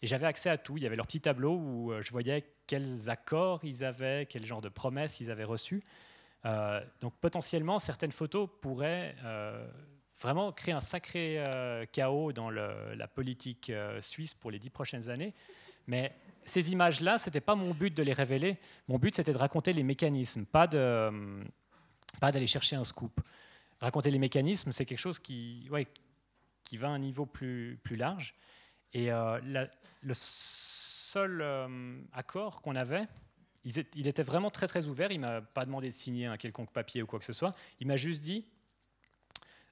et 0.02 0.08
j'avais 0.08 0.26
accès 0.26 0.50
à 0.50 0.58
tout. 0.58 0.78
Il 0.78 0.82
y 0.82 0.86
avait 0.86 0.96
leur 0.96 1.06
petit 1.06 1.20
tableau 1.20 1.54
où 1.54 1.92
euh, 1.92 2.00
je 2.00 2.10
voyais 2.10 2.44
quels 2.66 3.08
accords 3.08 3.60
ils 3.62 3.84
avaient, 3.84 4.26
quel 4.26 4.44
genre 4.44 4.60
de 4.60 4.68
promesses 4.68 5.20
ils 5.20 5.30
avaient 5.30 5.44
reçues. 5.44 5.84
Euh, 6.44 6.84
donc 7.00 7.14
potentiellement, 7.20 7.78
certaines 7.78 8.12
photos 8.12 8.48
pourraient 8.60 9.14
vraiment 10.18 10.52
créer 10.52 10.74
un 10.74 10.80
sacré 10.80 11.42
chaos 11.92 12.32
dans 12.32 12.50
la 12.50 13.08
politique 13.08 13.72
suisse 14.00 14.34
pour 14.34 14.50
les 14.50 14.58
dix 14.58 14.70
prochaines 14.70 15.08
années. 15.08 15.34
Mais 15.86 16.14
ces 16.44 16.72
images-là, 16.72 17.18
ce 17.18 17.28
n'était 17.28 17.40
pas 17.40 17.54
mon 17.54 17.72
but 17.74 17.94
de 17.94 18.02
les 18.02 18.12
révéler. 18.12 18.58
Mon 18.88 18.98
but, 18.98 19.14
c'était 19.14 19.32
de 19.32 19.38
raconter 19.38 19.72
les 19.72 19.82
mécanismes, 19.82 20.44
pas 20.44 20.68
pas 22.20 22.32
d'aller 22.32 22.46
chercher 22.46 22.76
un 22.76 22.84
scoop. 22.84 23.20
Raconter 23.80 24.10
les 24.10 24.18
mécanismes, 24.18 24.72
c'est 24.72 24.84
quelque 24.84 24.98
chose 24.98 25.18
qui, 25.18 25.66
ouais, 25.70 25.86
qui 26.64 26.76
va 26.76 26.88
à 26.88 26.90
un 26.90 26.98
niveau 26.98 27.24
plus, 27.24 27.78
plus 27.82 27.96
large. 27.96 28.34
Et 28.92 29.10
euh, 29.10 29.40
le 30.02 30.12
seul 30.14 31.40
euh, 31.40 32.00
accord 32.12 32.60
qu'on 32.60 32.76
avait, 32.76 33.06
il 33.64 34.06
était 34.06 34.22
vraiment 34.22 34.50
très 34.50 34.66
très 34.66 34.86
ouvert. 34.86 35.12
Il 35.12 35.20
m'a 35.20 35.40
pas 35.40 35.64
demandé 35.64 35.88
de 35.88 35.94
signer 35.94 36.26
un 36.26 36.36
quelconque 36.36 36.72
papier 36.72 37.02
ou 37.02 37.06
quoi 37.06 37.18
que 37.18 37.24
ce 37.24 37.32
soit. 37.32 37.52
Il 37.78 37.86
m'a 37.86 37.96
juste 37.96 38.22
dit, 38.22 38.44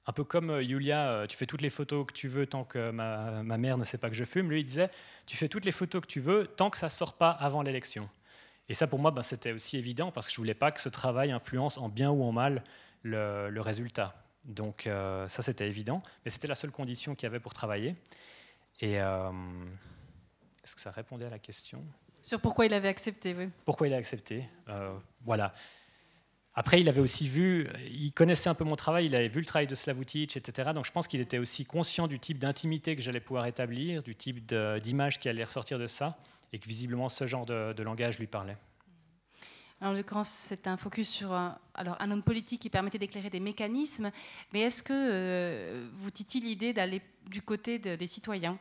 un 0.05 0.11
peu 0.11 0.23
comme 0.23 0.49
euh, 0.49 0.63
Yulia, 0.63 1.25
tu 1.27 1.37
fais 1.37 1.45
toutes 1.45 1.61
les 1.61 1.69
photos 1.69 2.05
que 2.05 2.13
tu 2.13 2.27
veux 2.27 2.47
tant 2.47 2.63
que 2.63 2.91
ma, 2.91 3.43
ma, 3.43 3.57
mère 3.57 3.77
ne 3.77 3.83
sait 3.83 3.97
pas 3.97 4.09
que 4.09 4.15
je 4.15 4.25
fume. 4.25 4.49
Lui, 4.49 4.61
il 4.61 4.65
disait, 4.65 4.89
tu 5.25 5.37
fais 5.37 5.47
toutes 5.47 5.65
les 5.65 5.71
photos 5.71 6.01
que 6.01 6.07
tu 6.07 6.19
veux 6.19 6.47
tant 6.47 6.69
que 6.69 6.77
ça 6.77 6.89
sort 6.89 7.13
pas 7.13 7.31
avant 7.31 7.61
l'élection. 7.61 8.09
Et 8.69 8.75
ça, 8.75 8.87
pour 8.87 8.99
moi, 8.99 9.11
ben, 9.11 9.23
c'était 9.23 9.51
aussi 9.51 9.77
évident 9.77 10.11
parce 10.11 10.27
que 10.27 10.33
je 10.33 10.37
voulais 10.37 10.53
pas 10.53 10.71
que 10.71 10.79
ce 10.79 10.89
travail 10.89 11.31
influence 11.31 11.77
en 11.79 11.89
bien 11.89 12.11
ou 12.11 12.23
en 12.23 12.31
mal 12.31 12.63
le, 13.01 13.59
résultat. 13.59 14.15
Donc 14.45 14.87
euh, 14.87 15.27
ça, 15.27 15.41
c'était 15.41 15.67
évident, 15.67 16.01
mais 16.23 16.31
c'était 16.31 16.47
la 16.47 16.55
seule 16.55 16.71
condition 16.71 17.15
qu'il 17.15 17.23
y 17.23 17.27
avait 17.27 17.39
pour 17.39 17.53
travailler. 17.53 17.95
Et 18.79 19.01
euh, 19.01 19.31
est-ce 20.63 20.75
que 20.75 20.81
ça 20.81 20.91
répondait 20.91 21.25
à 21.25 21.29
la 21.29 21.39
question? 21.39 21.83
Sur 22.21 22.39
pourquoi 22.39 22.65
il 22.65 22.73
avait 22.73 22.87
accepté, 22.87 23.33
oui. 23.33 23.49
Pourquoi 23.65 23.87
il 23.87 23.93
a 23.93 23.97
accepté? 23.97 24.47
Euh, 24.67 24.95
Voilà. 25.21 25.53
Après, 26.55 26.81
il 26.81 26.89
avait 26.89 27.01
aussi 27.01 27.27
vu, 27.27 27.67
il 27.91 28.11
connaissait 28.11 28.49
un 28.49 28.55
peu 28.55 28.63
mon 28.63 28.75
travail, 28.75 29.05
il 29.05 29.15
avait 29.15 29.27
vu 29.27 29.39
le 29.39 29.45
travail 29.45 29.67
de 29.67 29.75
Slavutic, 29.75 30.35
etc. 30.35 30.71
Donc 30.73 30.85
je 30.85 30.91
pense 30.91 31.07
qu'il 31.07 31.21
était 31.21 31.37
aussi 31.37 31.63
conscient 31.63 32.07
du 32.07 32.19
type 32.19 32.39
d'intimité 32.39 32.95
que 32.95 33.01
j'allais 33.01 33.19
pouvoir 33.19 33.45
établir, 33.45 34.01
du 34.01 34.15
type 34.15 34.45
d'image 34.81 35.19
qui 35.19 35.29
allait 35.29 35.43
ressortir 35.43 35.77
de 35.77 35.87
ça 35.87 36.17
et 36.51 36.59
que 36.59 36.67
visiblement 36.67 37.07
ce 37.07 37.27
genre 37.27 37.45
de, 37.45 37.83
langage 37.83 38.19
lui 38.19 38.27
parlait. 38.27 38.57
En 39.81 39.93
l'occurrence, 39.93 40.29
c'est 40.29 40.67
un 40.67 40.75
focus 40.75 41.07
sur 41.07 41.31
un, 41.31 41.57
alors, 41.73 41.95
un 42.01 42.11
homme 42.11 42.23
politique 42.23 42.61
qui 42.61 42.69
permettait 42.69 42.97
d'éclairer 42.97 43.29
des 43.29 43.39
mécanismes, 43.39 44.11
mais 44.51 44.61
est-ce 44.61 44.83
que 44.83 44.91
euh, 44.93 45.87
vous 45.93 46.11
titille 46.11 46.41
l'idée 46.41 46.73
d'aller 46.73 47.01
du 47.29 47.41
côté 47.41 47.79
des 47.79 48.07
citoyens? 48.07 48.59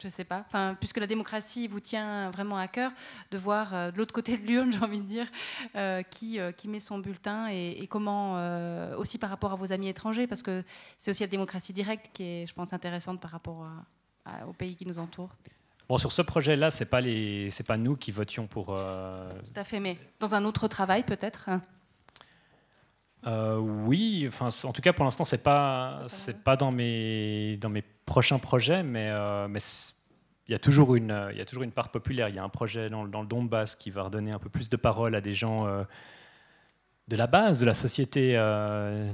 Je 0.00 0.06
ne 0.06 0.10
sais 0.10 0.24
pas, 0.24 0.44
enfin, 0.46 0.76
puisque 0.78 0.98
la 0.98 1.06
démocratie 1.06 1.66
vous 1.66 1.80
tient 1.80 2.30
vraiment 2.30 2.58
à 2.58 2.68
cœur, 2.68 2.92
de 3.30 3.38
voir 3.38 3.74
euh, 3.74 3.90
de 3.90 3.98
l'autre 3.98 4.12
côté 4.12 4.36
de 4.36 4.46
l'urne, 4.46 4.72
j'ai 4.74 4.80
envie 4.80 5.00
de 5.00 5.06
dire, 5.06 5.26
euh, 5.76 6.02
qui, 6.02 6.38
qui 6.56 6.68
met 6.68 6.80
son 6.80 6.98
bulletin 6.98 7.48
et, 7.48 7.86
comment, 7.88 8.34
aussi 8.96 9.18
par 9.18 9.30
rapport 9.30 9.52
à 9.52 9.56
vos 9.56 9.72
amis 9.72 9.88
étrangers, 9.88 10.26
parce 10.26 10.42
que 10.42 10.62
c'est 10.98 11.10
aussi 11.10 11.22
la 11.22 11.28
démocratie 11.28 11.72
directe 11.72 12.10
qui 12.12 12.22
est, 12.22 12.46
je 12.46 12.54
pense, 12.54 12.72
intéressante 12.72 13.20
par 13.20 13.30
rapport 13.30 13.66
au 14.46 14.52
pays 14.52 14.76
qui 14.76 14.86
nous 14.86 14.98
entoure. 14.98 15.30
Bon, 15.88 15.98
sur 15.98 16.12
ce 16.12 16.22
projet-là, 16.22 16.70
ce 16.70 16.82
n'est 16.82 16.88
pas, 16.88 17.00
les... 17.00 17.50
pas 17.66 17.76
nous 17.76 17.96
qui 17.96 18.10
votions 18.10 18.46
pour... 18.46 18.68
Euh, 18.70 19.30
Tout 19.52 19.60
à 19.60 19.64
fait, 19.64 19.80
mais 19.80 19.98
dans 20.18 20.34
un 20.34 20.44
autre 20.44 20.68
travail 20.68 21.02
peut-être 21.04 21.50
euh, 23.26 23.56
oui, 23.56 24.26
enfin, 24.28 24.48
en 24.68 24.72
tout 24.74 24.82
cas 24.82 24.92
pour 24.92 25.02
l'instant 25.02 25.24
c'est 25.24 25.42
pas 25.42 26.02
c'est 26.08 26.44
pas 26.44 26.56
dans 26.56 26.70
mes 26.70 27.56
dans 27.56 27.70
mes 27.70 27.82
prochains 28.06 28.38
projets, 28.38 28.82
mais 28.82 29.08
euh, 29.10 29.48
mais 29.48 29.60
il 30.48 30.52
y 30.52 30.54
a 30.54 30.58
toujours 30.58 30.94
une 30.94 31.28
il 31.32 31.38
y 31.38 31.40
a 31.40 31.44
toujours 31.44 31.64
une 31.64 31.72
part 31.72 31.90
populaire. 31.90 32.28
Il 32.28 32.34
y 32.34 32.38
a 32.38 32.44
un 32.44 32.48
projet 32.48 32.90
dans, 32.90 33.06
dans, 33.06 33.22
le 33.22 33.26
Donbass 33.26 33.76
qui 33.76 33.90
va 33.90 34.02
redonner 34.02 34.32
un 34.32 34.38
peu 34.38 34.48
plus 34.48 34.68
de 34.68 34.76
parole 34.76 35.14
à 35.14 35.20
des 35.20 35.32
gens 35.32 35.66
de 37.08 37.16
la 37.16 37.26
base 37.26 37.60
de 37.60 37.66
la 37.66 37.74
société 37.74 38.36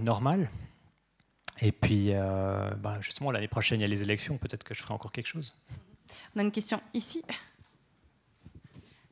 normale. 0.01 0.51
Et 1.62 1.70
puis 1.70 2.12
bah, 2.12 2.99
justement 3.01 3.30
l'année 3.30 3.47
prochaine 3.47 3.78
il 3.78 3.82
y 3.82 3.86
a 3.86 3.88
les 3.88 4.03
élections. 4.03 4.38
Peut-être 4.38 4.64
que 4.64 4.74
je 4.74 4.82
ferai 4.82 4.93
encore 4.93 5.12
quelque 5.12 5.28
chose. 5.28 5.55
On 6.34 6.41
a 6.41 6.43
une 6.43 6.51
question 6.51 6.80
ici. 6.95 7.22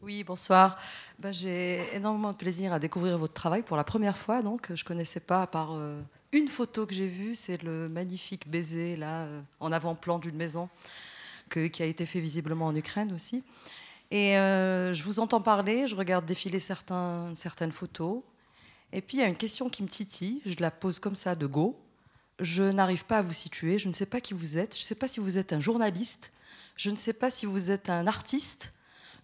Oui, 0.01 0.23
bonsoir. 0.23 0.79
Ben, 1.19 1.33
j'ai 1.33 1.83
énormément 1.95 2.31
de 2.31 2.37
plaisir 2.37 2.73
à 2.73 2.79
découvrir 2.79 3.19
votre 3.19 3.35
travail 3.35 3.63
pour 3.63 3.77
la 3.77 3.83
première 3.83 4.17
fois. 4.17 4.43
Donc, 4.43 4.69
je 4.73 4.83
ne 4.83 4.87
connaissais 4.87 5.19
pas, 5.19 5.43
à 5.43 5.47
part 5.49 5.73
euh, 5.73 6.01
une 6.33 6.49
photo 6.49 6.87
que 6.87 6.95
j'ai 6.95 7.09
vue, 7.09 7.35
c'est 7.35 7.63
le 7.63 7.89
magnifique 7.89 8.49
baiser 8.49 8.97
là, 8.97 9.23
euh, 9.23 9.41
en 9.61 9.73
avant-plan 9.73 10.19
d'une 10.19 10.37
maison, 10.37 10.69
qui 11.51 11.83
a 11.83 11.87
été 11.87 12.05
fait 12.05 12.21
visiblement 12.21 12.67
en 12.67 12.77
Ukraine 12.77 13.13
aussi. 13.13 13.43
Et 14.11 14.39
euh, 14.39 14.93
je 14.93 15.03
vous 15.03 15.21
entends 15.21 15.41
parler, 15.41 15.87
je 15.87 15.97
regarde 15.97 16.25
défiler 16.25 16.59
certaines 16.59 17.73
photos. 17.73 18.23
Et 18.93 19.03
puis, 19.03 19.19
il 19.19 19.21
y 19.21 19.23
a 19.23 19.29
une 19.29 19.37
question 19.37 19.69
qui 19.69 19.83
me 19.83 19.89
titille. 19.89 20.41
Je 20.47 20.55
la 20.61 20.71
pose 20.71 20.99
comme 20.99 21.17
ça, 21.17 21.35
de 21.35 21.47
go. 21.47 21.79
Je 22.41 22.63
n'arrive 22.63 23.05
pas 23.05 23.19
à 23.19 23.23
vous 23.23 23.35
situer. 23.35 23.79
Je 23.79 23.89
ne 23.89 23.93
sais 23.93 24.07
pas 24.07 24.21
qui 24.21 24.33
vous 24.33 24.57
êtes. 24.57 24.75
Je 24.75 24.81
ne 24.81 24.87
sais 24.87 24.95
pas 24.95 25.09
si 25.09 25.21
vous 25.21 25.37
êtes 25.37 25.53
un 25.53 25.61
journaliste 25.61 26.33
je 26.79 26.91
ne 26.91 26.97
sais 26.97 27.13
pas 27.13 27.29
si 27.29 27.45
vous 27.45 27.71
êtes 27.71 27.91
un 27.91 28.07
artiste. 28.07 28.73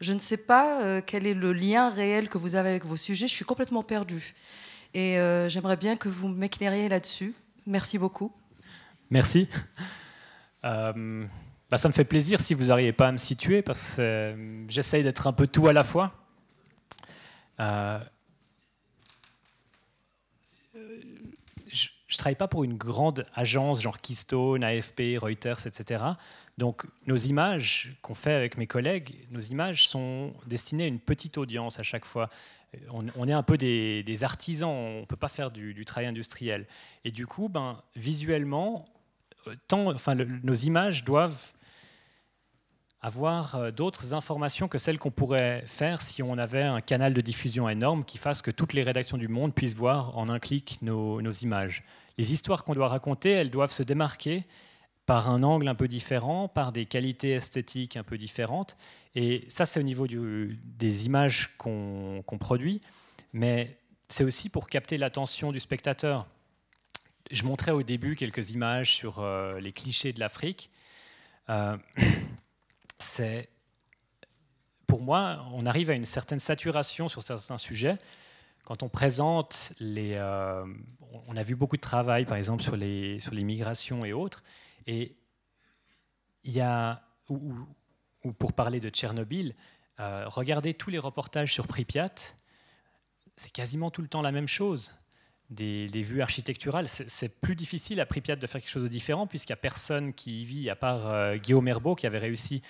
Je 0.01 0.13
ne 0.13 0.19
sais 0.19 0.37
pas 0.37 0.83
euh, 0.83 1.01
quel 1.05 1.25
est 1.25 1.35
le 1.35 1.53
lien 1.53 1.89
réel 1.89 2.29
que 2.29 2.37
vous 2.37 2.57
avez 2.57 2.69
avec 2.69 2.85
vos 2.85 2.97
sujets. 2.97 3.29
Je 3.29 3.33
suis 3.33 3.45
complètement 3.45 3.85
perdue. 3.85 4.35
Et 4.95 5.19
euh, 5.19 5.49
j'aimerais 5.49 5.77
bien 5.77 5.97
que 5.97 6.09
vous 6.09 6.29
m'éclairiez 6.29 6.89
là-dessus. 6.89 7.35
Merci 7.67 7.99
beaucoup. 7.99 8.33
Merci. 9.11 9.49
Euh, 10.65 11.27
bah, 11.71 11.77
ça 11.77 11.89
me 11.89 11.93
fait 11.93 12.05
plaisir 12.05 12.41
si 12.41 12.55
vous 12.55 12.67
n'arrivez 12.67 12.93
pas 12.93 13.09
à 13.09 13.13
me 13.13 13.19
situer, 13.19 13.61
parce 13.61 13.97
que 13.97 14.65
j'essaye 14.69 15.03
d'être 15.03 15.27
un 15.27 15.33
peu 15.33 15.47
tout 15.47 15.67
à 15.67 15.73
la 15.73 15.83
fois. 15.83 16.15
Je 22.15 22.19
ne 22.19 22.21
travaille 22.21 22.37
pas 22.37 22.47
pour 22.47 22.63
une 22.63 22.77
grande 22.77 23.27
agence 23.35 23.83
genre 23.83 24.01
Keystone, 24.01 24.63
AFP, 24.63 25.19
Reuters, 25.19 25.67
etc. 25.67 26.05
Donc 26.59 26.87
nos 27.09 27.17
images 27.17 27.97
qu'on 28.03 28.15
fait 28.15 28.35
avec 28.35 28.57
mes 28.57 28.69
collègues, 28.69 29.27
nos 29.33 29.41
images 29.41 29.89
sont 29.89 30.33
destinées 30.47 30.85
à 30.85 30.87
une 30.87 31.01
petite 31.01 31.39
audience 31.39 31.81
à 31.81 31.83
chaque 31.83 32.05
fois. 32.05 32.31
On, 32.91 33.29
est 33.29 33.33
un 33.33 33.43
peu 33.43 33.57
des, 33.57 34.25
artisans, 34.25 34.69
on 34.69 35.01
ne 35.01 35.05
peut 35.07 35.17
pas 35.17 35.29
faire 35.29 35.51
du, 35.51 35.85
travail 35.85 36.09
industriel. 36.09 36.67
Et 37.05 37.11
du 37.11 37.27
coup, 37.27 37.49
ben, 37.49 37.83
visuellement, 37.97 38.85
euh, 39.49 39.55
nos 40.43 40.55
images 40.55 41.05
doivent 41.05 41.53
avoir 43.05 43.57
euh, 43.57 43.71
d'autres 43.71 44.15
informations 44.15 44.67
que 44.67 44.79
celles 44.79 44.99
qu'on 44.99 45.11
pourrait 45.11 45.63
faire 45.67 46.01
si 46.01 46.23
on 46.23 46.39
avait 46.39 46.63
un 46.63 46.81
canal 46.81 47.13
de 47.13 47.21
diffusion 47.21 47.69
énorme 47.69 48.03
qui 48.03 48.17
fasse 48.17 48.41
que 48.41 48.51
toutes 48.51 48.73
les 48.73 48.83
rédactions 48.83 49.19
du 49.19 49.29
monde 49.29 49.55
puissent 49.55 49.75
voir 49.75 50.17
en 50.17 50.31
un 50.31 50.39
clic 50.39 50.79
nos, 50.81 51.21
images. 51.21 51.85
Les 52.17 52.33
histoires 52.33 52.65
qu'on 52.65 52.73
doit 52.73 52.89
raconter, 52.89 53.31
elles 53.31 53.51
doivent 53.51 53.73
se 53.73 53.83
démarquer 53.83 54.47
par 55.05 55.29
un 55.29 55.43
angle 55.43 55.69
un 55.69 55.75
peu 55.75 55.87
différent, 55.87 56.49
par 56.49 56.73
des 56.73 56.87
qualités 56.87 57.33
esthétiques 57.33 57.99
un 57.99 58.05
peu 58.05 58.17
différentes. 58.17 58.75
Et 59.15 59.45
ça, 59.51 59.67
c'est 59.67 59.79
au 59.79 59.83
niveau 59.83 60.07
des 60.07 61.05
images 61.05 61.51
qu'on 61.59 62.39
produit, 62.41 62.81
mais 63.35 63.77
c'est 64.09 64.25
aussi 64.25 64.49
pour 64.49 64.67
capter 64.67 64.97
l'attention 64.97 65.53
du 65.53 65.61
spectateur. 65.61 66.27
Je 67.31 67.43
montrais 67.43 67.73
au 67.73 67.83
début 67.83 68.17
quelques 68.17 68.53
images 68.53 68.95
sur 68.95 69.19
euh, 69.19 69.61
les 69.61 69.73
clichés 69.73 70.15
de 70.15 70.21
l'Afrique. 70.21 70.71
Euh, 71.51 71.77
c'est 73.05 73.49
pour 74.87 75.01
moi, 75.01 75.45
on 75.53 75.67
arrive 75.67 75.91
à 75.91 75.95
une 75.95 76.05
certaine 76.05 76.39
saturation 76.39 77.09
sur 77.09 77.23
certains 77.23 77.59
sujets. 77.59 77.99
Quand 78.65 78.83
on 78.83 78.89
présente 78.89 79.73
les, 79.79 80.15
euh, 80.15 80.65
on 81.27 81.37
a 81.37 81.43
vu 81.43 81.55
beaucoup 81.55 81.77
de 81.77 81.83
travail, 81.83 82.25
par 82.25 82.37
exemple 82.37 82.63
sur 82.63 82.77
les 82.77 83.21
sur 83.21 83.35
les 83.35 83.45
migrations 83.45 84.05
et 84.05 84.13
autres, 84.13 84.43
et 84.87 85.17
il 86.45 86.53
y 86.53 86.61
a, 86.61 87.03
ou, 87.29 87.55
pour 88.39 88.53
parler 88.53 88.81
de 88.81 88.89
Tchernobyl, 88.89 89.55
euh, 90.01 90.25
regardez 90.27 90.75
tous 90.75 90.91
les 90.91 90.99
reportages 90.99 91.53
sur 91.53 91.67
Pripyat, 91.67 92.15
c'est 93.37 93.53
quasiment 93.53 93.91
tout 93.91 94.03
le 94.03 94.09
temps 94.09 94.23
la 94.23 94.33
même 94.33 94.49
chose. 94.49 94.93
des, 95.51 95.87
vues 96.03 96.23
architecturales. 96.23 96.89
C'est 96.89 97.29
plus 97.29 97.55
difficile 97.55 98.01
à 98.01 98.07
Pripyat 98.07 98.37
de 98.37 98.47
faire 98.47 98.61
quelque 98.61 98.71
chose 98.71 98.83
de 98.83 98.89
différent, 98.89 99.27
puisqu'il 99.27 99.53
n'y 99.53 99.59
a 99.61 99.63
personne 99.71 100.13
qui 100.15 100.43
y 100.43 100.45
vit, 100.45 100.71
à 100.71 100.77
part 100.77 101.07
euh, 101.07 101.37
Guillaume 101.37 101.69
Herbeau, 101.69 101.95
qui 101.95 102.07
avait 102.07 102.19
réussi 102.19 102.63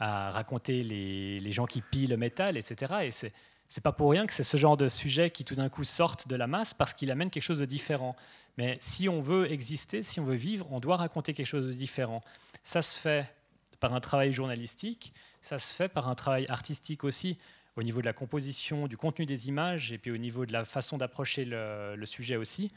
à 0.00 0.30
raconter 0.30 0.82
les, 0.82 1.52
gens 1.52 1.66
qui 1.66 1.80
pillent 1.82 2.08
le 2.08 2.16
métal, 2.16 2.56
etc. 2.56 2.94
Et 3.02 3.10
c'est 3.10 3.32
c'est 3.72 3.84
pas 3.84 3.92
pour 3.92 4.10
rien 4.10 4.26
que 4.26 4.32
c'est 4.32 4.42
ce 4.42 4.56
genre 4.56 4.76
de 4.76 4.88
sujet 4.88 5.30
qui 5.30 5.44
tout 5.44 5.54
d'un 5.54 5.68
coup 5.68 5.84
sortent 5.84 6.26
de 6.26 6.34
la 6.34 6.48
masse 6.48 6.74
parce 6.74 6.92
qu'il 6.92 7.08
amène 7.12 7.30
quelque 7.30 7.44
chose 7.44 7.60
de 7.60 7.66
différent. 7.66 8.16
Mais 8.58 8.76
si 8.80 9.08
on 9.08 9.20
veut 9.20 9.48
exister, 9.52 10.02
si 10.02 10.18
on 10.18 10.24
veut 10.24 10.34
vivre, 10.34 10.66
on 10.72 10.80
doit 10.80 10.96
raconter 10.96 11.34
quelque 11.34 11.46
chose 11.46 11.68
de 11.68 11.72
différent. 11.72 12.20
Ça 12.64 12.82
se 12.82 12.98
fait 12.98 13.32
par 13.78 13.94
un 13.94 14.00
travail 14.00 14.32
journalistique, 14.32 15.14
ça 15.40 15.60
se 15.60 15.72
fait 15.72 15.88
par 15.88 16.08
un 16.08 16.16
travail 16.16 16.46
artistique 16.48 17.04
aussi 17.04 17.38
au 17.76 17.82
niveau 17.84 18.00
de 18.00 18.06
la 18.06 18.12
composition, 18.12 18.88
du 18.88 18.96
contenu 18.96 19.24
des 19.24 19.48
images 19.48 19.92
et 19.92 19.98
puis 19.98 20.10
au 20.10 20.18
niveau 20.18 20.46
de 20.46 20.52
la 20.52 20.64
façon 20.64 20.98
d'approcher 20.98 21.44
le, 21.44 22.04
sujet 22.04 22.36
aussi. 22.36 22.70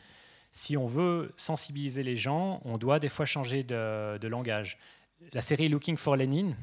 Si 0.52 0.78
on 0.78 0.86
veut 0.86 1.34
sensibiliser 1.36 2.04
les 2.04 2.16
gens, 2.16 2.62
on 2.66 2.78
doit 2.78 3.00
des 3.00 3.10
fois 3.10 3.26
changer 3.26 3.64
de, 3.64 4.28
langage. 4.28 4.78
La 5.34 5.42
série 5.42 5.70
Looking 5.70 5.98
for 5.98 6.16
Lenin, 6.16 6.54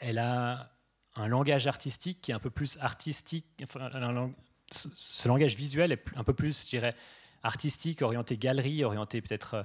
elle 0.00 0.18
a 0.18 0.72
un 1.16 1.28
langage 1.28 1.66
artistique 1.66 2.20
qui 2.20 2.30
est 2.30 2.34
un 2.34 2.38
peu 2.38 2.50
plus 2.50 2.78
artistique. 2.80 3.46
ce 4.70 5.28
langage 5.28 5.56
visuel 5.56 5.92
est 5.92 6.04
un 6.16 6.24
peu 6.24 6.32
plus, 6.32 6.62
je 6.64 6.68
dirais, 6.68 6.94
artistique, 7.42 8.02
orienté 8.02 8.36
galerie, 8.36 8.84
orienté 8.84 9.20
peut-être 9.20 9.54
euh, 9.54 9.62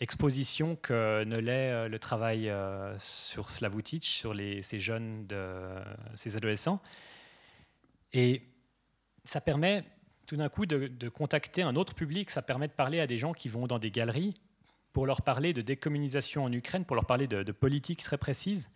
exposition 0.00 0.76
que 0.76 1.24
ne 1.24 1.36
l'est 1.36 1.72
euh, 1.72 1.88
le 1.88 1.98
travail 1.98 2.48
euh, 2.48 2.96
sur 2.98 3.50
Slavutich, 3.50 4.08
sur 4.08 4.34
ces 4.62 4.78
jeunes, 4.78 5.26
ces 6.14 6.36
adolescents. 6.36 6.80
Et 8.12 8.42
ça 9.24 9.40
permet 9.40 9.84
tout 10.26 10.36
d'un 10.36 10.48
coup 10.48 10.66
de, 10.66 11.08
contacter 11.08 11.62
un 11.62 11.76
autre 11.76 11.94
public, 11.94 12.30
ça 12.30 12.42
permet 12.42 12.68
de 12.68 12.72
parler 12.72 13.00
à 13.00 13.06
des 13.06 13.18
gens 13.18 13.32
qui 13.32 13.48
vont 13.48 13.66
dans 13.66 13.78
des 13.78 13.90
galeries 13.90 14.34
pour 14.92 15.06
leur 15.06 15.22
parler 15.22 15.52
de 15.52 15.62
décommunisation 15.62 16.44
en 16.44 16.52
Ukraine, 16.52 16.84
pour 16.84 16.96
leur 16.96 17.06
parler 17.06 17.26
de 17.26 17.52
politique 17.52 18.02
très 18.02 18.18
précise. 18.18 18.70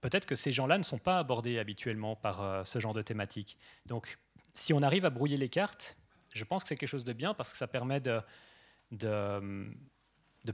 Peut-être 0.00 0.26
que 0.26 0.34
ces 0.34 0.52
gens-là 0.52 0.78
ne 0.78 0.82
sont 0.82 0.98
pas 0.98 1.18
abordés 1.18 1.58
habituellement 1.58 2.16
par 2.16 2.42
euh, 2.42 2.64
ce 2.64 2.78
genre 2.78 2.94
de 2.94 3.02
thématique. 3.02 3.56
Donc, 3.86 4.18
si 4.54 4.72
on 4.72 4.82
arrive 4.82 5.04
à 5.04 5.10
brouiller 5.10 5.36
les 5.36 5.48
cartes, 5.48 5.96
je 6.34 6.44
pense 6.44 6.62
que 6.62 6.68
c'est 6.68 6.76
quelque 6.76 6.88
chose 6.88 7.04
de 7.04 7.12
bien 7.12 7.34
parce 7.34 7.50
que 7.50 7.56
ça 7.56 7.66
permet 7.66 8.00
de, 8.00 8.20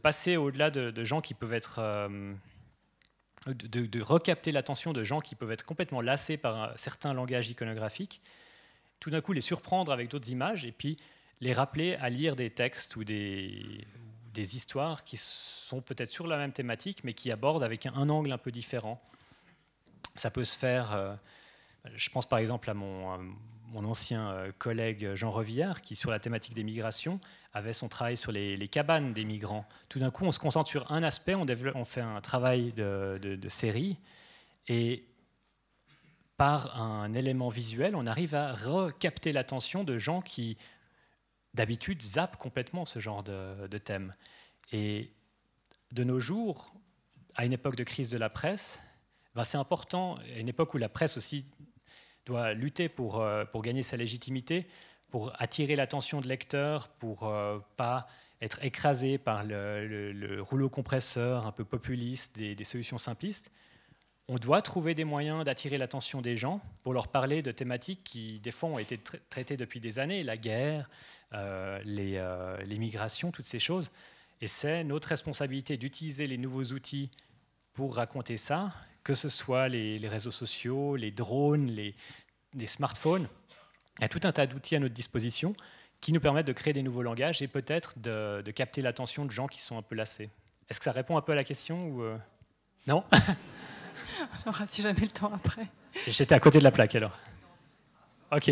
passer 0.03 0.37
au-delà 0.37 0.71
de, 0.71 1.05
gens 1.05 1.21
qui 1.21 1.35
peuvent 1.35 1.53
être 1.53 1.79
euh, 1.79 2.35
de, 3.47 4.03
recapter 4.03 4.53
l'attention 4.53 4.93
de 4.93 5.03
gens 5.03 5.21
qui 5.21 5.35
peuvent 5.35 5.51
être 5.51 5.65
complètement 5.65 6.01
lassés 6.01 6.37
par 6.37 6.77
certains 6.79 7.13
langages 7.13 7.51
iconographiques, 7.51 8.23
tout 9.01 9.11
d'un 9.11 9.21
coup 9.21 9.33
les 9.33 9.41
surprendre 9.41 9.93
avec 9.93 10.09
d'autres 10.09 10.31
images 10.31 10.65
et 10.65 10.73
puis 10.73 10.97
les 11.41 11.53
rappeler 11.53 11.97
à 11.97 12.09
lire 12.09 12.37
des 12.37 12.51
textes 12.51 12.95
ou 12.97 13.05
des 13.05 13.87
histoires 14.35 15.03
qui 15.03 15.17
sont 15.17 15.81
peut-être 15.81 16.11
sur 16.11 16.27
la 16.27 16.37
même 16.37 16.53
thématique 16.53 17.03
mais 17.03 17.13
qui 17.13 17.33
abordent 17.33 17.65
avec 17.65 17.87
un, 17.87 18.09
angle 18.09 18.31
un 18.31 18.39
peu 18.39 18.53
différent. 18.53 19.03
Ça 20.17 20.31
peut 20.31 20.45
se 20.45 20.59
faire, 20.59 20.93
euh, 20.93 21.15
je 21.95 22.11
pense 22.11 22.29
par 22.29 22.39
exemple 22.39 22.69
à 22.71 22.75
mon, 22.75 23.19
mon 23.73 23.85
ancien 23.85 24.31
euh, 24.31 24.53
collègue 24.59 25.15
Jean 25.15 25.31
Revillard, 25.31 25.81
qui 25.81 25.97
sur 25.97 26.11
la 26.11 26.21
thématique 26.21 26.55
des 26.55 26.63
migrations 26.63 27.19
avait 27.55 27.73
son 27.73 27.89
travail 27.89 28.17
sur 28.17 28.33
les, 28.33 28.69
cabanes 28.69 29.13
des 29.13 29.25
migrants. 29.25 29.67
Tout 29.89 29.99
d'un 29.99 30.11
coup, 30.11 30.25
on 30.25 30.33
se 30.33 30.39
concentre 30.39 30.69
sur 30.69 30.91
un 30.93 31.03
aspect, 31.03 31.35
on, 31.35 31.85
fait 31.85 32.01
un 32.01 32.21
travail 32.21 32.73
de, 32.73 33.49
série, 33.49 33.99
et 34.69 35.05
par 36.39 36.81
un 36.81 37.13
élément 37.13 37.49
visuel, 37.49 37.95
on 37.95 38.07
arrive 38.07 38.35
à 38.35 38.55
recapter 38.55 39.33
l'attention 39.33 39.85
de 39.85 39.99
gens 39.99 40.23
qui, 40.23 40.57
d'habitude, 41.53 42.01
zappent 42.01 42.39
complètement 42.39 42.87
ce 42.87 43.01
genre 43.01 43.23
de, 43.23 43.67
de 43.67 43.79
thème. 43.79 44.13
Et 44.73 45.13
de 45.93 46.05
nos 46.05 46.21
jours, 46.21 46.73
à 47.35 47.45
une 47.45 47.53
époque 47.53 47.77
de 47.77 47.85
crise 47.85 48.09
de 48.09 48.17
la 48.17 48.31
presse, 48.31 48.83
ben 49.35 49.45
c'est 49.45 49.59
important, 49.59 50.17
à 50.17 50.39
une 50.39 50.49
époque 50.49 50.75
où 50.75 50.79
la 50.79 50.89
presse 50.89 51.17
aussi 51.17 51.45
doit 52.27 52.53
lutter 52.53 52.89
pour, 52.89 53.21
euh, 53.21 53.45
pour 53.45 53.63
gagner 53.63 53.83
sa 53.83 53.97
légitimité, 53.97 54.67
pour 55.11 55.33
attirer 55.39 55.77
l'attention 55.77 56.21
de 56.21 56.29
lecteurs, 56.29 56.89
pour 56.89 57.25
euh, 57.25 57.59
pas 57.77 58.07
être 58.41 58.65
écrasé 58.65 59.19
par 59.19 59.45
le, 59.45 60.41
rouleau 60.41 60.69
compresseur 60.69 61.47
un 61.47 61.53
peu 61.53 61.65
populiste 61.65 62.37
des, 62.37 62.65
solutions 62.65 62.99
simplistes. 62.99 63.53
On 64.29 64.37
doit 64.37 64.63
trouver 64.63 64.95
des 64.95 65.05
moyens 65.05 65.45
d'attirer 65.45 65.79
l'attention 65.79 66.23
des 66.23 66.37
gens 66.37 66.61
pour 66.83 66.93
leur 66.93 67.09
parler 67.09 67.43
de 67.43 67.53
thématiques 67.53 68.03
qui, 68.03 68.41
des 68.41 68.51
fois, 68.51 68.71
ont 68.71 68.79
été 68.79 68.99
traitées 69.31 69.57
depuis 69.57 69.81
des 69.81 69.99
années, 69.99 70.23
la 70.23 70.37
guerre, 70.37 70.91
euh, 71.35 71.81
les, 71.85 72.79
migrations, 72.79 73.31
toutes 73.31 73.45
ces 73.45 73.59
choses. 73.59 73.91
Et 74.41 74.49
c'est 74.49 74.83
notre 74.83 75.09
responsabilité 75.09 75.77
d'utiliser 75.77 76.27
les 76.27 76.39
nouveaux 76.39 76.73
outils 76.73 77.11
pour 77.75 77.97
raconter 77.97 78.37
ça, 78.37 78.73
que 79.05 79.15
ce 79.15 79.29
soit 79.29 79.69
les, 79.69 80.09
réseaux 80.09 80.31
sociaux, 80.31 80.97
les 80.97 81.11
drones, 81.11 81.67
les, 81.67 81.95
smartphones. 82.67 83.29
Il 83.99 84.03
y 84.03 84.05
a 84.05 84.09
tout 84.09 84.21
un 84.25 84.33
tas 84.33 84.47
d'outils 84.47 84.77
à 84.77 84.79
notre 84.79 84.95
disposition 84.95 85.55
qui 86.01 86.13
nous 86.13 86.21
permettent 86.21 86.47
de 86.47 86.53
créer 86.53 86.73
des 86.73 86.83
nouveaux 86.83 87.03
langages 87.03 87.43
et 87.43 87.49
peut-être 87.49 87.99
de, 87.99 88.43
capter 88.55 88.81
l'attention 88.81 89.25
de 89.25 89.31
gens 89.31 89.47
qui 89.47 89.61
sont 89.61 89.79
un 89.79 89.83
peu 89.83 89.95
lassés. 89.95 90.31
Est-ce 90.69 90.79
que 90.79 90.85
ça 90.85 90.93
répond 90.93 91.17
un 91.17 91.23
peu 91.23 91.33
à 91.33 91.37
la 91.37 91.45
question 91.45 91.87
ou 91.89 92.03
euh, 92.03 92.17
Non? 92.87 93.05
On 94.47 94.51
aura 94.51 94.67
si 94.67 94.83
jamais 94.83 95.01
le 95.01 95.09
temps 95.09 95.33
après. 95.33 95.67
J'étais 96.07 96.35
à 96.35 96.41
côté 96.41 96.59
de 96.59 96.65
la 96.65 96.71
plaque 96.71 96.95
alors. 96.95 97.19
Ok. 98.35 98.51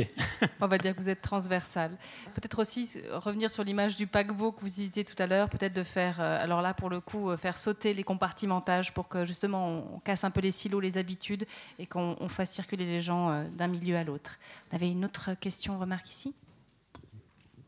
On 0.61 0.67
va 0.67 0.77
dire 0.77 0.95
que 0.95 1.01
vous 1.01 1.09
êtes 1.09 1.23
transversal. 1.23 1.97
Peut-être 2.35 2.59
aussi 2.59 3.01
revenir 3.13 3.51
sur 3.51 3.65
l'image 3.65 3.97
du 3.97 4.07
paquebot 4.07 4.53
que 4.53 4.61
vous 4.61 4.69
citiez 4.69 5.07
tout 5.07 5.21
à 5.21 5.27
l'heure, 5.27 5.49
peut-être 5.49 5.73
de 5.73 5.83
faire, 5.83 6.21
euh, 6.21 6.43
alors 6.43 6.61
là 6.61 6.75
pour 6.75 6.91
le 6.91 7.01
coup, 7.01 7.31
euh, 7.31 7.39
faire 7.39 7.57
sauter 7.57 7.95
les 7.95 8.03
compartimentages 8.03 8.93
pour 8.93 9.09
que 9.09 9.25
justement 9.25 9.95
on 9.95 9.99
casse 10.01 10.23
un 10.23 10.31
peu 10.31 10.43
les 10.43 10.51
silos, 10.51 10.81
les 10.81 10.99
habitudes 10.99 11.47
et 11.79 11.87
qu'on 11.87 12.29
fasse 12.29 12.51
circuler 12.51 12.85
les 12.85 13.01
gens 13.01 13.31
euh, 13.31 13.49
d'un 13.49 13.69
milieu 13.69 13.97
à 13.97 14.05
l'autre. 14.05 14.39
Vous 14.69 14.77
avez 14.77 14.91
une 14.91 15.03
autre 15.03 15.33
question, 15.33 15.79
remarque 15.79 16.11
ici? 16.11 16.35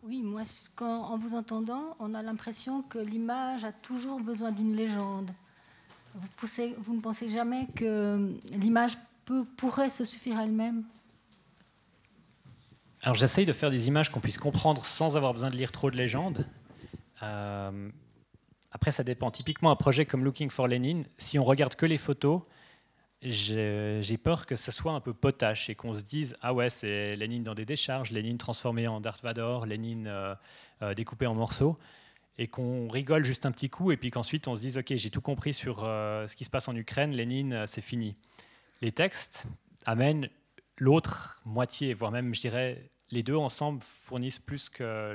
Oui, 0.03 0.23
moi, 0.23 0.43
quand, 0.75 1.05
en 1.05 1.17
vous 1.17 1.35
entendant, 1.35 1.97
on 1.99 2.13
a 2.13 2.23
l'impression 2.23 2.83
que 2.83 2.99
l'image 2.99 3.65
a 3.65 3.73
toujours 3.73 4.21
besoin 4.21 4.53
d'une 4.53 4.75
légende. 4.77 5.31
Vous, 6.15 6.29
poussez, 6.37 6.77
vous, 6.79 6.95
ne 6.95 7.01
pensez 7.01 7.29
jamais 7.29 7.69
que 7.75 8.37
l'image 8.53 8.99
pourrait 9.57 9.89
se 9.89 10.05
suffire 10.05 10.39
elle-même? 10.41 10.85
Alors 13.03 13.17
j'essaye 13.17 13.45
de 13.45 13.53
faire 13.53 13.71
des 13.71 13.89
images 13.89 14.11
qu'on 14.11 14.21
puisse 14.21 14.39
comprendre 14.39 14.85
sans 14.85 15.17
avoir 15.17 15.33
besoin 15.33 15.51
de 15.51 15.57
lire 15.57 15.73
trop 15.73 15.91
de 15.91 15.97
légendes. 15.97 16.47
Euh, 17.23 17.91
après, 18.71 18.93
ça 18.93 19.03
dépend. 19.03 19.31
Typiquement, 19.31 19.71
un 19.71 19.77
projet 19.77 20.07
comme 20.07 20.25
Looking 20.25 20.51
for 20.51 20.69
Lenin, 20.69 21.03
si 21.19 21.39
on 21.39 21.45
regarde 21.45 21.75
que 21.75 21.85
les 21.85 21.99
photos, 21.99 22.43
j'ai 23.23 24.19
peur 24.23 24.47
que 24.47 24.55
ça 24.55 24.73
soit 24.73 24.93
un 24.93 25.01
peu 25.01 25.13
potache 25.13 25.69
et 25.69 25.75
qu'on 25.75 25.95
se 25.95 26.03
dise 26.03 26.35
ah 26.41 26.53
ouais 26.53 26.69
c'est 26.69 27.15
Lénine 27.15 27.45
dans 27.45 27.55
des 27.55 27.65
décharges, 27.65 28.11
Lénine 28.11 28.37
transformé 28.37 28.89
en 28.89 29.01
Darth 29.01 29.23
Vader, 29.23 29.61
Lénine 29.65 30.09
euh, 30.09 30.35
euh, 30.83 30.95
découpé 30.95 31.27
en 31.27 31.35
morceaux 31.35 31.77
et 32.37 32.49
qu'on 32.49 32.89
rigole 32.89 33.25
juste 33.25 33.47
un 33.47 33.53
petit 33.53 33.71
coup 33.71 33.93
et 33.93 33.97
puis 33.97 34.11
qu'ensuite 34.11 34.49
on 34.49 34.57
se 34.57 34.61
dise 34.61 34.77
ok 34.77 34.97
j'ai 34.97 35.11
tout 35.11 35.21
compris 35.21 35.55
sur 35.55 35.83
ce 35.83 36.35
qui 36.35 36.45
se 36.45 36.51
passe 36.51 36.67
en 36.67 36.75
Ukraine, 36.75 37.13
Lénine 37.13 37.65
c'est 37.69 37.81
fini. 37.81 38.17
Les 38.81 38.91
textes 38.91 39.47
amènent 39.87 40.29
l'autre 40.79 41.41
moitié, 41.45 41.95
voire 41.95 42.11
même 42.11 42.35
je 42.35 42.41
dirais 42.41 42.91
les 43.13 43.23
deux 43.23 43.37
ensemble 43.37 43.81
fournissent 43.83 44.41
plus 44.41 44.69
que, 44.69 45.15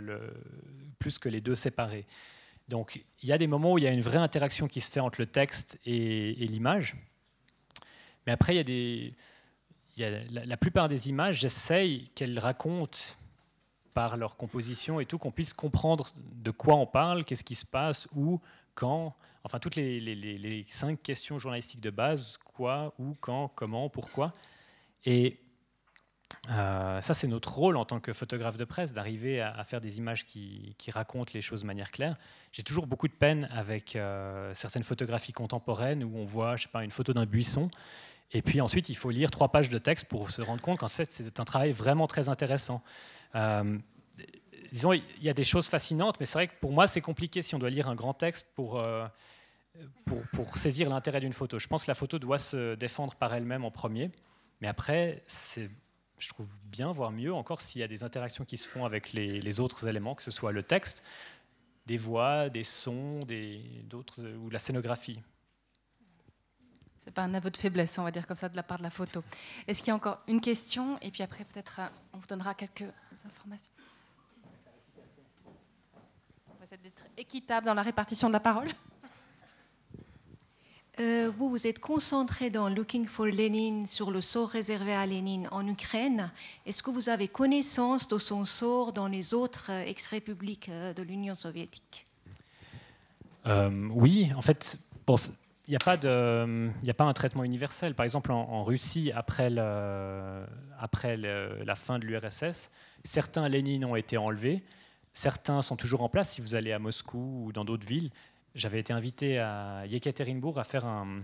les 1.26 1.42
deux 1.42 1.56
séparés. 1.56 2.06
Donc 2.70 3.04
il 3.22 3.30
y 3.30 3.34
a 3.34 3.38
des 3.38 3.48
moments 3.48 3.74
où 3.74 3.78
il 3.78 3.84
y 3.84 3.88
a 3.88 3.92
une 3.92 4.02
vraie 4.02 4.18
interaction 4.18 4.68
qui 4.68 4.80
se 4.82 4.92
fait 4.92 5.00
entre 5.00 5.20
le 5.20 5.26
texte 5.26 5.80
et, 5.86 6.34
l'image. 6.36 6.96
Mais 8.26 8.32
après, 8.32 8.56
il 8.56 9.14
y 9.98 10.04
a 10.04 10.10
la, 10.32 10.58
plupart 10.58 10.88
des 10.88 11.10
images, 11.10 11.40
j'essaye 11.40 12.10
qu'elles 12.14 12.40
racontent 12.40 13.00
par 13.94 14.16
leur 14.16 14.38
composition 14.38 15.00
et 15.00 15.06
tout, 15.06 15.18
qu'on 15.18 15.32
puisse 15.32 15.54
comprendre 15.54 16.12
de 16.16 16.52
quoi 16.52 16.76
on 16.76 16.86
parle, 16.86 17.26
qu'est-ce 17.26 17.44
qui 17.44 17.56
se 17.56 17.66
passe, 17.66 18.08
où, 18.16 18.40
quand, 18.76 19.16
enfin 19.44 19.58
toutes 19.58 19.76
les, 19.76 20.00
les, 20.00 20.16
les, 20.16 20.66
cinq 20.68 21.02
questions 21.02 21.40
journalistiques 21.40 21.82
de 21.82 21.90
base, 21.90 22.38
quoi, 22.38 22.94
où, 23.00 23.16
quand, 23.20 23.48
comment, 23.56 23.90
pourquoi. 23.90 24.34
Et 25.04 25.40
euh, 26.50 27.02
ça, 27.02 27.14
c'est 27.14 27.28
notre 27.28 27.54
rôle 27.54 27.78
en 27.78 27.86
tant 27.86 28.00
que 28.00 28.14
photographe 28.14 28.58
de 28.58 28.66
presse, 28.66 28.94
d'arriver 28.94 29.42
à, 29.42 29.64
faire 29.64 29.82
des 29.82 29.98
images 29.98 30.26
qui, 30.26 30.76
racontent 30.90 31.32
les 31.34 31.42
choses 31.42 31.62
de 31.62 31.68
manière 31.68 31.92
claire. 31.92 32.16
J'ai 32.52 32.64
toujours 32.64 32.88
beaucoup 32.88 33.08
de 33.08 33.14
peine 33.14 33.50
avec 33.52 33.96
euh, 33.96 34.54
certaines 34.54 34.84
photographies 34.84 35.34
contemporaines 35.34 36.04
où 36.04 36.18
on 36.18 36.26
voit, 36.26 36.56
je 36.56 36.64
sais 36.64 36.70
pas, 36.70 36.84
une 36.84 36.92
photo 36.92 37.14
d'un 37.14 37.26
buisson, 37.26 37.70
et 38.32 38.42
puis 38.42 38.62
ensuite 38.62 38.90
il 38.90 38.96
faut 38.96 39.10
lire 39.10 39.32
trois 39.32 39.50
pages 39.50 39.70
de 39.70 39.78
texte 39.78 40.06
pour 40.06 40.32
se 40.32 40.42
rendre 40.42 40.62
compte 40.62 40.80
qu'en 40.80 40.88
fait 40.88 41.12
c'est 41.12 41.40
un 41.40 41.46
travail 41.46 41.72
vraiment 41.72 42.08
très 42.08 42.30
intéressant. 42.30 42.82
Euh, 43.36 43.78
disons, 44.72 44.94
il 44.94 45.04
y 45.22 45.30
a 45.30 45.34
des 45.34 45.44
choses 45.44 45.68
fascinantes, 45.68 46.18
mais 46.20 46.26
c'est 46.26 46.38
vrai 46.38 46.48
que 46.48 46.60
pour 46.60 46.72
moi 46.72 46.88
c'est 46.88 47.02
compliqué 47.02 47.42
si 47.42 47.56
on 47.56 47.60
doit 47.60 47.70
lire 47.70 47.90
un 47.90 47.96
grand 47.96 48.14
texte 48.14 48.50
pour, 48.56 48.82
saisir 50.56 50.90
l'intérêt 50.90 51.20
d'une 51.20 51.34
photo. 51.34 51.60
Je 51.60 51.68
pense 51.68 51.86
que 51.86 51.92
la 51.92 51.96
photo 51.96 52.18
doit 52.18 52.40
se 52.40 52.76
défendre 52.76 53.16
par 53.16 53.34
elle-même 53.34 53.64
en 53.64 53.72
premier, 53.72 54.12
mais 54.62 54.68
après 54.68 55.24
c'est 55.28 55.70
je 56.18 56.30
trouve 56.30 56.50
bien, 56.66 56.92
voire 56.92 57.12
mieux 57.12 57.34
encore 57.34 57.62
s'il 57.62 57.82
y 57.82 57.84
a 57.84 57.88
des 57.88 58.04
interactions 58.04 58.46
qui 58.46 58.58
se 58.58 58.68
font 58.68 58.86
avec 58.86 59.14
les, 59.14 59.60
autres 59.60 59.88
éléments, 59.88 60.16
que 60.16 60.24
ce 60.24 60.32
soit 60.32 60.52
le 60.52 60.64
texte, 60.64 61.04
des 61.86 61.98
voix, 61.98 62.50
des 62.50 62.64
sons, 62.64 63.22
d'autres 63.84 64.28
ou 64.28 64.50
la 64.50 64.60
scénographie. 64.60 65.20
C'est 67.00 67.14
pas 67.14 67.24
un 67.24 67.34
aveu 67.34 67.50
de 67.50 67.56
faiblesse, 67.56 67.98
on 68.00 68.04
va 68.04 68.12
dire 68.12 68.28
comme 68.28 68.36
ça, 68.36 68.50
de 68.50 68.56
la 68.58 68.64
part 68.64 68.80
de 68.80 68.84
la 68.84 68.90
photo. 68.90 69.24
Est-ce 69.66 69.82
qu'il 69.82 69.90
y 69.90 69.92
a 69.92 69.96
encore 69.96 70.20
une 70.28 70.42
question? 70.42 70.98
Et 71.02 71.10
puis 71.10 71.24
après, 71.24 71.46
peut-être, 71.46 71.80
euh, 71.80 71.88
on 72.12 72.18
vous 72.18 72.28
donnera 72.28 72.54
quelques 72.54 72.84
informations. 73.26 73.72
On 76.50 76.54
va 76.60 76.66
essayer 76.66 76.82
d'être 76.84 77.06
équitable 77.16 77.66
dans 77.66 77.74
la 77.74 77.84
répartition 77.84 78.28
de 78.28 78.34
la 78.34 78.42
parole. 78.42 78.68
Euh, 81.00 81.32
vous 81.38 81.50
vous 81.50 81.68
êtes 81.68 81.78
concentré 81.80 82.50
dans 82.50 82.70
Looking 82.70 83.06
for 83.06 83.28
Lenin 83.28 83.86
sur 83.86 84.10
le 84.10 84.20
sort 84.20 84.50
réservé 84.50 84.94
à 84.94 85.06
Lénine 85.06 85.48
en 85.52 85.68
Ukraine. 85.68 86.32
Est-ce 86.66 86.82
que 86.82 86.90
vous 86.90 87.10
avez 87.10 87.28
connaissance 87.28 88.08
de 88.08 88.18
son 88.18 88.46
sort 88.46 88.94
dans 88.94 89.08
les 89.08 89.36
autres 89.36 89.70
euh, 89.70 89.86
ex-républiques 89.86 90.70
euh, 90.70 90.94
de 90.94 91.04
l'Union 91.04 91.36
soviétique? 91.36 92.06
Oui, 93.92 94.30
en 94.36 94.42
fait, 94.42 94.78
il 95.08 95.70
n'y 95.70 95.76
a, 95.78 95.80
pas 95.80 97.04
un 97.06 97.14
traitement 97.14 97.46
universel. 97.46 97.96
Par 97.96 98.04
exemple, 98.04 98.34
en, 98.34 98.66
Russie, 98.66 99.14
après, 99.16 99.50
la 99.50 100.46
fin 101.76 101.98
de 101.98 102.06
l'URSS, 102.06 102.70
certains 103.06 103.48
Lénines 103.48 103.86
ont 103.86 103.96
été 103.96 104.18
enlevés, 104.18 104.64
certains 105.14 105.62
sont 105.62 105.78
toujours 105.78 106.02
en 106.02 106.10
place. 106.10 106.32
Si 106.32 106.42
vous 106.42 106.56
allez 106.56 106.74
à 106.74 106.80
Moscou 106.80 107.46
ou 107.46 107.54
dans 107.54 107.64
d'autres 107.64 107.88
villes, 107.88 108.12
j'avais 108.58 108.80
été 108.80 108.92
invité 108.92 109.40
à 109.40 109.86
Yekaterinbourg 109.86 110.60
à 110.60 110.64
faire 110.64 110.86
un, 110.86 111.22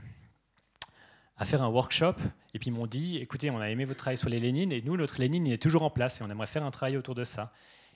à 1.37 1.45
faire 1.45 1.63
un 1.63 1.67
workshop. 1.67 2.15
Et 2.53 2.59
puis 2.59 2.69
ils 2.69 2.73
m'ont 2.73 2.87
dit, 2.87 3.17
écoutez, 3.17 3.49
on 3.49 3.59
a 3.59 3.69
aimé 3.69 3.85
votre 3.85 3.99
travail 3.99 4.17
sur 4.17 4.29
les 4.29 4.39
Lénines, 4.39 4.71
et 4.71 4.81
nous, 4.81 4.95
notre 4.95 5.19
Lénine, 5.19 5.47
il 5.47 5.53
est 5.53 5.61
toujours 5.61 5.83
en 5.83 5.89
place, 5.89 6.21
et 6.21 6.23
on 6.23 6.29
aimerait 6.29 6.47
faire 6.47 6.63
un 6.63 6.71
travail 6.71 6.95
autour 6.95 7.15
de 7.15 7.23
ça. 7.23 7.51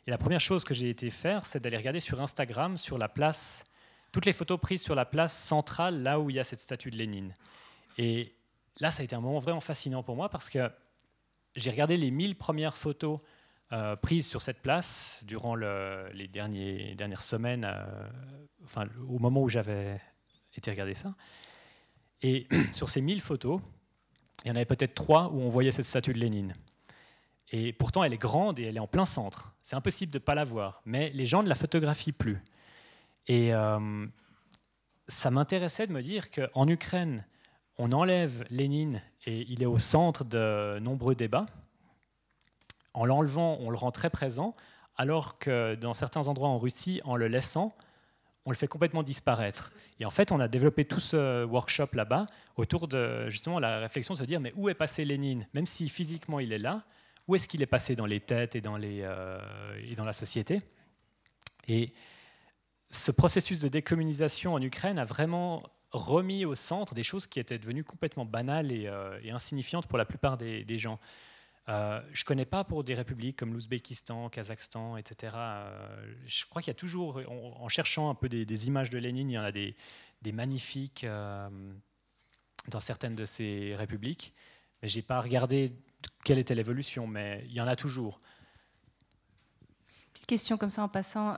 Et 0.08 0.12
la 0.12 0.18
première 0.18 0.40
chose 0.40 0.64
que 0.64 0.74
j'ai 0.74 0.90
été 0.90 1.10
faire, 1.10 1.46
c'est 1.46 1.60
d'aller 1.60 1.78
regarder 1.78 2.00
sur 2.00 2.22
Instagram, 2.22 2.78
sur 2.78 2.98
la 2.98 3.10
place, 3.10 3.64
toutes 4.12 4.26
les 4.26 4.34
photos 4.34 4.60
prises 4.60 4.82
sur 4.82 4.96
la 4.96 5.06
place 5.06 5.38
centrale, 5.38 6.02
là 6.02 6.20
où 6.20 6.30
il 6.30 6.38
y 6.38 6.40
a 6.40 6.44
cette 6.44 6.60
statue 6.60 6.90
de 6.90 6.96
Lénine. 6.98 7.34
Et 7.98 8.34
là, 8.80 8.90
ça 8.90 9.02
a 9.02 9.04
été 9.04 9.16
un 9.16 9.22
moment 9.22 9.40
vraiment 9.40 9.60
fascinant 9.60 10.02
pour 10.02 10.16
moi, 10.16 10.30
parce 10.30 10.50
que 10.50 10.72
j'ai 11.56 11.70
regardé 11.70 11.98
les 11.98 12.10
1000 12.10 12.38
premières 12.38 12.76
photos 12.76 13.20
euh, 13.74 13.96
prise 13.98 14.28
sur 14.28 14.42
cette 14.42 14.62
place 14.62 15.24
durant 15.28 15.56
les 15.56 16.28
dernières 16.28 17.22
semaines, 17.22 17.66
euh, 17.66 17.84
enfin, 18.64 18.84
au 19.08 19.20
moment 19.20 19.42
où 19.42 19.50
j'avais 19.50 20.00
été 20.56 20.72
regarder 20.72 20.94
ça. 20.94 21.14
Et 22.22 22.48
sur 22.72 22.88
ces 22.90 23.02
1000 23.02 23.22
photos, 23.22 23.60
il 24.44 24.50
y 24.50 24.52
en 24.52 24.56
avait 24.56 24.66
peut-être 24.66 24.94
trois 24.94 25.30
où 25.32 25.42
on 25.42 25.50
voyait 25.50 25.72
cette 25.72 25.86
statue 25.86 26.14
de 26.14 26.20
Lénine. 26.20 26.56
Et 27.50 27.74
pourtant, 27.74 28.04
elle 28.04 28.14
est 28.14 28.18
grande 28.18 28.60
et 28.60 28.64
elle 28.64 28.78
est 28.78 28.82
en 28.82 28.88
plein 28.88 29.06
centre. 29.06 29.54
C'est 29.64 29.76
impossible 29.76 30.12
de 30.12 30.18
ne 30.18 30.24
pas 30.24 30.36
la 30.36 30.44
voir. 30.44 30.82
Mais 30.86 31.10
les 31.12 31.26
gens 31.26 31.44
ne 31.44 31.50
la 31.50 31.56
photographient 31.56 32.12
plus. 32.12 32.42
Et 33.28 33.54
euh, 33.54 34.06
ça 35.08 35.32
m'intéressait 35.32 35.88
de 35.88 35.94
me 35.94 36.02
dire 36.02 36.30
qu'en 36.32 36.68
Ukraine, 36.68 37.26
on 37.78 37.92
enlève 37.92 38.46
Lénine 38.50 39.02
et 39.26 39.46
il 39.50 39.62
est 39.62 39.68
au 39.68 39.78
centre 39.78 40.24
de 40.24 40.80
nombreux 40.80 41.16
débats 41.16 41.46
en 42.98 43.06
l'enlevant, 43.06 43.58
on 43.62 43.70
le 43.70 43.78
rend 43.78 43.92
très 43.92 44.10
présent, 44.10 44.56
alors 44.96 45.38
que 45.38 45.76
dans 45.76 45.94
certains 45.94 46.28
endroits 46.28 46.50
en 46.50 46.58
Russie, 46.58 47.00
en 47.06 47.16
le 47.16 47.28
laissant, 47.28 47.76
on 48.44 48.50
le 48.50 48.56
fait 48.56 48.66
complètement 48.66 49.04
disparaître. 49.04 49.72
Et 50.00 50.06
en 50.06 50.10
fait, 50.10 50.32
on 50.32 50.40
a 50.40 50.48
développé 50.48 50.84
tout 50.84 51.00
ce 51.00 51.46
workshop 51.46 51.90
là-bas 51.94 52.26
autour 52.56 52.88
de 52.88 53.30
justement 53.30 53.60
la 53.60 53.78
réflexion 53.78 54.16
de 54.16 54.20
se 54.20 54.24
dire 54.24 54.40
mais 54.40 54.52
où 54.56 54.68
est 54.68 54.74
passé 54.74 55.06
Lénine? 55.06 55.48
Même 55.54 55.68
si 55.68 55.90
physiquement 55.90 56.40
il 56.40 56.52
est 56.52 56.58
là, 56.58 56.86
où 57.28 57.36
est-ce 57.36 57.48
qu'il 57.48 57.62
est 57.62 57.68
passé 57.68 57.96
dans 57.96 58.08
les 58.08 58.20
têtes 58.20 58.56
et 58.56 58.62
dans, 58.62 58.78
les, 58.78 59.02
euh, 59.04 59.40
et 59.88 59.94
dans 59.94 60.06
la 60.06 60.14
société? 60.14 60.64
Et 61.68 61.94
ce 62.90 63.12
processus 63.12 63.60
de 63.60 63.68
décommunisation 63.68 64.56
en 64.56 64.62
Ukraine 64.62 64.98
a 64.98 65.06
vraiment 65.06 65.62
remis 65.92 66.46
au 66.46 66.56
centre 66.56 66.96
des 66.96 67.04
choses 67.04 67.28
qui 67.28 67.40
étaient 67.40 67.60
devenues 67.60 67.84
complètement 67.84 68.26
banales 68.26 68.72
et, 68.72 68.88
euh, 68.88 69.20
insignifiantes 69.32 69.86
pour 69.86 70.00
la 70.00 70.06
plupart 70.06 70.38
des 70.38 70.80
gens. 70.80 71.00
Euh, 71.70 72.02
je 72.14 72.22
ne 72.22 72.26
connais 72.26 72.46
pas 72.46 72.64
pour 72.64 72.84
des 72.84 72.94
républiques 72.94 73.38
comme 73.38 73.54
l'Ouzbékistan, 73.54 74.30
Kazakhstan, 74.30 74.96
etc. 74.96 75.34
Euh, 75.36 76.16
je 76.26 76.46
crois 76.46 76.62
qu'il 76.62 76.70
y 76.70 76.76
a 76.76 76.80
toujours, 76.80 77.22
en, 77.28 77.68
cherchant 77.68 78.10
un 78.10 78.16
peu 78.16 78.30
des, 78.30 78.68
images 78.68 78.90
de 78.90 78.98
Lénine, 78.98 79.30
il 79.30 79.34
y 79.34 79.38
en 79.38 79.44
a 79.44 79.52
des, 79.52 79.76
magnifiques 80.32 81.04
euh, 81.04 81.50
dans 82.70 82.80
certaines 82.80 83.16
de 83.16 83.26
ces 83.26 83.76
républiques. 83.76 84.34
Mais 84.82 84.88
je 84.88 84.98
n'ai 84.98 85.02
pas 85.02 85.20
regardé 85.20 85.74
quelle 86.24 86.40
était 86.40 86.56
l'évolution, 86.56 87.06
mais 87.06 87.44
il 87.46 87.54
y 87.54 87.62
en 87.62 87.68
a 87.68 87.76
toujours. 87.76 88.22
Petite 90.18 90.30
question 90.30 90.58
comme 90.58 90.72
ça 90.72 90.82
en 90.82 90.88
passant. 90.88 91.38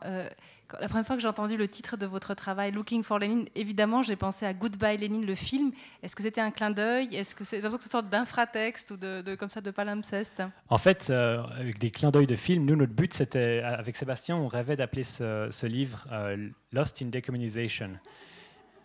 La 0.79 0.87
première 0.87 1.05
fois 1.05 1.17
que 1.17 1.21
j'ai 1.21 1.27
entendu 1.27 1.57
le 1.57 1.67
titre 1.67 1.97
de 1.97 2.05
votre 2.05 2.33
travail, 2.33 2.71
Looking 2.71 3.03
for 3.03 3.19
Lenin, 3.19 3.43
évidemment, 3.55 4.03
j'ai 4.03 4.15
pensé 4.15 4.45
à 4.45 4.53
Goodbye 4.53 4.97
Lenin, 4.97 5.25
le 5.25 5.35
film. 5.35 5.73
Est-ce 6.01 6.15
que 6.15 6.23
c'était 6.23 6.39
un 6.39 6.51
clin 6.51 6.71
d'œil? 6.71 7.13
Est-ce 7.13 7.35
que 7.35 7.43
c'est 7.43 7.59
une 7.59 7.79
sorte 7.79 8.07
d'infratexte 8.07 8.91
ou 8.91 8.97
de, 8.97 9.35
comme 9.35 9.49
ça 9.49 9.59
de 9.59 9.71
palimpseste? 9.71 10.43
En 10.69 10.77
fait, 10.77 11.09
euh, 11.09 11.43
avec 11.59 11.77
des 11.79 11.91
clins 11.91 12.11
d'œil 12.11 12.27
de 12.27 12.35
film, 12.35 12.63
nous, 12.63 12.77
notre 12.77 12.93
but, 12.93 13.13
c'était, 13.13 13.61
avec 13.65 13.97
Sébastien, 13.97 14.37
on 14.37 14.47
rêvait 14.47 14.77
d'appeler 14.77 15.03
ce, 15.03 15.65
livre 15.65 16.07
euh, 16.13 16.49
Lost 16.71 17.01
in 17.01 17.07
Decommunization. 17.07 17.89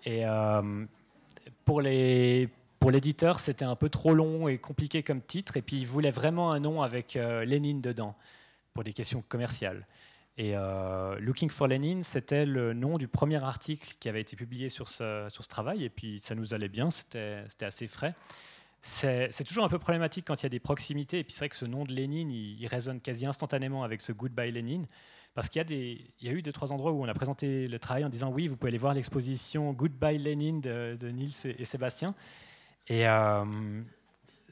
Et 0.05 0.27
euh, 0.27 0.87
pour 1.65 1.81
l'éditeur, 1.81 3.39
c'était 3.39 3.65
un 3.65 3.77
peu 3.77 3.91
trop 3.91 4.15
long 4.15 4.49
et 4.49 4.59
compliqué 4.59 5.05
comme 5.05 5.21
titre, 5.21 5.57
et 5.57 5.63
puis 5.63 5.77
il 5.77 5.87
voulait 5.87 6.11
vraiment 6.11 6.51
un 6.51 6.61
nom 6.61 6.83
avec 6.83 7.15
Lénine 7.15 7.81
dedans, 7.81 8.15
pour 8.75 8.85
des 8.85 8.93
questions 8.93 9.23
commerciales. 9.29 9.87
Et 10.37 10.55
euh, 10.57 11.17
Looking 11.21 11.49
for 11.49 11.69
Lenin, 11.69 12.03
c'était 12.03 12.45
le 12.45 12.73
nom 12.73 12.99
du 12.99 13.07
premier 13.07 13.43
article 13.43 13.95
qui 14.01 14.09
avait 14.09 14.21
été 14.21 14.35
publié 14.35 14.69
sur 14.69 14.89
ce, 14.89 15.29
sur 15.31 15.45
ce 15.45 15.49
travail, 15.49 15.85
et 15.85 15.91
puis 15.91 16.19
ça 16.19 16.35
nous 16.35 16.55
allait 16.55 16.69
bien, 16.69 16.91
c'était 16.91 17.45
assez 17.63 17.87
frais. 17.87 18.15
C'est 18.83 19.45
toujours 19.47 19.65
un 19.65 19.69
peu 19.69 19.79
problématique 19.79 20.27
quand 20.27 20.35
il 20.35 20.43
y 20.43 20.47
a 20.47 20.51
des 20.51 20.61
proximités, 20.61 21.21
et 21.21 21.25
puis 21.25 21.33
c'est 21.33 21.39
vrai 21.39 21.49
que 21.49 21.57
ce 21.57 21.65
nom 21.65 21.85
de 21.85 21.93
Lénine, 21.93 22.31
il, 22.31 22.67
résonne 22.67 23.01
quasi 23.01 23.27
instantanément 23.27 23.85
avec 23.85 24.01
ce 24.01 24.13
Goodbye 24.13 24.51
Lénine, 24.51 24.87
parce 25.35 25.49
qu'il 25.49 25.65
y, 25.71 26.05
y, 26.21 26.29
a 26.29 26.33
eu 26.33 26.43
deux, 26.43 26.53
trois 26.53 26.73
endroits 26.73 26.93
où 26.93 27.03
on 27.03 27.09
a 27.09 27.15
présenté 27.15 27.67
le 27.67 27.79
travail 27.79 28.05
en 28.05 28.09
disant 28.09 28.31
oui, 28.31 28.49
vous 28.49 28.57
pouvez 28.57 28.71
aller 28.71 28.79
voir 28.79 28.93
l'exposition 28.93 29.73
Goodbye 29.73 30.19
Lénine 30.19 30.61
de, 30.61 31.09
Niels 31.11 31.31
et, 31.59 31.65
Sébastien. 31.65 32.15
Euh, 32.91 33.83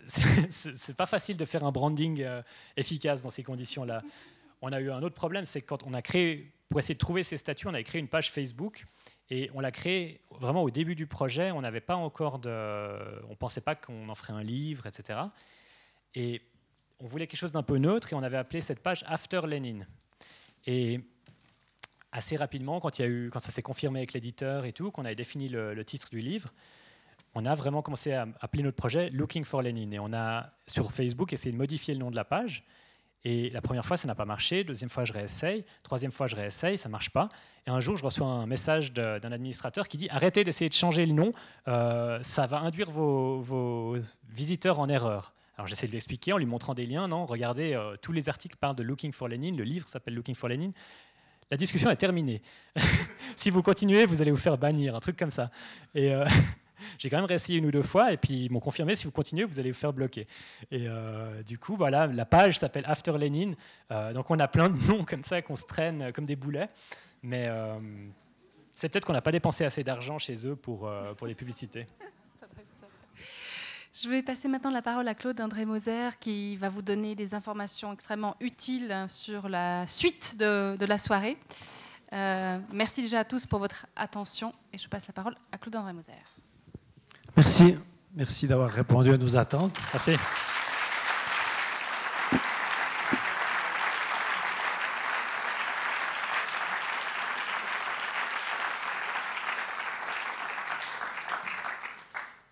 c'est 0.09 0.97
pas 0.97 1.07
facile 1.07 1.37
de 1.37 1.45
faire 1.45 1.65
un 1.65 1.73
branding 1.73 2.23
euh, 2.23 2.43
efficace 2.77 3.23
dans 3.23 3.31
ces 3.31 3.43
conditions-là 3.43 4.03
on 4.63 4.73
a 4.73 4.81
eu 4.81 4.91
un 4.91 5.03
autre 5.03 5.17
problème, 5.17 5.45
c'est 5.45 5.61
quand 5.61 5.83
on 5.83 5.93
a 5.93 6.01
créé, 6.01 6.53
pour 6.69 6.79
essayer 6.79 6.95
de 6.95 7.01
trouver 7.01 7.25
ces 7.25 7.37
statuts, 7.37 7.67
on 7.67 7.75
a 7.75 7.83
créé 7.83 8.01
une 8.01 8.09
page 8.09 8.31
Facebook 8.31 8.87
et 9.29 9.51
on 9.55 9.61
l'a 9.61 9.73
créée 9.73 10.21
vraiment 10.31 10.63
au 10.63 10.71
début 10.71 10.95
du 10.95 11.09
projet. 11.09 11.51
On 11.51 11.61
n'avait 11.61 11.81
pas 11.81 11.97
encore 11.97 12.39
de, 12.39 13.23
on 13.29 13.35
pensait 13.35 13.61
pas 13.61 13.75
qu'on 13.75 14.09
en 14.09 14.15
ferait 14.15 14.33
un 14.33 14.43
livre, 14.43 14.87
etc. 14.87 15.19
Et 16.15 16.43
on 17.01 17.07
voulait 17.07 17.27
quelque 17.27 17.41
chose 17.41 17.53
d'un 17.53 17.65
peu 17.65 17.79
neutre 17.79 18.13
et 18.13 18.15
on 18.15 18.23
avait 18.23 18.37
appelé 18.37 18.61
cette 18.61 18.81
page 18.81 19.05
After 19.09 19.41
Lenin. 19.47 19.85
Et 20.67 21.01
assez 22.13 22.37
rapidement, 22.37 22.79
quand, 22.79 23.01
il 23.01 23.03
y 23.03 23.05
a 23.05 23.09
eu, 23.09 23.31
quand 23.33 23.41
ça 23.41 23.51
s'est 23.51 23.63
confirmé 23.63 23.99
avec 23.99 24.13
l'éditeur 24.13 24.65
et 24.65 24.73
tout, 24.73 24.93
qu'on 24.93 25.05
avait 25.05 25.17
défini 25.17 25.49
le, 25.49 25.75
le, 25.75 25.85
titre 25.85 26.09
du 26.11 26.21
livre, 26.21 26.53
on 27.35 27.47
a 27.47 27.55
vraiment 27.55 27.83
commencé 27.83 28.13
à 28.13 28.27
appeler 28.41 28.63
notre 28.63 28.77
projet 28.77 29.11
Looking 29.11 29.45
for 29.45 29.63
Lenin. 29.63 29.91
Et 29.91 29.99
on 29.99 30.13
a, 30.13 30.51
sur 30.67 30.93
Facebook, 30.93 31.33
essayé 31.33 31.53
de 31.53 31.57
modifier 31.57 31.95
le 31.95 32.01
nom 32.01 32.11
de 32.11 32.17
la 32.17 32.25
page. 32.25 32.65
Et 33.25 33.51
la 33.51 33.61
première 33.61 33.85
fois, 33.85 33.97
ça 33.97 34.09
n'a 34.09 34.15
pas 34.15 34.25
marché. 34.25 34.65
Deuxième 34.65 34.91
fois, 34.91 35.05
je 35.05 35.13
réessaye. 35.13 35.65
Troisième 35.83 36.11
fois, 36.11 36.27
je 36.27 36.35
réessaye. 36.35 36.77
Ça 36.77 36.89
ne 36.89 36.93
marche 36.93 37.11
pas. 37.11 37.29
Et 37.67 37.71
un 37.71 37.79
jour, 37.79 37.97
je 37.97 38.05
reçois 38.05 38.27
un 38.27 38.47
message 38.47 38.93
d'un 38.93 39.33
administrateur 39.33 39.87
qui 39.87 39.97
dit 39.97 40.09
Arrêtez 40.11 40.43
d'essayer 40.43 40.69
de 40.69 40.75
changer 40.75 41.07
le 41.07 41.13
nom. 41.13 41.33
Euh, 41.69 42.19
ça 42.23 42.47
va 42.47 42.59
induire 42.59 42.91
vos, 42.91 43.97
visiteurs 44.29 44.81
en 44.81 44.89
erreur. 44.89 45.35
Alors 45.57 45.69
j'essaie 45.69 45.87
de 45.87 45.93
lui 45.93 45.99
expliquer 45.99 46.33
en 46.33 46.39
lui 46.39 46.47
montrant 46.47 46.75
des 46.75 46.87
liens. 46.87 47.07
Non, 47.07 47.27
regardez, 47.27 47.75
euh, 47.75 47.95
tous 48.01 48.13
les 48.13 48.29
articles 48.29 48.57
parlent 48.57 48.75
de 48.75 48.83
Looking 48.83 49.13
for 49.13 49.29
Lenin. 49.29 49.53
Le 49.55 49.65
livre 49.65 49.87
s'appelle 49.87 50.15
Looking 50.15 50.35
for 50.35 50.49
Lenin. 50.49 50.73
La 51.51 51.57
discussion 51.57 51.91
est 51.91 51.97
terminée. 51.97 52.41
si 53.37 53.51
vous 53.51 53.63
continuez, 53.63 54.07
vous 54.07 54.23
allez 54.23 54.31
vous 54.31 54.39
faire 54.39 54.57
bannir, 54.57 54.97
un 54.97 55.01
truc 55.01 55.19
comme 55.19 55.31
ça. 55.31 55.51
Et 55.95 56.13
euh, 56.13 56.25
J'ai 56.99 57.11
quand 57.11 57.17
même 57.17 57.27
réessayé 57.27 57.59
une 57.59 57.67
ou 57.67 57.71
deux 57.71 57.83
fois 57.83 58.13
et 58.13 58.17
puis 58.17 58.45
ils 58.45 58.51
m'ont 58.51 58.61
confirmé 58.61 58.95
si 58.95 59.05
vous 59.05 59.11
continuez, 59.11 59.45
vous 59.45 59.59
allez 59.59 59.71
vous 59.71 59.79
faire 59.79 59.93
bloquer. 59.93 60.27
Et 60.71 60.87
euh, 60.89 61.43
du 61.43 61.59
coup, 61.59 61.77
voilà, 61.77 62.07
la 62.07 62.25
page 62.25 62.59
s'appelle 62.59 62.85
After 62.87 63.13
Lenin. 63.19 63.55
Euh, 63.91 64.13
donc 64.13 64.31
on 64.31 64.39
a 64.39 64.49
plein 64.49 64.69
de 64.69 64.77
noms 64.89 65.05
comme 65.05 65.23
ça 65.23 65.43
qu'on 65.43 65.57
se 65.57 65.65
traîne 65.65 66.13
comme 66.13 66.25
des 66.25 66.37
boulets. 66.37 66.69
Mais 67.23 67.47
euh, 67.49 67.79
c'est 68.73 68.89
peut-être 68.89 69.05
qu'on 69.05 69.13
n'a 69.13 69.23
pas 69.23 69.33
dépensé 69.33 69.65
assez 69.65 69.85
d'argent 69.85 70.19
chez 70.19 70.47
eux 70.47 70.57
pour, 70.57 70.91
pour 71.17 71.27
les 71.27 71.35
publicités. 71.35 71.87
Je 73.95 74.09
vais 74.09 74.23
passer 74.23 74.49
maintenant 74.49 74.71
la 74.71 74.81
parole 74.81 75.07
à 75.07 75.15
Claude 75.15 75.39
André 75.41 75.67
Moser 75.67 76.09
qui 76.19 76.57
va 76.57 76.71
vous 76.71 76.81
donner 76.81 77.15
des 77.15 77.35
informations 77.35 77.93
extrêmement 77.93 78.37
utiles 78.41 79.05
sur 79.07 79.51
la 79.51 79.87
suite 79.87 80.37
de, 80.39 80.77
de 80.79 80.87
la 80.87 80.97
soirée. 80.97 81.37
merci 82.11 83.03
déjà 83.03 83.21
à 83.21 83.25
tous 83.25 83.47
pour 83.47 83.59
votre 83.59 83.87
attention 83.95 84.55
et 84.73 84.79
je 84.79 84.89
passe 84.89 85.07
la 85.07 85.13
parole 85.13 85.37
à 85.53 85.59
Claude 85.59 85.77
André 85.77 85.93
Moser. 85.93 86.42
Merci. 87.37 87.77
Merci 88.15 88.47
d'avoir 88.47 88.71
répondu 88.71 89.11
à 89.11 89.17
nos 89.17 89.37
attentes. 89.37 89.75
Merci. 89.95 90.13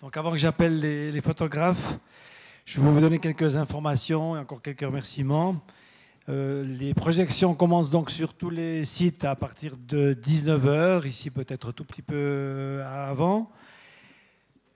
Donc 0.01 0.17
avant 0.17 0.31
que 0.33 0.39
j'appelle 0.39 0.81
les, 0.81 1.21
photographes, 1.21 1.99
je 2.65 2.81
vais 2.81 2.89
vous 2.89 3.01
donner 3.01 3.19
quelques 3.19 3.57
informations 3.57 4.35
et 4.35 4.39
encore 4.39 4.63
quelques 4.63 4.81
remerciements. 4.81 5.61
Euh, 6.31 6.65
les 6.65 6.95
projections 6.95 7.55
commencent 7.55 7.91
donc 7.91 8.11
sur 8.11 8.33
tous 8.33 8.51
les 8.51 8.87
sites 8.87 9.25
à 9.25 9.37
partir 9.37 9.77
de 9.77 10.15
19h, 10.15 11.07
ici 11.07 11.31
peut-être 11.31 11.71
tout 11.73 11.85
petit 11.85 12.03
peu 12.03 12.15
euh, 12.17 13.11
avant. 13.11 13.53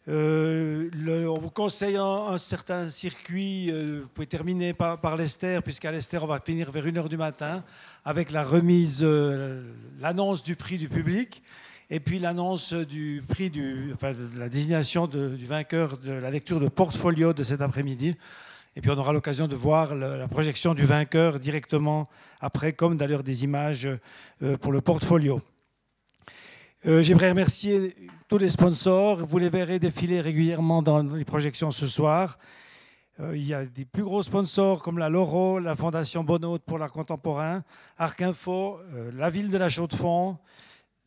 Euh, 0.07 0.91
on 1.27 1.39
vous 1.39 1.51
conseille 1.51 1.97
un, 1.97 2.37
certain 2.37 2.91
circuit. 2.91 3.71
euh, 3.71 4.01
vous 4.03 4.09
pouvez 4.09 4.27
terminer 4.27 4.75
par, 4.75 5.01
par 5.01 5.17
l'Esther, 5.17 5.63
puisqu'à 5.63 5.91
l'Esther, 5.91 6.23
on 6.23 6.27
va 6.27 6.41
finir 6.41 6.71
vers 6.71 6.85
1h 6.85 7.09
du 7.09 7.17
matin 7.17 7.65
avec 8.05 8.31
la 8.31 8.45
remise, 8.45 9.01
euh, 9.03 9.63
l'annonce 9.99 10.43
du 10.43 10.57
prix 10.57 10.77
du 10.77 10.91
public 10.91 11.43
et 11.89 12.01
puis 12.01 12.19
l'annonce 12.19 12.75
du 12.75 13.23
prix, 13.27 13.49
du, 13.49 13.93
enfin, 13.95 14.13
la 14.37 14.51
désignation 14.51 15.07
du 15.07 15.47
vainqueur 15.47 15.97
de 15.97 16.13
la 16.13 16.31
lecture 16.31 16.61
de 16.61 16.69
portfolio 16.69 17.33
de 17.33 17.43
cet 17.43 17.63
après-midi. 17.63 18.15
Et 18.77 18.81
puis 18.81 18.91
on 18.91 18.99
aura 18.99 19.13
l'occasion 19.13 19.49
de 19.49 19.55
voir 19.55 19.95
la 19.95 20.27
projection 20.29 20.75
du 20.75 20.85
vainqueur 20.85 21.39
directement 21.39 22.09
après, 22.41 22.73
comme 22.73 22.97
d'ailleurs 22.97 23.23
des 23.23 23.45
images 23.45 23.89
euh, 24.43 24.57
pour 24.59 24.73
le 24.73 24.81
portfolio. 24.81 25.41
J'aimerais 26.87 27.31
remercier 27.31 27.97
tous 28.35 28.39
les 28.39 28.49
sponsors. 28.49 29.25
Vous 29.25 29.39
les 29.39 29.49
verrez 29.49 29.79
défiler 29.79 30.21
régulièrement 30.21 30.83
dans 30.83 31.05
les 31.05 31.25
projections 31.25 31.71
ce 31.71 31.87
soir. 31.87 32.37
Euh, 33.21 33.37
il 33.37 33.45
y 33.45 33.55
a 33.55 33.65
des 33.65 33.85
plus 33.85 34.03
gros 34.03 34.25
sponsors 34.25 34.83
comme 34.83 34.99
la 34.99 35.09
Loro, 35.09 35.61
la 35.61 35.77
Fondation 35.77 36.25
Bonhôte 36.25 36.65
pour 36.65 36.81
l'art 36.81 36.91
contemporain, 36.91 37.63
Arc 37.97 38.23
Info, 38.23 38.81
euh, 38.93 39.13
la 39.15 39.31
ville 39.31 39.53
de 39.53 39.57
la 39.57 39.69
Chaux-de-Fonds, 39.69 40.37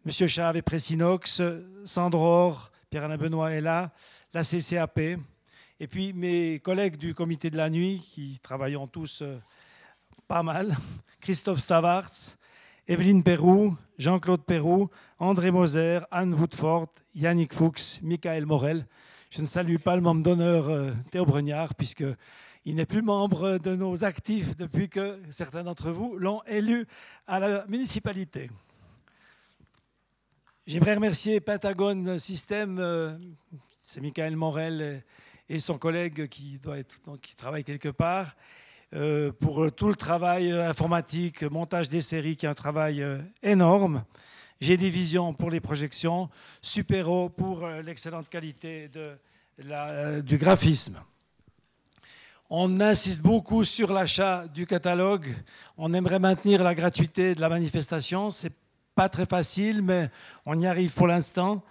Monsieur 0.05 0.27
Chave 0.27 0.55
et 0.55 0.61
Pressinox, 0.61 1.41
Sandror, 1.83 2.71
Pierre-Alain 2.89 3.17
Benoît 3.17 3.51
est 3.51 3.59
là, 3.59 3.91
la 4.33 4.43
CCAP, 4.45 4.97
et 4.97 5.87
puis 5.89 6.13
mes 6.13 6.61
collègues 6.61 6.95
du 6.95 7.13
comité 7.13 7.49
de 7.49 7.57
la 7.57 7.69
nuit 7.69 8.07
qui 8.09 8.39
travaillons 8.41 8.87
tous 8.87 9.21
euh, 9.21 9.37
pas 10.29 10.43
mal, 10.43 10.77
Christophe 11.19 11.59
Stavarts, 11.59 12.37
Evelyne 12.87 13.21
Perrou, 13.21 13.75
Jean-Claude 13.97 14.45
Perrou, 14.45 14.89
André 15.19 15.51
Moser, 15.51 15.99
Anne 16.09 16.33
Woodford, 16.33 16.87
Yannick 17.17 17.51
Fuchs, 17.51 17.99
Michael 18.03 18.45
Morel. 18.45 18.85
Je 19.31 19.41
ne 19.41 19.47
salue 19.47 19.77
pas 19.77 19.95
le 19.95 20.03
membre 20.03 20.21
d'honneur 20.21 20.69
euh, 20.69 20.91
Théo 21.09 21.25
Bregnard, 21.25 21.73
puisqu'il 21.73 22.75
n'est 22.75 22.85
plus 22.85 23.01
membre 23.01 23.57
de 23.57 23.75
nos 23.75 24.03
actifs 24.03 24.55
depuis 24.55 24.87
que 24.87 25.19
certains 25.31 25.63
d'entre 25.63 25.89
vous 25.89 26.15
l'ont 26.15 26.43
élu 26.43 26.85
à 27.25 27.39
la 27.39 27.65
municipalité. 27.65 28.51
J'aimerais 30.67 30.93
remercier 30.93 31.39
Pentagone 31.39 32.19
System, 32.19 32.77
euh, 32.77 33.17
c'est 33.79 33.99
Michael 33.99 34.35
Morel 34.35 35.03
et 35.49 35.59
son 35.59 35.79
collègue 35.79 36.27
qui, 36.27 36.59
doit 36.59 36.83
qui 37.19 37.35
travaille 37.35 37.63
quelque 37.63 37.89
part, 37.89 38.35
euh, 38.93 39.31
pour 39.31 39.71
tout 39.71 39.87
le 39.87 39.95
travail 39.95 40.51
informatique, 40.51 41.41
montage 41.41 41.89
des 41.89 42.01
séries, 42.01 42.37
qui 42.37 42.45
est 42.45 42.49
un 42.49 42.53
travail 42.53 43.03
énorme. 43.41 44.03
J'ai 44.59 44.77
des 44.77 44.89
visions 44.89 45.33
pour 45.33 45.51
les 45.51 45.59
projections, 45.59 46.29
Supero 46.61 47.29
pour 47.29 47.63
euh, 47.63 47.81
l'excellente 47.83 48.27
qualité 48.27 48.89
euh, 49.59 50.21
du 50.21 50.37
graphisme. 50.37 50.97
On 52.49 52.79
insiste 52.79 53.21
beaucoup 53.21 53.63
sur 53.63 53.93
l'achat 53.93 54.47
du 54.47 54.65
catalogue. 54.65 55.27
On 55.77 55.93
aimerait 55.93 56.19
maintenir 56.19 56.63
la 56.63 56.73
gratuité 56.73 57.35
de 57.35 57.41
la 57.41 57.49
manifestation. 57.49 58.29
C'est 58.29 58.53
pas 58.95 59.09
très 59.09 59.25
facile, 59.25 59.83
mais 59.83 60.09
on 60.45 60.59
y 60.59 60.65
arrive 60.65 60.93
pour 60.93 61.07
l'instant. 61.07 61.61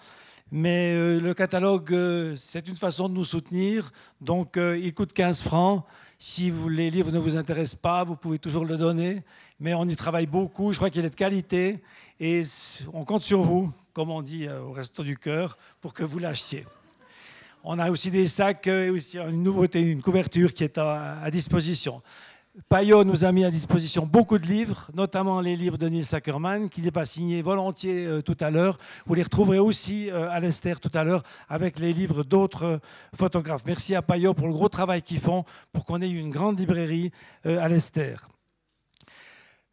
Mais 0.52 0.92
euh, 0.94 1.20
le 1.20 1.34
catalogue, 1.34 1.92
euh, 1.92 2.36
c'est 2.36 2.68
une 2.68 2.76
façon 2.76 3.08
de 3.08 3.14
nous 3.14 3.24
soutenir. 3.24 3.90
Donc, 4.20 4.56
euh, 4.56 4.78
il 4.78 4.94
coûte 4.94 5.12
15 5.12 5.42
francs. 5.42 5.84
Si 6.18 6.50
vous, 6.50 6.68
les 6.68 6.88
livres 6.88 7.10
ne 7.10 7.18
vous 7.18 7.36
intéressent 7.36 7.80
pas, 7.80 8.04
vous 8.04 8.14
pouvez 8.14 8.38
toujours 8.38 8.64
le 8.64 8.76
donner. 8.76 9.24
Mais 9.58 9.74
on 9.74 9.84
y 9.84 9.96
travaille 9.96 10.26
beaucoup. 10.26 10.72
Je 10.72 10.76
crois 10.76 10.90
qu'il 10.90 11.04
est 11.04 11.10
de 11.10 11.16
qualité. 11.16 11.82
Et 12.20 12.42
on 12.92 13.04
compte 13.04 13.22
sur 13.22 13.42
vous, 13.42 13.72
comme 13.92 14.10
on 14.10 14.22
dit 14.22 14.48
au 14.48 14.70
Resto 14.70 15.02
du 15.02 15.18
Cœur, 15.18 15.58
pour 15.80 15.92
que 15.92 16.04
vous 16.04 16.20
l'achetiez. 16.20 16.64
On 17.64 17.80
a 17.80 17.90
aussi 17.90 18.12
des 18.12 18.28
sacs, 18.28 18.68
et 18.68 18.90
aussi 18.90 19.18
une 19.18 19.42
nouveauté, 19.42 19.80
une 19.82 20.00
couverture 20.00 20.54
qui 20.54 20.62
est 20.62 20.78
à 20.78 21.28
disposition. 21.32 22.00
Payot 22.70 23.04
nous 23.04 23.26
a 23.26 23.32
mis 23.32 23.44
à 23.44 23.50
disposition 23.50 24.06
beaucoup 24.06 24.38
de 24.38 24.46
livres, 24.46 24.90
notamment 24.94 25.42
les 25.42 25.56
livres 25.56 25.76
de 25.76 25.90
Neil 25.90 26.06
Ackerman, 26.12 26.70
qui 26.70 26.80
n'est 26.80 26.90
pas 26.90 27.04
signé 27.04 27.42
volontiers 27.42 28.06
euh, 28.06 28.22
tout 28.22 28.36
à 28.40 28.50
l'heure. 28.50 28.78
Vous 29.04 29.12
les 29.12 29.22
retrouverez 29.22 29.58
aussi 29.58 30.10
euh, 30.10 30.30
à 30.30 30.40
l'Esther 30.40 30.80
tout 30.80 30.90
à 30.94 31.04
l'heure 31.04 31.22
avec 31.50 31.78
les 31.78 31.92
livres 31.92 32.24
d'autres 32.24 32.64
euh, 32.64 32.78
photographes. 33.14 33.64
Merci 33.66 33.94
à 33.94 34.00
Payot 34.00 34.32
pour 34.32 34.46
le 34.46 34.54
gros 34.54 34.70
travail 34.70 35.02
qu'ils 35.02 35.20
font 35.20 35.44
pour 35.70 35.84
qu'on 35.84 36.00
ait 36.00 36.08
une 36.08 36.30
grande 36.30 36.58
librairie 36.58 37.10
à 37.44 37.68
l'Esther. 37.68 38.26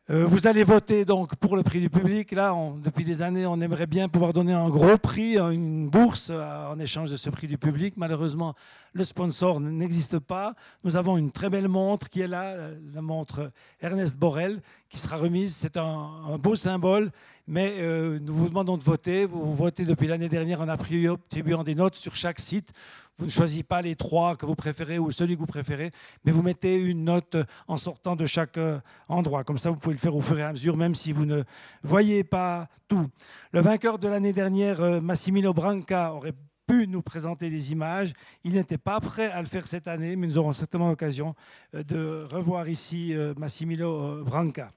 Euh, 0.09 0.25
vous 0.25 0.47
allez 0.47 0.65
voter 0.65 1.05
donc 1.05 1.38
pour 1.38 1.55
le 1.55 1.63
prix 1.63 1.80
du 1.80 1.89
public. 1.89 2.34
Là, 2.34 2.53
depuis 2.84 3.05
des 3.05 3.21
années, 3.21 3.45
on 3.45 3.61
aimerait 3.61 3.88
bien 3.88 4.09
pouvoir 4.09 4.34
donner 4.34 4.51
un 4.51 4.67
gros 4.67 4.97
prix, 4.97 5.38
une 5.38 5.88
bourse 5.88 6.27
euh, 6.30 6.67
en 6.67 6.77
échange 6.77 7.09
de 7.09 7.15
ce 7.15 7.30
prix 7.30 7.47
du 7.47 7.57
public. 7.57 7.93
Malheureusement, 7.95 8.53
le 8.91 9.05
sponsor 9.05 9.61
n'existe 9.61 10.19
pas. 10.19 10.55
Nous 10.84 10.97
avons 10.97 11.17
une 11.17 11.31
très 11.31 11.49
belle 11.49 11.69
montre 11.69 12.09
qui 12.09 12.19
est 12.19 12.27
là, 12.27 12.47
euh, 12.47 12.77
la 12.93 13.01
montre 13.01 13.49
Ernest 13.80 14.17
Borel, 14.17 14.61
qui 14.94 14.99
sera 14.99 15.18
remise. 15.18 15.56
C'est 15.56 15.76
un, 15.76 16.38
beau 16.38 16.56
symbole, 16.56 17.11
mais 17.48 17.78
euh, 17.80 18.20
nous 18.22 18.36
vous 18.36 18.48
demandons 18.48 18.78
de 18.78 18.84
voter. 18.84 19.26
Vous, 19.26 19.56
votez 19.56 19.86
depuis 19.86 20.06
l'année 20.06 20.30
dernière 20.30 20.61
en 20.61 20.70
attribuant 20.70 21.18
des 21.64 21.74
notes 21.74 21.95
sur 21.95 22.15
chaque 22.15 22.40
site. 22.40 22.72
Vous 23.18 23.26
ne 23.26 23.32
choisissez 23.32 23.64
pas 23.64 23.82
les 23.82 23.95
trois 23.95 24.36
que 24.36 24.45
vous 24.45 24.53
préférez 24.53 24.99
ou 24.99 25.10
celui 25.10 25.34
que 25.34 25.40
vous 25.40 25.48
préférez, 25.48 25.90
mais 26.24 26.32
vous 26.32 26.44
mettez 26.44 26.76
une 26.76 27.06
note 27.06 27.36
en 27.68 27.78
sortant 27.78 28.15
de 28.15 28.28
chaque 28.28 28.60
euh, 28.60 28.80
endroit. 29.10 29.44
Comme 29.44 29.57
ça, 29.57 29.72
vous 29.72 29.78
pouvez 29.78 29.95
le 29.95 29.99
faire 29.99 30.15
au 30.15 30.22
fur 30.22 30.38
et 30.38 30.44
à 30.44 30.52
mesure, 30.52 30.78
même 30.78 30.94
si 30.94 31.11
vous 31.11 31.26
ne 31.26 31.41
voyez 31.82 32.24
pas 32.24 32.68
tout. 32.88 33.10
Le 33.52 33.61
vainqueur 33.61 33.98
de 33.98 34.07
l'année 34.07 34.34
dernière, 34.34 34.80
euh, 34.80 35.02
Massimiliano 35.02 35.56
Branca, 35.56 36.14
aurait 36.14 36.36
pu 36.68 36.88
nous 36.88 37.02
présenter 37.02 37.49
des 37.49 37.72
images. 37.72 38.14
Il 38.44 38.53
n'était 38.53 38.78
pas 38.78 38.99
prêt 38.99 39.32
à 39.32 39.41
le 39.41 39.48
faire 39.48 39.65
cette 39.65 39.88
année, 39.88 40.15
mais 40.15 40.28
nous 40.28 40.38
aurons 40.38 40.53
certainement 40.53 40.90
l'occasion 40.90 41.34
de 41.74 42.28
revoir 42.32 42.70
ici 42.70 43.15
Massimiliano 43.38 44.20
euh, 44.20 44.24
Branca. 44.24 44.72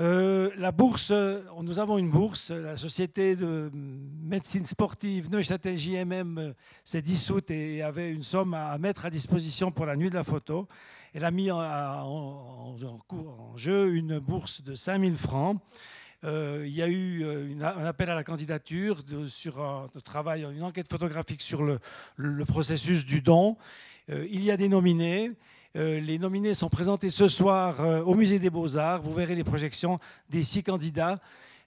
Euh, 0.00 0.48
la 0.56 0.72
bourse, 0.72 1.10
euh, 1.10 1.42
nous 1.62 1.78
avons 1.78 1.98
une 1.98 2.08
bourse, 2.08 2.50
la 2.52 2.78
société 2.78 3.36
de 3.36 3.70
médecine 3.74 4.64
sportive 4.64 5.30
Neuchâtel 5.30 5.76
JMM 5.76 6.38
euh, 6.38 6.52
s'est 6.84 7.02
dissoute 7.02 7.50
et 7.50 7.82
avait 7.82 8.10
une 8.10 8.22
somme 8.22 8.54
à 8.54 8.78
mettre 8.78 9.04
à 9.04 9.10
disposition 9.10 9.70
pour 9.70 9.84
la 9.84 9.96
nuit 9.96 10.08
de 10.08 10.14
la 10.14 10.24
photo. 10.24 10.66
Elle 11.12 11.26
a 11.26 11.30
mis 11.30 11.50
en, 11.50 12.76
jeu 13.56 13.94
une 13.94 14.20
bourse 14.20 14.62
de 14.62 14.74
5000 14.74 15.16
francs. 15.16 15.60
Il 16.22 16.68
y 16.68 16.82
a 16.82 16.88
eu 16.88 17.24
un 17.60 17.84
appel 17.84 18.08
à 18.10 18.14
la 18.14 18.24
candidature 18.24 19.02
sur 19.26 19.60
un 19.60 19.88
travail, 20.04 20.42
une 20.44 20.62
enquête 20.62 20.88
photographique 20.88 21.42
sur 21.42 21.62
le, 21.62 22.44
processus 22.46 23.04
du 23.04 23.22
don. 23.22 23.56
Il 24.08 24.44
y 24.44 24.50
a 24.50 24.56
des 24.56 24.68
nominés. 24.68 25.32
Euh, 25.76 26.00
les 26.00 26.18
nominés 26.18 26.54
sont 26.54 26.68
présentés 26.68 27.10
ce 27.10 27.28
soir 27.28 27.80
euh, 27.80 28.02
au 28.02 28.14
Musée 28.14 28.40
des 28.40 28.50
Beaux-Arts. 28.50 29.02
Vous 29.02 29.12
verrez 29.12 29.36
les 29.36 29.44
projections 29.44 30.00
des 30.28 30.42
six 30.42 30.64
candidats. 30.64 31.20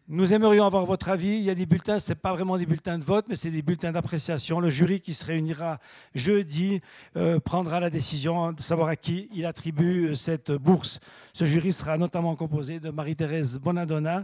Nous 0.09 0.34
aimerions 0.34 0.65
avoir 0.65 0.85
votre 0.85 1.07
avis. 1.07 1.38
Il 1.38 1.43
y 1.43 1.49
a 1.49 1.55
des 1.55 1.65
bulletins, 1.65 1.99
ce 1.99 2.09
n'est 2.09 2.15
pas 2.15 2.34
vraiment 2.34 2.57
des 2.57 2.65
bulletins 2.65 2.97
de 2.97 3.05
vote, 3.05 3.25
mais 3.30 3.38
c'est 3.38 3.49
des 3.49 3.61
bulletins 3.61 3.93
d'appréciation. 3.93 4.59
Le 4.59 4.69
jury 4.69 4.99
qui 4.99 5.13
se 5.13 5.25
réunira 5.25 5.80
jeudi 6.13 6.81
euh, 7.15 7.39
prendra 7.39 7.80
la 7.80 7.89
décision 7.89 8.51
de 8.51 8.59
savoir 8.59 8.89
à 8.89 8.97
qui 8.97 9.30
il 9.34 9.45
attribue 9.45 10.13
cette 10.17 10.51
bourse. 10.51 10.99
Ce 11.31 11.45
jury 11.45 11.71
sera 11.71 11.97
notamment 11.97 12.35
composé 12.35 12.81
de 12.81 12.89
Marie-Thérèse 12.89 13.57
Bonadonna, 13.57 14.23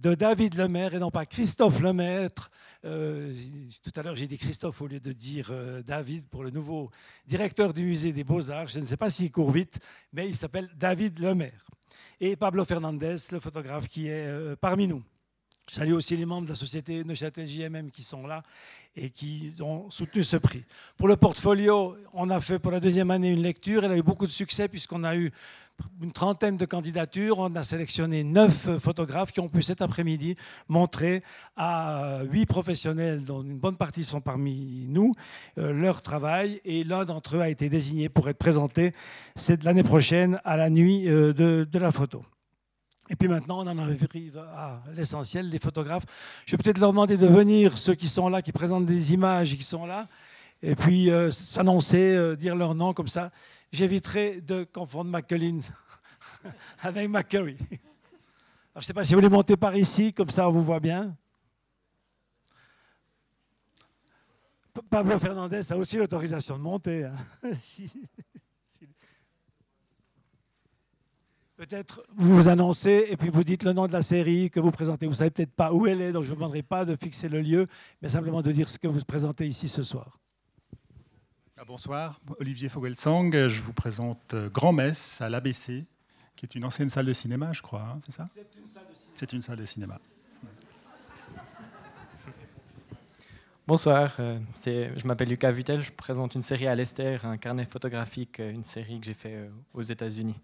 de 0.00 0.14
David 0.14 0.54
Lemaire 0.54 0.94
et 0.94 0.98
non 0.98 1.10
pas 1.10 1.26
Christophe 1.26 1.80
Lemaître. 1.80 2.50
Euh, 2.86 3.34
tout 3.82 3.92
à 3.96 4.02
l'heure, 4.02 4.16
j'ai 4.16 4.26
dit 4.26 4.38
Christophe 4.38 4.80
au 4.80 4.86
lieu 4.86 4.98
de 4.98 5.12
dire 5.12 5.48
euh, 5.50 5.82
David 5.82 6.26
pour 6.28 6.42
le 6.42 6.50
nouveau 6.50 6.90
directeur 7.26 7.74
du 7.74 7.84
musée 7.84 8.12
des 8.12 8.24
Beaux-Arts. 8.24 8.68
Je 8.68 8.80
ne 8.80 8.86
sais 8.86 8.96
pas 8.96 9.10
s'il 9.10 9.30
court 9.30 9.50
vite, 9.50 9.78
mais 10.12 10.26
il 10.26 10.34
s'appelle 10.34 10.70
David 10.74 11.18
Lemaire. 11.18 11.66
Et 12.18 12.34
Pablo 12.34 12.64
Fernandez, 12.64 13.16
le 13.30 13.40
photographe 13.40 13.88
qui 13.88 14.08
est 14.08 14.26
euh, 14.26 14.56
parmi 14.56 14.86
nous. 14.86 15.02
Je 15.70 15.76
salue 15.76 15.92
aussi 15.92 16.16
les 16.16 16.26
membres 16.26 16.46
de 16.46 16.50
la 16.50 16.56
société 16.56 17.04
Neuchâtel 17.04 17.46
JMM 17.46 17.92
qui 17.92 18.02
sont 18.02 18.26
là 18.26 18.42
et 18.96 19.08
qui 19.08 19.52
ont 19.60 19.88
soutenu 19.88 20.24
ce 20.24 20.36
prix. 20.36 20.64
Pour 20.96 21.06
le 21.06 21.16
portfolio, 21.16 21.96
on 22.12 22.28
a 22.28 22.40
fait 22.40 22.58
pour 22.58 22.72
la 22.72 22.80
deuxième 22.80 23.12
année 23.12 23.28
une 23.28 23.42
lecture. 23.42 23.84
Elle 23.84 23.92
a 23.92 23.96
eu 23.96 24.02
beaucoup 24.02 24.26
de 24.26 24.32
succès 24.32 24.66
puisqu'on 24.66 25.04
a 25.04 25.14
eu 25.14 25.30
une 26.02 26.10
trentaine 26.10 26.56
de 26.56 26.64
candidatures. 26.64 27.38
On 27.38 27.54
a 27.54 27.62
sélectionné 27.62 28.24
neuf 28.24 28.68
photographes 28.78 29.30
qui 29.30 29.38
ont 29.38 29.48
pu 29.48 29.62
cet 29.62 29.80
après-midi 29.80 30.34
montrer 30.66 31.22
à 31.56 32.22
huit 32.24 32.46
professionnels, 32.46 33.22
dont 33.22 33.42
une 33.42 33.60
bonne 33.60 33.76
partie 33.76 34.02
sont 34.02 34.20
parmi 34.20 34.86
nous, 34.88 35.12
euh, 35.56 35.72
leur 35.72 36.02
travail. 36.02 36.60
Et 36.64 36.82
l'un 36.82 37.04
d'entre 37.04 37.36
eux 37.36 37.42
a 37.42 37.48
été 37.48 37.68
désigné 37.68 38.08
pour 38.08 38.28
être 38.28 38.38
présenté 38.38 38.92
l'année 39.62 39.84
prochaine 39.84 40.40
à 40.42 40.56
la 40.56 40.68
nuit 40.68 41.08
euh, 41.08 41.32
de 41.32 41.78
la 41.78 41.92
photo. 41.92 42.22
Et 43.10 43.16
puis 43.16 43.26
maintenant, 43.26 43.58
on 43.58 43.66
en 43.66 43.76
arrive 43.76 44.06
à 44.56 44.80
l'essentiel, 44.94 45.48
les 45.48 45.58
photographes. 45.58 46.04
Je 46.46 46.52
vais 46.52 46.62
peut-être 46.62 46.78
leur 46.78 46.92
demander 46.92 47.16
de 47.16 47.26
venir, 47.26 47.76
ceux 47.76 47.96
qui 47.96 48.08
sont 48.08 48.28
là, 48.28 48.40
qui 48.40 48.52
présentent 48.52 48.86
des 48.86 49.12
images, 49.12 49.56
qui 49.56 49.64
sont 49.64 49.84
là, 49.84 50.06
et 50.62 50.76
puis 50.76 51.10
euh, 51.10 51.32
s'annoncer, 51.32 52.14
euh, 52.14 52.36
dire 52.36 52.54
leur 52.54 52.72
nom 52.72 52.94
comme 52.94 53.08
ça. 53.08 53.32
J'éviterai 53.72 54.40
de 54.40 54.62
confondre 54.62 55.10
McCullin 55.10 55.58
avec 56.82 57.10
McCurry. 57.10 57.56
je 57.68 58.78
ne 58.78 58.80
sais 58.80 58.94
pas 58.94 59.02
si 59.02 59.12
vous 59.12 59.18
voulez 59.18 59.28
monter 59.28 59.56
par 59.56 59.74
ici, 59.76 60.12
comme 60.12 60.30
ça 60.30 60.48
on 60.48 60.52
vous 60.52 60.62
voit 60.62 60.80
bien. 60.80 61.16
Pablo 64.88 65.18
Fernandez 65.18 65.72
a 65.72 65.76
aussi 65.76 65.96
l'autorisation 65.96 66.56
de 66.56 66.62
monter. 66.62 67.04
Hein. 67.06 67.14
Peut-être 71.60 72.02
vous 72.16 72.36
vous 72.36 72.48
annoncez 72.48 73.08
et 73.10 73.18
puis 73.18 73.28
vous 73.28 73.44
dites 73.44 73.64
le 73.64 73.74
nom 73.74 73.86
de 73.86 73.92
la 73.92 74.00
série 74.00 74.48
que 74.48 74.60
vous 74.60 74.70
présentez. 74.70 75.04
Vous 75.04 75.12
ne 75.12 75.16
savez 75.16 75.30
peut-être 75.30 75.52
pas 75.52 75.74
où 75.74 75.86
elle 75.86 76.00
est, 76.00 76.10
donc 76.10 76.22
je 76.22 76.30
ne 76.30 76.34
vous 76.34 76.40
demanderai 76.40 76.62
pas 76.62 76.86
de 76.86 76.96
fixer 76.96 77.28
le 77.28 77.42
lieu, 77.42 77.66
mais 78.00 78.08
simplement 78.08 78.40
de 78.40 78.50
dire 78.50 78.66
ce 78.66 78.78
que 78.78 78.88
vous 78.88 79.04
présentez 79.04 79.46
ici 79.46 79.68
ce 79.68 79.82
soir. 79.82 80.18
Ah, 81.58 81.64
bonsoir, 81.66 82.18
Olivier 82.38 82.70
Fogelsang. 82.70 83.48
Je 83.48 83.60
vous 83.60 83.74
présente 83.74 84.32
euh, 84.32 84.48
Grand 84.48 84.72
Messe 84.72 85.20
à 85.20 85.28
l'ABC, 85.28 85.84
qui 86.34 86.46
est 86.46 86.54
une 86.54 86.64
ancienne 86.64 86.88
salle 86.88 87.04
de 87.04 87.12
cinéma, 87.12 87.52
je 87.52 87.60
crois, 87.60 87.82
hein, 87.82 87.98
c'est 88.06 88.12
ça? 88.12 88.26
C'est 88.32 88.58
une 88.58 88.66
salle 88.66 88.86
de 88.88 88.94
cinéma. 88.94 89.12
C'est 89.16 89.32
une 89.34 89.42
salle 89.42 89.58
de 89.58 89.66
cinéma. 89.66 90.00
Bonsoir, 93.66 94.16
euh, 94.18 94.38
je 94.64 95.06
m'appelle 95.06 95.28
Lucas 95.28 95.50
Vittel, 95.50 95.82
je 95.82 95.92
présente 95.92 96.34
une 96.34 96.42
série 96.42 96.68
à 96.68 96.74
l'Ester, 96.74 97.18
un 97.22 97.36
carnet 97.36 97.66
photographique, 97.66 98.40
euh, 98.40 98.50
une 98.50 98.64
série 98.64 98.98
que 98.98 99.04
j'ai 99.04 99.12
fait 99.12 99.50
aux 99.74 99.82
États-Unis. 99.82 100.40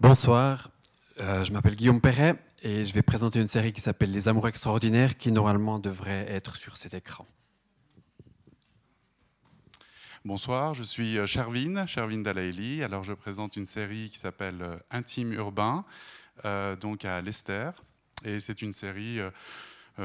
Bonsoir, 0.00 0.70
euh, 1.18 1.42
je 1.42 1.52
m'appelle 1.52 1.74
Guillaume 1.74 2.00
Perret 2.00 2.36
et 2.62 2.84
je 2.84 2.94
vais 2.94 3.02
présenter 3.02 3.40
une 3.40 3.48
série 3.48 3.72
qui 3.72 3.80
s'appelle 3.80 4.12
Les 4.12 4.28
Amours 4.28 4.46
extraordinaires 4.46 5.18
qui 5.18 5.32
normalement 5.32 5.80
devrait 5.80 6.24
être 6.28 6.54
sur 6.54 6.76
cet 6.76 6.94
écran. 6.94 7.26
Bonsoir, 10.24 10.72
je 10.74 10.84
suis 10.84 11.18
euh, 11.18 11.26
Shervin, 11.26 11.84
Shervin 11.88 12.18
Dalaeli. 12.18 12.84
Alors 12.84 13.02
je 13.02 13.12
présente 13.12 13.56
une 13.56 13.66
série 13.66 14.08
qui 14.08 14.18
s'appelle 14.18 14.62
euh, 14.62 14.76
Intime 14.92 15.32
urbain, 15.32 15.84
donc 16.80 17.04
à 17.04 17.20
Leicester. 17.20 17.72
Et 18.24 18.38
c'est 18.38 18.62
une 18.62 18.72
série 18.72 19.18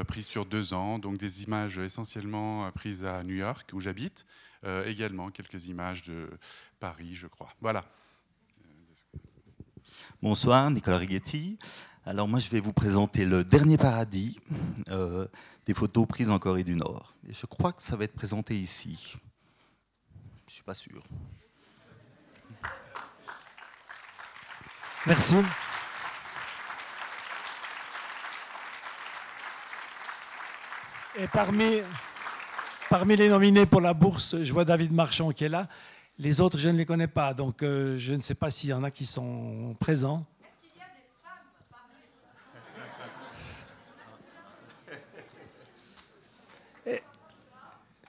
prise 0.08 0.26
sur 0.26 0.44
deux 0.44 0.74
ans, 0.74 0.98
donc 0.98 1.18
des 1.18 1.44
images 1.44 1.78
essentiellement 1.78 2.68
prises 2.72 3.04
à 3.04 3.22
New 3.22 3.36
York 3.36 3.70
où 3.72 3.78
j'habite, 3.78 4.26
également 4.86 5.30
quelques 5.30 5.66
images 5.66 6.02
de 6.02 6.28
Paris, 6.80 7.14
je 7.14 7.28
crois. 7.28 7.50
Voilà. 7.60 7.84
Bonsoir, 10.22 10.70
Nicolas 10.70 10.98
Righetti. 10.98 11.58
Alors 12.06 12.28
moi, 12.28 12.38
je 12.38 12.48
vais 12.50 12.60
vous 12.60 12.72
présenter 12.72 13.24
le 13.24 13.44
dernier 13.44 13.76
paradis 13.76 14.38
euh, 14.90 15.26
des 15.66 15.74
photos 15.74 16.06
prises 16.06 16.30
en 16.30 16.38
Corée 16.38 16.64
du 16.64 16.74
Nord. 16.74 17.14
Je 17.28 17.46
crois 17.46 17.72
que 17.72 17.82
ça 17.82 17.96
va 17.96 18.04
être 18.04 18.14
présenté 18.14 18.54
ici. 18.54 19.14
Je 20.46 20.50
ne 20.50 20.52
suis 20.52 20.62
pas 20.62 20.74
sûr. 20.74 21.02
Merci. 25.06 25.36
Et 31.16 31.28
parmi 31.28 33.16
les 33.16 33.28
nominés 33.28 33.66
pour 33.66 33.80
la 33.80 33.94
bourse, 33.94 34.42
je 34.42 34.52
vois 34.52 34.64
David 34.64 34.92
Marchand 34.92 35.30
qui 35.30 35.44
est 35.44 35.48
là. 35.48 35.66
Les 36.16 36.40
autres, 36.40 36.58
je 36.58 36.68
ne 36.68 36.78
les 36.78 36.86
connais 36.86 37.08
pas, 37.08 37.34
donc 37.34 37.64
euh, 37.64 37.98
je 37.98 38.14
ne 38.14 38.20
sais 38.20 38.36
pas 38.36 38.48
s'il 38.48 38.70
y 38.70 38.72
en 38.72 38.84
a 38.84 38.90
qui 38.92 39.04
sont 39.04 39.74
présents. 39.80 40.24
Est-ce 40.40 40.60
qu'il 40.60 40.78
y 40.78 40.82
a 40.82 40.86
des 40.94 41.02
femmes 41.24 41.42
parmi 46.84 47.00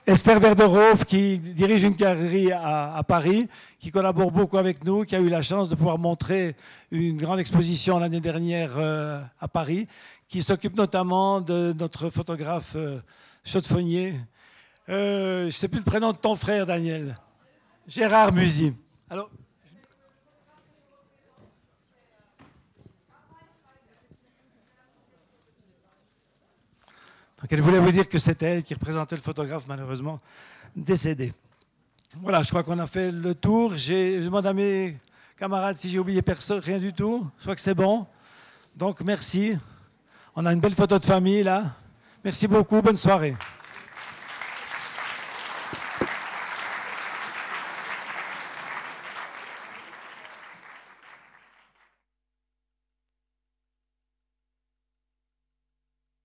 Esther 0.05 0.39
Verderhof, 0.39 1.05
qui 1.05 1.39
dirige 1.39 1.81
une 1.81 1.95
galerie 1.95 2.51
à, 2.51 3.01
Paris, 3.07 3.47
qui 3.79 3.89
collabore 3.89 4.29
beaucoup 4.31 4.59
avec 4.59 4.83
nous, 4.83 5.03
qui 5.03 5.15
a 5.15 5.19
eu 5.19 5.29
la 5.29 5.41
chance 5.41 5.69
de 5.69 5.75
pouvoir 5.75 5.97
montrer 5.97 6.55
une 6.91 7.17
grande 7.17 7.39
exposition 7.39 7.97
l'année 7.97 8.21
dernière 8.21 8.77
euh, 8.77 9.19
à 9.39 9.47
Paris, 9.47 9.87
qui 10.27 10.43
s'occupe 10.43 10.75
notamment 10.75 11.41
de 11.41 11.73
notre 11.73 12.11
photographe 12.11 12.73
euh, 12.75 12.99
chaudefonnier. 13.43 14.13
je 14.87 15.45
ne 15.45 15.49
sais 15.49 15.69
plus 15.69 15.79
le 15.79 15.85
prénom 15.85 16.11
de 16.11 16.17
ton 16.17 16.35
frère, 16.35 16.67
Daniel. 16.67 17.15
Gérard 17.87 18.33
Musy. 18.33 18.73
Alors, 19.09 19.29
Donc 27.45 27.53
elle 27.53 27.61
voulait 27.61 27.77
vous 27.77 27.91
dire 27.91 28.09
que 28.09 28.17
c'était 28.17 28.47
elle 28.47 28.63
qui 28.63 28.73
représentait 28.73 29.15
le 29.15 29.21
photographe 29.21 29.67
malheureusement 29.67 30.19
décédé. 30.75 31.31
Voilà, 32.19 32.41
je 32.41 32.49
crois 32.49 32.63
qu'on 32.63 32.79
a 32.79 32.87
fait 32.87 33.11
le 33.11 33.35
tour. 33.35 33.77
Je 33.77 34.19
demande 34.23 34.47
à 34.47 34.53
mes 34.53 34.97
camarades 35.37 35.75
si 35.75 35.89
j'ai 35.89 35.99
oublié 35.99 36.23
personne, 36.23 36.59
rien 36.59 36.79
du 36.79 36.91
tout. 36.91 37.27
Je 37.37 37.43
crois 37.43 37.53
que 37.53 37.61
c'est 37.61 37.75
bon. 37.75 38.07
Donc 38.75 39.01
merci. 39.01 39.55
On 40.35 40.43
a 40.47 40.53
une 40.53 40.59
belle 40.59 40.73
photo 40.73 40.97
de 40.97 41.05
famille 41.05 41.43
là. 41.43 41.75
Merci 42.23 42.47
beaucoup, 42.47 42.81
bonne 42.81 42.97
soirée. 42.97 43.35